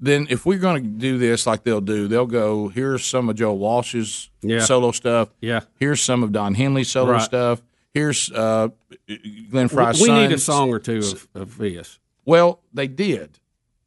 then 0.00 0.26
if 0.30 0.46
we're 0.46 0.58
going 0.58 0.82
to 0.82 0.88
do 0.88 1.18
this 1.18 1.46
like 1.46 1.62
they'll 1.64 1.80
do, 1.80 2.08
they'll 2.08 2.26
go. 2.26 2.68
Here's 2.68 3.04
some 3.04 3.28
of 3.28 3.36
Joe 3.36 3.52
Walsh's 3.52 4.30
Yeah. 4.42 4.60
solo 4.60 4.92
stuff. 4.92 5.28
Yeah. 5.40 5.60
Here's 5.78 6.00
some 6.00 6.22
of 6.22 6.32
Don 6.32 6.54
Henley's 6.54 6.90
solo 6.90 7.12
Right. 7.12 7.22
stuff. 7.22 7.62
Here's 7.92 8.30
uh, 8.32 8.68
Glenn 9.50 9.68
Frey's 9.68 10.00
we, 10.00 10.08
we 10.10 10.14
need 10.20 10.32
a 10.32 10.38
song 10.38 10.70
or 10.70 10.78
two 10.78 10.98
of, 10.98 11.28
of 11.34 11.58
this. 11.58 11.98
Well, 12.24 12.60
they 12.72 12.86
did, 12.86 13.40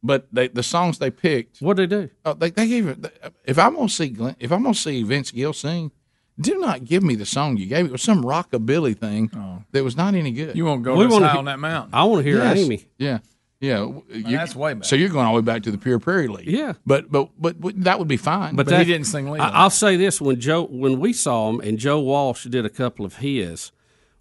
but 0.03 0.27
they, 0.31 0.49
the 0.49 0.63
songs 0.63 0.99
they 0.99 1.09
picked. 1.09 1.59
What 1.59 1.77
did 1.77 1.89
they 1.89 2.01
do? 2.01 2.09
Oh, 2.25 2.33
they, 2.33 2.49
they 2.49 2.67
gave 2.67 2.87
it. 2.87 3.33
If 3.45 3.57
I'm 3.57 3.75
gonna 3.75 3.87
see 3.87 4.09
Glenn, 4.09 4.35
if 4.39 4.51
I'm 4.51 4.61
gonna 4.63 4.75
see 4.75 5.03
Vince 5.03 5.31
Gill 5.31 5.53
sing, 5.53 5.91
do 6.37 6.59
not 6.59 6.83
give 6.83 7.01
me 7.03 7.15
the 7.15 7.25
song 7.25 7.55
you 7.55 7.65
gave. 7.65 7.83
Me. 7.85 7.89
It 7.89 7.91
was 7.93 8.01
some 8.01 8.23
rockabilly 8.23 8.97
thing 8.97 9.31
that 9.71 9.83
was 9.83 9.95
not 9.95 10.15
any 10.15 10.31
good. 10.31 10.57
You 10.57 10.65
won't 10.65 10.83
go 10.83 10.97
We 10.97 11.05
this 11.05 11.13
wanna 11.13 11.27
high 11.27 11.33
he- 11.33 11.37
on 11.39 11.45
that 11.45 11.59
mountain. 11.59 11.91
I 11.93 12.03
want 12.03 12.25
to 12.25 12.29
hear 12.29 12.39
Yes. 12.39 12.57
Amy. 12.57 12.85
Yeah, 12.97 13.19
yeah. 13.63 13.85
You- 14.09 14.37
that's 14.37 14.55
way 14.55 14.73
back. 14.73 14.83
So 14.83 14.95
you're 14.97 15.09
going 15.09 15.25
all 15.25 15.33
the 15.33 15.41
way 15.41 15.45
back 15.45 15.63
to 15.63 15.71
the 15.71 15.77
Pure 15.77 15.99
Prairie 15.99 16.27
League. 16.27 16.47
Yeah. 16.47 16.73
but 16.85 17.09
but 17.09 17.29
but, 17.39 17.55
that 17.83 17.97
would 17.97 18.09
be 18.09 18.17
fine. 18.17 18.55
But, 18.55 18.67
But 18.67 18.79
he 18.79 18.85
didn't 18.85 19.07
sing 19.07 19.29
lead 19.29 19.39
I, 19.41 19.49
I'll 19.49 19.69
say 19.69 19.95
this: 19.95 20.19
when 20.19 20.39
Joe, 20.39 20.65
when 20.65 20.99
we 20.99 21.13
saw 21.13 21.49
him, 21.49 21.61
and 21.61 21.77
Joe 21.77 21.99
Walsh 22.01 22.45
did 22.45 22.65
a 22.65 22.69
couple 22.69 23.05
of 23.05 23.17
his, 23.17 23.71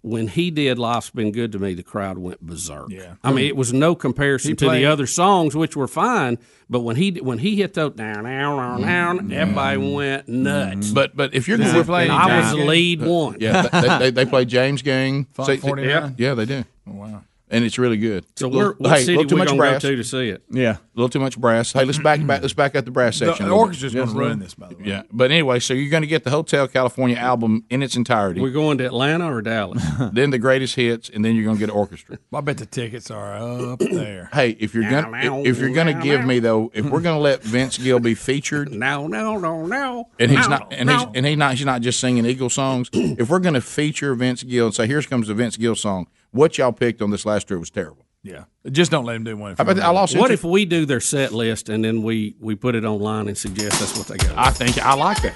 when 0.01 0.29
he 0.29 0.49
did 0.49 0.79
"Life's 0.79 1.09
Been 1.09 1.33
Good 1.33 1.51
to 1.51 1.59
Me," 1.59 1.73
the 1.73 1.83
crowd 1.83 2.17
went 2.17 2.39
berserk. 2.39 2.89
Yeah. 2.89 3.15
I 3.21 3.33
mean, 3.33 3.45
it 3.45 3.57
was 3.57 3.73
no 3.73 3.95
comparison 3.95 4.55
to 4.55 4.69
the 4.69 4.85
other 4.85 5.07
songs, 5.07 5.55
which 5.55 5.75
were 5.75 5.89
fine. 5.89 6.37
But 6.69 6.79
when 6.79 6.95
he 6.95 7.11
when 7.11 7.39
he 7.39 7.57
hit 7.57 7.73
those 7.73 7.95
down, 7.95 8.23
down, 8.23 8.81
down, 8.81 9.19
mm-hmm. 9.19 9.33
everybody 9.33 9.77
mm-hmm. 9.77 9.93
went 9.93 10.27
nuts. 10.29 10.91
but 10.91 11.17
but 11.17 11.33
if 11.33 11.49
you're 11.49 11.57
going 11.57 11.73
to 11.73 11.83
play 11.83 12.07
I 12.07 12.39
was 12.39 12.51
the 12.51 12.65
lead 12.65 13.01
one. 13.01 13.37
yeah, 13.41 13.63
they, 13.63 13.97
they, 13.99 14.11
they 14.11 14.25
play 14.25 14.45
James 14.45 14.81
Gang. 14.81 15.25
Funk 15.33 15.47
So- 15.47 15.57
49? 15.57 16.15
Yeah, 16.17 16.33
they 16.33 16.45
do, 16.45 16.63
Oh, 16.87 16.93
wow. 16.93 17.23
And 17.53 17.63
it's 17.63 17.77
really 17.77 17.97
good. 17.97 18.25
So 18.35 18.47
we're 18.47 18.73
what 18.73 18.91
hey, 18.91 18.99
city 19.01 19.17
little 19.17 19.23
we 19.23 19.29
too 19.29 19.35
much 19.37 19.47
gonna 19.49 19.57
go 19.57 19.69
brass. 19.69 19.81
to 19.83 19.95
to 19.95 20.03
see 20.03 20.29
it? 20.29 20.43
Yeah. 20.49 20.71
A 20.71 20.79
little 20.95 21.09
too 21.09 21.19
much 21.19 21.39
brass. 21.39 21.71
Hey, 21.71 21.85
let's 21.85 21.99
back 21.99 22.25
back. 22.25 22.41
Let's 22.41 22.53
back 22.53 22.75
up 22.75 22.85
the 22.85 22.91
brass 22.91 23.19
The, 23.19 23.27
section. 23.27 23.45
the 23.45 23.51
a 23.51 23.55
little 23.55 23.67
bit. 23.67 23.75
orchestra's 23.77 23.93
going 23.93 24.07
to 24.09 24.13
ruin 24.15 24.39
this, 24.39 24.53
by 24.53 24.69
the 24.69 24.75
way. 24.75 24.83
Yeah, 24.85 25.03
but 25.11 25.31
anyway, 25.31 25.59
so 25.59 25.73
you're 25.73 25.89
going 25.89 26.01
to 26.01 26.07
get 26.07 26.23
the 26.23 26.29
Hotel 26.29 26.67
California 26.67 27.15
album 27.15 27.63
in 27.69 27.81
its 27.81 27.95
entirety, 27.95 28.41
We're 28.41 28.51
going 28.51 28.77
to 28.79 28.85
Atlanta 28.85 29.31
or 29.31 29.41
Dallas. 29.41 29.83
then 30.13 30.31
the 30.31 30.37
greatest 30.39 30.75
hits, 30.75 31.09
and 31.09 31.23
then 31.23 31.35
you're 31.35 31.45
going 31.45 31.57
to 31.57 31.59
get 31.59 31.69
an 31.69 31.75
orchestra. 31.75 32.17
I 32.33 32.41
bet 32.41 32.57
the 32.57 32.65
tickets 32.65 33.11
are 33.11 33.35
up 33.35 33.79
there. 33.79 34.29
Hey, 34.33 34.51
if 34.59 34.73
you're 34.73 34.89
going 34.89 35.11
to 35.11 35.49
if 35.49 35.59
you're 35.59 35.73
going 35.73 35.87
to 35.87 36.01
give 36.01 36.25
me 36.25 36.39
though, 36.39 36.71
if 36.73 36.85
we're 36.85 37.01
going 37.01 37.17
to 37.17 37.21
let 37.21 37.43
Vince 37.43 37.77
Gill 37.77 37.99
be 37.99 38.15
featured, 38.15 38.71
no, 38.71 39.07
no, 39.07 39.37
no, 39.37 39.65
no. 39.65 40.09
and 40.19 40.31
he's 40.31 40.47
not 40.49 40.73
and 40.73 40.89
he's 40.89 41.03
and 41.15 41.25
he's 41.25 41.37
not 41.37 41.55
he's 41.55 41.65
not 41.65 41.81
just 41.81 41.99
singing 41.99 42.25
Eagle 42.25 42.49
songs. 42.49 42.89
if 42.93 43.29
we're 43.29 43.39
going 43.39 43.53
to 43.55 43.61
feature 43.61 44.13
Vince 44.15 44.43
Gill 44.43 44.67
and 44.67 44.75
say, 44.75 44.87
"Here 44.87 45.01
comes 45.01 45.27
the 45.27 45.33
Vince 45.33 45.57
Gill 45.57 45.75
song," 45.75 46.07
what 46.33 46.57
y'all 46.57 46.73
picked 46.73 47.01
on 47.01 47.09
this 47.11 47.25
last 47.25 47.47
tour 47.47 47.57
was 47.59 47.69
terrible. 47.69 48.05
Yeah. 48.23 48.45
Just 48.71 48.91
don't 48.91 49.05
let 49.05 49.15
him 49.17 49.23
do 49.23 49.35
one. 49.35 49.53
If 49.53 49.59
I, 49.59 49.63
bet 49.63 49.75
you're 49.77 49.85
I 49.85 49.89
lost. 49.89 50.15
What 50.15 50.31
interest- 50.31 50.43
if 50.45 50.49
we 50.49 50.65
do 50.65 50.85
their 50.85 50.99
set 51.01 51.31
list 51.33 51.69
and 51.69 51.83
then 51.83 52.03
we 52.03 52.35
we 52.39 52.55
put 52.55 52.75
it 52.75 52.83
online 52.85 53.27
and 53.27 53.37
suggest 53.37 53.79
that's 53.79 53.97
what 53.97 54.07
they 54.07 54.17
got? 54.17 54.37
I 54.37 54.49
think 54.49 54.77
I 54.77 54.93
like 54.93 55.21
that. 55.21 55.35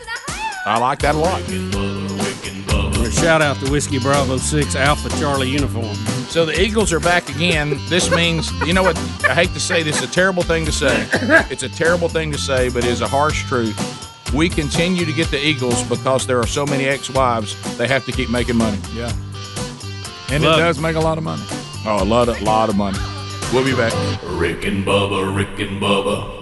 I 0.65 0.77
like 0.79 0.99
that 0.99 1.15
a 1.15 1.17
lot. 1.17 1.41
Shout 3.11 3.41
out 3.41 3.57
to 3.57 3.71
Whiskey 3.71 3.99
Bravo 3.99 4.37
Six 4.37 4.75
Alpha 4.75 5.09
Charlie 5.19 5.49
uniform. 5.49 5.95
So 6.29 6.45
the 6.45 6.61
Eagles 6.61 6.91
are 6.93 6.99
back 6.99 7.29
again. 7.29 7.77
This 7.89 8.11
means, 8.11 8.51
you 8.61 8.73
know 8.73 8.83
what? 8.83 8.97
I 9.23 9.33
hate 9.33 9.49
to 9.53 9.59
say 9.59 9.81
this, 9.81 10.01
it's 10.03 10.11
a 10.11 10.13
terrible 10.13 10.43
thing 10.43 10.65
to 10.65 10.71
say. 10.71 11.07
It's 11.49 11.63
a 11.63 11.69
terrible 11.69 12.09
thing 12.09 12.31
to 12.33 12.37
say, 12.37 12.69
but 12.69 12.83
it 12.83 12.89
is 12.91 13.01
a 13.01 13.07
harsh 13.07 13.43
truth. 13.47 13.75
We 14.33 14.49
continue 14.49 15.05
to 15.05 15.13
get 15.13 15.31
the 15.31 15.39
Eagles 15.43 15.81
because 15.87 16.27
there 16.27 16.37
are 16.39 16.45
so 16.47 16.65
many 16.65 16.85
ex-wives. 16.85 17.55
They 17.77 17.87
have 17.87 18.05
to 18.05 18.11
keep 18.11 18.29
making 18.29 18.57
money. 18.57 18.77
Yeah. 18.93 19.11
And 20.29 20.43
Love 20.43 20.59
it 20.59 20.61
it. 20.61 20.65
does 20.65 20.79
make 20.79 20.95
a 20.95 20.99
lot 20.99 21.17
of 21.17 21.23
money. 21.23 21.43
Oh, 21.85 21.99
a 22.01 22.05
lot 22.05 22.27
of 22.27 22.41
lot 22.41 22.69
of 22.69 22.75
money. 22.75 22.97
We'll 23.53 23.63
be 23.63 23.73
back. 23.75 23.93
Rick 24.23 24.65
and 24.65 24.85
Bubba, 24.85 25.33
Rick 25.35 25.57
and 25.59 25.81
Bubba. 25.81 26.35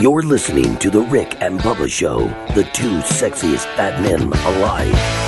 You're 0.00 0.22
listening 0.22 0.76
to 0.78 0.90
The 0.90 1.00
Rick 1.00 1.42
and 1.42 1.58
Bubba 1.58 1.90
Show, 1.90 2.28
the 2.54 2.62
two 2.72 2.98
sexiest 3.00 3.64
fat 3.74 4.00
men 4.00 4.32
alive. 4.32 5.27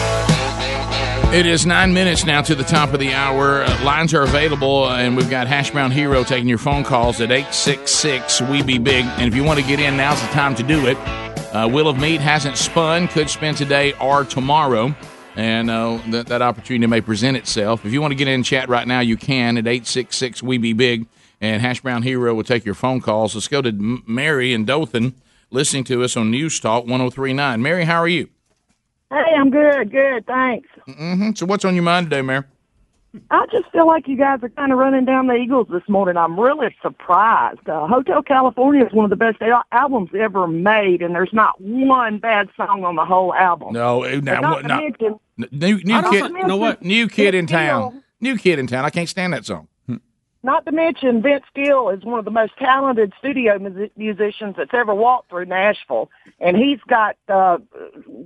It 1.32 1.46
is 1.46 1.64
nine 1.64 1.94
minutes 1.94 2.26
now 2.26 2.42
to 2.42 2.56
the 2.56 2.64
top 2.64 2.92
of 2.92 2.98
the 2.98 3.12
hour. 3.12 3.62
Uh, 3.62 3.84
lines 3.84 4.12
are 4.14 4.22
available, 4.22 4.90
and 4.90 5.16
we've 5.16 5.30
got 5.30 5.46
Hash 5.46 5.70
Brown 5.70 5.92
Hero 5.92 6.24
taking 6.24 6.48
your 6.48 6.58
phone 6.58 6.82
calls 6.82 7.20
at 7.20 7.30
866 7.30 8.42
We 8.42 8.62
Be 8.64 8.78
Big. 8.78 9.04
And 9.04 9.28
if 9.28 9.36
you 9.36 9.44
want 9.44 9.60
to 9.60 9.64
get 9.64 9.78
in, 9.78 9.96
now's 9.96 10.20
the 10.20 10.26
time 10.28 10.56
to 10.56 10.64
do 10.64 10.88
it. 10.88 10.96
Uh, 11.54 11.68
Wheel 11.68 11.86
of 11.86 12.00
Meat 12.00 12.20
hasn't 12.20 12.56
spun, 12.56 13.06
could 13.06 13.30
spin 13.30 13.54
today 13.54 13.92
or 14.00 14.24
tomorrow. 14.24 14.92
And 15.36 15.70
uh, 15.70 16.00
that, 16.08 16.26
that 16.26 16.42
opportunity 16.42 16.88
may 16.88 17.00
present 17.00 17.36
itself. 17.36 17.86
If 17.86 17.92
you 17.92 18.00
want 18.00 18.10
to 18.10 18.16
get 18.16 18.26
in 18.26 18.42
chat 18.42 18.68
right 18.68 18.86
now, 18.86 18.98
you 18.98 19.16
can 19.16 19.56
at 19.56 19.68
866 19.68 20.42
We 20.42 20.58
Be 20.58 20.72
Big. 20.72 21.06
And 21.40 21.62
Hash 21.62 21.80
Brown 21.80 22.02
Hero 22.02 22.34
will 22.34 22.42
take 22.42 22.64
your 22.64 22.74
phone 22.74 23.00
calls. 23.00 23.36
Let's 23.36 23.46
go 23.46 23.62
to 23.62 23.70
Mary 24.04 24.52
and 24.52 24.66
Dothan, 24.66 25.14
listening 25.52 25.84
to 25.84 26.02
us 26.02 26.16
on 26.16 26.32
News 26.32 26.58
Talk 26.58 26.86
1039. 26.86 27.62
Mary, 27.62 27.84
how 27.84 28.00
are 28.00 28.08
you? 28.08 28.30
Hey, 29.10 29.34
I'm 29.36 29.50
good. 29.50 29.90
Good, 29.90 30.26
thanks. 30.26 30.68
hmm 30.86 31.30
So, 31.34 31.46
what's 31.46 31.64
on 31.64 31.74
your 31.74 31.82
mind 31.84 32.06
today, 32.10 32.22
Mayor? 32.22 32.46
I 33.32 33.44
just 33.50 33.68
feel 33.72 33.88
like 33.88 34.06
you 34.06 34.16
guys 34.16 34.38
are 34.44 34.48
kind 34.50 34.70
of 34.70 34.78
running 34.78 35.04
down 35.04 35.26
the 35.26 35.34
Eagles 35.34 35.66
this 35.68 35.82
morning. 35.88 36.16
I'm 36.16 36.38
really 36.38 36.72
surprised. 36.80 37.68
Uh, 37.68 37.88
Hotel 37.88 38.22
California 38.22 38.86
is 38.86 38.92
one 38.92 39.02
of 39.04 39.10
the 39.10 39.16
best 39.16 39.42
al- 39.42 39.64
albums 39.72 40.10
ever 40.16 40.46
made, 40.46 41.02
and 41.02 41.12
there's 41.12 41.32
not 41.32 41.60
one 41.60 42.18
bad 42.18 42.48
song 42.56 42.84
on 42.84 42.94
the 42.94 43.04
whole 43.04 43.34
album. 43.34 43.72
No, 43.72 44.04
eh, 44.04 44.20
now, 44.22 44.40
not 44.40 44.50
what, 44.52 44.62
to 44.62 44.68
now, 44.68 44.76
mention, 44.80 45.20
new, 45.50 45.82
new 45.82 45.94
I 45.96 46.00
don't 46.02 46.12
kid, 46.12 46.46
know 46.46 46.56
what- 46.56 46.82
new 46.84 47.08
kid 47.08 47.34
in 47.34 47.48
town, 47.48 48.00
new 48.20 48.38
kid 48.38 48.60
in 48.60 48.68
town. 48.68 48.84
I 48.84 48.90
can't 48.90 49.08
stand 49.08 49.32
that 49.32 49.44
song. 49.44 49.66
Not 50.42 50.64
to 50.66 50.72
mention 50.72 51.22
Vince 51.22 51.44
Gill 51.54 51.90
is 51.90 52.02
one 52.04 52.18
of 52.18 52.24
the 52.24 52.30
most 52.30 52.52
talented 52.58 53.12
studio 53.18 53.58
mus- 53.58 53.90
musicians 53.96 54.54
that's 54.56 54.72
ever 54.72 54.94
walked 54.94 55.30
through 55.30 55.44
Nashville, 55.46 56.10
and 56.38 56.56
he's 56.56 56.80
got 56.88 57.16
uh, 57.28 57.58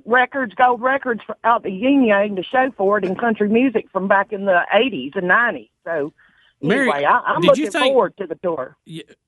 records, 0.04 0.54
gold 0.54 0.80
records 0.80 1.20
for, 1.26 1.36
out 1.44 1.62
the 1.62 1.70
yin 1.70 2.04
yang 2.04 2.36
to 2.36 2.42
show 2.44 2.70
for 2.76 2.98
it 2.98 3.04
in 3.04 3.16
country 3.16 3.48
music 3.48 3.86
from 3.92 4.06
back 4.06 4.32
in 4.32 4.44
the 4.44 4.60
'80s 4.72 5.16
and 5.16 5.28
'90s. 5.28 5.70
So 5.84 6.12
Mary, 6.62 6.90
anyway, 6.90 7.04
I, 7.04 7.18
I'm 7.18 7.42
looking 7.42 7.70
think- 7.70 7.84
forward 7.84 8.16
to 8.18 8.26
the 8.26 8.36
tour. 8.36 8.76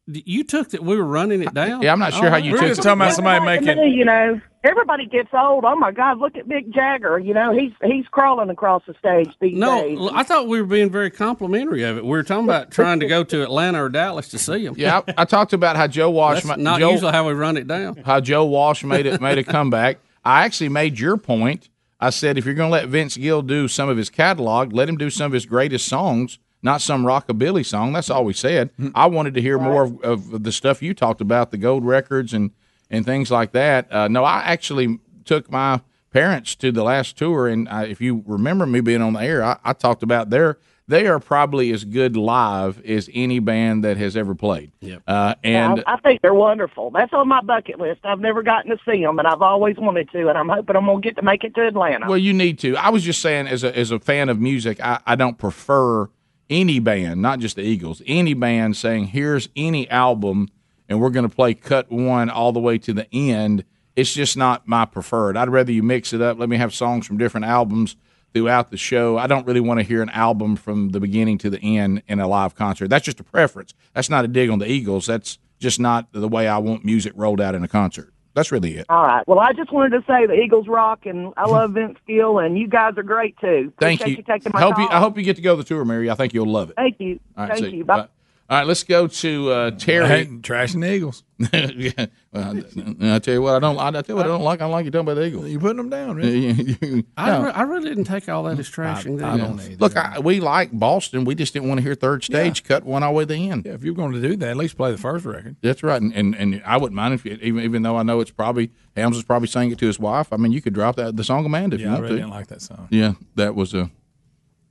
You 0.09 0.45
took 0.45 0.71
that 0.71 0.85
we 0.85 0.97
were 0.97 1.05
running 1.05 1.43
it 1.43 1.53
down. 1.53 1.83
Yeah, 1.83 1.93
I'm 1.93 1.99
not 1.99 2.15
sure 2.15 2.31
how 2.31 2.37
you 2.37 2.53
Oh, 2.53 2.57
took 2.57 2.79
it. 2.79 2.87
Everybody 2.87 3.67
to 3.67 3.75
me, 3.77 3.91
you 3.91 4.05
know, 4.05 4.41
everybody 4.63 5.07
gets 5.07 5.31
old. 5.33 5.65
Oh 5.67 5.75
my 5.77 5.91
God, 5.91 6.19
look 6.19 6.37
at 6.37 6.47
Mick 6.47 6.73
Jagger. 6.73 7.19
You 7.19 7.35
know, 7.35 7.53
he's 7.53 7.73
he's 7.83 8.07
crawling 8.13 8.49
across 8.49 8.83
the 8.87 8.95
stage 8.99 9.35
these 9.41 9.57
No, 9.57 9.83
days. 9.83 9.99
I 10.15 10.23
thought 10.23 10.47
we 10.47 10.61
were 10.61 10.67
being 10.67 10.91
very 10.91 11.11
complimentary 11.11 11.83
of 11.83 11.97
it. 11.97 12.05
We 12.05 12.11
were 12.11 12.23
talking 12.23 12.45
about 12.45 12.71
trying 12.71 13.01
to 13.01 13.07
go 13.09 13.25
to 13.25 13.43
Atlanta 13.43 13.83
or 13.83 13.89
Dallas 13.89 14.29
to 14.29 14.39
see 14.39 14.65
him. 14.65 14.75
Yeah, 14.77 15.01
I, 15.09 15.15
I 15.19 15.25
talked 15.25 15.53
about 15.53 15.75
how 15.77 15.89
Joe 15.89 16.11
Walsh. 16.11 16.37
That's 16.37 16.47
ma- 16.47 16.57
not 16.57 16.79
Joe, 16.79 16.93
usually 16.93 17.13
how 17.13 17.27
we 17.27 17.33
run 17.35 17.57
it 17.57 17.67
down. 17.67 17.97
how 18.05 18.21
Joe 18.21 18.45
Walsh 18.45 18.85
made 18.85 19.07
it 19.07 19.21
made 19.21 19.39
a 19.39 19.45
comeback. 19.45 19.99
I 20.25 20.45
actually 20.45 20.69
made 20.69 20.99
your 21.01 21.17
point. 21.17 21.69
I 21.99 22.11
said 22.11 22.37
if 22.39 22.45
you're 22.45 22.55
going 22.55 22.69
to 22.69 22.73
let 22.73 22.89
Vince 22.89 23.17
Gill 23.17 23.43
do 23.43 23.67
some 23.69 23.89
of 23.89 23.97
his 23.97 24.11
catalog, 24.11 24.73
let 24.73 24.89
him 24.89 24.97
do 24.99 25.09
some 25.11 25.27
of 25.27 25.33
his 25.33 25.47
greatest 25.47 25.87
songs, 25.87 26.39
not 26.67 26.83
some 26.83 27.05
rockabilly 27.05 27.65
song. 27.65 27.93
That's 27.95 28.11
all 28.11 28.25
we 28.25 28.35
said. 28.35 28.71
I 28.95 29.07
wanted 29.07 29.33
to 29.35 29.41
hear 29.41 29.59
more 29.59 29.85
of, 29.85 30.03
of 30.03 30.43
the 30.43 30.53
stuff 30.53 30.83
you 30.83 30.93
talked 30.93 31.23
about, 31.23 31.53
the 31.53 31.57
gold 31.57 31.87
records 31.87 32.35
and 32.35 32.51
and 32.91 33.07
things 33.07 33.31
like 33.31 33.53
that. 33.53 33.91
Uh, 33.91 34.09
no, 34.09 34.23
I 34.25 34.43
actually 34.43 34.99
took 35.25 35.51
my 35.51 35.81
parents 36.11 36.55
to 36.57 36.71
the 36.71 36.83
last 36.83 37.17
tour, 37.17 37.49
and 37.49 37.69
I, 37.69 37.85
if 37.85 38.01
you 38.01 38.23
remember 38.27 38.67
me 38.67 38.81
being 38.81 39.03
on 39.03 39.15
the 39.15 39.21
air, 39.21 39.43
I, 39.43 39.59
I 39.65 39.73
talked 39.73 40.03
about 40.03 40.31
their. 40.31 40.59
They 40.89 41.09
are 41.09 41.19
probably 41.19 41.73
as 41.73 41.85
good 41.85 42.17
live 42.17 42.81
as 42.85 43.11
any 43.13 43.41
band 43.41 43.83
that 43.83 43.97
has 43.97 44.17
ever 44.17 44.37
played. 44.37 44.71
Yep. 44.81 45.03
Uh, 45.05 45.35
and 45.43 45.83
I, 45.85 45.95
I 45.95 45.97
think 45.99 46.23
they're 46.23 46.33
wonderful. 46.33 46.93
That's 46.93 47.13
on 47.13 47.27
my 47.27 47.41
bucket 47.41 47.81
list. 47.81 48.03
I've 48.05 48.21
never 48.21 48.45
gotten 48.45 48.71
to 48.71 48.79
see 48.89 49.03
them, 49.03 49.19
and 49.19 49.27
I've 49.27 49.43
always 49.43 49.77
wanted 49.79 50.11
to, 50.13 50.29
and 50.29 50.39
I'm 50.39 50.49
hoping 50.49 50.77
I'm 50.77 50.87
gonna 50.87 51.01
get 51.01 51.17
to 51.17 51.23
make 51.23 51.43
it 51.43 51.55
to 51.57 51.67
Atlanta. 51.67 52.07
Well, 52.09 52.19
you 52.19 52.33
need 52.33 52.61
to. 52.61 52.77
I 52.77 52.91
was 52.91 53.03
just 53.03 53.21
saying, 53.21 53.49
as 53.49 53.65
a 53.65 53.77
as 53.77 53.91
a 53.91 53.99
fan 53.99 54.29
of 54.29 54.41
music, 54.41 54.81
I, 54.81 55.01
I 55.07 55.17
don't 55.17 55.39
prefer 55.39 56.09
any 56.49 56.79
band, 56.79 57.23
not 57.23 57.41
just 57.41 57.57
the 57.57 57.63
Eagles, 57.63 58.03
any 58.07 58.35
band 58.35 58.77
saying, 58.77 59.09
"Here's 59.09 59.49
any 59.57 59.89
album, 59.91 60.49
and 60.89 61.01
we're 61.01 61.11
going 61.11 61.29
to 61.29 61.35
play 61.35 61.55
cut 61.55 61.91
one 61.91 62.31
all 62.31 62.53
the 62.53 62.61
way 62.61 62.79
to 62.79 62.93
the 62.93 63.07
end." 63.13 63.65
It's 63.95 64.13
just 64.13 64.37
not 64.37 64.69
my 64.69 64.85
preferred. 64.85 65.37
I'd 65.37 65.49
rather 65.49 65.73
you 65.73 65.83
mix 65.83 66.13
it 66.13 66.21
up. 66.21 66.39
Let 66.39 66.49
me 66.49 66.59
have 66.59 66.75
songs 66.75 67.07
from 67.07 67.17
different 67.17 67.47
albums 67.47 67.97
throughout 68.35 68.71
the 68.71 68.77
show. 68.77 69.17
I 69.17 69.27
don't 69.27 69.47
really 69.47 69.61
want 69.61 69.81
to 69.81 69.85
hear 69.85 70.03
an 70.03 70.11
album 70.11 70.57
from 70.57 70.91
the 70.91 71.01
beginning 71.01 71.39
to 71.39 71.49
the 71.49 71.59
end 71.61 72.03
in 72.07 72.21
a 72.21 72.29
live 72.29 72.55
concert. 72.55 72.89
That's 72.89 73.07
just 73.07 73.21
a 73.21 73.25
preference. 73.25 73.73
That's 73.95 74.11
not 74.11 74.27
a 74.27 74.29
dig 74.29 74.51
on 74.51 74.59
the 74.59 74.71
Eagles. 74.71 75.07
That's 75.07 75.39
just 75.59 75.81
not 75.81 76.13
the 76.13 76.29
way 76.29 76.47
I 76.47 76.59
want 76.59 76.85
music 76.85 77.15
rolled 77.17 77.41
out 77.41 77.55
in 77.55 77.65
a 77.65 77.69
concert. 77.69 78.13
That's 78.37 78.53
really 78.53 78.77
it. 78.77 78.87
All 78.91 79.03
right. 79.03 79.27
Well, 79.27 79.39
I 79.41 79.55
just 79.55 79.73
wanted 79.73 79.99
to 79.99 80.05
say 80.07 80.27
the 80.27 80.35
Eagles 80.35 80.69
rock, 80.69 81.07
and 81.07 81.33
I 81.39 81.47
love 81.51 81.73
Vince 81.73 81.97
Gill, 82.07 82.39
and 82.39 82.59
you 82.59 82.69
guys 82.69 82.93
are 82.99 83.03
great 83.03 83.35
too. 83.41 83.73
Thank 83.81 84.03
Appreciate 84.03 84.19
you. 84.19 84.35
taking 84.35 84.53
my 84.53 84.61
hope 84.61 84.75
call. 84.75 84.85
you. 84.85 84.91
I 84.91 85.01
hope 85.01 85.17
you 85.17 85.25
get 85.25 85.37
to 85.37 85.43
go 85.43 85.57
to 85.57 85.63
the 85.63 85.67
tour, 85.67 85.85
Mary. 85.87 86.11
I 86.11 86.15
think 86.15 86.35
you'll 86.35 86.47
love 86.47 86.69
it. 86.69 86.77
Thank 86.77 87.01
you. 87.01 87.19
All 87.35 87.49
right, 87.49 87.59
Thank 87.59 87.73
you. 87.75 87.85
Bye. 87.85 88.03
Bye. 88.03 88.09
All 88.49 88.59
right, 88.59 88.67
let's 88.67 88.85
go 88.85 89.09
to 89.09 89.51
uh, 89.51 89.71
Terry. 89.73 90.25
trashing 90.27 90.81
the 90.81 90.95
Eagles. 90.95 91.25
yeah. 91.53 92.07
Well, 92.33 92.63
I, 93.11 93.17
I 93.17 93.19
tell 93.19 93.35
you 93.35 93.43
what, 93.43 93.57
I 93.57 93.59
don't. 93.59 93.77
I, 93.77 93.91
tell 93.91 94.05
you 94.07 94.15
what, 94.15 94.25
I 94.25 94.29
don't 94.29 94.43
like. 94.43 94.61
I 94.61 94.65
don't 94.65 94.71
like 94.71 94.85
you 94.85 94.93
talking 94.93 95.09
about 95.09 95.15
the 95.17 95.27
Eagles. 95.27 95.49
You're 95.49 95.61
putting 95.61 95.79
them 95.79 95.91
down, 95.91 96.15
really? 96.17 97.05
I, 97.17 97.45
re- 97.45 97.51
I 97.51 97.63
really 97.63 97.89
didn't 97.89 98.05
take 98.05 98.29
all 98.29 98.45
that 98.45 98.57
as 98.57 98.71
trashing. 98.71 99.21
Yeah. 99.21 99.37
then. 99.37 99.77
Look, 99.79 99.97
I, 99.97 100.21
we 100.21 100.39
like 100.39 100.71
Boston. 100.73 101.25
We 101.25 101.35
just 101.35 101.55
didn't 101.55 101.69
want 101.69 101.79
to 101.79 101.83
hear 101.83 101.97
third 101.97 102.23
stage 102.23 102.63
cut 102.63 102.85
one 102.85 103.03
all 103.03 103.11
the 103.11 103.17
way 103.19 103.25
to 103.25 103.35
the 103.35 103.51
end. 103.51 103.67
Yeah, 103.67 103.73
if 103.73 103.83
you're 103.83 103.95
going 103.95 104.13
to 104.13 104.21
do 104.21 104.37
that, 104.37 104.51
at 104.51 104.57
least 104.57 104.77
play 104.77 104.93
the 104.93 104.99
first 104.99 105.25
record. 105.25 105.57
That's 105.61 105.83
right, 105.83 106.01
and, 106.01 106.15
and 106.15 106.37
and 106.37 106.63
I 106.65 106.77
wouldn't 106.77 106.95
mind 106.95 107.15
if 107.15 107.25
you, 107.25 107.37
even 107.43 107.65
even 107.65 107.83
though 107.83 107.97
I 107.97 108.05
know 108.05 108.21
it's 108.21 108.31
probably 108.31 108.71
Helms 108.97 109.17
is 109.17 109.25
probably 109.25 109.49
saying 109.49 109.73
it 109.73 109.79
to 109.81 109.87
his 109.87 109.99
wife. 109.99 110.33
I 110.33 110.37
mean, 110.37 110.53
you 110.53 110.63
could 110.63 110.73
drop 110.73 110.95
that 110.97 111.17
the 111.17 111.25
song 111.25 111.45
Amanda 111.45 111.75
if 111.75 111.81
Yeah, 111.83 111.89
you 111.89 111.91
I 111.91 111.95
want 111.95 112.03
really 112.05 112.15
to. 112.17 112.21
didn't 112.23 112.31
like 112.33 112.47
that 112.47 112.63
song. 112.63 112.87
Yeah, 112.93 113.15
that 113.35 113.57
was 113.57 113.75
a. 113.75 113.91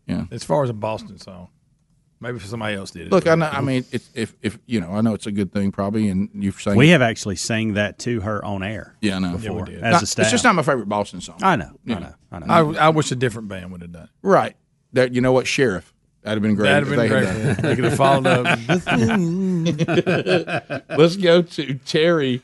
Yeah. 0.07 0.25
As 0.31 0.43
far 0.45 0.63
as 0.63 0.69
a 0.69 0.73
Boston 0.73 1.17
song, 1.19 1.49
maybe 2.19 2.37
if 2.37 2.45
somebody 2.45 2.75
else 2.75 2.91
did 2.91 3.07
it. 3.07 3.11
Look, 3.11 3.27
I 3.27 3.35
know. 3.35 3.47
I 3.47 3.61
mean, 3.61 3.85
it's, 3.91 4.09
if 4.13 4.35
if 4.41 4.57
you 4.65 4.81
know, 4.81 4.91
I 4.91 5.01
know 5.01 5.13
it's 5.13 5.27
a 5.27 5.31
good 5.31 5.51
thing 5.51 5.71
probably, 5.71 6.09
and 6.09 6.29
you're 6.33 6.53
saying 6.53 6.77
We 6.77 6.89
have 6.89 7.01
actually 7.01 7.35
sang 7.35 7.73
that 7.73 7.99
to 7.99 8.21
her 8.21 8.43
on 8.43 8.63
air. 8.63 8.95
Yeah, 9.01 9.17
I 9.17 9.19
know. 9.19 9.37
Before, 9.37 9.57
Yeah, 9.59 9.63
we 9.63 9.71
did. 9.71 9.83
as 9.83 9.93
Not- 9.93 10.03
a 10.03 10.05
staff. 10.05 10.23
It's 10.23 10.31
just 10.31 10.43
not 10.43 10.55
my 10.55 10.63
favorite 10.63 10.89
Boston 10.89 11.21
song. 11.21 11.39
I 11.41 11.55
know. 11.55 11.71
I 11.87 11.93
know. 11.99 12.13
I 12.31 12.39
know. 12.39 12.75
I, 12.77 12.87
I 12.87 12.89
wish 12.89 13.11
a 13.11 13.15
different 13.15 13.47
band 13.47 13.71
would 13.71 13.81
have 13.81 13.91
done. 13.91 14.03
it. 14.03 14.09
Right. 14.21 14.55
That 14.93 15.13
you 15.13 15.21
know 15.21 15.31
what, 15.31 15.47
Sheriff. 15.47 15.93
That'd 16.23 16.37
have 16.37 16.41
been 16.43 16.55
great. 16.55 16.69
That'd 16.69 16.87
have 16.87 16.97
been 16.97 17.07
great. 17.07 17.57
They 17.61 17.75
could 17.75 17.83
have 17.85 17.97
followed 17.97 18.25
up. 18.25 18.45
Let's 20.97 21.15
go 21.17 21.43
to 21.43 21.73
Terry. 21.85 22.41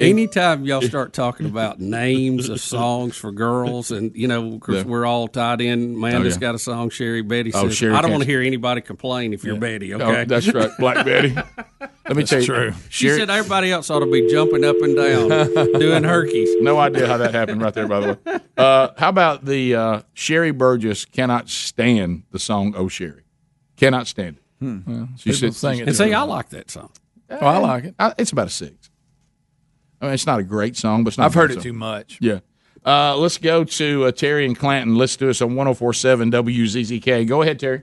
Anytime 0.00 0.64
y'all 0.64 0.80
start 0.82 1.12
talking 1.12 1.46
about 1.46 1.78
names 1.78 2.48
of 2.48 2.60
songs 2.60 3.16
for 3.16 3.30
girls, 3.30 3.90
and 3.90 4.14
you 4.16 4.26
know, 4.26 4.54
of 4.54 4.60
course, 4.60 4.78
Yeah. 4.78 4.82
we're 4.84 5.06
all 5.06 5.28
tied 5.28 5.60
in. 5.60 5.94
Amanda's 5.94 6.34
yeah. 6.34 6.40
got 6.40 6.54
a 6.54 6.58
song. 6.58 6.90
Sherry 6.90 7.22
Betty 7.22 7.52
Oh, 7.54 7.68
Sherry 7.68 7.94
"I 7.94 8.00
don't 8.02 8.10
want 8.10 8.22
to 8.24 8.28
hear 8.28 8.40
anybody 8.42 8.80
complain 8.80 9.32
if 9.32 9.44
you're 9.44 9.56
Betty." 9.58 9.94
Oh, 9.94 9.98
Okay, 10.00 10.24
that's 10.24 10.52
right, 10.52 10.70
Black 10.78 11.04
Betty. 11.04 11.34
Let 12.08 12.16
me 12.16 12.24
That's 12.24 12.30
tell 12.30 12.40
you, 12.40 12.46
true. 12.46 12.72
She 12.88 13.06
Sherry- 13.06 13.18
said 13.20 13.30
everybody 13.30 13.70
else 13.70 13.88
ought 13.88 14.00
to 14.00 14.10
be 14.10 14.28
jumping 14.28 14.64
up 14.64 14.74
and 14.82 14.96
down, 14.96 15.28
doing 15.78 16.02
herkies. 16.04 16.48
No 16.62 16.78
idea 16.78 17.06
how 17.06 17.16
that 17.18 17.32
happened 17.34 17.62
right 17.62 17.72
there, 17.74 17.86
by 17.88 18.00
the 18.00 18.18
way. 18.24 18.38
Uh, 18.56 18.88
how 18.98 19.08
about 19.08 19.44
the 19.44 19.74
uh, 19.74 20.02
Sherry 20.14 20.50
Burgess 20.50 21.04
cannot 21.04 21.48
stand 21.48 22.24
the 22.32 22.38
song 22.40 22.74
"Oh 22.76 22.88
Sherry"? 22.88 23.22
Cannot 23.76 24.06
stand 24.08 24.36
it. 24.36 24.42
Well, 24.86 25.08
She 25.16 25.30
people 25.30 25.52
said, 25.52 25.54
sing 25.54 25.78
it 25.80 25.88
And 25.88 25.96
see. 25.96 26.12
I 26.12 26.22
like 26.22 26.50
that 26.50 26.70
song. 26.70 26.90
Oh, 27.30 27.36
I 27.46 27.58
like 27.58 27.84
it. 27.84 27.94
I, 27.98 28.14
it's 28.18 28.30
about 28.32 28.46
a 28.48 28.50
six. 28.50 28.81
I 30.02 30.06
mean, 30.06 30.14
it's 30.14 30.26
not 30.26 30.40
a 30.40 30.42
great 30.42 30.76
song, 30.76 31.04
but 31.04 31.08
it's 31.12 31.18
not 31.18 31.26
I've 31.26 31.36
a 31.36 31.38
heard 31.38 31.48
bad 31.50 31.58
it 31.58 31.60
song. 31.60 31.62
too 31.62 31.72
much. 31.72 32.18
Yeah. 32.20 32.40
Uh, 32.84 33.16
let's 33.16 33.38
go 33.38 33.62
to 33.62 34.04
uh, 34.06 34.10
Terry 34.12 34.44
and 34.44 34.58
Clanton. 34.58 34.96
Let's 34.96 35.16
do 35.16 35.30
us 35.30 35.40
on 35.40 35.54
1047 35.54 36.32
WZZK. 36.32 37.26
Go 37.28 37.40
ahead, 37.42 37.60
Terry. 37.60 37.82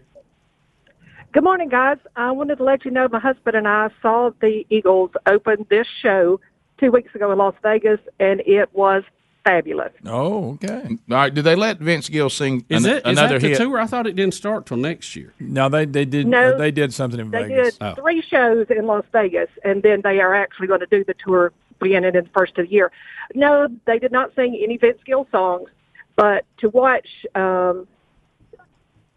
Good 1.31 1.43
morning, 1.43 1.69
guys. 1.69 1.97
I 2.15 2.31
wanted 2.31 2.57
to 2.57 2.63
let 2.63 2.83
you 2.85 2.91
know 2.91 3.07
my 3.09 3.19
husband 3.19 3.55
and 3.55 3.67
I 3.67 3.89
saw 4.01 4.31
the 4.41 4.65
Eagles 4.69 5.11
open 5.27 5.65
this 5.69 5.87
show 6.01 6.39
two 6.79 6.91
weeks 6.91 7.13
ago 7.15 7.31
in 7.31 7.37
Las 7.37 7.53
Vegas, 7.63 7.99
and 8.19 8.41
it 8.45 8.69
was 8.73 9.03
fabulous. 9.45 9.91
Oh, 10.05 10.53
okay. 10.55 10.85
All 10.89 10.97
right. 11.15 11.33
Did 11.33 11.43
they 11.45 11.55
let 11.55 11.77
Vince 11.79 12.09
Gill 12.09 12.29
sing 12.29 12.65
Is 12.67 12.83
an- 12.83 12.91
it 12.91 12.97
is 12.97 13.17
another 13.17 13.35
that 13.35 13.41
the 13.41 13.47
hit? 13.49 13.57
tour? 13.59 13.79
I 13.79 13.85
thought 13.85 14.07
it 14.07 14.15
didn't 14.15 14.33
start 14.33 14.65
till 14.65 14.77
next 14.77 15.15
year. 15.15 15.33
No, 15.39 15.69
they 15.69 15.85
they 15.85 16.03
did 16.05 16.27
No, 16.27 16.57
they 16.57 16.71
did 16.71 16.93
something 16.93 17.19
in 17.19 17.29
They 17.31 17.43
Vegas. 17.43 17.77
did 17.77 17.95
three 17.95 18.21
shows 18.21 18.65
in 18.69 18.85
Las 18.87 19.05
Vegas, 19.13 19.49
and 19.63 19.81
then 19.83 20.01
they 20.03 20.19
are 20.19 20.33
actually 20.35 20.67
going 20.67 20.81
to 20.81 20.87
do 20.87 21.03
the 21.05 21.13
tour 21.13 21.53
beginning 21.79 22.15
in 22.15 22.23
the 22.23 22.29
first 22.33 22.57
of 22.57 22.67
the 22.67 22.71
year. 22.71 22.91
No, 23.35 23.67
they 23.85 23.99
did 23.99 24.11
not 24.11 24.33
sing 24.35 24.59
any 24.61 24.77
Vince 24.77 24.99
Gill 25.05 25.27
songs, 25.31 25.69
but 26.15 26.45
to 26.57 26.69
watch 26.69 27.07
um, 27.35 27.87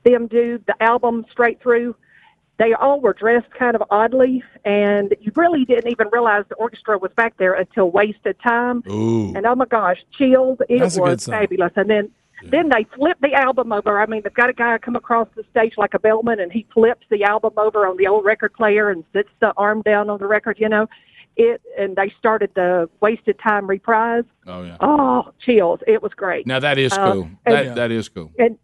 them 0.05 0.27
do 0.27 0.61
the 0.67 0.83
album 0.83 1.25
straight 1.31 1.61
through, 1.63 1.97
they 2.59 2.75
all 2.75 3.01
were 3.01 3.15
dressed 3.15 3.51
kind 3.51 3.75
of 3.75 3.83
oddly, 3.91 4.43
and 4.65 5.15
you 5.21 5.33
really 5.35 5.65
didn't 5.65 5.91
even 5.91 6.09
realize 6.13 6.45
the 6.49 6.55
orchestra 6.57 6.99
was 6.99 7.11
back 7.17 7.37
there 7.39 7.55
until 7.55 7.91
Wasted 7.91 8.37
Time. 8.41 8.83
Ooh. 8.89 9.35
And 9.35 9.47
oh 9.47 9.55
my 9.55 9.65
gosh, 9.65 9.99
chills! 10.13 10.59
It 10.69 10.79
That's 10.79 10.97
a 10.97 11.01
good 11.01 11.09
was 11.09 11.23
song. 11.25 11.33
fabulous. 11.33 11.73
And 11.77 11.91
then 11.91 12.11
then 12.45 12.69
they 12.69 12.85
flip 12.95 13.19
the 13.21 13.35
album 13.35 13.73
over. 13.73 14.01
I 14.01 14.07
mean, 14.07 14.23
they've 14.23 14.35
got 14.35 14.51
a 14.51 14.53
guy 14.53 14.77
come 14.79 14.97
across 14.97 15.29
the 15.35 15.45
stage 15.51 15.75
like 15.77 15.95
a 15.95 15.99
bellman, 15.99 16.41
and 16.41 16.53
he 16.53 16.67
flips 16.75 17.07
the 17.11 17.25
album 17.25 17.53
over 17.57 17.87
on 17.87 17.97
the 17.97 18.07
old 18.07 18.25
record 18.25 18.53
player 18.53 18.91
and 18.91 19.05
sits 19.13 19.31
the 19.41 19.53
arm 19.57 19.83
down 19.83 20.11
on 20.11 20.19
the 20.19 20.27
record. 20.27 20.59
You 20.61 20.69
know, 20.69 20.89
it. 21.37 21.61
And 21.79 21.97
they 21.97 22.13
started 22.19 22.51
the 22.55 22.89
Wasted 23.01 23.39
Time 23.39 23.67
reprise. 23.67 24.25
Oh, 24.47 24.63
yeah. 24.63 24.77
Oh, 24.81 25.33
chills! 25.45 25.81
It 25.87 26.03
was 26.03 26.13
great. 26.15 26.47
Now, 26.47 26.61
that 26.61 26.79
is 26.79 26.93
Uh, 26.93 27.13
cool. 27.13 27.29
and- 27.47 27.55
that, 27.69 27.75
that 27.77 27.91
is 27.91 28.09
cool. 28.09 28.31
and 28.39 28.59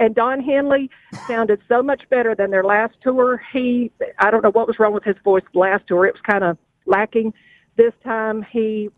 and 0.00 0.14
Don 0.14 0.40
Henley 0.40 0.90
sounded 1.26 1.60
so 1.68 1.82
much 1.82 2.08
better 2.08 2.32
than 2.32 2.52
their 2.52 2.62
last 2.62 2.94
tour. 3.02 3.42
He, 3.52 3.90
I 4.20 4.30
don't 4.30 4.44
know 4.44 4.52
what 4.52 4.68
was 4.68 4.78
wrong 4.78 4.92
with 4.92 5.02
his 5.02 5.16
voice 5.24 5.42
last 5.54 5.88
tour. 5.88 6.06
It 6.06 6.14
was 6.14 6.22
kind 6.22 6.44
of 6.44 6.56
lacking. 6.86 7.34
This 7.76 7.92
time 8.04 8.42
he 8.48 8.90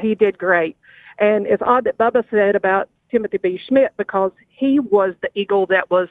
he 0.00 0.14
did 0.14 0.36
great. 0.38 0.76
And 1.18 1.46
it's 1.46 1.62
odd 1.64 1.84
that 1.84 1.96
Bubba 1.98 2.24
said 2.30 2.54
about 2.56 2.88
Timothy 3.10 3.38
B. 3.38 3.58
Schmit 3.66 3.88
because 3.96 4.32
he 4.48 4.78
was 4.78 5.14
the 5.22 5.28
eagle 5.34 5.64
that 5.66 5.90
was 5.90 6.08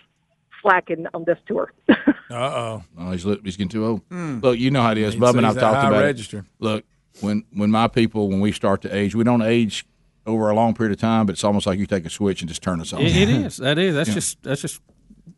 slacking 0.61 1.07
on 1.13 1.23
this 1.25 1.38
tour. 1.47 1.71
Uh 2.29 2.35
oh. 2.35 2.83
Oh, 2.97 3.11
he's, 3.11 3.23
he's 3.23 3.57
getting 3.57 3.67
too 3.67 3.85
old. 3.85 4.01
Look, 4.09 4.57
you 4.57 4.71
know 4.71 4.81
how 4.81 4.93
it 4.93 4.97
is. 4.97 5.13
He's- 5.15 5.21
Bubba 5.21 5.39
and 5.39 5.45
I've 5.45 5.59
talked 5.59 5.75
high 5.81 5.89
about 5.89 6.01
register. 6.03 6.38
it. 6.39 6.45
Look, 6.59 6.85
when 7.19 7.43
when 7.51 7.69
my 7.69 7.89
people, 7.89 8.29
when 8.29 8.39
we 8.39 8.53
start 8.53 8.81
to 8.83 8.95
age, 8.95 9.13
we 9.15 9.25
don't 9.25 9.41
age 9.41 9.85
over 10.25 10.49
a 10.49 10.55
long 10.55 10.73
period 10.73 10.93
of 10.93 10.97
time, 11.01 11.25
but 11.25 11.33
it's 11.33 11.43
almost 11.43 11.67
like 11.67 11.77
you 11.77 11.85
take 11.85 12.05
a 12.05 12.09
switch 12.09 12.41
and 12.41 12.47
just 12.47 12.61
turn 12.63 12.79
us 12.79 12.93
on. 12.93 13.01
It, 13.01 13.17
it 13.17 13.27
is. 13.29 13.57
That 13.57 13.77
is. 13.77 13.95
That's 13.95 14.07
Yeah. 14.07 14.15
just 14.15 14.41
that's 14.43 14.61
just 14.61 14.81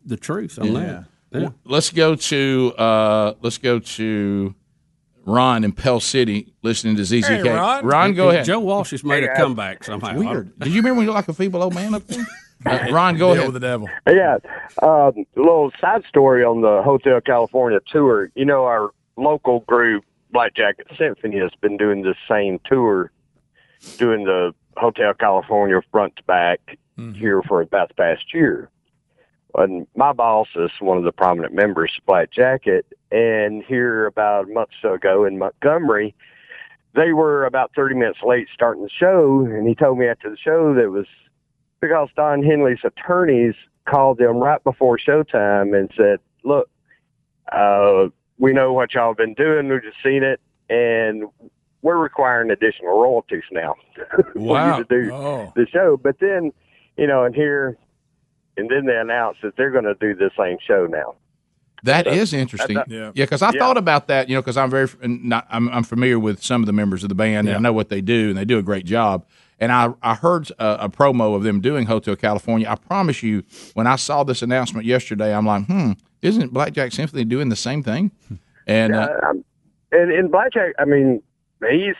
the 0.06 0.16
truth 0.16 0.56
on 0.56 0.72
that. 0.74 1.06
Yeah. 1.32 1.48
Let's 1.64 1.90
go 1.90 2.14
to 2.14 2.74
uh, 2.78 3.34
let's 3.42 3.58
go 3.58 3.80
to 3.80 4.54
Ron 5.26 5.64
in 5.64 5.72
Pell 5.72 5.98
City 5.98 6.54
listening 6.62 6.94
to 6.94 7.02
ZZK. 7.02 7.42
Hey, 7.42 7.80
Ron. 7.82 8.14
go 8.14 8.30
ahead. 8.30 8.44
Joe 8.44 8.60
Walsh 8.60 8.92
has 8.92 9.02
made 9.02 9.24
Hey, 9.24 9.30
a 9.30 9.34
guys. 9.34 9.38
comeback 9.38 9.82
somehow. 9.82 10.10
It's 10.10 10.18
weird. 10.20 10.56
Did 10.60 10.68
you 10.68 10.76
remember 10.76 10.98
when 10.98 11.06
you 11.06 11.10
were 11.10 11.16
like 11.16 11.26
a 11.26 11.32
feeble 11.34 11.60
old 11.60 11.74
man 11.74 11.92
up 11.92 12.06
there? 12.06 12.24
Ron, 12.64 13.16
go 13.16 13.32
ahead. 13.32 13.46
with 13.46 13.54
the 13.54 13.60
devil. 13.60 13.88
Yeah. 14.06 14.38
Um, 14.82 15.12
a 15.36 15.40
little 15.40 15.70
side 15.80 16.04
story 16.08 16.44
on 16.44 16.62
the 16.62 16.82
Hotel 16.82 17.20
California 17.20 17.80
tour. 17.86 18.30
You 18.34 18.44
know, 18.44 18.64
our 18.64 18.90
local 19.16 19.60
group, 19.60 20.04
Black 20.30 20.54
Jacket 20.54 20.86
Symphony, 20.98 21.38
has 21.38 21.52
been 21.60 21.76
doing 21.76 22.02
the 22.02 22.14
same 22.28 22.58
tour, 22.64 23.10
doing 23.98 24.24
the 24.24 24.54
Hotel 24.76 25.14
California 25.14 25.80
front 25.92 26.16
to 26.16 26.22
back 26.24 26.78
here 27.14 27.42
for 27.42 27.60
about 27.60 27.88
the 27.88 27.94
past 27.94 28.32
year. 28.32 28.70
And 29.56 29.86
my 29.96 30.12
boss 30.12 30.48
is 30.56 30.70
one 30.80 30.96
of 30.98 31.04
the 31.04 31.12
prominent 31.12 31.54
members 31.54 31.92
of 31.98 32.06
Black 32.06 32.30
Jacket. 32.32 32.86
And 33.12 33.62
here 33.64 34.06
about 34.06 34.48
a 34.48 34.52
month 34.52 34.70
or 34.82 34.90
so 34.90 34.94
ago 34.94 35.24
in 35.24 35.38
Montgomery, 35.38 36.14
they 36.94 37.12
were 37.12 37.44
about 37.46 37.72
30 37.76 37.94
minutes 37.96 38.18
late 38.24 38.48
starting 38.52 38.82
the 38.82 38.90
show. 38.90 39.40
And 39.44 39.68
he 39.68 39.74
told 39.74 39.98
me 39.98 40.06
after 40.06 40.30
the 40.30 40.36
show 40.36 40.74
that 40.74 40.82
it 40.82 40.88
was 40.88 41.06
because 41.84 42.08
Don 42.16 42.42
Henley's 42.42 42.78
attorneys 42.82 43.54
called 43.86 44.16
them 44.16 44.38
right 44.38 44.62
before 44.64 44.96
showtime 44.98 45.78
and 45.78 45.90
said, 45.94 46.18
look, 46.42 46.70
uh, 47.52 48.06
we 48.38 48.54
know 48.54 48.72
what 48.72 48.94
y'all 48.94 49.08
have 49.10 49.18
been 49.18 49.34
doing. 49.34 49.68
We've 49.68 49.82
just 49.82 49.98
seen 50.02 50.22
it. 50.22 50.40
And 50.70 51.24
we're 51.82 51.98
requiring 51.98 52.50
additional 52.50 52.98
royalties 52.98 53.42
now 53.52 53.74
for 54.16 54.24
Wow. 54.34 54.78
you 54.78 54.84
to 54.84 55.02
do 55.08 55.12
Oh. 55.12 55.52
the 55.54 55.66
show. 55.70 55.98
But 56.02 56.18
then, 56.20 56.52
you 56.96 57.06
know, 57.06 57.24
and 57.24 57.34
here, 57.34 57.76
and 58.56 58.70
then 58.70 58.86
they 58.86 58.96
announced 58.96 59.42
that 59.42 59.56
they're 59.58 59.70
going 59.70 59.84
to 59.84 59.94
do 59.94 60.14
the 60.14 60.30
same 60.38 60.56
show 60.66 60.86
now. 60.86 61.16
That 61.82 62.06
So, 62.06 62.12
is 62.12 62.32
interesting. 62.32 62.76
that- 62.76 62.88
Yeah, 62.88 63.10
yeah. 63.14 63.24
because 63.24 63.42
I 63.42 63.50
Yeah. 63.52 63.58
thought 63.60 63.76
about 63.76 64.08
that. 64.08 64.30
You 64.30 64.36
know, 64.36 64.40
because 64.40 64.56
I'm 64.56 64.70
very 64.70 64.88
not, 65.02 65.46
I'm, 65.50 65.68
I'm 65.68 65.82
familiar 65.82 66.18
with 66.18 66.42
some 66.42 66.62
of 66.62 66.66
the 66.66 66.72
members 66.72 67.02
of 67.02 67.10
the 67.10 67.14
band, 67.14 67.46
and 67.46 67.54
I 67.58 67.60
know 67.60 67.74
what 67.74 67.90
they 67.90 68.00
do, 68.00 68.30
and 68.30 68.38
they 68.38 68.46
do 68.46 68.56
a 68.56 68.62
great 68.62 68.86
job. 68.86 69.26
And 69.60 69.72
I 69.72 69.92
I 70.02 70.14
heard 70.14 70.50
a, 70.58 70.84
a 70.84 70.88
promo 70.88 71.34
of 71.36 71.42
them 71.42 71.60
doing 71.60 71.86
Hotel 71.86 72.16
California. 72.16 72.68
I 72.68 72.74
promise 72.74 73.22
you, 73.22 73.44
when 73.74 73.86
I 73.86 73.96
saw 73.96 74.24
this 74.24 74.42
announcement 74.42 74.86
yesterday, 74.86 75.34
I'm 75.34 75.46
like, 75.46 75.66
hmm, 75.66 75.92
isn't 76.22 76.52
Blackjack 76.52 76.92
Symphony 76.92 77.24
doing 77.24 77.48
the 77.48 77.56
same 77.56 77.82
thing? 77.82 78.10
And 78.66 78.94
uh, 78.94 79.08
Yeah, 79.22 79.32
and 79.92 80.12
in 80.12 80.28
Blackjack, 80.28 80.74
I 80.78 80.84
mean, 80.84 81.22
he's 81.70 81.94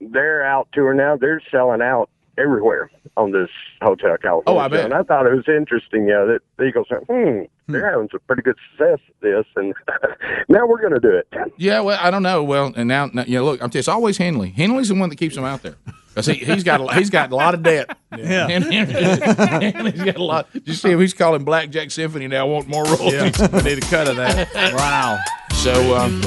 they're 0.00 0.44
out 0.44 0.68
touring 0.72 0.98
now. 0.98 1.16
They're 1.16 1.42
selling 1.50 1.82
out 1.82 2.08
everywhere 2.38 2.90
on 3.16 3.32
this 3.32 3.50
Hotel 3.82 4.16
California. 4.16 4.44
Oh, 4.46 4.58
I 4.58 4.68
bet. 4.68 4.84
And 4.84 4.94
I 4.94 5.02
thought 5.02 5.26
it 5.26 5.34
was 5.34 5.44
interesting, 5.48 6.06
know, 6.06 6.26
that 6.26 6.40
the 6.56 6.64
Eagles 6.64 6.86
said, 6.88 7.00
hmm, 7.08 7.42
they're 7.68 7.90
having 7.90 8.08
some 8.10 8.20
pretty 8.26 8.42
good 8.42 8.56
success 8.70 8.98
at 9.08 9.20
this, 9.20 9.44
and 9.56 9.74
now 10.48 10.66
we're 10.66 10.80
going 10.80 10.94
to 10.94 11.00
do 11.00 11.10
it. 11.10 11.28
Yeah, 11.56 11.80
well, 11.80 11.98
I 12.00 12.10
don't 12.10 12.22
know. 12.22 12.42
Well, 12.42 12.72
and 12.74 12.88
now, 12.88 13.06
now 13.12 13.24
you 13.24 13.38
know, 13.38 13.44
look, 13.44 13.62
I'm 13.62 13.70
always 13.88 14.18
Henley. 14.18 14.50
Henley's 14.50 14.88
the 14.88 14.94
one 14.94 15.08
that 15.10 15.16
keeps 15.16 15.34
them 15.34 15.44
out 15.44 15.62
there 15.62 15.76
because 16.14 16.26
he 16.26 16.34
he's 16.34 16.62
got 16.64 16.80
a, 16.80 16.94
he's 16.94 17.10
got 17.10 17.32
a 17.32 17.36
lot 17.36 17.54
of 17.54 17.62
debt. 17.62 17.96
Yeah. 18.18 18.46
Henley's 18.46 20.02
got 20.04 20.16
a 20.16 20.22
lot. 20.22 20.46
You 20.64 20.74
see? 20.74 20.94
He's 20.98 21.14
calling 21.14 21.44
Blackjack 21.44 21.90
Symphony 21.90 22.28
now. 22.28 22.46
Want 22.46 22.68
more 22.68 22.84
royalties? 22.84 23.40
Yeah, 23.40 23.48
we 23.48 23.62
need 23.62 23.78
a 23.78 23.80
cut 23.80 24.06
of 24.06 24.16
that. 24.16 24.52
wow. 24.74 25.18
So 25.54 25.96
um, 25.96 26.20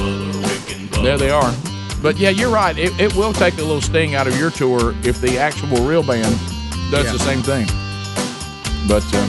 there 1.04 1.16
they 1.16 1.30
are. 1.30 1.54
But 2.02 2.18
yeah, 2.18 2.30
you're 2.30 2.50
right. 2.50 2.76
It, 2.76 2.98
it 3.00 3.14
will 3.14 3.32
take 3.32 3.54
a 3.54 3.62
little 3.62 3.80
sting 3.80 4.14
out 4.16 4.26
of 4.26 4.36
your 4.36 4.50
tour 4.50 4.94
if 5.04 5.20
the 5.20 5.38
actual 5.38 5.76
real 5.86 6.02
band 6.02 6.24
does 6.90 7.06
Yeah. 7.06 7.12
the 7.12 7.18
same 7.20 7.42
thing. 7.42 7.66
But 8.88 9.04
uh, 9.14 9.28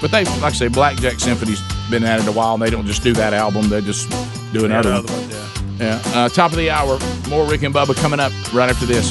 but 0.00 0.10
they 0.10 0.24
like 0.24 0.42
I 0.42 0.50
say, 0.52 0.66
Blackjack 0.68 1.20
Symphony's 1.20 1.60
been 1.90 2.02
at 2.04 2.20
it 2.20 2.26
a 2.26 2.32
while, 2.32 2.54
and 2.54 2.62
they 2.62 2.70
don't 2.70 2.86
just 2.86 3.02
do 3.04 3.12
that 3.14 3.32
album. 3.32 3.68
They 3.68 3.80
just 3.80 4.10
do 4.52 4.64
another 4.64 4.90
another 4.90 5.12
one. 5.12 5.20
one, 5.22 5.30
yeah. 5.30 5.48
Yeah. 5.78 6.02
Uh, 6.24 6.28
top 6.28 6.50
of 6.50 6.58
the 6.58 6.68
hour. 6.70 6.98
More 7.28 7.46
Rick 7.48 7.62
and 7.62 7.74
Bubba 7.74 7.94
coming 7.96 8.18
up 8.20 8.32
right 8.52 8.68
after 8.70 8.86
this. 8.86 9.10